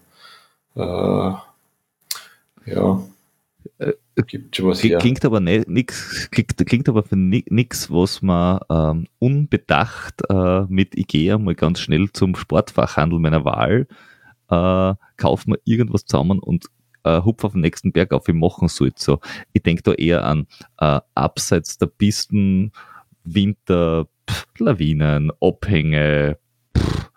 äh, 0.75 1.33
ja, 2.65 3.01
Äh, 3.79 3.93
gibt 4.15 4.61
was 4.63 4.79
Klingt, 4.79 4.91
her. 4.91 4.99
klingt 4.99 5.25
aber 5.25 5.39
nicht, 5.39 5.67
nix, 5.67 6.29
klingt, 6.31 6.57
klingt 6.65 6.89
aber 6.89 7.03
für 7.03 7.15
ni- 7.15 7.45
nix, 7.49 7.89
was 7.91 8.21
man 8.21 8.59
ähm, 8.69 9.07
unbedacht 9.19 10.21
äh, 10.29 10.61
mit 10.67 10.97
Ikea 10.97 11.37
mal 11.37 11.55
ganz 11.55 11.79
schnell 11.79 12.11
zum 12.11 12.35
Sportfachhandel 12.35 13.19
meiner 13.19 13.45
Wahl 13.45 13.87
äh, 14.49 14.95
kauft 15.17 15.47
man 15.47 15.57
irgendwas 15.63 16.05
zusammen 16.05 16.39
und 16.39 16.65
äh, 17.03 17.21
hupf 17.21 17.43
auf 17.43 17.53
den 17.53 17.61
nächsten 17.61 17.91
Berg 17.91 18.11
auf, 18.13 18.27
wie 18.27 18.33
machen 18.33 18.67
sollte. 18.67 19.01
So, 19.01 19.19
ich 19.53 19.63
denke 19.63 19.83
da 19.83 19.93
eher 19.93 20.25
an 20.25 20.45
äh, 20.79 20.99
abseits 21.15 21.77
der 21.77 21.87
Pisten, 21.87 22.71
Winter, 23.23 24.07
pff, 24.29 24.45
Lawinen, 24.59 25.31
Abhänge, 25.41 26.37
pff, 26.77 27.11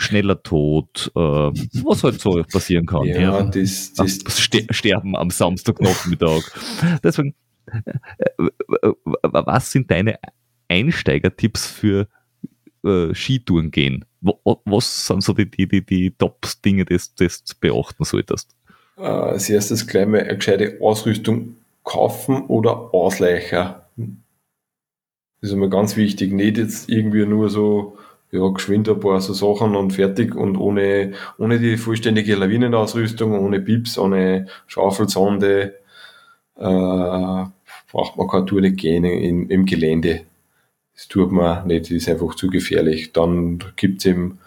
schneller 0.00 0.42
Tod, 0.42 1.10
äh, 1.14 1.20
was 1.20 2.02
halt 2.04 2.20
so 2.20 2.42
passieren 2.50 2.86
kann. 2.86 3.04
Ja, 3.04 3.42
das, 3.42 3.92
das, 3.94 4.18
Das 4.18 4.40
Ste 4.40 4.66
Sterben 4.70 5.16
am 5.16 5.30
Samstagnachmittag. 5.30 6.42
Deswegen, 7.04 7.34
äh, 7.66 8.46
äh, 8.82 8.92
was 9.22 9.70
sind 9.70 9.90
deine 9.90 10.18
Einsteigertipps 10.68 11.66
für 11.66 12.08
äh, 12.84 13.14
Skitouren 13.14 13.70
gehen? 13.70 14.04
Was 14.20 15.06
sind 15.06 15.22
so 15.22 15.32
die, 15.32 15.50
die, 15.50 15.66
die, 15.66 15.84
die 15.84 16.10
Top-Dinge, 16.10 16.84
die 16.84 16.96
du 16.96 17.28
beachten 17.60 18.04
solltest? 18.04 18.54
äh, 19.00 19.06
als 19.06 19.48
erstes 19.50 19.86
gleich 19.86 20.06
mal 20.06 20.20
eine 20.20 20.36
gescheite 20.36 20.78
Ausrüstung 20.80 21.56
kaufen 21.84 22.46
oder 22.46 22.94
ausleichen. 22.94 23.74
Das 25.40 25.50
ist 25.50 25.52
immer 25.52 25.68
ganz 25.68 25.96
wichtig. 25.96 26.32
Nicht 26.32 26.58
jetzt 26.58 26.88
irgendwie 26.88 27.24
nur 27.24 27.48
so, 27.48 27.96
ja, 28.32 28.48
geschwind 28.48 28.88
ein 28.88 29.00
paar 29.00 29.20
so 29.20 29.32
Sachen 29.32 29.74
und 29.74 29.92
fertig 29.92 30.34
und 30.34 30.56
ohne, 30.56 31.12
ohne 31.38 31.58
die 31.58 31.76
vollständige 31.76 32.36
Lawinenausrüstung, 32.36 33.38
ohne 33.38 33.60
Pips, 33.60 33.98
ohne 33.98 34.46
Schaufel, 34.66 35.08
Sonde, 35.08 35.74
äh, 36.56 37.44
braucht 37.90 38.16
man 38.16 38.28
keine 38.28 38.46
Tour 38.46 38.60
nicht 38.60 38.76
gehen 38.76 39.04
in, 39.04 39.48
im 39.48 39.66
Gelände. 39.66 40.22
Das 40.94 41.08
tut 41.08 41.32
man 41.32 41.66
nicht, 41.66 41.86
das 41.86 41.90
ist 41.90 42.08
einfach 42.08 42.34
zu 42.34 42.48
gefährlich. 42.48 43.12
Dann 43.12 43.58
gibt's 43.76 44.04
eben 44.04 44.38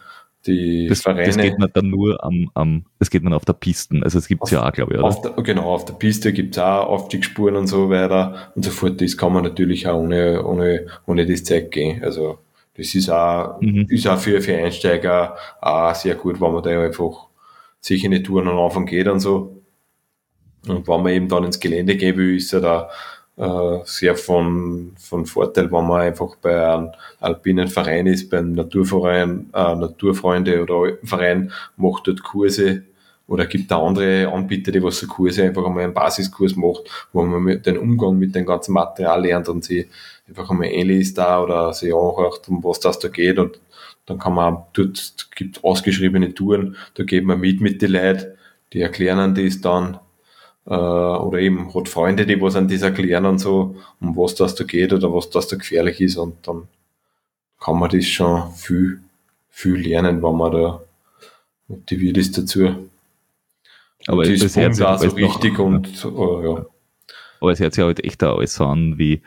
die 0.46 0.88
Das, 0.88 1.02
Vereine. 1.02 1.26
das 1.26 1.38
geht 1.38 1.58
man 1.58 1.70
dann 1.74 1.90
nur 1.90 2.24
am, 2.24 2.50
am, 2.54 2.86
das 3.00 3.10
geht 3.10 3.24
man 3.24 3.34
auf 3.34 3.44
der 3.46 3.54
Pisten. 3.54 4.04
Also 4.04 4.20
es 4.20 4.28
gibt's 4.28 4.52
ja 4.52 4.66
auch, 4.66 4.72
glaube 4.72 4.94
ich, 4.94 5.00
oder? 5.00 5.08
Auf 5.08 5.22
der, 5.22 5.32
genau, 5.44 5.74
auf 5.74 5.86
der 5.86 5.94
Piste 5.94 6.32
gibt's 6.32 6.58
auch 6.58 6.88
Aufstiegsspuren 6.88 7.56
und 7.56 7.68
so 7.68 7.90
weiter 7.90 8.52
und 8.56 8.64
so 8.64 8.72
fort. 8.72 9.02
Das 9.02 9.18
kann 9.18 9.34
man 9.34 9.44
natürlich 9.44 9.88
auch 9.88 10.00
ohne, 10.00 10.46
ohne, 10.46 10.86
ohne 11.06 11.26
das 11.26 11.44
Zeug 11.44 11.72
gehen. 11.72 12.04
Also, 12.04 12.40
das 12.76 12.96
ist 12.96 13.10
auch, 13.10 13.62
Mhm. 13.62 13.86
ist 13.90 14.08
auch 14.08 14.18
für, 14.20 14.42
für 14.42 14.56
Einsteiger 14.58 15.36
auch 15.62 15.94
sehr 15.96 16.16
gut, 16.16 16.42
wenn 16.42 16.54
man 16.54 16.64
da 16.64 16.70
einfach 16.82 17.28
sich 17.80 18.04
in 18.04 18.12
die 18.12 18.24
Touren 18.24 18.48
am 18.48 18.60
Anfang 18.60 18.86
geht 18.86 19.08
und 19.08 19.20
so. 19.20 19.62
Und 20.68 20.88
wenn 20.88 21.04
man 21.04 21.12
eben 21.12 21.28
dann 21.28 21.44
ins 21.44 21.60
Gelände 21.60 21.96
gehen 21.98 22.18
will, 22.18 22.38
ist 22.38 22.54
ja 22.54 22.60
da 22.62 22.90
äh, 23.36 23.80
sehr 23.86 24.16
von, 24.16 24.94
von 24.98 25.26
Vorteil, 25.26 25.72
wenn 25.72 25.88
man 25.88 26.02
einfach 26.02 26.36
bei 26.38 26.66
einem 26.68 26.92
alpinen 27.20 27.68
Verein 27.68 28.08
ist, 28.08 28.30
beim 28.30 28.54
Naturverein, 28.54 29.50
äh, 29.54 29.76
Naturfreunde 29.76 30.62
oder 30.62 30.76
Alpenverein, 30.76 31.52
macht 31.76 32.08
dort 32.08 32.24
Kurse 32.24 32.84
oder 33.34 33.48
gibt 33.48 33.72
da 33.72 33.80
andere 33.80 34.32
Anbieter, 34.32 34.72
die 34.72 34.84
was 34.84 35.00
so 35.00 35.08
Kurse 35.08 35.44
einfach 35.44 35.66
einmal 35.66 35.86
einen 35.86 35.94
Basiskurs 35.96 36.56
macht, 36.56 36.84
wo 37.14 37.24
man 37.24 37.64
den 37.64 37.80
Umgang 37.80 38.20
mit 38.20 38.36
dem 38.36 38.46
ganzen 38.46 38.74
Material 38.74 39.24
lernt 39.24 39.50
und 39.50 39.64
sie 39.64 39.90
einfach 40.28 40.52
einmal 40.52 40.68
einliest 40.68 41.18
da 41.18 41.42
oder 41.42 41.74
sich 41.74 41.92
anhört, 41.92 42.48
um 42.48 42.64
was 42.64 42.80
das 42.80 43.00
da 43.00 43.08
geht 43.08 43.40
und 43.40 43.60
dann 44.06 44.20
kann 44.20 44.36
man 44.36 44.58
dort 44.74 45.30
gibt 45.36 45.64
ausgeschriebene 45.64 46.36
Touren, 46.36 46.76
da 46.94 47.04
geht 47.04 47.24
man 47.24 47.40
mit 47.40 47.60
mit 47.60 47.82
den 47.82 47.94
Leuten, 47.94 48.38
die 48.72 48.82
erklären 48.82 49.34
das 49.34 49.62
dann 49.62 49.98
äh, 50.68 50.76
oder 50.76 51.40
eben 51.40 51.74
hat 51.74 51.90
Freunde, 51.90 52.28
die 52.28 52.40
was 52.40 52.56
an 52.56 52.68
das 52.68 52.84
erklären 52.84 53.26
und 53.26 53.40
so, 53.40 53.78
um 54.00 54.16
was 54.16 54.36
das 54.36 54.54
da 54.54 54.64
geht 54.64 54.94
oder 54.94 55.12
was 55.12 55.32
das 55.32 55.48
da 55.48 55.56
gefährlich 55.56 56.02
ist 56.02 56.18
und 56.18 56.48
dann 56.48 56.68
kann 57.60 57.80
man 57.80 57.90
das 57.90 58.06
schon 58.06 58.52
viel, 58.52 59.02
viel 59.50 59.78
lernen, 59.78 60.22
wenn 60.22 60.38
man 60.38 60.52
da 60.52 60.84
motiviert 61.68 62.18
ist 62.18 62.38
dazu. 62.38 62.92
Aber 64.08 64.26
hört 64.26 64.40
pumpt 64.40 64.76
sich 64.76 64.86
auch 64.86 64.98
so 65.00 65.06
alles 65.06 65.16
noch- 65.16 65.36
richtig 65.36 65.60
und 65.60 65.88
äh, 66.06 66.48
ja. 66.48 66.66
Aber 67.42 67.52
es 67.52 67.60
hört 67.60 67.74
sich 67.74 67.84
halt 67.84 68.04
echt 68.04 68.24
alles 68.24 68.60
an 68.62 68.98
wie, 68.98 69.22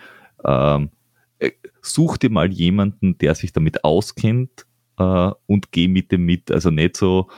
ähm, 0.45 0.91
äh, 1.39 1.51
such 1.83 2.17
dir 2.19 2.31
mal 2.31 2.51
jemanden, 2.51 3.19
der 3.19 3.35
sich 3.35 3.53
damit 3.53 3.85
auskennt 3.85 4.67
äh, 4.99 5.31
und 5.47 5.73
geh 5.73 5.89
mit 5.89 6.13
dem 6.13 6.25
mit. 6.25 6.51
Also 6.51 6.71
nicht 6.71 6.97
so 6.97 7.29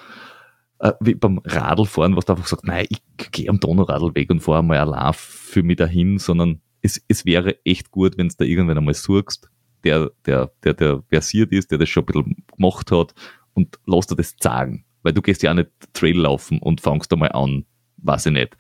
äh, 0.81 0.93
wie 1.01 1.15
beim 1.15 1.41
Radlfahren, 1.45 2.17
was 2.17 2.25
du 2.27 2.33
einfach 2.35 2.47
sagst, 2.47 2.65
nein, 2.65 2.87
ich 2.89 3.03
gehe 3.33 3.49
am 3.49 3.59
Donauradlweg 3.61 4.31
und 4.31 4.41
fahre 4.41 4.63
mal 4.63 4.79
allein 4.79 5.13
für 5.15 5.63
mich 5.63 5.77
dahin, 5.77 6.19
sondern 6.19 6.61
es, 6.83 7.03
es 7.09 7.25
wäre 7.25 7.57
echt 7.65 7.91
gut, 7.91 8.17
wenn 8.17 8.29
du 8.29 8.35
da 8.39 8.45
irgendwann 8.45 8.79
einmal 8.79 8.95
suchst, 8.95 9.51
der, 9.85 10.13
der, 10.27 10.53
der, 10.63 10.75
der 10.75 11.03
versiert 11.09 11.53
ist, 11.53 11.71
der 11.71 11.79
das 11.79 11.89
schon 11.89 12.05
ein 12.05 12.07
bisschen 12.07 12.45
gemacht 12.57 12.93
hat 12.93 13.15
und 13.55 13.79
lass 13.87 14.07
dir 14.07 14.17
das 14.17 14.37
sagen. 14.41 14.85
Weil 15.09 15.15
du 15.15 15.23
gehst 15.23 15.43
ja 15.43 15.53
auch 15.53 15.55
nicht 15.55 15.71
Trail 15.95 16.19
laufen 16.19 16.59
und 16.59 16.83
fangst 16.83 17.11
da 17.11 17.17
mal 17.17 17.29
an, 17.33 17.65
weiß 17.97 18.27
ich 18.27 18.33
nicht. 18.33 18.59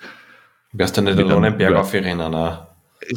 Wärst 0.72 0.96
du 0.96 1.02
nicht 1.02 1.16
Mit 1.16 1.26
alleine 1.26 1.36
einem- 1.36 1.44
einen 1.44 1.58
Berg 1.58 1.72
ja. 1.72 1.80
aufrennen, 1.82 2.20
auch. 2.34 2.66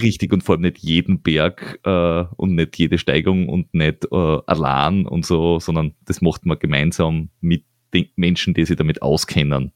Richtig 0.02 0.34
und 0.34 0.44
vor 0.44 0.56
allem 0.56 0.64
nicht 0.64 0.80
jeden 0.80 1.22
Berg 1.22 1.80
äh, 1.86 2.26
und 2.36 2.56
nicht 2.56 2.78
jede 2.78 2.98
Steigung 2.98 3.48
und 3.48 3.74
nicht 3.74 4.06
äh, 4.12 4.38
allein 4.48 5.06
und 5.06 5.26
so, 5.26 5.60
sondern 5.62 5.94
das 6.03 6.22
macht 6.22 6.45
man 6.45 6.60
gemeinsam 6.60 7.30
mit 7.40 7.64
den 7.94 8.10
Menschen, 8.18 8.53
die 8.53 8.66
sich 8.66 8.76
damit 8.76 9.02
auskennen. 9.02 9.72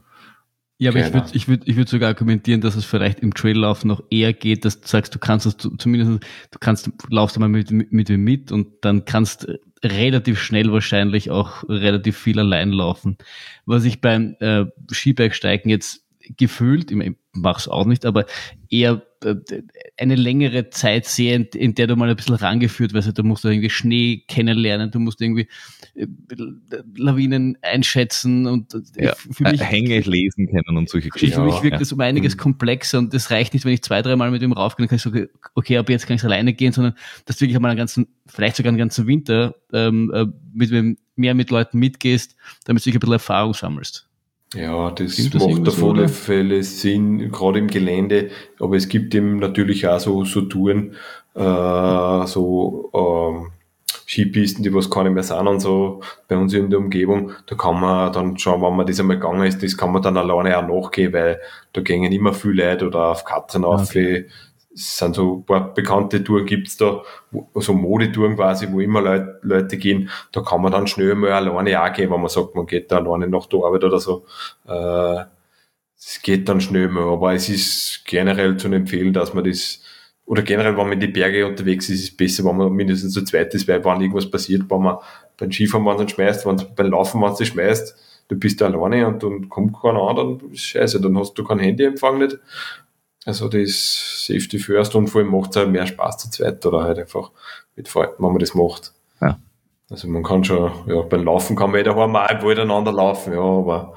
Ja, 0.77 0.91
aber 0.91 0.99
ich 0.99 1.05
Genau. 1.05 1.23
würde 1.23 1.29
ich 1.33 1.47
würd, 1.47 1.61
ich 1.65 1.77
würd 1.77 1.87
sogar 1.87 2.09
argumentieren, 2.09 2.59
dass 2.59 2.75
es 2.75 2.83
vielleicht 2.83 3.21
im 3.21 3.33
Traillauf 3.33 3.85
noch 3.85 4.03
eher 4.09 4.33
geht, 4.33 4.65
dass 4.65 4.81
du 4.81 4.87
sagst, 4.89 5.15
du 5.15 5.19
kannst 5.19 5.45
es 5.45 5.55
zu- 5.55 5.77
zumindest, 5.77 6.25
du 6.51 6.59
kannst, 6.59 6.89
laufst 7.09 7.37
einmal 7.37 7.47
mit, 7.49 7.71
mit, 7.71 7.93
mit 7.93 8.09
mir 8.09 8.17
mit 8.17 8.51
und 8.51 8.67
dann 8.81 9.05
kannst 9.05 9.47
relativ 9.85 10.39
schnell 10.39 10.71
wahrscheinlich 10.71 11.31
auch 11.31 11.63
relativ 11.67 12.17
viel 12.17 12.39
allein 12.39 12.71
laufen. 12.71 13.17
Was 13.65 13.85
ich 13.85 14.01
beim 14.01 14.35
äh, 14.39 14.65
Skibergsteigen 14.91 15.69
jetzt 15.69 16.05
gefühlt, 16.37 16.91
ich, 16.91 17.15
mach's 17.33 17.67
auch 17.67 17.85
nicht, 17.85 18.05
aber 18.05 18.25
eher 18.69 19.01
eine 19.97 20.15
längere 20.15 20.69
Zeit 20.69 21.05
sehe, 21.05 21.47
in, 21.53 21.75
der 21.75 21.87
du 21.87 21.95
mal 21.95 22.09
ein 22.09 22.15
bisschen 22.15 22.35
rangeführt 22.35 22.93
wirst. 22.93 23.07
Also 23.07 23.21
Du 23.21 23.23
musst 23.27 23.45
irgendwie 23.45 23.69
Schnee 23.69 24.23
kennenlernen, 24.27 24.91
du 24.91 24.99
musst 24.99 25.21
irgendwie 25.21 25.47
äh, 25.95 26.05
Lawinen 26.95 27.57
einschätzen 27.61 28.45
und 28.47 28.73
äh, 28.73 29.05
Ja, 29.05 29.13
für 29.15 29.45
Äh, 29.45 29.51
mich 29.51 29.61
Hänge 29.63 29.99
lesen 30.01 30.47
können 30.47 30.77
und 30.77 30.89
solche 30.89 31.07
für 31.07 31.13
Geschichten. 31.13 31.45
mich 31.45 31.55
wirkt 31.63 31.73
ja. 31.73 31.79
das 31.79 31.91
um 31.91 31.99
einiges 31.99 32.37
komplexer 32.37 32.99
und 32.99 33.13
das 33.13 33.31
reicht 33.31 33.53
nicht, 33.53 33.65
wenn 33.65 33.73
ich 33.73 33.81
zwei, 33.83 34.01
dreimal 34.01 34.31
mit 34.31 34.41
ihm 34.41 34.51
raufgehe, 34.51 34.83
dann 34.85 34.89
kann 34.89 34.95
ich 34.97 35.01
sagen, 35.01 35.27
okay, 35.53 35.77
ab 35.77 35.89
jetzt 35.89 36.07
kann 36.07 36.15
ich 36.17 36.23
alleine 36.23 36.53
gehen, 36.53 36.71
sondern 36.71 36.95
dass 37.25 37.37
du 37.37 37.41
wirklich 37.41 37.55
einmal 37.55 37.71
einen 37.71 37.77
ganzen, 37.77 38.07
vielleicht 38.27 38.55
sogar 38.57 38.69
einen 38.69 38.77
ganzen 38.77 39.07
Winter 39.07 39.55
ähm, 39.73 40.11
äh, 40.13 40.25
mit 40.53 40.97
mehr 41.15 41.33
mit 41.33 41.49
Leuten 41.49 41.79
mitgehst, 41.79 42.35
damit 42.65 42.81
du 42.83 42.87
wirklich 42.87 42.95
ein 42.97 42.99
bisschen 42.99 43.13
Erfahrung 43.13 43.53
sammelst. 43.53 44.09
Ja, 44.53 44.91
das 44.91 45.13
Stimmt 45.13 45.35
macht 45.35 45.67
auf 45.67 45.83
alle? 45.83 46.07
Fälle 46.07 46.63
Sinn, 46.63 47.31
gerade 47.31 47.59
im 47.59 47.67
Gelände. 47.67 48.29
Aber 48.59 48.75
es 48.77 48.87
gibt 48.87 49.13
eben 49.15 49.39
natürlich 49.39 49.87
auch 49.87 49.99
so, 49.99 50.23
so 50.23 50.41
Touren, 50.41 50.95
äh, 51.33 52.25
so 52.27 52.89
ähm, 52.93 53.51
Skipisten, 54.07 54.63
die 54.63 54.73
was 54.73 54.89
keine 54.89 55.09
mehr 55.09 55.23
sind 55.23 55.47
und 55.47 55.59
so 55.59 56.01
bei 56.27 56.37
uns 56.37 56.53
in 56.53 56.69
der 56.69 56.79
Umgebung. 56.79 57.31
Da 57.47 57.55
kann 57.55 57.79
man 57.79 58.13
dann 58.13 58.37
schon, 58.37 58.61
wenn 58.61 58.75
man 58.75 58.85
das 58.85 58.99
einmal 58.99 59.17
gegangen 59.17 59.45
ist, 59.45 59.63
das 59.63 59.75
kann 59.75 59.91
man 59.91 60.01
dann 60.01 60.15
alleine 60.15 60.57
auch 60.57 60.67
nachgehen, 60.67 61.11
weil 61.11 61.39
da 61.73 61.81
gehen 61.81 62.03
immer 62.03 62.33
viele 62.33 62.69
Leute 62.69 62.87
oder 62.87 63.07
auf 63.07 63.25
Katrin 63.25 63.65
auf. 63.65 63.81
Es 64.75 64.97
sind 64.97 65.15
so 65.15 65.37
ein 65.37 65.45
paar 65.45 65.73
bekannte 65.73 66.23
Touren 66.23 66.45
gibt's 66.45 66.75
da, 66.75 67.01
wo, 67.31 67.49
so 67.61 67.73
Modetouren 67.73 68.35
quasi, 68.35 68.69
wo 68.71 68.81
immer 68.81 69.01
Leute, 69.01 69.39
Leute 69.41 69.77
gehen. 69.77 70.09
Da 70.33 70.41
kann 70.41 70.61
man 70.61 70.71
dann 70.71 70.85
schnell 70.85 71.15
mal 71.15 71.31
alleine 71.31 71.81
auch 71.81 71.93
gehen, 71.93 72.11
wenn 72.11 72.19
man 72.19 72.29
sagt, 72.29 72.55
man 72.55 72.65
geht 72.65 72.91
da 72.91 72.97
alleine 72.97 73.27
nach 73.27 73.45
der 73.47 73.59
Arbeit 73.59 73.85
oder 73.85 73.99
so. 73.99 74.25
Äh, 74.67 75.23
es 75.97 76.21
geht 76.21 76.47
dann 76.49 76.61
schnell 76.61 76.89
mal, 76.89 77.11
aber 77.11 77.33
es 77.33 77.49
ist 77.49 78.03
generell 78.05 78.57
zu 78.57 78.67
empfehlen, 78.67 79.13
dass 79.13 79.33
man 79.33 79.45
das, 79.45 79.81
oder 80.25 80.41
generell, 80.41 80.77
wenn 80.77 80.83
man 80.83 80.93
in 80.93 80.99
die 80.99 81.07
Berge 81.07 81.47
unterwegs 81.47 81.89
ist, 81.89 81.99
ist 81.99 82.09
es 82.09 82.17
besser, 82.17 82.43
wenn 82.45 82.57
man 82.57 82.73
mindestens 82.73 83.13
zu 83.13 83.23
zweit 83.23 83.53
ist, 83.53 83.67
weil 83.67 83.83
wenn 83.83 84.01
irgendwas 84.01 84.29
passiert, 84.29 84.69
wenn 84.69 84.81
man 84.81 84.97
beim 85.37 85.51
Skifahren, 85.51 85.85
wenn 85.85 85.97
du 85.97 86.07
schmeißt, 86.07 86.45
wenn 86.45 86.61
beim 86.75 86.91
Laufen, 86.91 87.21
wenn 87.21 87.33
du 87.33 87.45
schmeißt, 87.45 87.95
du 88.27 88.35
bist 88.37 88.61
alleine 88.61 89.07
und 89.07 89.23
dann 89.23 89.49
kommt 89.49 89.75
keiner 89.81 90.01
an, 90.01 90.15
dann 90.15 90.51
ist 90.51 90.65
scheiße, 90.65 90.99
dann 90.99 91.17
hast 91.17 91.33
du 91.35 91.43
kein 91.43 91.59
Handyempfang 91.59 92.17
nicht. 92.17 92.37
Also 93.25 93.49
das 93.49 93.61
ist 93.61 94.25
Safety 94.27 94.59
first 94.59 94.95
und 94.95 95.07
vor 95.07 95.21
allem 95.21 95.31
macht 95.31 95.51
es 95.51 95.57
halt 95.57 95.69
mehr 95.69 95.87
Spaß 95.87 96.17
zu 96.19 96.29
zweit 96.29 96.65
oder 96.65 96.83
halt 96.83 96.99
einfach 96.99 97.31
mit 97.75 97.87
Freunden, 97.87 98.15
wenn 98.23 98.29
man 98.31 98.39
das 98.39 98.53
macht. 98.53 98.93
Ja. 99.19 99.39
Also 99.89 100.07
man 100.07 100.23
kann 100.23 100.43
schon, 100.43 100.71
ja, 100.87 101.01
beim 101.01 101.23
Laufen 101.25 101.55
kann 101.55 101.71
man 101.71 101.79
jeder 101.79 101.97
einmal 101.97 102.31
im 102.31 102.41
Wald 102.43 102.59
einander 102.59 102.91
laufen, 102.91 103.33
ja, 103.33 103.39
aber 103.41 103.95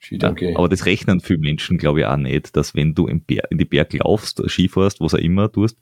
Skidan 0.00 0.30
Ja, 0.30 0.34
gehen. 0.34 0.56
aber 0.56 0.68
das 0.68 0.86
rechnen 0.86 1.20
viele 1.20 1.38
Menschen, 1.38 1.78
glaube 1.78 2.00
ich, 2.00 2.06
auch 2.06 2.16
nicht, 2.16 2.56
dass 2.56 2.74
wenn 2.74 2.94
du 2.94 3.06
im 3.06 3.20
Berg, 3.20 3.46
in 3.50 3.58
die 3.58 3.64
Berg 3.64 3.92
laufst, 3.92 4.42
Ski 4.50 4.68
fährst, 4.68 5.00
was 5.00 5.14
auch 5.14 5.18
immer 5.18 5.50
tust, 5.50 5.76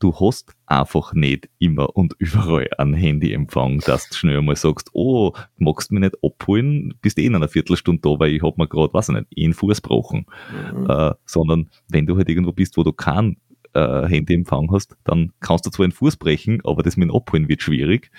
du 0.00 0.14
hast 0.18 0.54
einfach 0.66 1.12
nicht 1.12 1.48
immer 1.58 1.96
und 1.96 2.14
überall 2.18 2.68
einen 2.78 2.94
Handyempfang, 2.94 3.80
dass 3.80 4.08
du 4.08 4.16
schnell 4.16 4.42
mal 4.42 4.56
sagst, 4.56 4.90
oh, 4.92 5.32
magst 5.56 5.90
du 5.90 5.94
mich 5.94 6.02
nicht 6.02 6.16
abholen, 6.24 6.94
bist 7.00 7.18
eh 7.18 7.26
in 7.26 7.36
einer 7.36 7.48
Viertelstunde 7.48 8.00
da, 8.02 8.18
weil 8.18 8.34
ich 8.34 8.42
hab 8.42 8.58
mir 8.58 8.66
gerade, 8.66 8.92
weiß 8.92 9.10
ich 9.10 9.14
nicht, 9.14 9.26
einen 9.38 9.54
Fuß 9.54 9.82
gebrochen. 9.82 10.26
Mhm. 10.74 10.90
Äh, 10.90 11.12
sondern 11.26 11.70
wenn 11.88 12.06
du 12.06 12.16
halt 12.16 12.28
irgendwo 12.28 12.52
bist, 12.52 12.76
wo 12.76 12.82
du 12.82 12.92
keinen 12.92 13.36
äh, 13.74 14.08
Handyempfang 14.08 14.70
hast, 14.72 14.96
dann 15.04 15.32
kannst 15.40 15.66
du 15.66 15.70
zwar 15.70 15.84
einen 15.84 15.92
Fuß 15.92 16.16
brechen, 16.16 16.60
aber 16.64 16.82
das 16.82 16.96
mit 16.96 17.08
dem 17.08 17.14
Abholen 17.14 17.48
wird 17.48 17.62
schwierig, 17.62 18.10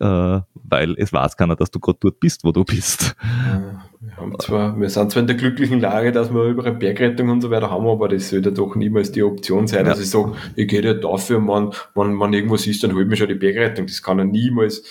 weil 0.00 0.94
es 0.98 1.12
weiß 1.12 1.36
keiner, 1.36 1.56
dass 1.56 1.70
du 1.70 1.80
gerade 1.80 1.98
dort 2.00 2.20
bist, 2.20 2.44
wo 2.44 2.52
du 2.52 2.64
bist. 2.64 3.16
Ja, 3.22 3.82
Wir, 4.00 4.16
haben 4.16 4.38
zwar, 4.38 4.78
wir 4.80 4.88
sind 4.90 5.10
zwar 5.10 5.22
in 5.22 5.26
der 5.26 5.36
glücklichen 5.36 5.80
Lage, 5.80 6.12
dass 6.12 6.32
wir 6.32 6.44
überall 6.44 6.74
Bergrettung 6.74 7.30
und 7.30 7.40
so 7.40 7.50
weiter 7.50 7.70
haben, 7.70 7.86
aber 7.86 8.08
das 8.08 8.30
sollte 8.30 8.52
doch 8.52 8.76
niemals 8.76 9.10
die 9.12 9.22
Option 9.24 9.66
sein, 9.66 9.84
Ja. 9.84 9.90
dass 9.90 10.00
ich 10.00 10.10
sage, 10.10 10.34
ich 10.54 10.68
gehe 10.68 10.82
dort 10.82 11.02
dafür, 11.04 11.38
wenn, 11.40 11.72
wenn, 11.94 12.18
wenn 12.20 12.32
irgendwas 12.32 12.66
ist, 12.66 12.82
dann 12.84 12.94
holt 12.94 13.08
mir 13.08 13.16
schon 13.16 13.28
die 13.28 13.34
Bergrettung. 13.34 13.86
Das 13.86 14.02
kann 14.02 14.18
ja 14.18 14.24
niemals, 14.24 14.84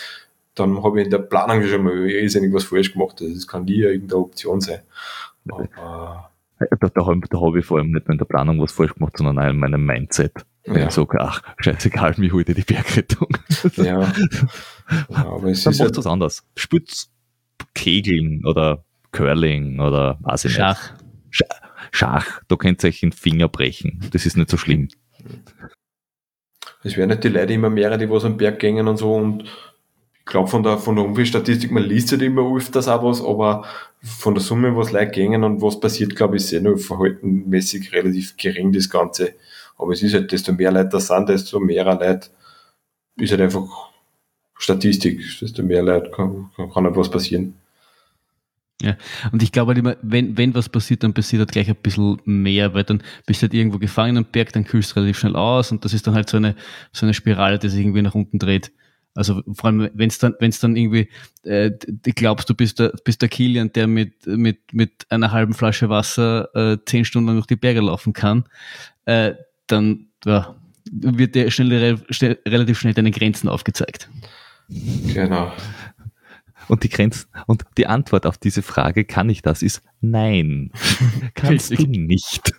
dann 0.56 0.84
habe 0.84 1.00
ich 1.00 1.06
in 1.06 1.12
der 1.12 1.20
Planung 1.20 1.64
schon 1.64 1.84
mal 1.84 2.10
irrsinnig 2.10 2.54
was 2.54 2.66
falsch 2.66 2.92
gemacht. 2.94 3.22
Also 3.22 3.34
das 3.34 3.48
kann 3.48 3.64
nie 3.66 3.80
irgendeine 3.82 4.20
Option 4.22 4.60
sein. 4.60 4.80
Aber, 5.50 5.68
Da, 6.60 6.90
da 6.90 7.06
habe 7.06 7.22
da 7.30 7.40
hab 7.40 7.56
ich 7.56 7.66
vor 7.66 7.78
allem 7.78 7.92
nicht 7.92 8.08
nur 8.08 8.14
in 8.14 8.18
der 8.18 8.26
Planung 8.26 8.60
was 8.60 8.72
falsch 8.72 8.96
gemacht, 8.96 9.14
sondern 9.18 9.38
auch 9.40 9.50
in 9.50 9.58
meinem 9.60 9.86
Mindset. 9.86 10.34
Wenn 10.66 10.82
ja, 10.82 10.88
ich 10.88 10.94
sage, 10.94 11.22
ach, 11.22 11.42
scheißegal, 11.60 12.16
mir 12.18 12.34
hol 12.34 12.44
dir 12.44 12.56
die 12.56 12.64
Bergrettung. 12.64 13.28
ja. 13.76 14.12
ja, 15.10 15.26
aber 15.26 15.50
es 15.50 15.64
Dann 15.64 15.74
ist 15.74 15.80
machst 15.80 15.82
halt, 15.82 15.98
was 15.98 16.08
anderes. 16.08 16.44
Spitz, 16.56 17.10
Kegeln 17.74 18.46
oder 18.46 18.84
Curling 19.12 19.80
oder 19.80 20.18
weiß 20.22 20.46
ich 20.46 20.52
nicht. 20.52 20.58
Schach. 20.58 20.94
Schach, 21.92 22.42
da 22.48 22.56
könnt 22.56 22.84
ihr 22.84 22.90
euch 22.90 23.00
den 23.00 23.12
Finger 23.12 23.48
brechen. 23.48 24.06
Das 24.12 24.26
ist 24.26 24.38
nicht 24.38 24.50
so 24.50 24.58
schlimm. 24.58 24.90
es 26.84 26.98
werden 26.98 27.10
nicht 27.10 27.24
die 27.24 27.30
Leute 27.30 27.54
immer 27.54 27.70
mehr, 27.70 27.98
die 27.98 28.10
was 28.10 28.26
am 28.26 28.38
Berg 28.38 28.60
gängen 28.60 28.88
und 28.88 28.98
so 28.98 29.14
und 29.14 29.44
ich 29.44 30.26
glaube 30.26 30.50
von 30.50 30.62
der, 30.62 30.78
von 30.78 30.96
der 30.96 31.06
Umweltstatistik, 31.06 31.72
man 31.72 31.84
liest 31.84 32.12
halt 32.12 32.22
immer 32.22 32.54
öfters 32.54 32.90
auch 32.90 33.04
was, 33.04 33.22
aber 33.22 33.66
von 34.02 34.34
der 34.34 34.44
Summe, 34.44 34.76
was 34.76 34.92
Leute 34.92 35.12
gängen 35.12 35.44
und 35.44 35.62
was 35.62 35.80
passiert, 35.80 36.16
glaube 36.16 36.36
ich, 36.36 36.44
ist 36.44 36.54
eh 36.54 36.60
nur 36.60 36.78
verhaltenmäßig 36.78 37.94
relativ 37.94 38.36
gering, 38.36 38.74
das 38.74 38.90
Ganze. 38.90 39.36
Aber 39.78 39.94
es 39.94 40.04
ist 40.04 40.14
halt, 40.14 40.32
desto 40.32 40.52
mehr 40.52 40.72
Leute 40.72 40.90
da 40.90 41.00
sind, 41.00 41.30
desto 41.30 41.60
mehr 41.60 41.86
Leute 41.86 42.28
ist 43.16 43.32
halt 43.32 43.42
einfach 43.42 43.90
Statistik, 44.60 45.22
desto 45.40 45.64
mehr 45.64 45.84
Leute 45.84 46.12
kann, 46.12 46.50
kann 46.74 46.86
halt 46.86 46.96
was 46.96 47.12
passieren. 47.12 47.54
Und 49.32 49.42
ich 49.42 49.52
glaube 49.52 49.70
halt 49.70 49.80
immer, 49.80 49.98
wenn, 50.04 50.38
wenn 50.38 50.54
was 50.54 50.70
passiert, 50.70 51.04
dann 51.04 51.14
passiert 51.14 51.40
halt 51.40 51.52
gleich 51.52 51.68
ein 51.68 51.76
bisschen 51.76 52.22
mehr, 52.26 52.74
weil 52.76 52.84
dann 52.84 53.02
bist 53.26 53.42
du 53.42 53.46
halt 53.46 53.54
irgendwo 53.56 53.80
gefangen 53.80 54.18
am 54.18 54.26
Berg, 54.26 54.54
dann 54.54 54.66
kühlst 54.66 54.92
du 54.92 54.96
relativ 54.96 55.18
schnell 55.18 55.36
aus 55.36 55.72
und 55.72 55.84
das 55.84 55.94
ist 55.94 56.06
dann 56.06 56.14
halt 56.14 56.30
so 56.30 56.38
eine, 56.38 56.56
so 56.92 57.06
eine 57.06 57.16
Spirale, 57.16 57.58
die 57.58 57.70
sich 57.70 57.82
irgendwie 57.82 58.04
nach 58.04 58.14
unten 58.14 58.38
dreht. 58.38 58.72
Also 59.16 59.42
vor 59.54 59.72
allem, 59.72 59.90
wenn 59.96 60.10
es 60.10 60.20
dann, 60.20 60.36
wenn 60.40 60.50
es 60.50 60.60
dann 60.60 60.76
irgendwie, 60.76 61.10
äh, 61.42 61.72
glaubst, 62.04 62.52
du 62.52 62.54
bist 62.54 62.78
der, 62.78 62.94
bist 63.04 63.24
der 63.24 63.30
Kilian, 63.30 63.74
der 63.74 63.88
mit, 63.88 64.28
mit, 64.28 64.60
mit 64.74 65.08
einer 65.10 65.32
halben 65.32 65.56
Flasche 65.56 65.90
Wasser 65.90 66.54
äh, 66.54 66.78
zehn 66.86 67.04
Stunden 67.04 67.30
lang 67.30 67.38
durch 67.38 67.48
die 67.48 67.56
Berge 67.56 67.82
laufen 67.82 68.14
kann, 68.14 68.44
äh, 69.06 69.34
dann 69.66 70.10
ja, 70.24 70.56
wird 70.92 71.34
dir 71.34 71.50
schnell, 71.50 71.98
schnell, 72.12 72.38
relativ 72.48 72.78
schnell 72.78 72.94
deine 72.94 73.10
Grenzen 73.10 73.50
aufgezeigt. 73.50 74.08
Genau. 74.69 75.52
Und 76.68 76.84
die 76.84 76.89
Grenzen, 76.89 77.30
und 77.45 77.64
die 77.77 77.88
Antwort 77.88 78.26
auf 78.26 78.38
diese 78.38 78.61
Frage, 78.61 79.06
kann 79.06 79.30
ich 79.30 79.41
das, 79.41 79.61
ist 79.61 79.81
nein. 80.02 80.72
Kannst 81.34 81.72
du 81.72 81.88
nicht. 81.88 82.53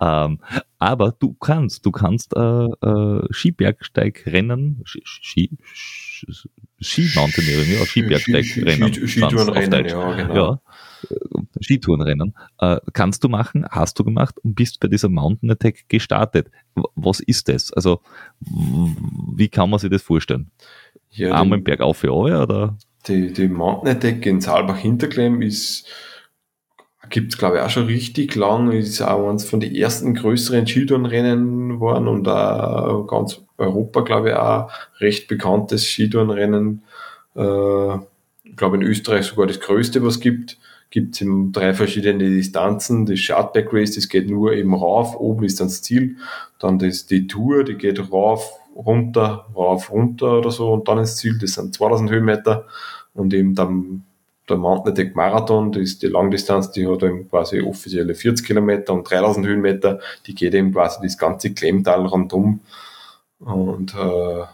ähm, 0.00 0.40
aber 0.78 1.14
du 1.18 1.34
kannst, 1.34 1.86
du 1.86 1.92
kannst 1.92 2.34
äh, 2.36 2.40
äh, 2.40 3.28
Skibergsteigrennen, 3.30 4.82
Ski, 4.84 5.02
Ski, 5.04 5.58
Ski-Mountaineering, 6.80 7.72
ja, 7.72 7.86
Skibergsteigrennen. 7.86 8.92
Ski, 8.92 9.08
Skitourenrennen, 9.08 9.86
ja, 9.86 10.12
genau. 10.14 10.34
Ja, 10.34 10.52
äh, 10.54 10.56
Skitourenrennen. 11.60 12.34
Äh, 12.58 12.78
kannst 12.92 13.24
du 13.24 13.28
machen, 13.28 13.66
hast 13.70 13.98
du 13.98 14.04
gemacht 14.04 14.36
und 14.42 14.54
bist 14.54 14.80
bei 14.80 14.88
dieser 14.88 15.08
Mountain 15.08 15.50
Attack 15.50 15.88
gestartet. 15.88 16.50
Was 16.94 17.20
ist 17.20 17.48
das? 17.48 17.72
Also, 17.72 18.00
wie 18.40 19.48
kann 19.48 19.70
man 19.70 19.78
sich 19.78 19.90
das 19.90 20.02
vorstellen? 20.02 20.50
Ja, 21.10 21.32
Einmal 21.32 21.58
den 21.58 21.64
Berg 21.64 21.80
auf 21.80 21.98
für 21.98 22.14
euch, 22.14 22.34
oder? 22.34 22.76
Die, 23.06 23.32
die 23.32 23.48
Mountain 23.48 23.96
Attack 23.96 24.26
in 24.26 24.40
Saalbach-Hinterklemm 24.40 25.42
ist 25.42 25.86
gibt 27.10 27.32
es, 27.32 27.38
glaube 27.38 27.56
ich, 27.56 27.62
auch 27.62 27.70
schon 27.70 27.86
richtig 27.86 28.34
lang. 28.36 28.72
Ist 28.72 29.02
auch 29.02 29.28
eines 29.28 29.44
von 29.44 29.60
den 29.60 29.74
ersten 29.74 30.14
größeren 30.14 30.66
Skitourenrennen 30.66 31.68
geworden 31.70 32.08
und 32.08 32.26
auch 32.28 33.06
ganz 33.06 33.42
Europa, 33.58 34.00
glaube 34.00 34.30
ich, 34.30 34.34
auch 34.36 34.70
recht 35.00 35.28
bekanntes 35.28 35.84
Skitourenrennen. 35.84 36.82
Äh, 37.36 37.94
ich 38.44 38.56
glaube, 38.56 38.76
in 38.76 38.82
Österreich 38.82 39.26
sogar 39.26 39.46
das 39.46 39.60
größte, 39.60 40.02
was 40.02 40.14
es 40.14 40.20
gibt. 40.20 40.58
Gibt 40.90 41.20
es 41.20 41.26
drei 41.52 41.72
verschiedene 41.72 42.28
Distanzen. 42.28 43.06
Das 43.06 43.18
Shardback 43.20 43.72
Race, 43.72 43.94
das 43.94 44.08
geht 44.08 44.28
nur 44.28 44.52
eben 44.52 44.74
rauf, 44.74 45.14
oben 45.18 45.44
ist 45.44 45.60
dann 45.60 45.68
das 45.68 45.82
Ziel. 45.82 46.16
Dann 46.58 46.78
das, 46.78 47.06
die 47.06 47.28
Tour, 47.28 47.64
die 47.64 47.76
geht 47.76 48.12
rauf, 48.12 48.58
runter, 48.74 49.46
rauf, 49.54 49.90
runter 49.92 50.38
oder 50.38 50.50
so 50.50 50.72
und 50.72 50.88
dann 50.88 50.98
ins 50.98 51.16
Ziel. 51.16 51.38
Das 51.38 51.54
sind 51.54 51.74
2000 51.74 52.10
Höhenmeter 52.10 52.66
und 53.14 53.32
eben 53.34 53.54
dann 53.54 54.04
der 54.48 54.56
Mountain 54.56 54.92
Attack 54.92 55.16
Marathon, 55.16 55.72
das 55.72 55.82
ist 55.82 56.02
die 56.02 56.08
Langdistanz, 56.08 56.72
die 56.72 56.86
hat 56.86 57.02
eben 57.02 57.28
quasi 57.30 57.60
offizielle 57.60 58.14
40 58.14 58.46
Kilometer 58.46 58.92
und 58.92 59.08
3000 59.08 59.46
Höhenmeter, 59.46 60.00
die 60.26 60.34
geht 60.34 60.54
eben 60.54 60.72
quasi 60.72 60.98
das 61.02 61.16
ganze 61.16 61.54
Klemmtal 61.54 62.04
rundum. 62.06 62.60
Und 63.38 63.94
äh, 63.94 64.44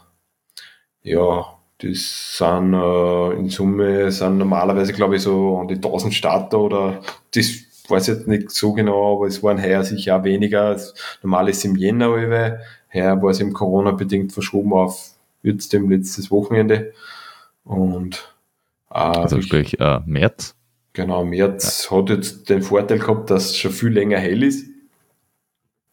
ja, 1.03 1.56
das 1.79 2.37
sind 2.37 2.73
äh, 2.73 3.31
in 3.33 3.49
Summe 3.49 4.11
sind 4.11 4.39
normalerweise, 4.39 4.93
glaube 4.93 5.17
ich, 5.17 5.21
so 5.21 5.59
an 5.59 5.67
die 5.67 5.75
1000 5.75 6.13
Starter 6.13 6.59
oder 6.59 7.01
das 7.33 7.47
weiß 7.87 8.07
ich 8.07 8.15
jetzt 8.15 8.27
nicht 8.27 8.51
so 8.51 8.73
genau, 8.73 9.17
aber 9.17 9.27
es 9.27 9.43
waren 9.43 9.61
heuer 9.61 9.83
sicher 9.83 10.17
auch 10.17 10.23
weniger. 10.23 10.79
Normal 11.21 11.49
ist 11.49 11.63
im 11.65 11.75
Jänner, 11.75 12.11
weil 12.11 12.61
heuer 12.93 13.21
war 13.21 13.29
es 13.29 13.39
im 13.39 13.53
Corona-bedingt 13.53 14.33
verschoben 14.33 14.73
auf 14.73 15.11
jetzt 15.43 15.71
dem 15.73 15.89
letztes 15.89 16.31
Wochenende. 16.31 16.93
Und 17.63 18.35
also 18.89 19.41
sprich 19.41 19.79
äh, 19.79 19.99
März. 20.05 20.55
Genau, 20.93 21.23
März 21.23 21.89
ja. 21.89 21.97
hat 21.97 22.09
jetzt 22.09 22.49
den 22.49 22.63
Vorteil 22.63 22.99
gehabt, 22.99 23.29
dass 23.29 23.51
es 23.51 23.57
schon 23.57 23.71
viel 23.71 23.89
länger 23.89 24.17
hell 24.17 24.41
ist, 24.41 24.67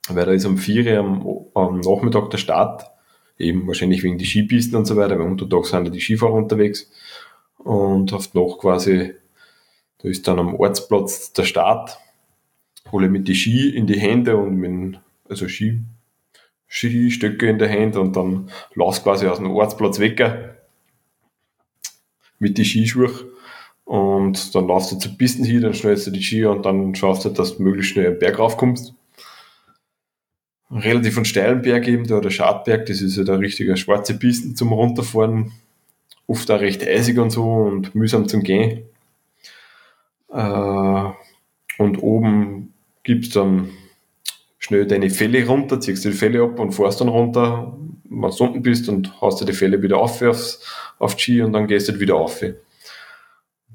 weil 0.08 0.24
da 0.24 0.32
ist 0.32 0.46
um 0.46 0.56
4 0.56 1.02
Uhr 1.02 1.50
am, 1.54 1.72
am 1.72 1.80
Nachmittag 1.80 2.30
der 2.30 2.38
Start, 2.38 2.90
eben 3.38 3.66
wahrscheinlich 3.66 4.02
wegen 4.02 4.18
die 4.18 4.24
Skipisten 4.24 4.76
und 4.76 4.86
so 4.86 4.96
weiter, 4.96 5.18
weil 5.18 5.26
untertags 5.26 5.70
sind 5.70 5.84
ja 5.84 5.90
die 5.90 6.00
Skifahrer 6.00 6.34
unterwegs 6.34 6.90
und 7.58 8.10
die 8.10 8.38
Nacht 8.38 8.58
quasi, 8.58 9.14
da 9.98 10.08
ist 10.08 10.26
dann 10.28 10.38
am 10.38 10.54
Ortsplatz 10.54 11.32
der 11.32 11.44
Start, 11.44 11.98
hole 12.92 13.08
mit 13.08 13.26
die 13.26 13.34
Ski 13.34 13.70
in 13.70 13.86
die 13.86 13.98
Hände 13.98 14.36
und 14.36 14.56
mit, 14.56 15.00
also 15.28 15.48
Ski, 15.48 15.80
Skistöcke 16.68 17.48
in 17.48 17.58
der 17.58 17.70
Hand 17.70 17.96
und 17.96 18.16
dann 18.16 18.50
lass 18.74 19.02
quasi 19.02 19.26
aus 19.26 19.38
dem 19.38 19.50
Ortsplatz 19.50 19.98
weg 19.98 20.22
mit 22.38 22.58
den 22.58 22.64
Skischuhen. 22.64 23.10
Und 23.84 24.54
dann 24.54 24.66
laufst 24.66 24.92
du 24.92 24.96
zur 24.96 25.16
Pisten 25.16 25.44
hin, 25.44 25.60
dann 25.60 25.74
schnellst 25.74 26.06
du 26.06 26.10
die 26.10 26.22
Ski 26.22 26.46
und 26.46 26.64
dann 26.64 26.94
schaust 26.94 27.24
du, 27.24 27.28
dass 27.28 27.56
du 27.56 27.62
möglichst 27.62 27.92
schnell 27.92 28.08
einen 28.08 28.18
Berg 28.18 28.38
raufkommst. 28.38 28.94
Relativ 30.70 31.16
einen 31.16 31.24
steilen 31.24 31.62
Berg 31.62 31.86
eben, 31.86 32.06
der, 32.06 32.20
der 32.20 32.30
Schadberg, 32.30 32.86
das 32.86 33.00
ist 33.00 33.16
ja 33.16 33.24
der 33.24 33.38
richtige 33.38 33.76
schwarze 33.76 34.18
Pisten 34.18 34.56
zum 34.56 34.72
Runterfahren. 34.72 35.52
Oft 36.26 36.50
auch 36.50 36.60
recht 36.60 36.86
eisig 36.86 37.18
und 37.18 37.30
so 37.30 37.44
und 37.44 37.94
mühsam 37.94 38.28
zum 38.28 38.42
Gehen. 38.42 38.84
Äh, 40.32 41.04
und 41.78 42.02
oben 42.02 42.72
gibt's 43.02 43.30
dann 43.30 43.70
schnell 44.58 44.86
deine 44.86 45.10
Fälle 45.10 45.46
runter, 45.46 45.80
ziehst 45.80 46.04
du 46.04 46.10
die 46.10 46.16
Fälle 46.16 46.42
ab 46.42 46.58
und 46.58 46.72
fährst 46.72 47.00
dann 47.00 47.08
runter, 47.08 47.76
wenn 48.04 48.30
du 48.30 48.44
unten 48.44 48.62
bist 48.62 48.88
und 48.88 49.20
hast 49.20 49.40
du 49.40 49.44
die 49.44 49.52
Fälle 49.52 49.82
wieder 49.82 49.98
auf 49.98 50.22
aufs, 50.22 50.66
auf 50.98 51.18
Ski 51.18 51.42
und 51.42 51.52
dann 51.52 51.66
gehst 51.66 51.88
du 51.88 51.92
halt 51.92 52.00
wieder 52.00 52.16
auf. 52.16 52.42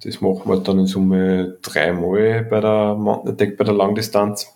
Das 0.04 0.22
machen 0.22 0.50
wir 0.50 0.58
dann 0.62 0.80
in 0.80 0.88
Summe 0.88 1.58
dreimal 1.62 2.44
bei 2.50 2.60
der 2.62 2.96
Mountain 2.96 3.34
Attack, 3.34 3.58
bei 3.58 3.66
der 3.66 3.74
Langdistanz. 3.74 4.48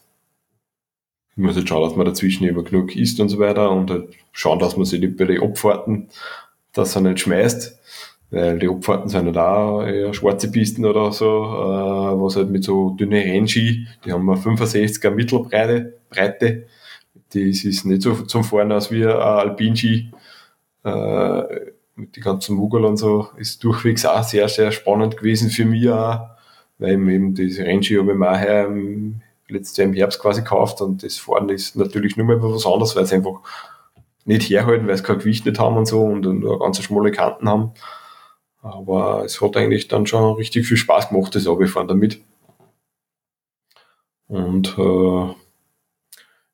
Ich 1.35 1.41
muss 1.41 1.55
halt 1.55 1.67
schauen, 1.67 1.83
dass 1.87 1.95
man 1.95 2.05
dazwischen 2.05 2.45
immer 2.45 2.63
genug 2.63 2.95
isst 2.95 3.19
und 3.19 3.29
so 3.29 3.39
weiter 3.39 3.71
und 3.71 3.89
halt 3.89 4.09
schauen, 4.31 4.59
dass 4.59 4.77
man 4.77 4.85
sich 4.85 4.99
nicht 4.99 5.17
bei 5.17 5.25
den 5.25 5.41
Abfahrten, 5.41 6.09
dass 6.73 6.95
er 6.95 7.01
nicht 7.01 7.21
schmeißt, 7.21 7.79
weil 8.29 8.59
die 8.59 8.69
Abfahrten 8.69 9.09
sind 9.09 9.25
halt 9.25 9.37
auch 9.37 9.83
eher 9.83 10.13
schwarze 10.13 10.51
Pisten 10.51 10.85
oder 10.85 11.11
so, 11.11 11.25
äh, 11.25 12.21
was 12.21 12.35
halt 12.35 12.49
mit 12.49 12.63
so 12.63 12.91
dünne 12.91 13.23
Rennski, 13.23 13.87
die 14.05 14.11
haben 14.11 14.25
wir 14.25 14.37
65er 14.37 15.11
Mittelbreite, 15.11 15.99
Breite, 16.09 16.67
das 17.33 17.63
ist 17.63 17.85
nicht 17.85 18.03
so 18.03 18.13
zum 18.13 18.43
Fahren 18.43 18.71
aus 18.71 18.91
wie 18.91 19.03
ein 19.03 19.11
Alpinski, 19.11 20.11
äh, 20.83 21.43
mit 21.95 22.15
den 22.15 22.23
ganzen 22.23 22.55
Muggel 22.55 22.85
und 22.85 22.97
so, 22.97 23.29
ist 23.37 23.63
durchwegs 23.63 24.05
auch 24.05 24.23
sehr, 24.23 24.49
sehr 24.49 24.71
spannend 24.71 25.17
gewesen 25.17 25.49
für 25.49 25.65
mich 25.65 25.89
auch, 25.89 26.27
weil 26.79 26.93
eben 26.93 27.33
diese 27.33 27.63
Rennski 27.63 27.95
habe 27.95 28.11
ich 28.11 28.17
mir 28.17 28.31
auch 28.31 28.37
letztes 29.53 29.77
Jahr 29.77 29.87
im 29.87 29.93
Herbst 29.93 30.19
quasi 30.19 30.41
gekauft 30.41 30.81
und 30.81 31.03
das 31.03 31.17
Fahren 31.17 31.49
ist 31.49 31.75
natürlich 31.75 32.17
nur 32.17 32.27
mal 32.27 32.41
was 32.41 32.65
anderes, 32.65 32.95
weil 32.95 33.05
sie 33.05 33.15
einfach 33.15 33.39
nicht 34.25 34.49
herhalten, 34.49 34.87
weil 34.87 34.97
sie 34.97 35.03
kein 35.03 35.19
Gewicht 35.19 35.45
nicht 35.45 35.59
haben 35.59 35.77
und 35.77 35.85
so 35.85 36.03
und 36.03 36.21
nur 36.21 36.59
ganz 36.59 36.81
schmale 36.81 37.11
Kanten 37.11 37.49
haben. 37.49 37.71
Aber 38.61 39.25
es 39.25 39.41
hat 39.41 39.57
eigentlich 39.57 39.89
dann 39.89 40.07
schon 40.07 40.35
richtig 40.35 40.67
viel 40.67 40.77
Spaß 40.77 41.09
gemacht, 41.09 41.35
das 41.35 41.47
Abfahren 41.47 41.87
damit. 41.87 42.21
Und 44.27 44.77
äh, 44.77 45.33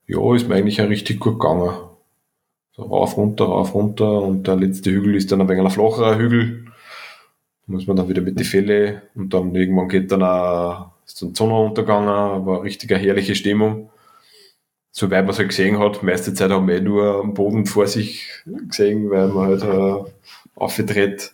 ja, 0.07 0.35
ist 0.35 0.49
mir 0.49 0.55
eigentlich 0.55 0.81
auch 0.81 0.89
richtig 0.89 1.19
gut 1.19 1.39
gegangen. 1.39 1.71
So 2.71 2.83
rauf, 2.83 3.15
runter, 3.15 3.45
rauf, 3.45 3.75
runter 3.75 4.21
und 4.23 4.47
der 4.47 4.55
letzte 4.55 4.89
Hügel 4.91 5.15
ist 5.15 5.31
dann 5.31 5.41
ein 5.41 5.49
wenig 5.49 5.63
ein 5.63 5.69
flacherer 5.69 6.17
Hügel. 6.17 6.65
Da 7.67 7.73
muss 7.73 7.85
man 7.85 7.95
dann 7.95 8.09
wieder 8.09 8.21
mit 8.21 8.39
die 8.39 8.43
Fälle 8.43 9.03
und 9.13 9.33
dann 9.33 9.53
irgendwann 9.53 9.87
geht 9.87 10.11
dann 10.11 10.23
auch, 10.23 10.91
ist 11.09 11.21
dann 11.21 11.35
Sonnenuntergang, 11.35 12.05
war 12.45 12.55
eine 12.55 12.63
richtige 12.63 12.97
herrliche 12.97 13.35
Stimmung. 13.35 13.89
Soweit 14.91 15.23
man 15.25 15.31
es 15.31 15.39
halt 15.39 15.49
gesehen 15.49 15.79
hat, 15.79 16.03
meiste 16.03 16.33
Zeit 16.33 16.51
haben 16.51 16.67
wir 16.67 16.77
eh 16.77 16.81
nur 16.81 17.21
am 17.21 17.33
Boden 17.33 17.65
vor 17.65 17.87
sich 17.87 18.27
gesehen, 18.45 19.09
weil 19.09 19.27
man 19.27 19.47
halt 19.47 19.63
äh, 19.63 20.11
aufgetreten 20.55 21.29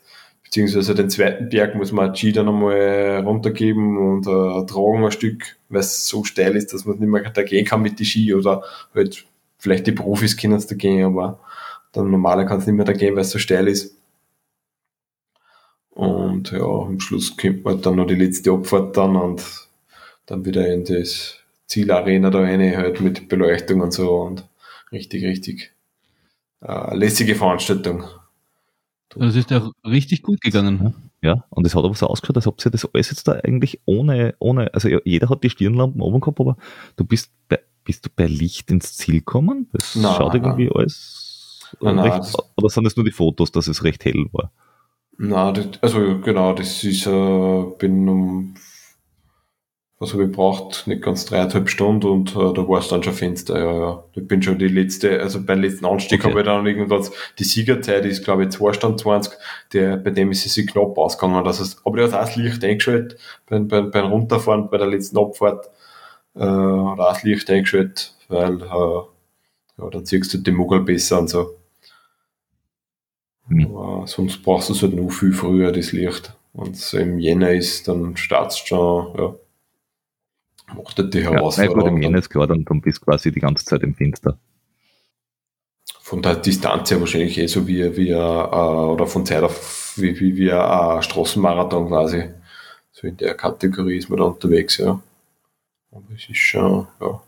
beziehungsweise 0.55 0.95
den 0.95 1.09
zweiten 1.09 1.49
Berg 1.49 1.75
muss 1.75 1.91
man 1.91 2.13
G 2.13 2.31
dann 2.31 2.47
einmal 2.47 3.21
runtergeben 3.25 3.97
und 3.97 4.25
äh, 4.25 4.65
tragen 4.65 5.03
ein 5.03 5.11
Stück, 5.11 5.57
weil 5.67 5.81
es 5.81 6.07
so 6.07 6.23
steil 6.23 6.55
ist, 6.55 6.73
dass 6.73 6.85
man 6.85 6.97
nicht 6.97 7.09
mehr 7.09 7.29
da 7.29 7.43
gehen 7.43 7.65
kann 7.65 7.81
mit 7.81 7.99
den 7.99 8.05
Ski 8.05 8.33
oder 8.33 8.63
halt 8.93 9.25
vielleicht 9.57 9.85
die 9.85 9.91
Profis 9.91 10.37
können 10.37 10.53
es 10.53 10.67
da 10.67 10.75
gehen, 10.75 11.03
aber 11.03 11.39
der 11.93 12.03
normale 12.03 12.45
kann 12.45 12.59
es 12.59 12.67
nicht 12.67 12.75
mehr 12.75 12.85
da 12.85 12.93
gehen, 12.93 13.15
weil 13.15 13.23
es 13.23 13.31
so 13.31 13.39
steil 13.39 13.67
ist. 13.67 13.97
Und 15.89 16.51
ja, 16.51 16.63
am 16.63 17.01
Schluss 17.01 17.35
kommt 17.35 17.65
man 17.65 17.81
dann 17.81 17.97
noch 17.97 18.07
die 18.07 18.15
letzte 18.15 18.51
Abfahrt 18.51 18.95
dann 18.95 19.17
und 19.17 19.43
dann 20.25 20.45
wieder 20.45 20.71
in 20.71 20.85
das 20.85 21.39
Zielarena 21.67 22.29
da 22.29 22.39
rein, 22.39 22.75
halt 22.75 23.01
mit 23.01 23.27
Beleuchtung 23.29 23.81
und 23.81 23.93
so 23.93 24.21
und 24.21 24.47
richtig, 24.91 25.23
richtig 25.23 25.73
äh, 26.61 26.95
lässige 26.95 27.35
Veranstaltung. 27.35 28.03
Es 29.17 29.35
ist 29.35 29.49
ja 29.49 29.71
richtig 29.85 30.23
gut 30.23 30.41
gegangen. 30.41 30.93
Ja, 31.21 31.45
und 31.49 31.65
es 31.65 31.73
hat 31.73 31.83
aber 31.83 31.95
so 31.95 32.07
ausgeschaut, 32.07 32.35
als 32.35 32.47
ob 32.47 32.61
sie 32.61 32.69
das 32.69 32.87
alles 32.93 33.09
jetzt 33.09 33.27
da 33.27 33.39
eigentlich 33.43 33.81
ohne, 33.85 34.35
ohne, 34.39 34.73
also 34.73 34.89
jeder 35.05 35.29
hat 35.29 35.43
die 35.43 35.49
Stirnlampen 35.49 36.01
oben 36.01 36.19
gehabt, 36.19 36.39
aber 36.39 36.57
du 36.97 37.05
bist 37.05 37.31
bei, 37.47 37.59
bist 37.83 38.05
du 38.05 38.09
bei 38.15 38.27
Licht 38.27 38.69
ins 38.69 38.95
Ziel 38.97 39.19
gekommen? 39.19 39.69
Das 39.71 39.95
nein, 39.95 40.13
schaut 40.15 40.35
irgendwie 40.35 40.65
nein. 40.65 40.75
alles 40.75 41.71
nein, 41.81 41.99
recht, 41.99 42.37
oder 42.57 42.69
sind 42.69 42.83
das 42.83 42.95
nur 42.95 43.05
die 43.05 43.11
Fotos, 43.11 43.51
dass 43.51 43.67
es 43.67 43.83
recht 43.83 44.05
hell 44.05 44.27
war? 44.33 44.51
Na, 45.17 45.53
also 45.81 46.19
genau, 46.19 46.53
das 46.53 46.83
ist, 46.83 47.07
äh, 47.07 47.63
bin 47.79 48.07
um 48.09 48.55
was 49.97 50.11
habe 50.11 50.25
ich 50.25 50.31
braucht, 50.31 50.87
nicht 50.87 51.01
ganz 51.01 51.25
dreieinhalb 51.25 51.69
Stunden 51.69 52.07
und 52.07 52.31
äh, 52.35 52.53
da 52.53 52.67
war 52.67 52.79
es 52.79 52.89
dann 52.89 53.01
schon 53.01 53.13
Fenster, 53.13 53.57
ja, 53.57 53.73
ja. 53.73 54.03
Ich 54.13 54.27
bin 54.27 54.41
schon 54.41 54.59
die 54.59 54.67
letzte, 54.67 55.21
also 55.21 55.41
beim 55.41 55.61
letzten 55.61 55.85
Anstieg 55.85 56.19
okay. 56.19 56.31
habe 56.31 56.41
ich 56.41 56.45
dann 56.45 56.65
irgendwas, 56.65 57.11
die 57.39 57.45
Siegerzeit 57.45 58.05
ist, 58.05 58.25
glaube 58.25 58.43
ich, 58.43 58.49
2 58.49 58.73
Stunden 58.73 58.97
20, 58.97 59.33
der, 59.71 59.95
bei 59.95 60.09
dem 60.11 60.31
ist 60.31 60.45
es 60.45 60.53
sich 60.53 60.67
knapp 60.67 60.97
ausgegangen. 60.97 61.45
Das 61.45 61.61
heißt, 61.61 61.81
aber 61.85 61.97
der 61.97 62.07
hat 62.07 62.13
auch 62.13 62.25
das 62.25 62.35
Licht 62.35 62.63
eingeschaltet, 62.63 63.17
beim, 63.47 63.69
beim, 63.69 63.89
beim 63.89 64.11
Runterfahren, 64.11 64.69
bei 64.69 64.77
der 64.77 64.87
letzten 64.87 65.17
Abfahrt, 65.17 65.69
äh, 66.35 66.41
hat 66.41 66.99
auch 66.99 67.13
das 67.13 67.23
Licht 67.23 67.49
eingeschaltet, 67.49 68.15
weil, 68.27 68.61
äh, 68.61 69.01
ja, 69.77 69.89
dann 69.91 70.05
siehst 70.05 70.33
du 70.33 70.39
die 70.39 70.51
Muggel 70.51 70.81
besser 70.81 71.19
und 71.19 71.29
so. 71.29 71.55
Mhm. 73.47 73.77
Aber 73.77 74.07
sonst 74.07 74.43
brauchst 74.43 74.69
du 74.69 74.73
es 74.73 74.81
halt 74.81 74.93
noch 74.93 75.09
viel 75.09 75.31
früher, 75.31 75.71
das 75.71 75.93
Licht. 75.93 76.35
Und 76.53 76.75
es 76.75 76.93
im 76.93 77.19
Jänner 77.19 77.51
ist, 77.51 77.87
dann 77.87 78.17
startest 78.17 78.63
du 78.63 78.67
schon, 78.67 79.15
ja, 79.17 79.35
macht 80.73 81.13
die 81.13 81.23
Herausforderung. 81.23 81.77
Ja, 81.77 81.83
gut, 81.83 81.91
im 81.91 82.01
Jänner 82.01 82.17
ist 82.19 82.29
klar, 82.29 82.47
dann, 82.47 82.65
dann 82.65 82.81
bist 82.81 83.01
du 83.01 83.05
quasi 83.05 83.31
die 83.31 83.39
ganze 83.39 83.65
Zeit 83.65 83.83
im 83.83 83.93
Fenster. 83.93 84.37
von 86.01 86.21
der 86.21 86.35
Distanz 86.35 86.91
her 86.91 86.99
wahrscheinlich 86.99 87.37
eh 87.37 87.47
so 87.47 87.67
wie, 87.67 87.95
wie 87.97 88.09
äh, 88.09 88.15
oder 88.15 89.07
von 89.07 89.25
Zeit 89.25 89.43
auf 89.43 89.93
wie, 89.97 90.19
wie, 90.19 90.35
wie 90.35 90.51
ein 90.51 91.01
Straßenmarathon 91.01 91.87
quasi. 91.87 92.29
So 92.91 93.07
in 93.07 93.17
der 93.17 93.35
Kategorie 93.35 93.97
ist 93.97 94.09
man 94.09 94.19
da 94.19 94.25
unterwegs, 94.25 94.77
ja. 94.77 95.01
Aber 95.91 96.03
es 96.13 96.29
ist 96.29 96.37
schon, 96.37 96.87
ja. 97.01 97.21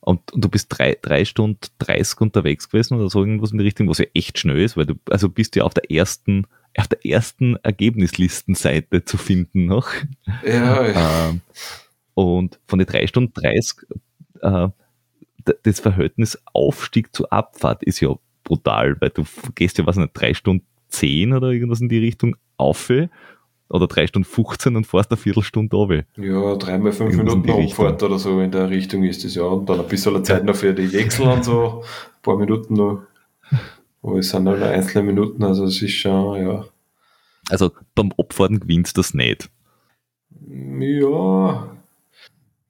Und, 0.00 0.32
und, 0.32 0.44
du 0.44 0.48
bist 0.48 0.68
drei, 0.70 0.96
drei 1.00 1.24
Stunden 1.26 1.60
30 1.80 2.20
unterwegs 2.22 2.70
gewesen 2.70 2.98
oder 2.98 3.10
so 3.10 3.20
irgendwas 3.20 3.52
in 3.52 3.58
die 3.58 3.64
Richtung, 3.64 3.88
was 3.88 3.98
ja 3.98 4.06
echt 4.14 4.38
schnell 4.38 4.60
ist, 4.60 4.76
weil 4.76 4.86
du, 4.86 4.94
also 5.10 5.28
bist 5.28 5.54
ja 5.56 5.64
auf 5.64 5.74
der 5.74 5.90
ersten, 5.90 6.46
auf 6.76 6.88
der 6.88 7.04
ersten 7.04 7.56
Ergebnislistenseite 7.56 9.04
zu 9.04 9.18
finden 9.18 9.66
noch. 9.66 9.88
Ja, 10.46 10.86
ja. 10.86 11.28
Ähm, 11.28 11.42
und 12.18 12.58
von 12.66 12.80
den 12.80 12.88
drei 12.88 13.06
Stunden 13.06 13.32
30, 13.32 13.86
äh, 14.40 14.68
das 15.62 15.78
Verhältnis 15.78 16.36
Aufstieg 16.52 17.14
zu 17.14 17.30
Abfahrt 17.30 17.84
ist 17.84 18.00
ja 18.00 18.12
brutal, 18.42 19.00
weil 19.00 19.10
du 19.10 19.22
gehst 19.54 19.78
ja, 19.78 19.86
was 19.86 19.96
nicht, 19.96 20.10
drei 20.14 20.34
Stunden 20.34 20.66
10 20.88 21.32
oder 21.32 21.52
irgendwas 21.52 21.80
in 21.80 21.88
die 21.88 22.00
Richtung 22.00 22.34
auf 22.56 22.90
oder 23.68 23.86
drei 23.86 24.08
Stunden 24.08 24.28
15 24.28 24.74
und 24.74 24.86
fährst 24.88 25.12
eine 25.12 25.16
Viertelstunde 25.16 25.76
runter. 25.76 26.02
Ja, 26.16 26.56
dreimal 26.56 26.90
fünf 26.90 27.16
Minuten 27.16 27.48
Abfahrt 27.50 28.02
oder 28.02 28.18
so 28.18 28.40
in 28.40 28.50
der 28.50 28.68
Richtung 28.68 29.04
ist 29.04 29.24
das 29.24 29.36
ja. 29.36 29.44
Und 29.44 29.70
dann 29.70 29.78
ein 29.78 29.86
bisschen 29.86 30.24
Zeit 30.24 30.44
noch 30.44 30.56
für 30.56 30.74
die 30.74 30.92
Wechsel 30.92 31.24
und 31.24 31.44
so, 31.44 31.84
ein 31.84 32.22
paar 32.22 32.36
Minuten 32.36 32.74
noch. 32.74 33.02
Aber 34.02 34.18
es 34.18 34.30
sind 34.30 34.42
nur 34.42 34.60
einzelne 34.60 35.04
Minuten, 35.04 35.44
also 35.44 35.66
es 35.66 35.80
ist 35.80 35.94
schon, 35.94 36.44
ja. 36.44 36.64
Also 37.48 37.70
beim 37.94 38.12
Abfahren 38.18 38.58
gewinnst 38.58 38.96
du 38.96 39.02
das 39.02 39.14
nicht. 39.14 39.48
Ja, 40.48 41.77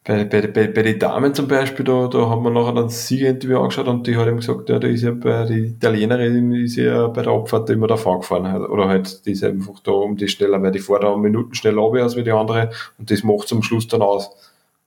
bei, 0.08 0.24
bei, 0.24 0.46
bei, 0.46 0.68
bei 0.68 0.82
den 0.82 0.98
Damen 0.98 1.34
zum 1.34 1.48
Beispiel, 1.48 1.84
da, 1.84 2.08
da 2.08 2.30
haben 2.30 2.42
wir 2.42 2.50
nachher 2.50 2.72
dann 2.72 2.84
das 2.84 3.06
Siegerinterview 3.06 3.58
angeschaut 3.58 3.88
und 3.88 4.06
die 4.06 4.16
hat 4.16 4.26
ihm 4.26 4.38
gesagt, 4.38 4.70
ja, 4.70 4.78
da 4.78 4.88
ist 4.88 5.02
ja 5.02 5.10
bei 5.10 5.44
die 5.44 5.66
Italienerin 5.66 6.50
ist 6.52 6.76
ja 6.76 7.08
bei 7.08 7.20
der 7.20 7.32
Abfahrt 7.32 7.68
immer 7.68 7.88
davon 7.88 8.20
gefahren. 8.20 8.50
Halt. 8.50 8.70
Oder 8.70 8.88
halt, 8.88 9.26
die 9.26 9.32
ist 9.32 9.44
einfach 9.44 9.80
da 9.80 9.90
um 9.90 10.16
die 10.16 10.28
schneller, 10.28 10.62
weil 10.62 10.72
die 10.72 10.78
fährt 10.78 11.02
da 11.02 11.14
Minuten 11.14 11.54
schneller 11.54 11.82
ab 11.82 11.92
als 11.92 12.16
wie 12.16 12.22
die 12.22 12.30
andere 12.30 12.70
und 12.96 13.10
das 13.10 13.22
macht 13.22 13.48
zum 13.48 13.62
Schluss 13.62 13.86
dann 13.86 14.00
aus. 14.00 14.30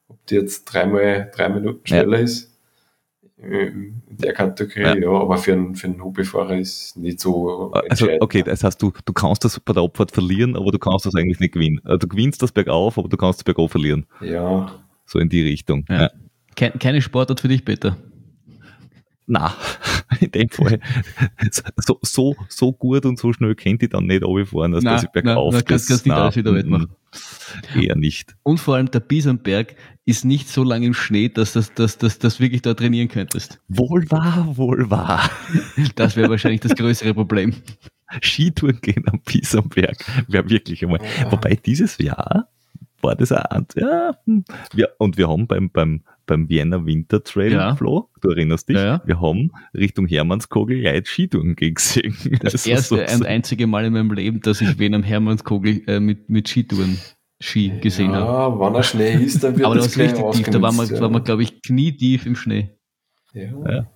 Ob 0.07 0.26
die 0.26 0.35
jetzt 0.35 0.65
dreimal 0.65 1.30
drei 1.35 1.49
Minuten 1.49 1.85
schneller 1.85 2.18
ja. 2.18 2.23
ist, 2.23 2.57
in 3.38 4.02
der 4.10 4.34
Kategorie, 4.34 4.81
ja. 4.81 5.11
ja, 5.11 5.11
aber 5.11 5.38
für 5.38 5.53
einen, 5.53 5.76
für 5.76 5.85
einen 5.85 6.03
Hobbyfahrer 6.03 6.57
ist 6.57 6.98
nicht 6.98 7.19
so 7.19 7.72
Also, 7.89 8.07
okay, 8.22 8.41
das 8.41 8.64
heißt, 8.64 8.81
du, 8.81 8.91
du 9.06 9.14
kannst 9.14 9.45
das 9.45 9.60
bei 9.60 9.73
der 9.73 9.84
Abfahrt 9.84 10.11
verlieren, 10.11 10.56
aber 10.56 10.72
du 10.72 10.80
kannst 10.80 11.06
das 11.06 11.14
eigentlich 11.14 11.39
nicht 11.39 11.53
gewinnen. 11.53 11.80
Also, 11.84 11.99
du 11.99 12.07
gewinnst 12.07 12.41
das 12.41 12.52
bergauf, 12.52 12.98
aber 12.98 13.07
du 13.07 13.18
kannst 13.18 13.39
das 13.39 13.43
bergauf 13.43 13.72
verlieren. 13.72 14.07
Ja, 14.19 14.72
so 15.11 15.19
in 15.19 15.29
die 15.29 15.41
Richtung. 15.41 15.85
Ja. 15.89 16.09
Ja. 16.57 16.69
Keine 16.69 17.01
Sportart 17.01 17.39
für 17.39 17.47
dich, 17.47 17.65
Peter? 17.65 17.97
Na, 19.27 19.53
in 20.19 20.31
dem 20.31 20.49
Fall. 20.49 20.79
So, 21.77 21.99
so, 22.01 22.35
so 22.49 22.73
gut 22.73 23.05
und 23.05 23.17
so 23.17 23.31
schnell 23.33 23.55
kennt 23.55 23.83
ich 23.83 23.89
dann 23.89 24.05
nicht 24.05 24.23
runterfahren, 24.23 24.73
als 24.75 24.83
na, 24.83 24.93
dass 24.93 25.03
ich 25.03 25.09
bergauf 25.09 25.53
na, 25.53 25.61
kannst, 25.61 25.88
kannst 25.88 26.05
nicht 26.05 26.15
alles 26.15 26.35
wieder 26.35 26.53
wettmachen. 26.53 26.89
Eher 27.75 27.95
nicht. 27.95 28.35
Und 28.43 28.59
vor 28.59 28.75
allem 28.75 28.91
der 28.91 28.99
Biesenberg 28.99 29.75
ist 30.05 30.25
nicht 30.25 30.49
so 30.49 30.63
lange 30.63 30.88
im 30.88 30.93
Schnee, 30.93 31.29
dass 31.29 31.53
das, 31.53 31.73
dass, 31.73 31.97
dass, 31.97 32.19
dass 32.19 32.39
wirklich 32.39 32.61
da 32.61 32.73
trainieren 32.73 33.07
könntest. 33.07 33.61
Wohl 33.67 34.09
wahr, 34.11 34.57
wohl 34.57 34.89
wahr. 34.89 35.29
Das 35.95 36.15
wäre 36.15 36.29
wahrscheinlich 36.29 36.61
das 36.61 36.75
größere 36.75 37.13
Problem. 37.13 37.53
Skitouren 38.21 38.79
gehen 38.81 39.05
am 39.07 39.21
Biesenberg 39.25 40.03
wäre 40.27 40.49
wirklich 40.49 40.83
einmal. 40.83 40.99
Wobei 41.29 41.55
dieses 41.55 41.97
Jahr 41.97 42.49
war 43.02 43.15
das 43.15 43.32
auch 43.32 43.44
ja, 43.76 44.15
hm. 44.26 44.44
ja, 44.73 44.88
und 44.98 45.18
wir 45.18 45.30
haben 45.30 45.48
beim, 45.48 45.69
beim, 45.69 46.02
beim 46.26 46.49
Vienna 46.49 46.86
Winter 46.86 47.23
Trail, 47.23 47.53
ja. 47.53 47.76
Flo, 47.76 48.10
du 48.22 48.30
erinnerst 48.30 48.69
dich, 48.69 48.78
ja, 48.78 48.86
ja. 48.86 49.02
wir 49.06 49.19
haben 49.22 49.52
Richtung 49.73 50.07
Hermannskogel 50.07 50.82
Leute 50.82 51.10
Skitouren 51.10 51.56
gesehen. 51.56 52.15
Das, 52.41 52.53
das 52.53 52.65
erste 52.65 53.06
so, 53.07 53.15
und 53.15 53.26
einzige 53.26 53.68
Mal 53.68 53.86
in 53.86 53.94
meinem 53.94 54.11
Leben, 54.11 54.41
dass 54.41 54.61
ich 54.61 54.80
wen 54.80 54.95
am 54.95 55.03
Hermannskogel 55.03 55.84
äh, 55.88 55.99
mit, 55.99 56.30
mit 56.30 56.48
Skitouren 56.48 56.98
Ski 57.41 57.80
gesehen 57.82 58.14
habe. 58.14 58.26
Ja, 58.26 58.60
wenn 58.60 58.76
er 58.76 58.84
Schnee 58.84 59.14
ist, 59.15 59.44
dann 59.44 59.56
wird 59.56 59.65
Aber 59.65 59.76
das 59.76 59.98
war 59.98 60.06
richtig 60.06 60.32
tief, 60.32 60.49
da 60.49 60.61
waren 60.61 60.76
wir, 60.76 60.86
ja. 60.86 61.02
waren 61.02 61.11
wir 61.11 61.22
glaube 61.22 61.44
ich, 61.44 61.61
knietief 61.61 62.26
im 62.26 62.36
Schnee. 62.36 62.69
Ja. 63.34 63.52
ja. 63.68 63.88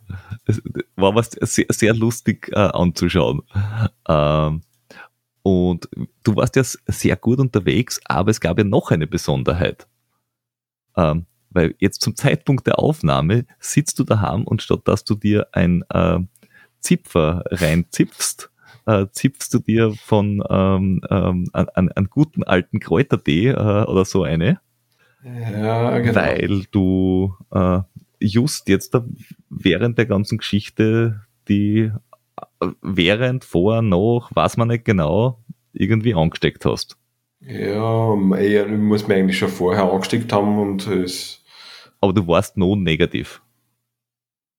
Das 0.46 0.62
war 0.96 1.16
was 1.16 1.32
sehr, 1.32 1.66
sehr 1.70 1.94
lustig 1.94 2.50
äh, 2.54 2.60
anzuschauen. 2.60 3.42
Ähm, 4.08 4.62
und 5.46 5.88
du 6.24 6.36
warst 6.36 6.56
ja 6.56 6.64
sehr 6.88 7.16
gut 7.18 7.38
unterwegs, 7.38 8.02
aber 8.06 8.32
es 8.32 8.42
gab 8.42 8.58
ja 8.58 8.64
noch 8.64 8.90
eine 8.90 9.06
Besonderheit. 9.06 9.86
Ähm, 10.98 11.28
weil 11.52 11.76
jetzt 11.78 12.02
zum 12.02 12.16
Zeitpunkt 12.16 12.66
der 12.66 12.80
Aufnahme 12.80 13.46
sitzt 13.60 14.00
du 14.00 14.06
daheim 14.06 14.46
und 14.46 14.64
statt 14.64 14.82
dass 14.86 15.04
du 15.04 15.14
dir 15.14 15.46
ein 15.52 15.84
äh, 15.90 16.18
Zipfer 16.80 17.44
reinzipfst, 17.52 18.50
äh, 18.88 19.06
zipfst 19.12 19.54
du 19.54 19.60
dir 19.60 19.94
von 19.94 20.44
ähm, 20.50 21.02
ähm, 21.12 21.48
an, 21.54 21.90
an 21.90 22.08
guten 22.10 22.42
alten 22.42 22.80
Kräutertee 22.80 23.50
äh, 23.50 23.84
oder 23.84 24.04
so 24.04 24.24
eine. 24.24 24.60
Ja, 25.24 26.00
genau. 26.00 26.16
Weil 26.16 26.64
du 26.72 27.36
äh, 27.52 27.82
just 28.20 28.68
jetzt 28.68 28.96
da 28.96 29.06
während 29.52 30.00
der 30.00 30.08
ganzen 30.08 30.40
Geschichte 30.40 31.22
die 31.48 31.92
während, 32.82 33.44
vor, 33.44 33.82
noch, 33.82 34.30
weiß 34.34 34.58
man 34.58 34.70
nicht 34.70 34.86
genau, 34.86 35.44
irgendwie 35.74 36.14
angesteckt 36.14 36.66
hast. 36.66 36.98
Ja, 37.42 38.16
eher 38.38 38.68
muss 38.68 39.08
man 39.08 39.18
eigentlich 39.18 39.38
schon 39.38 39.50
vorher 39.50 39.92
angesteckt 39.92 40.34
haben 40.34 40.58
und 40.60 40.88
es. 40.88 41.44
Aber 42.02 42.14
du 42.14 42.28
warst 42.28 42.58
noch 42.58 42.76
negativ. 42.76 43.42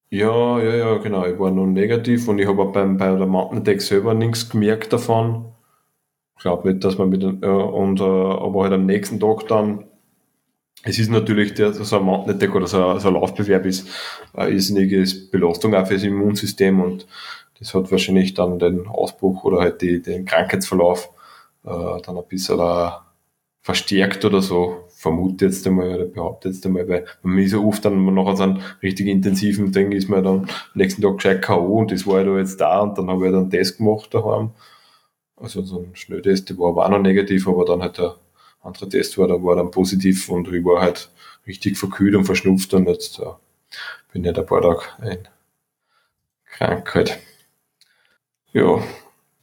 Ja, 0.09 0.61
ja, 0.61 0.75
ja, 0.75 0.97
genau. 0.99 1.25
Ich 1.25 1.37
war 1.37 1.51
noch 1.51 1.65
negativ 1.65 2.27
und 2.27 2.39
ich 2.39 2.47
habe 2.47 2.65
beim, 2.65 2.97
bei 2.97 3.13
der 3.13 3.27
Mountain 3.27 3.59
Attack 3.59 3.81
selber 3.81 4.13
nichts 4.13 4.49
gemerkt 4.49 4.93
davon. 4.93 5.51
Ich 6.37 6.43
glaube 6.43 6.71
nicht, 6.71 6.83
dass 6.83 6.97
man 6.97 7.09
mit, 7.09 7.23
ja, 7.23 7.49
und, 7.49 7.99
äh, 7.99 8.03
aber 8.03 8.63
halt 8.63 8.73
am 8.73 8.85
nächsten 8.85 9.19
Tag 9.19 9.47
dann, 9.47 9.85
es 10.83 10.99
ist 10.99 11.09
natürlich 11.09 11.55
der, 11.55 11.73
so 11.73 11.97
ein 11.97 12.03
Mountain 12.05 12.35
Attack 12.35 12.55
oder 12.55 12.67
so, 12.67 12.99
so 12.99 13.07
ein 13.09 13.15
Laufbewerb 13.15 13.65
ist, 13.65 13.89
eine 14.33 14.51
irrsinnige 14.51 15.03
Belastung 15.31 15.75
auch 15.75 15.87
fürs 15.87 16.03
Immunsystem 16.03 16.79
und 16.79 17.05
das 17.59 17.73
hat 17.73 17.91
wahrscheinlich 17.91 18.33
dann 18.33 18.59
den 18.59 18.87
Ausbruch 18.87 19.43
oder 19.43 19.59
halt 19.59 19.81
die, 19.81 20.01
den 20.01 20.25
Krankheitsverlauf 20.25 21.09
äh, 21.65 22.01
dann 22.01 22.17
ein 22.17 22.27
bisschen 22.27 22.59
äh, 22.59 22.91
verstärkt 23.61 24.23
oder 24.25 24.41
so. 24.41 24.83
Vermute 24.89 25.45
jetzt 25.45 25.67
einmal 25.67 25.93
oder 25.93 26.05
behaupte 26.05 26.49
jetzt 26.49 26.65
einmal, 26.65 26.87
weil 26.87 27.05
man 27.21 27.37
ist 27.39 27.51
ja 27.51 27.59
oft 27.59 27.85
dann 27.85 28.13
nach 28.13 28.35
so 28.35 28.43
einem 28.43 28.61
richtig 28.81 29.07
intensiven 29.07 29.71
Ding 29.71 29.91
ist 29.91 30.09
man 30.09 30.23
dann 30.23 30.39
am 30.39 30.47
nächsten 30.73 31.01
Tag 31.01 31.17
gescheit 31.17 31.41
K.O. 31.43 31.79
und 31.79 31.91
das 31.91 32.07
war 32.07 32.19
ja 32.19 32.23
da 32.23 32.37
jetzt 32.37 32.59
da 32.59 32.79
und 32.79 32.97
dann 32.97 33.09
habe 33.09 33.25
ich 33.25 33.31
dann 33.31 33.41
einen 33.41 33.49
Test 33.51 33.77
gemacht 33.77 34.11
daheim. 34.13 34.51
Also 35.35 35.61
so 35.61 35.79
ein 35.79 35.95
Schnelltest, 35.95 36.49
der 36.49 36.57
war 36.57 36.69
aber 36.69 36.85
auch 36.85 36.89
noch 36.89 36.99
negativ, 36.99 37.47
aber 37.47 37.65
dann 37.65 37.83
halt 37.83 37.99
der 37.99 38.15
andere 38.61 38.89
Test 38.89 39.17
war, 39.19 39.27
da 39.27 39.35
war 39.43 39.55
dann 39.55 39.69
positiv 39.69 40.29
und 40.29 40.51
ich 40.51 40.65
war 40.65 40.81
halt 40.81 41.11
richtig 41.45 41.77
verkühlt 41.77 42.15
und 42.15 42.25
verschnupft 42.25 42.73
und 42.73 42.87
jetzt 42.87 43.19
äh, 43.19 43.25
bin 44.11 44.23
ich 44.23 44.27
halt 44.27 44.39
ein 44.39 44.45
paar 44.47 44.61
Tage 44.61 44.81
ein 44.99 45.27
krank 46.45 46.95
halt. 46.95 47.19
Ja. 48.53 48.79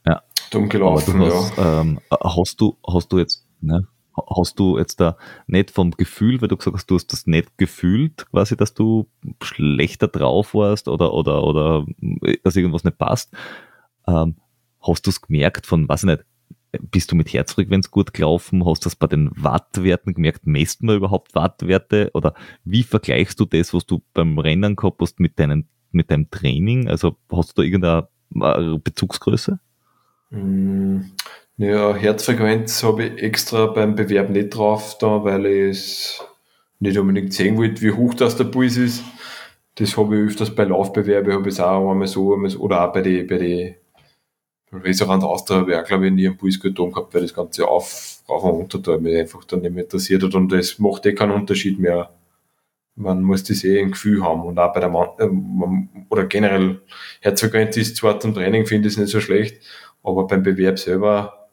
Ja. 0.05 0.21
Dumm 0.51 0.69
gelaufen, 0.69 1.19
du 1.19 1.25
hast, 1.25 1.57
ja. 1.57 1.81
Ähm, 1.81 1.99
hast 2.11 2.61
du, 2.61 2.77
hast 2.87 3.11
du 3.11 3.19
jetzt, 3.19 3.47
ne? 3.61 3.87
Hast 4.33 4.57
du 4.59 4.77
jetzt 4.77 5.01
da 5.01 5.17
nicht 5.45 5.71
vom 5.71 5.91
Gefühl, 5.91 6.41
weil 6.41 6.47
du 6.47 6.55
gesagt 6.55 6.75
hast, 6.75 6.89
du 6.89 6.95
hast 6.95 7.11
das 7.11 7.27
nicht 7.27 7.57
gefühlt, 7.57 8.25
quasi, 8.31 8.55
dass 8.55 8.73
du 8.73 9.09
schlechter 9.43 10.07
drauf 10.07 10.53
warst 10.53 10.87
oder, 10.87 11.13
oder, 11.13 11.43
oder, 11.43 11.85
dass 12.43 12.55
irgendwas 12.55 12.85
nicht 12.85 12.97
passt? 12.97 13.35
Ähm, 14.07 14.37
hast 14.81 15.05
du 15.05 15.09
es 15.09 15.21
gemerkt 15.21 15.65
von, 15.65 15.89
weiß 15.89 16.03
ich 16.03 16.07
nicht, 16.07 16.25
bist 16.91 17.11
du 17.11 17.15
mit 17.15 17.31
Herzfrequenz 17.33 17.91
gut 17.91 18.13
gelaufen? 18.13 18.65
Hast 18.65 18.85
du 18.85 18.89
das 18.89 18.95
bei 18.95 19.07
den 19.07 19.31
Wattwerten 19.35 20.13
gemerkt? 20.13 20.45
Messt 20.45 20.83
man 20.83 20.95
überhaupt 20.95 21.35
Wattwerte? 21.35 22.11
Oder 22.13 22.33
wie 22.63 22.83
vergleichst 22.83 23.39
du 23.39 23.45
das, 23.45 23.73
was 23.73 23.85
du 23.85 24.01
beim 24.13 24.37
Rennen 24.39 24.75
gehabt 24.75 25.01
hast, 25.01 25.19
mit, 25.19 25.39
deinen, 25.39 25.69
mit 25.91 26.11
deinem 26.11 26.29
Training? 26.29 26.87
Also 26.87 27.17
hast 27.31 27.57
du 27.57 27.61
da 27.61 27.65
irgendeine 27.65 28.07
Bezugsgröße? 28.35 29.59
Mm, 30.29 31.01
ja, 31.57 31.95
Herzfrequenz 31.95 32.83
habe 32.83 33.05
ich 33.05 33.23
extra 33.23 33.67
beim 33.67 33.95
Bewerb 33.95 34.29
nicht 34.29 34.49
drauf, 34.49 34.97
da, 34.97 35.23
weil 35.23 35.45
ich 35.45 35.69
es 35.69 36.23
nicht 36.79 36.97
unbedingt 36.97 37.33
sehen 37.33 37.57
wollte, 37.57 37.81
wie 37.81 37.91
hoch 37.91 38.13
das 38.13 38.35
der 38.35 38.45
Puls 38.45 38.77
ist. 38.77 39.03
Das 39.75 39.97
habe 39.97 40.15
ich 40.15 40.27
öfters 40.27 40.53
bei 40.53 40.65
Laufbewerben, 40.65 41.33
habe 41.33 41.49
ich 41.49 41.59
auch 41.59 41.91
einmal 41.91 42.07
so, 42.07 42.33
einmal 42.33 42.49
so 42.49 42.59
oder 42.59 42.87
auch 42.87 42.93
bei 42.93 43.01
den 43.01 43.27
bei 43.27 43.37
die 43.37 43.75
Restaurant 44.71 45.23
Austria 45.23 45.59
habe 45.59 45.71
ich 45.71 45.77
auch, 45.77 45.83
glaube 45.85 46.07
ich, 46.07 46.13
nie 46.13 46.27
einen 46.27 46.37
Puls 46.37 46.59
getan 46.59 46.91
gehabt, 46.91 47.13
weil 47.13 47.21
das 47.21 47.33
Ganze 47.33 47.67
auf, 47.67 48.21
rauf 48.27 48.43
und 48.43 48.51
runter 48.51 48.79
da 48.79 48.97
mich 48.97 49.15
einfach 49.17 49.43
dann 49.45 49.61
nicht 49.61 49.73
mehr 49.73 49.83
interessiert 49.83 50.23
hat 50.23 50.35
und 50.35 50.51
das 50.51 50.79
macht 50.79 51.05
eh 51.05 51.13
keinen 51.13 51.31
Unterschied 51.31 51.79
mehr 51.79 52.09
man 52.95 53.21
muss 53.21 53.43
das 53.43 53.63
eh 53.63 53.79
ein 53.79 53.91
Gefühl 53.91 54.23
haben 54.23 54.43
und 54.43 54.57
auch 54.57 54.73
bei 54.73 54.79
der 54.79 54.89
Mann, 54.89 55.09
äh, 55.17 55.27
oder 56.09 56.25
generell 56.25 56.81
Herzfrequenz 57.21 57.77
ist 57.77 57.97
zwar 57.97 58.19
zum 58.19 58.33
Training, 58.33 58.65
finde 58.65 58.87
ich 58.87 58.93
es 58.93 58.99
nicht 58.99 59.11
so 59.11 59.19
schlecht, 59.19 59.61
aber 60.03 60.27
beim 60.27 60.43
Bewerb 60.43 60.79
selber, 60.79 61.47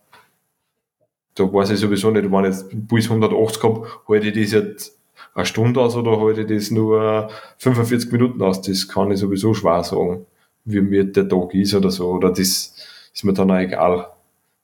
da 1.35 1.45
weiß 1.45 1.71
ich 1.71 1.81
sowieso 1.81 2.11
nicht, 2.11 2.31
wenn 2.31 2.45
ich 2.45 2.51
jetzt 2.51 2.89
Puls 2.89 3.07
180 3.07 3.63
habe, 3.63 3.89
halte 4.09 4.29
ich 4.29 4.35
das 4.35 4.53
jetzt 4.53 4.99
eine 5.35 5.47
Stunde 5.47 5.81
aus 5.81 5.97
oder 5.97 6.21
halte 6.21 6.43
ich 6.43 6.47
das 6.47 6.71
nur 6.71 7.29
45 7.59 8.13
Minuten 8.13 8.43
aus? 8.43 8.61
Das 8.61 8.89
kann 8.89 9.11
ich 9.11 9.19
sowieso 9.19 9.55
schwer 9.55 9.83
sagen, 9.83 10.27
wie 10.65 10.81
mir 10.81 11.05
der 11.05 11.29
Tag 11.29 11.55
ist 11.55 11.75
oder 11.75 11.91
so. 11.91 12.11
Oder 12.11 12.31
das 12.31 12.75
ist 13.15 13.25
mir 13.25 13.33
dann 13.33 13.51
auch 13.51 13.59
egal. 13.59 14.09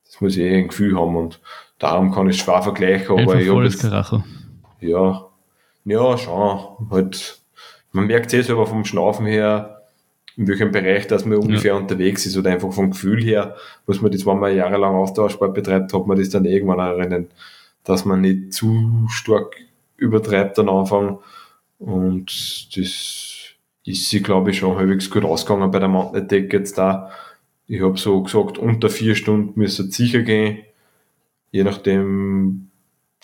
Das 0.05 0.21
muss 0.21 0.37
ich 0.37 0.43
eh 0.43 0.59
ein 0.59 0.69
Gefühl 0.69 0.99
haben 0.99 1.17
und 1.17 1.41
darum 1.79 2.13
kann 2.13 2.29
ich 2.29 2.39
schwer 2.39 2.63
vergleichen. 2.63 3.19
Aber 3.19 3.41
ich 3.41 3.79
Karacho. 3.79 4.23
Ja, 4.81 5.28
ja, 5.89 6.19
schon. 6.19 6.91
Halt, 6.91 7.41
man 7.93 8.07
merkt 8.07 8.27
es 8.27 8.35
eh 8.35 8.43
selber 8.43 8.67
vom 8.67 8.85
Schlafen 8.85 9.27
her, 9.27 9.83
in 10.37 10.47
welchem 10.47 10.71
Bereich, 10.71 11.07
dass 11.09 11.25
man 11.25 11.39
ungefähr 11.39 11.73
ja. 11.73 11.79
unterwegs 11.79 12.25
ist 12.25 12.37
oder 12.37 12.51
einfach 12.51 12.73
vom 12.73 12.91
Gefühl 12.91 13.23
her, 13.25 13.57
muss 13.87 14.01
man 14.01 14.13
das, 14.13 14.25
wenn 14.25 14.39
man 14.39 14.55
jahrelang 14.55 14.95
Ausdauersport 14.95 15.53
betreibt, 15.53 15.93
hat 15.93 16.07
man 16.07 16.17
das 16.17 16.31
dann 16.31 16.45
irgendwann 16.45 16.79
erinnern, 16.79 17.27
dass 17.83 18.05
man 18.05 18.21
nicht 18.21 18.53
zu 18.53 19.07
stark 19.11 19.57
übertreibt 19.97 20.59
am 20.61 20.69
Anfang. 20.69 21.19
Und 21.81 22.27
das 22.77 23.57
ist 23.85 24.11
sie, 24.11 24.23
glaube 24.23 24.51
ich, 24.51 24.59
schon 24.59 24.77
halbwegs 24.77 25.11
gut 25.11 25.25
ausgegangen 25.25 25.71
bei 25.71 25.81
der 25.81 25.89
Mountain 25.89 26.25
Attack 26.25 26.53
jetzt 26.53 26.79
da. 26.79 27.11
Ich 27.67 27.83
habe 27.83 27.99
so 27.99 28.23
gesagt, 28.23 28.59
unter 28.59 28.91
vier 28.91 29.15
Stunden 29.15 29.59
müsste 29.59 29.85
es 29.85 29.95
sicher 29.95 30.23
gehen. 30.23 30.59
Je 31.51 31.65
nachdem, 31.65 32.68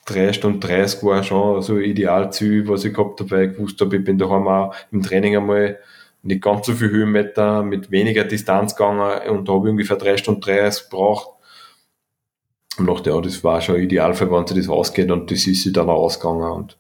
drei 0.05 0.33
Stunden 0.33 0.61
30 0.61 1.03
war 1.03 1.23
schon 1.23 1.63
so 1.63 1.79
Idealziel, 1.79 2.69
was 2.69 2.85
ich 2.85 2.95
gehabt 2.95 3.21
habe, 3.21 3.31
weil 3.31 3.51
ich 3.51 3.57
gewusst 3.57 3.81
habe, 3.81 3.97
ich 3.97 4.05
bin 4.05 4.19
daheim 4.19 4.47
auch 4.49 4.75
im 4.91 5.03
Training 5.03 5.37
einmal 5.37 5.79
nicht 6.23 6.43
ganz 6.43 6.67
so 6.67 6.73
viel 6.73 6.91
Höhenmeter, 6.91 7.63
mit 7.63 7.91
weniger 7.91 8.25
Distanz 8.25 8.75
gegangen 8.75 9.29
und 9.29 9.49
da 9.49 9.53
habe 9.53 9.69
ich 9.69 9.73
ungefähr 9.73 9.97
drei 9.97 10.17
Stunden 10.17 10.41
30 10.41 10.91
gebraucht. 10.91 11.29
Und 12.77 12.87
dachte, 12.87 13.11
ja, 13.11 13.21
das 13.21 13.45
war 13.45 13.61
schon 13.61 13.77
ideal 13.77 14.15
für 14.15 14.31
wenn 14.33 14.47
sie 14.49 14.57
das 14.57 14.69
ausgeht 14.69 15.11
und 15.11 15.31
das 15.31 15.47
ist 15.47 15.63
sie 15.63 15.73
dann 15.73 15.89
auch 15.89 16.03
ausgegangen 16.03 16.51
und 16.51 16.77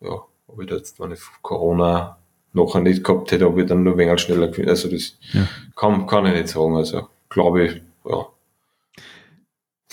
ja, 0.00 0.22
habe 0.48 0.62
ich 0.62 0.68
da 0.68 0.76
jetzt, 0.76 1.00
wenn 1.00 1.10
ich 1.10 1.20
Corona 1.42 2.18
nachher 2.52 2.80
nicht 2.80 3.02
gehabt 3.02 3.32
hätte, 3.32 3.46
habe 3.46 3.62
ich 3.62 3.66
dann 3.66 3.82
nur 3.82 3.94
ein 3.94 3.98
wenig 3.98 4.20
schneller 4.20 4.48
gefunden. 4.48 4.70
Also 4.70 4.88
das 4.88 5.16
ja. 5.32 5.48
kann, 5.74 6.06
kann 6.06 6.26
ich 6.26 6.34
nicht 6.34 6.48
sagen. 6.48 6.76
Also 6.76 7.08
glaube 7.28 7.64
ich, 7.64 7.82
ja, 8.04 8.26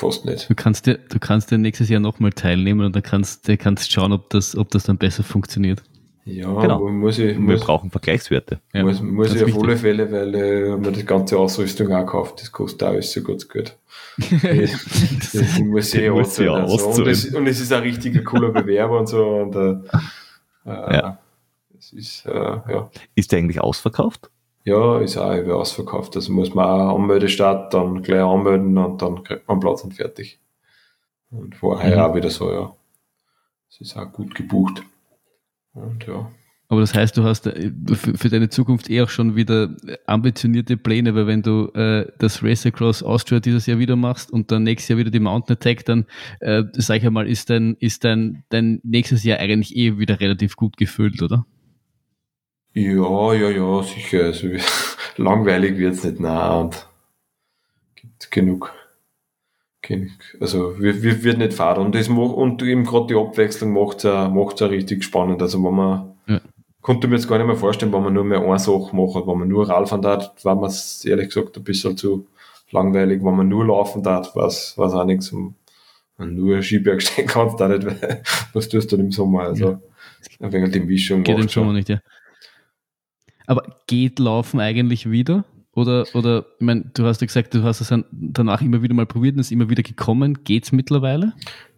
fast 0.02 0.26
nicht. 0.26 0.50
Du 0.50 0.56
kannst 0.56 0.86
dir, 0.86 0.98
du 0.98 1.20
kannst 1.20 1.52
dir 1.52 1.58
nächstes 1.58 1.90
Jahr 1.90 2.00
nochmal 2.00 2.32
teilnehmen 2.32 2.86
und 2.86 2.96
dann 2.96 3.04
kannst 3.04 3.48
du 3.48 3.58
kannst 3.58 3.92
schauen, 3.92 4.12
ob 4.12 4.30
das, 4.30 4.56
ob 4.58 4.70
das 4.72 4.84
dann 4.84 4.98
besser 4.98 5.24
funktioniert. 5.24 5.84
Ja, 6.24 6.54
genau. 6.62 6.88
muss 6.88 7.18
ich, 7.18 7.38
wir 7.38 7.58
brauchen 7.58 7.90
Vergleichswerte. 7.90 8.60
Ja, 8.74 8.84
muss, 8.84 9.02
muss 9.02 9.34
ich 9.34 9.44
auf 9.44 9.64
alle 9.64 9.76
Fälle, 9.76 10.12
weil 10.12 10.36
äh, 10.36 10.78
mir 10.78 10.92
die 10.92 11.04
ganze 11.04 11.38
Ausrüstung 11.38 11.92
auch 11.92 12.06
gekauft. 12.06 12.42
Das 12.42 12.52
kostet 12.52 12.84
auch 12.84 12.90
alles 12.90 13.12
so 13.12 13.22
gut 13.22 13.50
gut. 13.50 13.76
das, 14.18 15.32
das 15.34 15.60
muss 15.60 15.94
ich 15.94 16.10
muss 16.12 16.38
ja 16.38 16.54
also. 16.54 16.90
und, 16.90 17.08
es, 17.08 17.26
und 17.34 17.48
es 17.48 17.60
ist 17.60 17.74
ein 17.74 17.82
richtiger 17.82 18.22
cooler 18.24 18.50
Bewerber 18.54 19.00
und 19.00 19.08
so. 19.08 19.26
Und, 19.26 19.56
äh, 19.56 20.70
äh 20.70 20.96
ja. 20.96 21.20
Es 21.78 21.92
ist, 21.94 22.26
äh, 22.28 22.32
ja. 22.32 22.92
ist 23.16 23.32
der 23.32 23.40
eigentlich 23.40 23.60
ausverkauft? 23.60 24.30
Ja, 24.64 25.00
ist 25.00 25.18
auch 25.18 25.36
über 25.36 25.58
ausverkauft. 25.58 26.16
Also 26.16 26.32
muss 26.32 26.54
man 26.54 26.66
auch 26.66 26.96
Anmeldestart 26.96 27.74
dann 27.74 28.04
gleich 28.04 28.22
anmelden 28.22 28.78
und 28.78 29.02
dann 29.02 29.24
kriegt 29.24 29.48
man 29.48 29.60
Platz 29.60 29.84
und 29.84 29.94
fertig. 29.94 30.40
Und 31.32 31.56
vorher 31.56 31.98
mhm. 31.98 32.04
auch 32.04 32.16
wieder 32.16 32.30
so, 32.30 32.52
ja. 32.52 32.76
Es 33.70 33.82
ist 33.82 33.98
auch 33.98 34.12
gut 34.12 34.36
gebucht. 34.36 34.84
Und 35.74 36.06
ja. 36.06 36.30
Aber 36.68 36.80
das 36.80 36.94
heißt, 36.94 37.18
du 37.18 37.24
hast 37.24 37.48
äh, 37.48 37.72
für 37.96 38.30
deine 38.30 38.48
Zukunft 38.50 38.90
eh 38.90 39.02
auch 39.02 39.10
schon 39.10 39.36
wieder 39.36 39.76
ambitionierte 40.06 40.78
Pläne, 40.78 41.16
weil 41.16 41.28
wenn 41.28 41.42
du 41.42 41.68
äh, 41.74 42.10
das 42.18 42.44
Race 42.44 42.66
Across 42.66 43.04
Austria 43.04 43.42
dieses 43.42 43.66
Jahr 43.66 43.78
wieder 43.78 43.98
machst 43.98 44.32
und 44.32 44.52
dann 44.52 44.64
nächstes 44.64 44.88
Jahr 44.88 44.98
wieder 44.98 45.12
die 45.12 45.20
Mountain 45.20 45.58
Attack, 45.58 45.84
dann 45.84 46.06
äh, 46.40 46.64
sag 46.74 46.98
ich 46.98 47.06
einmal, 47.06 47.28
ist 47.28 47.50
dein, 47.50 47.76
ist 47.82 48.06
dein, 48.06 48.46
dein 48.50 48.80
nächstes 48.84 49.24
Jahr 49.26 49.40
eigentlich 49.40 49.76
eh 49.76 49.98
wieder 49.98 50.22
relativ 50.22 50.56
gut 50.56 50.78
gefüllt, 50.78 51.22
oder? 51.22 51.46
Ja, 52.74 53.34
ja, 53.34 53.50
ja, 53.50 53.84
sicher. 53.84 54.26
Also, 54.26 54.48
langweilig 55.18 55.78
wird's 55.78 56.04
nicht, 56.04 56.20
nein, 56.20 56.52
und 56.52 56.88
gibt 57.96 58.32
genug 58.32 58.74
also 60.40 60.80
wir, 60.80 61.02
wir 61.02 61.24
wird 61.24 61.38
nicht 61.38 61.54
fahren 61.54 61.86
und 61.86 61.96
das 61.96 62.10
macht, 62.10 62.36
und 62.36 62.62
eben 62.64 62.86
gerade 62.86 63.08
die 63.08 63.16
Abwechslung 63.16 63.74
macht's 63.74 64.04
ja, 64.04 64.30
macht's 64.30 64.60
ja 64.60 64.68
richtig 64.68 65.04
spannend. 65.04 65.42
Also 65.42 65.64
wenn 65.64 65.74
man 65.74 66.14
ja. 66.28 66.42
konnte 66.82 67.08
mir 67.08 67.16
jetzt 67.16 67.28
gar 67.28 67.38
nicht 67.38 67.48
mehr 67.48 67.56
vorstellen, 67.56 67.92
wenn 67.92 68.04
man 68.04 68.14
nur 68.14 68.24
mehr 68.24 68.42
eine 68.42 68.60
Sache 68.60 68.96
macht, 68.96 69.28
wenn 69.28 69.38
man 69.40 69.48
nur 69.48 69.68
Radfahren 69.68 70.02
darf, 70.02 70.32
war 70.44 70.56
mir 70.56 70.72
ehrlich 71.06 71.28
gesagt 71.28 71.58
ein 71.58 71.64
bisschen 71.64 71.98
zu 71.98 72.28
langweilig, 72.72 73.24
wenn 73.24 73.36
man 73.36 73.50
nur 73.50 73.66
laufen 73.66 74.04
darf, 74.04 74.36
was 74.36 74.78
was 74.78 74.94
auch 74.94 75.06
nichts. 75.06 75.32
Man 75.32 75.56
nur 76.36 76.62
Skiberg 76.62 77.02
stehen 77.02 77.26
kannst, 77.26 77.60
da 77.60 77.68
nicht, 77.68 77.86
weil, 77.86 78.22
was 78.54 78.70
tust 78.70 78.92
du 78.92 78.98
dann 78.98 79.08
im 79.08 79.12
Sommer? 79.12 79.42
Also 79.42 79.80
ja. 80.40 80.52
wenig 80.52 80.72
die 80.72 80.80
Mischung. 80.82 81.24
Geht 81.24 81.40
im 81.40 81.50
Sommer 81.50 81.74
nicht, 81.74 81.90
ja. 81.90 82.00
Aber 83.52 83.64
geht 83.86 84.18
Laufen 84.18 84.62
eigentlich 84.62 85.12
wieder? 85.12 85.44
Oder, 85.74 86.06
oder, 86.14 86.46
ich 86.58 86.66
meine, 86.66 86.86
du 86.94 87.04
hast 87.04 87.20
ja 87.20 87.28
gesagt, 87.28 87.54
du 87.54 87.64
hast 87.64 87.82
es 87.82 87.94
danach 88.10 88.62
immer 88.62 88.82
wieder 88.82 88.94
mal 88.94 89.06
probiert 89.06 89.36
und 89.36 89.42
ist 89.42 89.52
immer 89.52 89.70
wieder 89.70 89.84
gekommen. 89.84 90.46
Geht's 90.46 90.72
mittlerweile? 90.72 91.34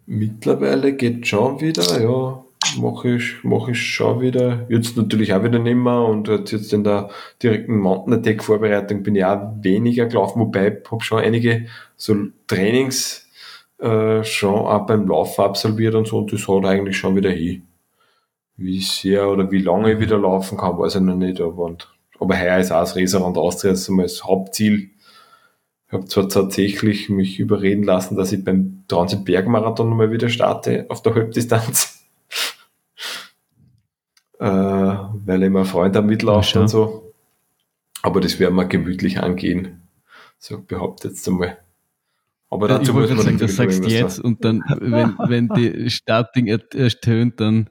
Mittlerweile 0.06 0.92
geht 0.92 1.26
schon 1.26 1.60
wieder, 1.60 2.00
ja. 2.00 2.44
Mache 2.80 3.16
ich, 3.16 3.42
mache 3.42 3.72
ich 3.72 3.82
schon 3.82 4.20
wieder. 4.20 4.64
Jetzt 4.68 4.96
natürlich 4.96 5.34
auch 5.34 5.42
wieder 5.42 5.58
nicht 5.58 5.74
mehr 5.74 5.98
und 5.98 6.28
jetzt 6.28 6.72
in 6.72 6.84
der 6.84 7.10
direkten 7.42 7.76
Mountain 7.78 8.20
Attack 8.20 8.44
Vorbereitung 8.44 9.02
bin 9.02 9.16
ich 9.16 9.24
auch 9.24 9.40
weniger 9.60 10.06
gelaufen, 10.06 10.38
wobei 10.38 10.68
ich 10.68 10.90
habe 10.92 11.02
schon 11.02 11.24
einige 11.24 11.66
so 11.96 12.14
Trainings 12.46 13.28
äh, 13.78 14.22
schon 14.22 14.54
auch 14.54 14.86
beim 14.86 15.08
Laufen 15.08 15.42
absolviert 15.42 15.96
und 15.96 16.06
so 16.06 16.18
und 16.18 16.32
das 16.32 16.46
hat 16.46 16.66
eigentlich 16.66 16.96
schon 16.96 17.16
wieder 17.16 17.30
hin. 17.30 17.64
Wie 18.56 18.80
sehr 18.80 19.28
oder 19.28 19.50
wie 19.50 19.62
lange 19.62 19.92
ich 19.92 20.00
wieder 20.00 20.18
laufen 20.18 20.58
kann, 20.58 20.78
weiß 20.78 20.96
ich 20.96 21.00
noch 21.00 21.16
nicht, 21.16 21.40
aber 21.40 21.64
und 21.64 21.94
aber 22.20 22.38
heuer 22.38 22.58
ist 22.58 22.70
auch 22.70 22.80
das 22.80 22.96
Restaurant 22.96 23.36
Austria 23.36 23.72
das 23.72 24.24
Hauptziel. 24.24 24.90
Ich 25.86 25.92
habe 25.92 26.06
zwar 26.06 26.28
tatsächlich 26.28 27.08
mich 27.08 27.38
überreden 27.38 27.82
lassen, 27.82 28.16
dass 28.16 28.32
ich 28.32 28.44
beim 28.44 28.84
Transit 28.88 29.24
Bergmarathon 29.24 29.90
nochmal 29.90 30.10
wieder 30.10 30.28
starte 30.28 30.86
auf 30.88 31.02
der 31.02 31.14
Halbdistanz. 31.14 32.04
äh, 34.38 34.46
weil 34.46 35.42
immer 35.42 35.60
ein 35.60 35.66
Freund 35.66 35.96
am 35.96 36.06
mitläuft 36.06 36.56
und 36.56 36.68
so. 36.68 37.12
Aber 38.02 38.20
das 38.20 38.38
werden 38.38 38.54
wir 38.54 38.66
gemütlich 38.66 39.20
angehen. 39.20 39.82
So 40.38 40.62
behauptet 40.62 41.12
jetzt 41.12 41.28
einmal. 41.28 41.58
Aber 42.50 42.68
dazu 42.68 42.92
ich 42.92 42.92
muss 42.92 43.10
man 43.10 43.18
sagen, 43.18 43.38
das 43.38 43.56
sagst 43.56 43.84
du 43.84 43.88
jetzt 43.88 44.20
und 44.20 44.44
dann, 44.44 44.62
wenn, 44.80 45.16
wenn 45.26 45.48
die 45.48 45.90
Starting 45.90 46.46
ertönt, 46.46 47.40
dann 47.40 47.68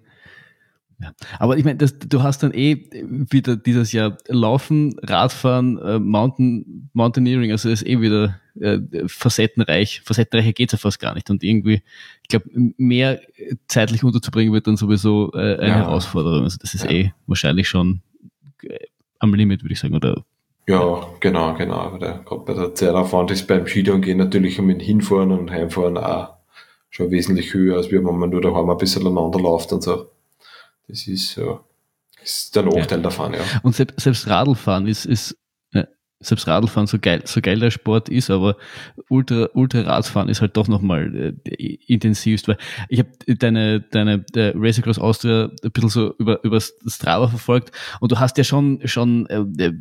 ja. 1.02 1.11
Aber 1.40 1.57
ich 1.57 1.65
meine, 1.65 1.78
du 1.78 2.24
hast 2.24 2.44
dann 2.44 2.53
eh 2.53 2.90
wieder 2.91 3.56
dieses 3.56 3.91
Jahr 3.91 4.18
Laufen, 4.28 4.95
Radfahren, 5.02 5.78
äh, 5.80 5.99
Mountain, 5.99 6.90
Mountaineering, 6.94 7.52
also 7.52 7.70
ist 7.70 7.86
eh 7.86 7.99
wieder 7.99 8.40
äh, 8.60 8.80
facettenreich. 9.07 10.02
Facettenreicher 10.03 10.53
geht's 10.53 10.74
ja 10.74 10.78
fast 10.78 10.99
gar 10.99 11.14
nicht. 11.15 11.30
Und 11.30 11.44
irgendwie, 11.44 11.82
ich 12.22 12.30
glaube, 12.30 12.49
mehr 12.78 13.22
zeitlich 13.68 14.03
unterzubringen 14.03 14.53
wird 14.53 14.68
dann 14.68 14.78
sowieso 14.78 15.32
äh, 15.34 15.57
eine 15.57 15.68
ja. 15.68 15.76
Herausforderung. 15.76 16.44
Also 16.44 16.57
das 16.60 16.74
ist 16.74 16.86
ja. 16.86 16.91
eh 16.91 17.14
wahrscheinlich 17.28 17.68
schon 17.68 18.02
äh, 18.64 18.78
am 19.20 19.34
Limit, 19.34 19.64
würde 19.64 19.74
ich 19.74 19.80
sagen, 19.80 19.95
oder? 19.95 20.24
Ja, 20.68 21.07
genau, 21.20 21.53
genau. 21.56 21.98
Gerade 21.98 22.44
bei 22.45 22.53
der 22.53 22.74
Zeitaufwand 22.74 23.32
ist 23.32 23.48
beim 23.48 23.68
Skifahren 23.68 24.02
gehen 24.02 24.18
natürlich 24.18 24.61
mit 24.61 24.82
Hinfahren 24.82 25.32
und 25.32 25.52
Heimfahren 25.52 25.98
auch 25.98 26.36
schon 26.90 27.11
wesentlich 27.11 27.53
höher, 27.53 27.78
als 27.78 27.91
wenn 27.91 28.03
man 28.03 28.30
nur 28.30 28.41
daheim 28.41 28.70
ein 28.70 28.78
bisschen 28.78 29.06
aneinander 29.06 29.40
läuft 29.40 29.74
und 29.74 29.84
so. 29.84 30.11
Das 30.88 31.08
ist, 31.08 31.36
ja, 31.36 31.60
ist 32.22 32.56
der 32.56 32.64
Nachteil 32.64 33.00
ja. 33.00 33.04
davon, 33.04 33.34
ja. 33.34 33.40
Und 33.64 33.76
selbst, 33.76 34.00
selbst 34.00 34.28
Radlfahren 34.28 34.88
ist, 34.88 35.06
ist 35.06 35.38
ja, 35.72 35.88
selbst 36.20 36.48
Radlfahren 36.48 36.88
so 36.88 37.00
geil, 37.00 37.22
so 37.26 37.42
geil 37.42 37.60
der 37.60 37.72
Sport 37.72 38.10
ist, 38.10 38.30
aber 38.30 38.58
Ultra, 39.10 39.50
Ultra 39.54 39.82
Radfahren 39.82 40.30
ist 40.30 40.42
halt 40.42 40.56
doch 40.58 40.68
nochmal 40.68 41.36
äh, 41.46 41.78
intensivst, 41.88 42.48
weil 42.48 42.58
ich 42.90 43.00
habe 43.00 43.10
deine, 43.36 43.82
deine 43.82 44.20
der 44.20 44.54
Race 44.56 44.80
Across 44.80 45.00
Austria 45.00 45.50
ein 45.64 45.72
bisschen 45.72 45.90
so 45.90 46.16
über, 46.18 46.44
über 46.44 46.60
Strava 46.60 47.28
verfolgt 47.28 47.72
und 48.00 48.12
du 48.12 48.20
hast 48.20 48.38
ja 48.38 48.44
schon, 48.44 48.80
schon 48.86 49.26
äh, 49.28 49.66
äh, 49.66 49.74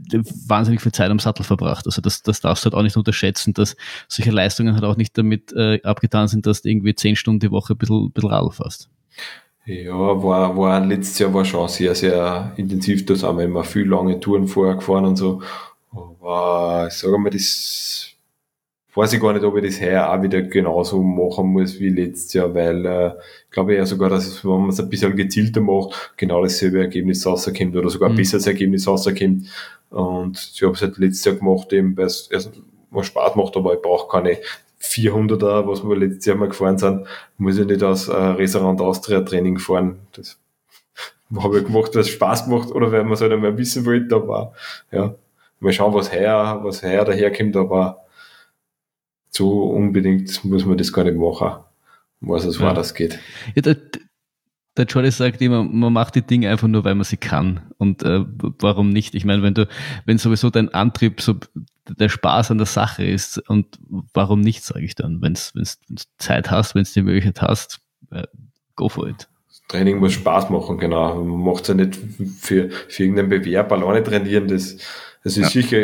wahnsinnig 0.46 0.80
viel 0.80 0.92
Zeit 0.92 1.10
am 1.10 1.18
Sattel 1.18 1.44
verbracht. 1.44 1.86
Also 1.86 2.00
das, 2.00 2.22
das 2.22 2.40
darfst 2.40 2.64
du 2.64 2.70
halt 2.70 2.74
auch 2.74 2.82
nicht 2.82 2.96
unterschätzen, 2.96 3.54
dass 3.54 3.76
solche 4.08 4.30
Leistungen 4.30 4.74
halt 4.74 4.84
auch 4.84 4.96
nicht 4.96 5.18
damit 5.18 5.52
äh, 5.52 5.80
abgetan 5.82 6.28
sind, 6.28 6.46
dass 6.46 6.62
du 6.62 6.70
irgendwie 6.70 6.94
zehn 6.94 7.16
Stunden 7.16 7.40
die 7.40 7.50
Woche 7.50 7.74
ein 7.74 7.78
bisschen, 7.78 8.06
ein 8.06 8.12
bisschen 8.12 8.30
Radl 8.30 8.50
fährst. 8.52 8.88
Ja, 9.64 9.92
war, 9.94 10.56
war 10.56 10.84
letztes 10.84 11.20
Jahr 11.20 11.32
war 11.32 11.44
schon 11.44 11.68
sehr, 11.68 11.94
sehr 11.94 12.52
intensiv. 12.56 13.06
Da 13.06 13.14
sind 13.14 13.36
wir 13.36 13.44
immer 13.44 13.64
viel 13.64 13.88
lange 13.88 14.18
Touren 14.18 14.48
vorher 14.48 14.74
gefahren 14.74 15.04
und 15.04 15.16
so. 15.16 15.40
Aber 15.92 16.86
ich 16.88 16.94
sage 16.94 17.16
mal, 17.18 17.30
das 17.30 18.12
weiß 18.94 19.12
ich 19.12 19.20
gar 19.20 19.32
nicht, 19.32 19.44
ob 19.44 19.56
ich 19.56 19.64
das 19.64 19.80
heuer 19.80 20.08
auch 20.10 20.22
wieder 20.22 20.42
genauso 20.42 21.02
machen 21.02 21.46
muss 21.46 21.78
wie 21.80 21.88
letztes 21.88 22.32
Jahr, 22.34 22.54
weil 22.54 22.84
äh, 22.84 23.08
ich 23.46 23.50
glaube 23.50 23.74
ja 23.74 23.86
sogar, 23.86 24.10
dass 24.10 24.26
es, 24.26 24.44
wenn 24.44 24.60
man 24.60 24.68
es 24.70 24.80
ein 24.80 24.90
bisschen 24.90 25.16
gezielter 25.16 25.60
macht, 25.60 26.12
genau 26.16 26.42
dasselbe 26.42 26.80
Ergebnis 26.80 27.24
rauskommt 27.24 27.74
oder 27.76 27.88
sogar 27.88 28.08
ein 28.08 28.14
mhm. 28.14 28.18
besseres 28.18 28.46
Ergebnis 28.46 28.86
rauskommt. 28.86 29.48
Und 29.90 30.50
ich 30.54 30.62
habe 30.62 30.74
es 30.74 30.82
halt 30.82 30.98
letztes 30.98 31.24
Jahr 31.24 31.36
gemacht, 31.36 31.72
eben 31.72 31.96
weil 31.96 32.06
es 32.06 32.28
also, 32.32 32.50
Spaß 33.00 33.36
macht, 33.36 33.56
aber 33.56 33.74
ich 33.74 33.80
brauche 33.82 34.08
keine 34.08 34.38
400er, 34.82 35.66
was 35.66 35.84
wir 35.84 35.96
letztes 35.96 36.26
Jahr 36.26 36.36
mal 36.36 36.48
gefahren 36.48 36.78
sind, 36.78 37.06
muss 37.38 37.58
ich 37.58 37.66
nicht 37.66 37.82
aus 37.82 38.08
äh, 38.08 38.14
Restaurant 38.14 38.80
Austria 38.80 39.20
Training 39.20 39.58
fahren. 39.58 39.98
Das 40.12 40.38
habe 41.36 41.60
ich 41.60 41.66
gemacht, 41.66 41.94
weil 41.94 42.02
es 42.02 42.08
Spaß 42.08 42.46
gemacht 42.46 42.70
oder 42.70 42.90
weil 42.90 43.04
man 43.04 43.12
es 43.12 43.20
halt 43.20 43.32
einmal 43.32 43.56
wissen 43.56 43.86
wollte, 43.86 44.14
aber 44.16 44.52
ja, 44.90 45.14
mal 45.60 45.72
schauen, 45.72 45.94
was 45.94 46.12
her, 46.12 46.60
was 46.62 46.82
her 46.82 47.04
daherkommt, 47.04 47.56
aber 47.56 47.98
so 49.30 49.64
unbedingt 49.64 50.44
muss 50.44 50.66
man 50.66 50.76
das 50.76 50.92
gar 50.92 51.04
nicht 51.04 51.16
machen, 51.16 51.62
was 52.20 52.44
es 52.44 52.58
ja. 52.58 52.66
war, 52.66 52.74
das 52.74 52.94
geht. 52.94 53.18
Ja, 53.54 53.62
der, 53.62 53.76
der 54.76 54.86
Jordi 54.86 55.10
sagt 55.10 55.40
immer, 55.40 55.64
man 55.64 55.92
macht 55.92 56.14
die 56.14 56.22
Dinge 56.22 56.50
einfach 56.50 56.68
nur, 56.68 56.84
weil 56.84 56.94
man 56.94 57.04
sie 57.04 57.16
kann. 57.16 57.60
Und 57.78 58.02
äh, 58.02 58.24
warum 58.58 58.90
nicht? 58.90 59.14
Ich 59.14 59.24
meine, 59.24 59.42
wenn 59.42 59.54
du, 59.54 59.68
wenn 60.06 60.18
sowieso 60.18 60.50
dein 60.50 60.70
Antrieb 60.70 61.20
so 61.20 61.34
der 61.88 62.08
Spaß 62.08 62.50
an 62.50 62.58
der 62.58 62.66
Sache 62.66 63.04
ist, 63.04 63.38
und 63.48 63.78
warum 64.14 64.40
nicht, 64.40 64.64
sage 64.64 64.84
ich 64.84 64.94
dann, 64.94 65.20
wenn 65.22 65.34
du 65.34 65.62
Zeit 66.18 66.50
hast, 66.50 66.74
wenn 66.74 66.84
du 66.84 66.90
die 66.90 67.02
Möglichkeit 67.02 67.42
hast, 67.42 67.80
äh, 68.10 68.26
go 68.76 68.88
for 68.88 69.08
it. 69.08 69.28
Training 69.68 69.98
muss 69.98 70.12
Spaß 70.12 70.50
machen, 70.50 70.78
genau. 70.78 71.22
Man 71.22 71.44
macht 71.44 71.62
es 71.62 71.68
ja 71.68 71.74
nicht 71.74 71.98
für, 72.38 72.70
für 72.70 73.02
irgendeinen 73.02 73.30
Bewerb 73.30 73.72
alleine 73.72 74.02
trainieren. 74.02 74.48
Das, 74.48 74.76
das 75.24 75.36
ist 75.36 75.54
ja. 75.54 75.62
sicher, 75.62 75.78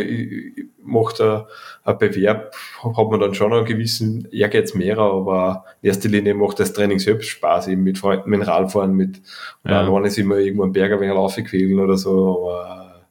macht 0.82 1.20
ein, 1.20 1.42
ein 1.84 1.98
Bewerb, 1.98 2.54
hat 2.82 3.10
man 3.10 3.20
dann 3.20 3.34
schon 3.34 3.52
einen 3.52 3.64
gewissen 3.64 4.28
Ehrgeiz 4.30 4.74
mehr, 4.74 4.98
aber 4.98 5.64
in 5.80 5.88
erster 5.88 6.08
Linie 6.08 6.34
macht 6.34 6.60
das 6.60 6.72
Training 6.72 6.98
selbst 6.98 7.28
Spaß, 7.28 7.68
eben 7.68 7.82
mit 7.82 7.98
Freunden, 7.98 8.28
mit 8.30 8.46
Radfahren, 8.46 8.94
mit, 8.94 9.22
ja. 9.64 9.80
alleine 9.80 10.08
ist 10.08 10.18
immer 10.18 10.36
irgendwo 10.36 10.64
ein 10.64 10.72
Berger, 10.72 11.00
wenn 11.00 11.10
er 11.10 11.16
aufquälen 11.16 11.78
oder 11.78 11.96
so, 11.96 12.50
aber 12.50 13.06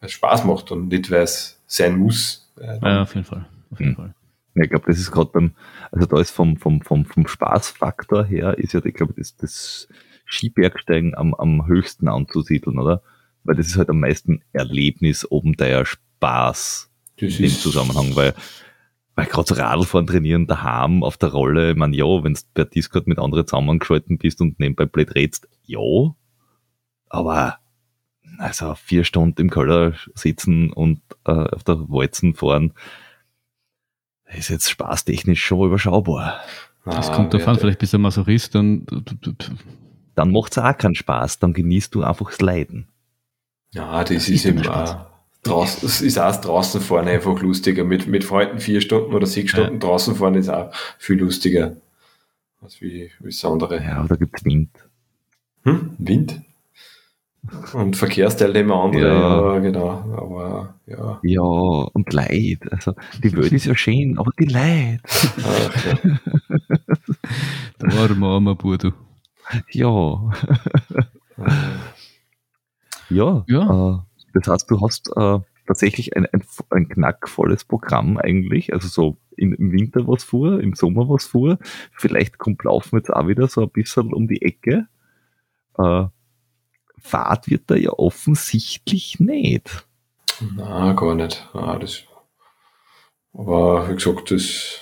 es 0.00 0.12
Spaß 0.12 0.44
macht 0.44 0.70
und 0.70 0.88
nicht, 0.88 1.10
weil 1.10 1.22
es 1.22 1.55
sein 1.66 1.98
muss. 1.98 2.52
Ja, 2.60 3.02
auf 3.02 3.14
jeden 3.14 3.26
Fall. 3.26 3.46
Auf 3.70 3.80
jeden 3.80 3.90
hm. 3.90 3.96
Fall. 3.96 4.14
Ja, 4.54 4.64
ich 4.64 4.70
glaube, 4.70 4.86
das 4.86 4.98
ist 4.98 5.10
gerade 5.10 5.30
beim, 5.32 5.54
also 5.92 6.06
da 6.06 6.18
ist 6.18 6.30
vom, 6.30 6.56
vom, 6.56 6.80
vom, 6.80 7.04
vom 7.04 7.26
Spaßfaktor 7.26 8.24
her, 8.24 8.56
ist 8.56 8.72
ja, 8.72 8.82
ich 8.84 8.94
glaube, 8.94 9.12
das, 9.16 9.36
das 9.36 9.88
Skibergsteigen 10.24 11.14
am, 11.14 11.34
am 11.34 11.66
höchsten 11.66 12.08
anzusiedeln, 12.08 12.78
oder? 12.78 13.02
Weil 13.44 13.56
das 13.56 13.66
ist 13.66 13.76
halt 13.76 13.90
am 13.90 14.00
meisten 14.00 14.42
Erlebnis 14.52 15.30
oben 15.30 15.56
der 15.56 15.84
Spaß 15.84 16.90
das 17.18 17.38
im 17.38 17.50
Zusammenhang, 17.50 18.16
weil, 18.16 18.34
weil 19.14 19.26
gerade 19.26 19.46
so 19.46 19.54
Radlfahren 19.54 20.06
trainieren 20.06 20.46
daheim 20.46 21.02
auf 21.02 21.18
der 21.18 21.30
Rolle, 21.30 21.72
ich 21.72 21.76
meine, 21.76 21.94
ja, 21.94 22.06
wenn 22.24 22.34
du 22.34 22.40
per 22.54 22.64
Discord 22.64 23.06
mit 23.06 23.18
anderen 23.18 23.46
zusammengeschalten 23.46 24.16
bist 24.16 24.40
und 24.40 24.58
nebenbei 24.58 24.86
blöd 24.86 25.14
redst, 25.14 25.48
ja, 25.64 26.14
aber 27.08 27.58
also 28.38 28.74
vier 28.74 29.04
Stunden 29.04 29.40
im 29.40 29.50
Keller 29.50 29.94
sitzen 30.14 30.72
und 30.72 31.00
äh, 31.24 31.32
auf 31.32 31.64
der 31.64 31.88
Walzen 31.88 32.34
fahren, 32.34 32.72
ist 34.26 34.50
jetzt 34.50 34.70
spaßtechnisch 34.70 35.44
schon 35.44 35.66
überschaubar. 35.66 36.40
Das 36.84 37.10
ah, 37.10 37.14
kommt 37.14 37.34
davon, 37.34 37.58
vielleicht 37.58 37.78
bist 37.78 37.92
du 37.92 37.98
Masochist, 37.98 38.54
dann. 38.54 38.86
Dann 40.14 40.32
macht 40.32 40.52
es 40.52 40.58
auch 40.58 40.78
keinen 40.78 40.94
Spaß, 40.94 41.40
dann 41.40 41.52
genießt 41.52 41.94
du 41.94 42.02
einfach 42.02 42.30
das 42.30 42.40
Leiden. 42.40 42.88
Ja, 43.72 44.02
das 44.02 44.28
ist 44.28 44.46
immer. 44.46 45.10
Draußen, 45.42 45.86
es 45.86 46.00
ist 46.00 46.18
auch 46.18 46.34
draußen 46.40 46.80
fahren 46.80 47.06
einfach 47.06 47.40
lustiger. 47.40 47.84
Mit, 47.84 48.06
mit 48.06 48.24
Freunden 48.24 48.58
vier 48.58 48.80
Stunden 48.80 49.14
oder 49.14 49.26
sechs 49.26 49.50
Stunden 49.50 49.74
ja. 49.74 49.78
draußen 49.78 50.16
fahren 50.16 50.34
ist 50.34 50.48
auch 50.48 50.72
viel 50.98 51.18
lustiger. 51.18 51.76
Als 52.62 52.80
wie, 52.80 53.10
wie 53.20 53.28
das 53.28 53.44
andere. 53.44 53.80
Ja, 53.80 54.04
da 54.08 54.16
gibt 54.16 54.38
es 54.38 54.44
Wind. 54.44 54.70
Hm? 55.64 55.94
Wind? 55.98 56.42
Und 57.72 57.96
Verkehrsteilnehmer 57.96 58.74
andere, 58.82 59.08
ja. 59.08 59.54
ja. 59.54 59.58
genau. 59.60 59.88
Aber 60.16 60.74
ja. 60.86 61.18
Ja, 61.22 61.42
und 61.42 62.12
Leid. 62.12 62.60
Also 62.70 62.94
die 63.22 63.36
Welt 63.36 63.52
ist 63.52 63.66
ja 63.66 63.76
schön, 63.76 64.18
aber 64.18 64.30
die 64.38 64.46
Leid. 64.46 65.00
Ach, 65.04 65.86
ja. 65.86 66.18
Der 67.80 67.92
arme 68.00 68.26
armer 68.26 68.54
Bruder. 68.54 68.92
Ja. 69.70 70.30
ja. 73.10 73.44
ja. 73.46 73.94
Äh, 73.94 73.98
das 74.34 74.48
heißt, 74.48 74.70
du 74.70 74.80
hast 74.80 75.10
äh, 75.16 75.38
tatsächlich 75.66 76.16
ein, 76.16 76.26
ein, 76.26 76.42
ein 76.70 76.88
knackvolles 76.88 77.64
Programm 77.64 78.18
eigentlich. 78.18 78.72
Also 78.72 78.88
so 78.88 79.16
im, 79.36 79.52
im 79.54 79.72
Winter 79.72 80.06
was 80.06 80.24
vor, 80.24 80.60
im 80.60 80.74
Sommer 80.74 81.08
was 81.08 81.26
vor. 81.26 81.58
Vielleicht 81.92 82.38
kommt 82.38 82.64
Laufen 82.64 82.96
jetzt 82.96 83.12
auch 83.12 83.28
wieder 83.28 83.48
so 83.48 83.62
ein 83.62 83.70
bisschen 83.70 84.12
um 84.12 84.28
die 84.28 84.42
Ecke. 84.42 84.86
Äh, 85.78 86.06
Fahrt 87.00 87.48
wird 87.50 87.64
da 87.66 87.76
ja 87.76 87.90
offensichtlich 87.90 89.20
nicht. 89.20 89.86
Na, 90.56 90.92
gar 90.92 91.14
nicht. 91.14 91.48
Na, 91.54 91.78
das, 91.78 92.02
aber 93.32 93.88
wie 93.88 93.94
gesagt, 93.94 94.30
das 94.30 94.80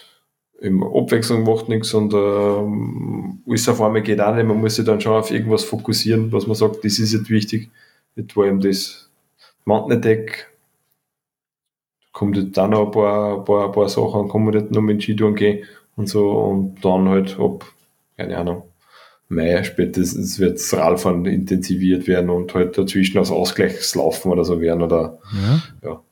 im 0.60 0.82
Abwechslung 0.82 1.42
macht 1.42 1.68
nichts 1.68 1.92
und 1.92 2.14
ähm, 2.14 3.42
alles 3.46 3.68
auf 3.68 3.80
einmal 3.80 4.02
geht 4.02 4.20
auch 4.20 4.34
nicht. 4.34 4.46
Man 4.46 4.60
muss 4.60 4.76
sich 4.76 4.84
dann 4.84 5.00
schon 5.00 5.12
auf 5.12 5.30
irgendwas 5.30 5.64
fokussieren, 5.64 6.32
was 6.32 6.46
man 6.46 6.54
sagt, 6.54 6.84
das 6.84 6.98
ist 6.98 7.12
jetzt 7.12 7.28
wichtig. 7.30 7.70
Jetzt 8.16 8.36
war 8.36 8.46
eben 8.46 8.60
das 8.60 9.10
Mountain 9.64 9.98
Attack. 9.98 10.50
Kommt 12.12 12.36
jetzt 12.36 12.56
dann 12.56 12.70
noch 12.70 12.86
ein 12.86 12.90
paar, 12.92 13.38
ein 13.38 13.44
paar, 13.44 13.66
ein 13.66 13.72
paar 13.72 13.88
Sachen, 13.88 14.28
kann 14.28 14.44
man 14.44 14.54
nicht 14.54 14.70
noch 14.70 14.80
mit 14.80 15.02
Skitouren 15.02 15.34
gehen 15.34 15.64
und 15.96 16.08
so 16.08 16.30
und 16.30 16.84
dann 16.84 17.08
halt 17.08 17.38
ab, 17.40 17.64
keine 18.16 18.38
Ahnung, 18.38 18.62
Mai 19.34 19.62
spätestens 19.64 20.38
wird 20.38 20.58
das 20.58 20.72
Radfahren 20.74 21.26
intensiviert 21.26 22.06
werden 22.06 22.30
und 22.30 22.54
halt 22.54 22.78
dazwischen 22.78 23.18
als 23.18 23.30
Ausgleichslaufen 23.30 24.30
oder 24.32 24.44
so 24.44 24.60
werden 24.60 24.82
oder 24.82 25.18
ja. 25.32 25.88
ja. 25.88 26.02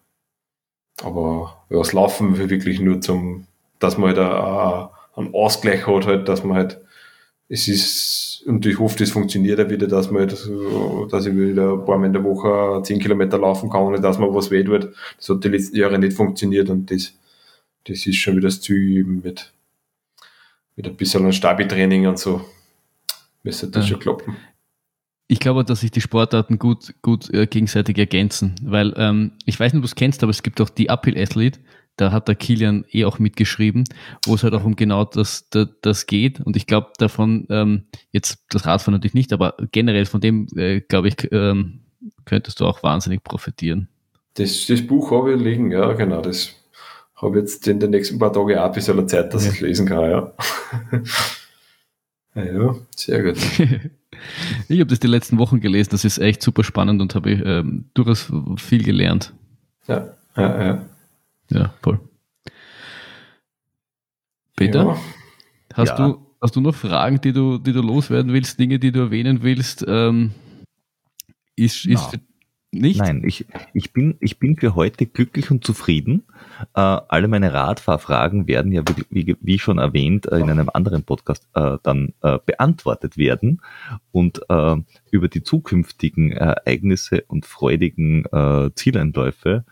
Aber 1.02 1.64
ja, 1.70 1.78
das 1.78 1.92
Laufen 1.92 2.38
wirklich 2.38 2.80
nur 2.80 3.00
zum, 3.00 3.46
dass 3.78 3.98
man 3.98 4.16
halt 4.16 4.90
einen 5.16 5.34
Ausgleich 5.34 5.86
hat, 5.86 6.06
halt, 6.06 6.28
dass 6.28 6.44
man 6.44 6.56
halt, 6.56 6.80
es 7.48 7.68
ist, 7.68 8.44
und 8.46 8.64
ich 8.64 8.78
hoffe, 8.78 8.98
das 8.98 9.10
funktioniert 9.10 9.58
ja 9.58 9.68
wieder, 9.68 9.86
dass 9.86 10.10
man 10.10 10.20
halt, 10.20 10.32
dass 10.32 11.26
ich 11.26 11.34
wieder 11.34 11.72
ein 11.72 11.84
paar 11.84 11.98
Mal 11.98 12.06
in 12.06 12.12
der 12.12 12.24
Woche 12.24 12.82
10 12.82 12.98
Kilometer 12.98 13.38
laufen 13.38 13.68
kann, 13.68 13.82
ohne 13.82 14.00
dass 14.00 14.18
man 14.18 14.34
was 14.34 14.50
weh 14.50 14.64
tut. 14.64 14.90
Das 15.16 15.28
hat 15.28 15.44
die 15.44 15.48
letzten 15.48 15.76
Jahre 15.76 15.98
nicht 15.98 16.16
funktioniert 16.16 16.70
und 16.70 16.90
das, 16.90 17.14
das 17.84 18.06
ist 18.06 18.16
schon 18.16 18.36
wieder 18.36 18.48
das 18.48 18.60
Ziel 18.60 18.98
eben 18.98 19.22
mit, 19.22 19.52
mit 20.76 20.86
ein 20.86 20.96
bisschen 20.96 21.32
Stabi-Training 21.32 22.06
und 22.06 22.18
so 22.18 22.42
müsste 23.42 23.68
das 23.68 23.84
ja. 23.84 23.90
schon 23.90 24.00
klappen. 24.00 24.36
Ich 25.28 25.40
glaube, 25.40 25.64
dass 25.64 25.80
sich 25.80 25.90
die 25.90 26.00
Sportarten 26.00 26.58
gut, 26.58 26.94
gut 27.00 27.32
äh, 27.32 27.46
gegenseitig 27.46 27.96
ergänzen, 27.96 28.54
weil 28.62 28.92
ähm, 28.96 29.32
ich 29.46 29.58
weiß 29.58 29.72
nicht, 29.72 29.78
ob 29.78 29.84
du 29.84 29.86
es 29.86 29.94
kennst, 29.94 30.22
aber 30.22 30.30
es 30.30 30.42
gibt 30.42 30.60
auch 30.60 30.68
die 30.68 30.90
Uphill 30.90 31.16
Athlete, 31.16 31.60
da 31.96 32.10
hat 32.10 32.28
der 32.28 32.34
Kilian 32.34 32.84
eh 32.90 33.04
auch 33.04 33.18
mitgeschrieben, 33.18 33.84
wo 34.26 34.34
es 34.34 34.42
halt 34.42 34.54
auch 34.54 34.64
um 34.64 34.76
genau 34.76 35.04
das, 35.04 35.48
das, 35.50 35.68
das 35.82 36.06
geht. 36.06 36.40
Und 36.40 36.56
ich 36.56 36.66
glaube 36.66 36.90
davon, 36.98 37.46
ähm, 37.50 37.84
jetzt 38.10 38.44
das 38.50 38.66
Radfahren 38.66 38.94
natürlich 38.94 39.14
nicht, 39.14 39.32
aber 39.32 39.56
generell 39.72 40.06
von 40.06 40.20
dem, 40.20 40.46
äh, 40.56 40.80
glaube 40.80 41.08
ich, 41.08 41.28
ähm, 41.32 41.80
könntest 42.24 42.60
du 42.60 42.66
auch 42.66 42.82
wahnsinnig 42.82 43.22
profitieren. 43.22 43.88
Das, 44.34 44.66
das 44.66 44.86
Buch 44.86 45.10
habe 45.10 45.34
ich 45.34 45.40
liegen, 45.40 45.70
ja, 45.70 45.92
genau. 45.92 46.22
Das 46.22 46.54
habe 47.16 47.38
ich 47.38 47.42
jetzt 47.42 47.68
in 47.68 47.78
den 47.78 47.90
nächsten 47.90 48.18
paar 48.18 48.32
Tagen 48.32 48.58
auch 48.58 48.64
ein 48.64 48.72
bisschen 48.72 49.08
Zeit, 49.08 49.32
dass 49.34 49.44
ja. 49.44 49.52
ich 49.52 49.60
lesen 49.60 49.86
kann, 49.86 50.10
ja. 50.10 50.32
Ja, 52.34 52.74
sehr 52.96 53.22
gut. 53.22 53.36
ich 54.68 54.80
habe 54.80 54.86
das 54.86 55.00
die 55.00 55.06
letzten 55.06 55.38
Wochen 55.38 55.60
gelesen, 55.60 55.90
das 55.90 56.04
ist 56.04 56.18
echt 56.18 56.42
super 56.42 56.64
spannend 56.64 57.02
und 57.02 57.14
habe 57.14 57.32
ähm, 57.32 57.86
durchaus 57.94 58.32
viel 58.56 58.82
gelernt. 58.82 59.34
Ja, 59.86 60.14
ja, 60.36 60.64
ja. 60.64 60.86
Ja, 61.50 61.74
voll. 61.82 62.00
Peter, 64.56 64.84
ja. 64.84 64.96
hast, 65.74 65.88
ja. 65.90 65.96
Du, 65.96 66.26
hast 66.40 66.56
du 66.56 66.60
noch 66.60 66.74
Fragen, 66.74 67.20
die 67.20 67.32
du, 67.32 67.58
die 67.58 67.72
du 67.72 67.82
loswerden 67.82 68.32
willst, 68.32 68.58
Dinge, 68.58 68.78
die 68.78 68.92
du 68.92 69.00
erwähnen 69.00 69.42
willst? 69.42 69.84
Ähm, 69.86 70.32
ist, 71.56 71.84
ist, 71.84 72.18
nicht? 72.72 73.00
Nein, 73.00 73.22
ich, 73.24 73.46
ich, 73.74 73.92
bin, 73.92 74.16
ich 74.20 74.38
bin 74.38 74.56
für 74.56 74.74
heute 74.74 75.06
glücklich 75.06 75.50
und 75.50 75.64
zufrieden. 75.64 76.24
Äh, 76.74 76.80
alle 76.80 77.28
meine 77.28 77.52
Radfahrfragen 77.52 78.48
werden 78.48 78.72
ja, 78.72 78.82
wie, 79.10 79.36
wie 79.40 79.58
schon 79.58 79.78
erwähnt, 79.78 80.26
äh, 80.26 80.38
in 80.38 80.50
einem 80.50 80.70
anderen 80.72 81.04
Podcast 81.04 81.46
äh, 81.54 81.76
dann 81.82 82.14
äh, 82.22 82.38
beantwortet 82.44 83.16
werden. 83.16 83.60
Und 84.10 84.40
äh, 84.48 84.76
über 85.10 85.28
die 85.28 85.42
zukünftigen 85.42 86.32
Ereignisse 86.32 87.24
und 87.28 87.46
freudigen 87.46 88.24
äh, 88.32 88.70
Zieleinläufe, 88.74 89.64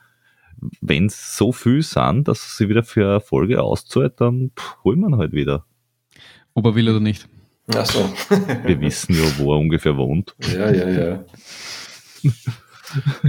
wenn 0.82 1.06
es 1.06 1.36
so 1.36 1.52
viel 1.52 1.82
sind, 1.82 2.28
dass 2.28 2.59
sie 2.59 2.68
wieder 2.68 2.82
für 2.82 3.05
Erfolge 3.05 3.62
auszahlt, 3.62 4.20
dann 4.20 4.51
pff, 4.55 4.85
holen 4.85 5.01
wir 5.01 5.09
ihn 5.09 5.16
halt 5.16 5.32
wieder. 5.32 5.64
Ob 6.52 6.66
er 6.66 6.74
will 6.74 6.89
oder 6.89 7.01
nicht. 7.01 7.28
Ach 7.74 7.86
so. 7.86 8.12
wir 8.64 8.81
wissen 8.81 9.14
ja, 9.14 9.24
wo 9.39 9.55
er 9.55 9.59
ungefähr 9.59 9.97
wohnt. 9.97 10.35
Ja, 10.52 10.70
ja, 10.70 10.89
ja. 10.89 11.24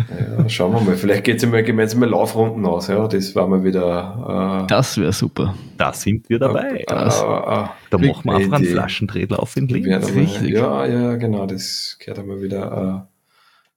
Ja, 0.10 0.50
schauen 0.50 0.74
wir 0.74 0.82
mal. 0.82 0.96
Vielleicht 0.96 1.24
geht 1.24 1.38
es 1.38 1.50
mal 1.50 1.64
gemeinsam 1.64 2.04
Laufrunden 2.04 2.66
aus. 2.66 2.88
Ja, 2.88 3.08
das 3.08 3.36
war 3.36 3.48
mal 3.48 3.64
wieder. 3.64 4.64
Äh, 4.64 4.68
das 4.68 4.98
wäre 4.98 5.14
super. 5.14 5.56
Da 5.78 5.94
sind 5.94 6.30
wir 6.30 6.40
dabei. 6.40 6.70
Äh, 6.70 6.82
äh, 6.82 6.86
da 6.88 7.74
machen 7.92 8.26
wir 8.26 8.34
einfach 8.34 8.58
einen 8.58 8.66
Flaschendrehlauf 8.66 9.56
in 9.58 9.68
Linz. 9.68 10.14
Richtig. 10.16 10.52
Ja, 10.52 10.86
ja, 10.86 11.16
genau. 11.16 11.46
Das 11.46 11.98
gehört 12.00 12.20
einmal 12.20 12.42
wieder. 12.42 13.06
Äh, 13.06 13.12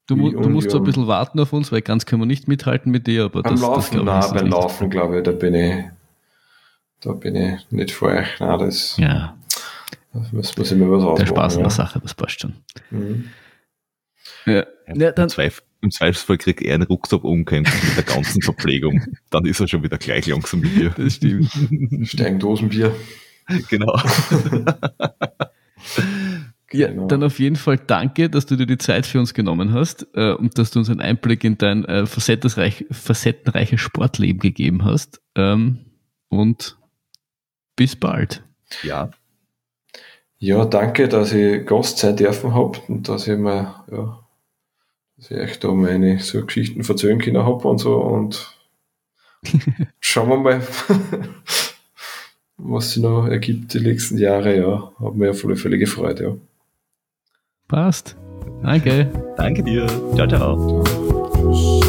du, 0.07 0.17
mu 0.17 0.31
du 0.31 0.49
musst 0.49 0.71
so 0.71 0.79
ein 0.79 0.85
bisschen 0.85 1.07
warten 1.07 1.39
auf 1.41 1.53
uns, 1.53 1.71
weil 1.71 1.83
ganz 1.83 2.07
können 2.07 2.23
wir 2.23 2.27
nicht 2.27 2.49
mithalten 2.49 2.91
mit 2.91 3.07
dir. 3.07 3.25
Aber 3.25 3.43
beim 3.43 3.55
das, 3.55 3.61
Laufen, 3.61 4.07
das, 4.07 4.31
nein, 4.33 4.41
beim 4.41 4.51
Laufen, 4.51 4.91
glaube 4.91 5.19
ich, 5.19 5.23
da 5.25 5.33
bin 5.33 5.55
ich, 5.55 5.85
da 7.03 7.13
bin 7.13 7.37
ich 7.37 7.71
nicht 7.71 7.93
vor 7.93 8.09
euch. 8.09 8.41
Nein, 8.41 8.59
das, 8.59 8.97
ja. 8.97 9.37
das 10.15 10.33
muss, 10.33 10.57
muss 10.57 10.73
ich 10.73 10.79
mir 10.79 10.91
was 10.91 11.03
ausmachen. 11.03 11.19
Der 11.19 11.27
Spaß 11.27 11.57
in 11.57 11.63
der 11.63 11.71
Sache, 11.71 12.01
das 12.01 12.15
passt 12.15 12.41
schon. 12.41 12.55
Mhm. 12.91 13.29
Ja. 14.47 14.65
ja 14.87 15.11
Im, 15.11 15.29
Zweif 15.29 15.63
Im 15.85 15.91
Zweifelsfall 15.91 16.39
kriegt 16.39 16.63
er 16.63 16.75
einen 16.75 16.85
Rucksack 16.85 17.23
umgehängt 17.25 17.69
mit 17.85 17.97
der 17.97 18.03
ganzen 18.15 18.41
Verpflegung. 18.43 19.03
Dann 19.31 19.45
ist 19.45 19.61
er 19.61 19.69
schon 19.69 19.83
wieder 19.83 19.99
gleich 19.99 20.27
langsam 20.27 20.61
mit 20.61 20.75
dir. 20.77 20.91
Das 20.97 21.15
stimmt. 21.15 21.51
Steindosenbier. 22.03 22.95
Genau. 23.69 24.01
Ja, 26.73 26.89
Genau. 26.89 27.07
dann 27.07 27.23
auf 27.23 27.39
jeden 27.39 27.55
Fall 27.55 27.79
danke, 27.79 28.29
dass 28.29 28.47
du 28.47 28.57
dir 28.57 28.67
die 28.67 28.79
Zeit 28.79 29.07
für 29.07 29.21
uns 29.21 29.33
genommen 29.33 29.73
hast 29.73 30.09
äh, 30.15 30.33
und 30.33 30.59
dass 30.59 30.73
du 30.73 30.81
uns 30.81 30.91
einen 30.91 31.01
Einblick 31.01 31.45
in 31.45 31.57
dein 31.57 31.85
äh, 31.85 32.05
facettenreich, 32.05 32.87
facettenreiches 32.91 33.81
Sportleben 33.81 34.41
gegeben 34.41 34.85
hast. 34.85 35.21
Ähm, 35.37 35.85
und 36.31 36.77
bis 37.77 37.95
bald. 37.95 38.43
Ja, 38.83 39.11
Ja, 40.39 40.65
danke, 40.65 41.07
dass 41.07 41.33
ich 41.33 41.65
Gast 41.65 41.99
sein 41.99 42.17
dürfen 42.17 42.55
hab 42.55 42.89
und 42.89 43.09
dass 43.09 43.29
ich 43.29 43.39
mir, 43.39 43.85
ja, 43.93 44.24
dass 45.25 45.31
ich 45.31 45.39
euch 45.39 45.59
da 45.59 45.73
meine 45.73 46.19
so 46.19 46.45
Geschichten 46.45 46.83
erzählen 46.83 47.19
können 47.19 47.45
hab 47.45 47.65
und 47.65 47.79
so 47.79 47.97
und 47.97 48.55
schauen 50.01 50.29
wir 50.29 50.37
mal, 50.37 50.63
was 52.57 52.93
sich 52.93 53.03
noch 53.03 53.27
ergibt 53.27 53.75
die 53.75 53.81
nächsten 53.81 54.19
Jahre, 54.19 54.57
ja. 54.57 54.93
Hat 54.99 55.15
mir 55.15 55.31
auf 55.31 55.45
alle 55.45 55.57
Fälle 55.57 55.79
gefreut, 55.79 56.21
ja. 56.21 56.35
Passt. 57.69 58.17
Danke. 58.63 59.11
danke 59.37 59.63
dir. 59.63 59.87
Ciao, 60.15 60.27
ciao. 60.27 60.85
Tschüss. 61.35 61.84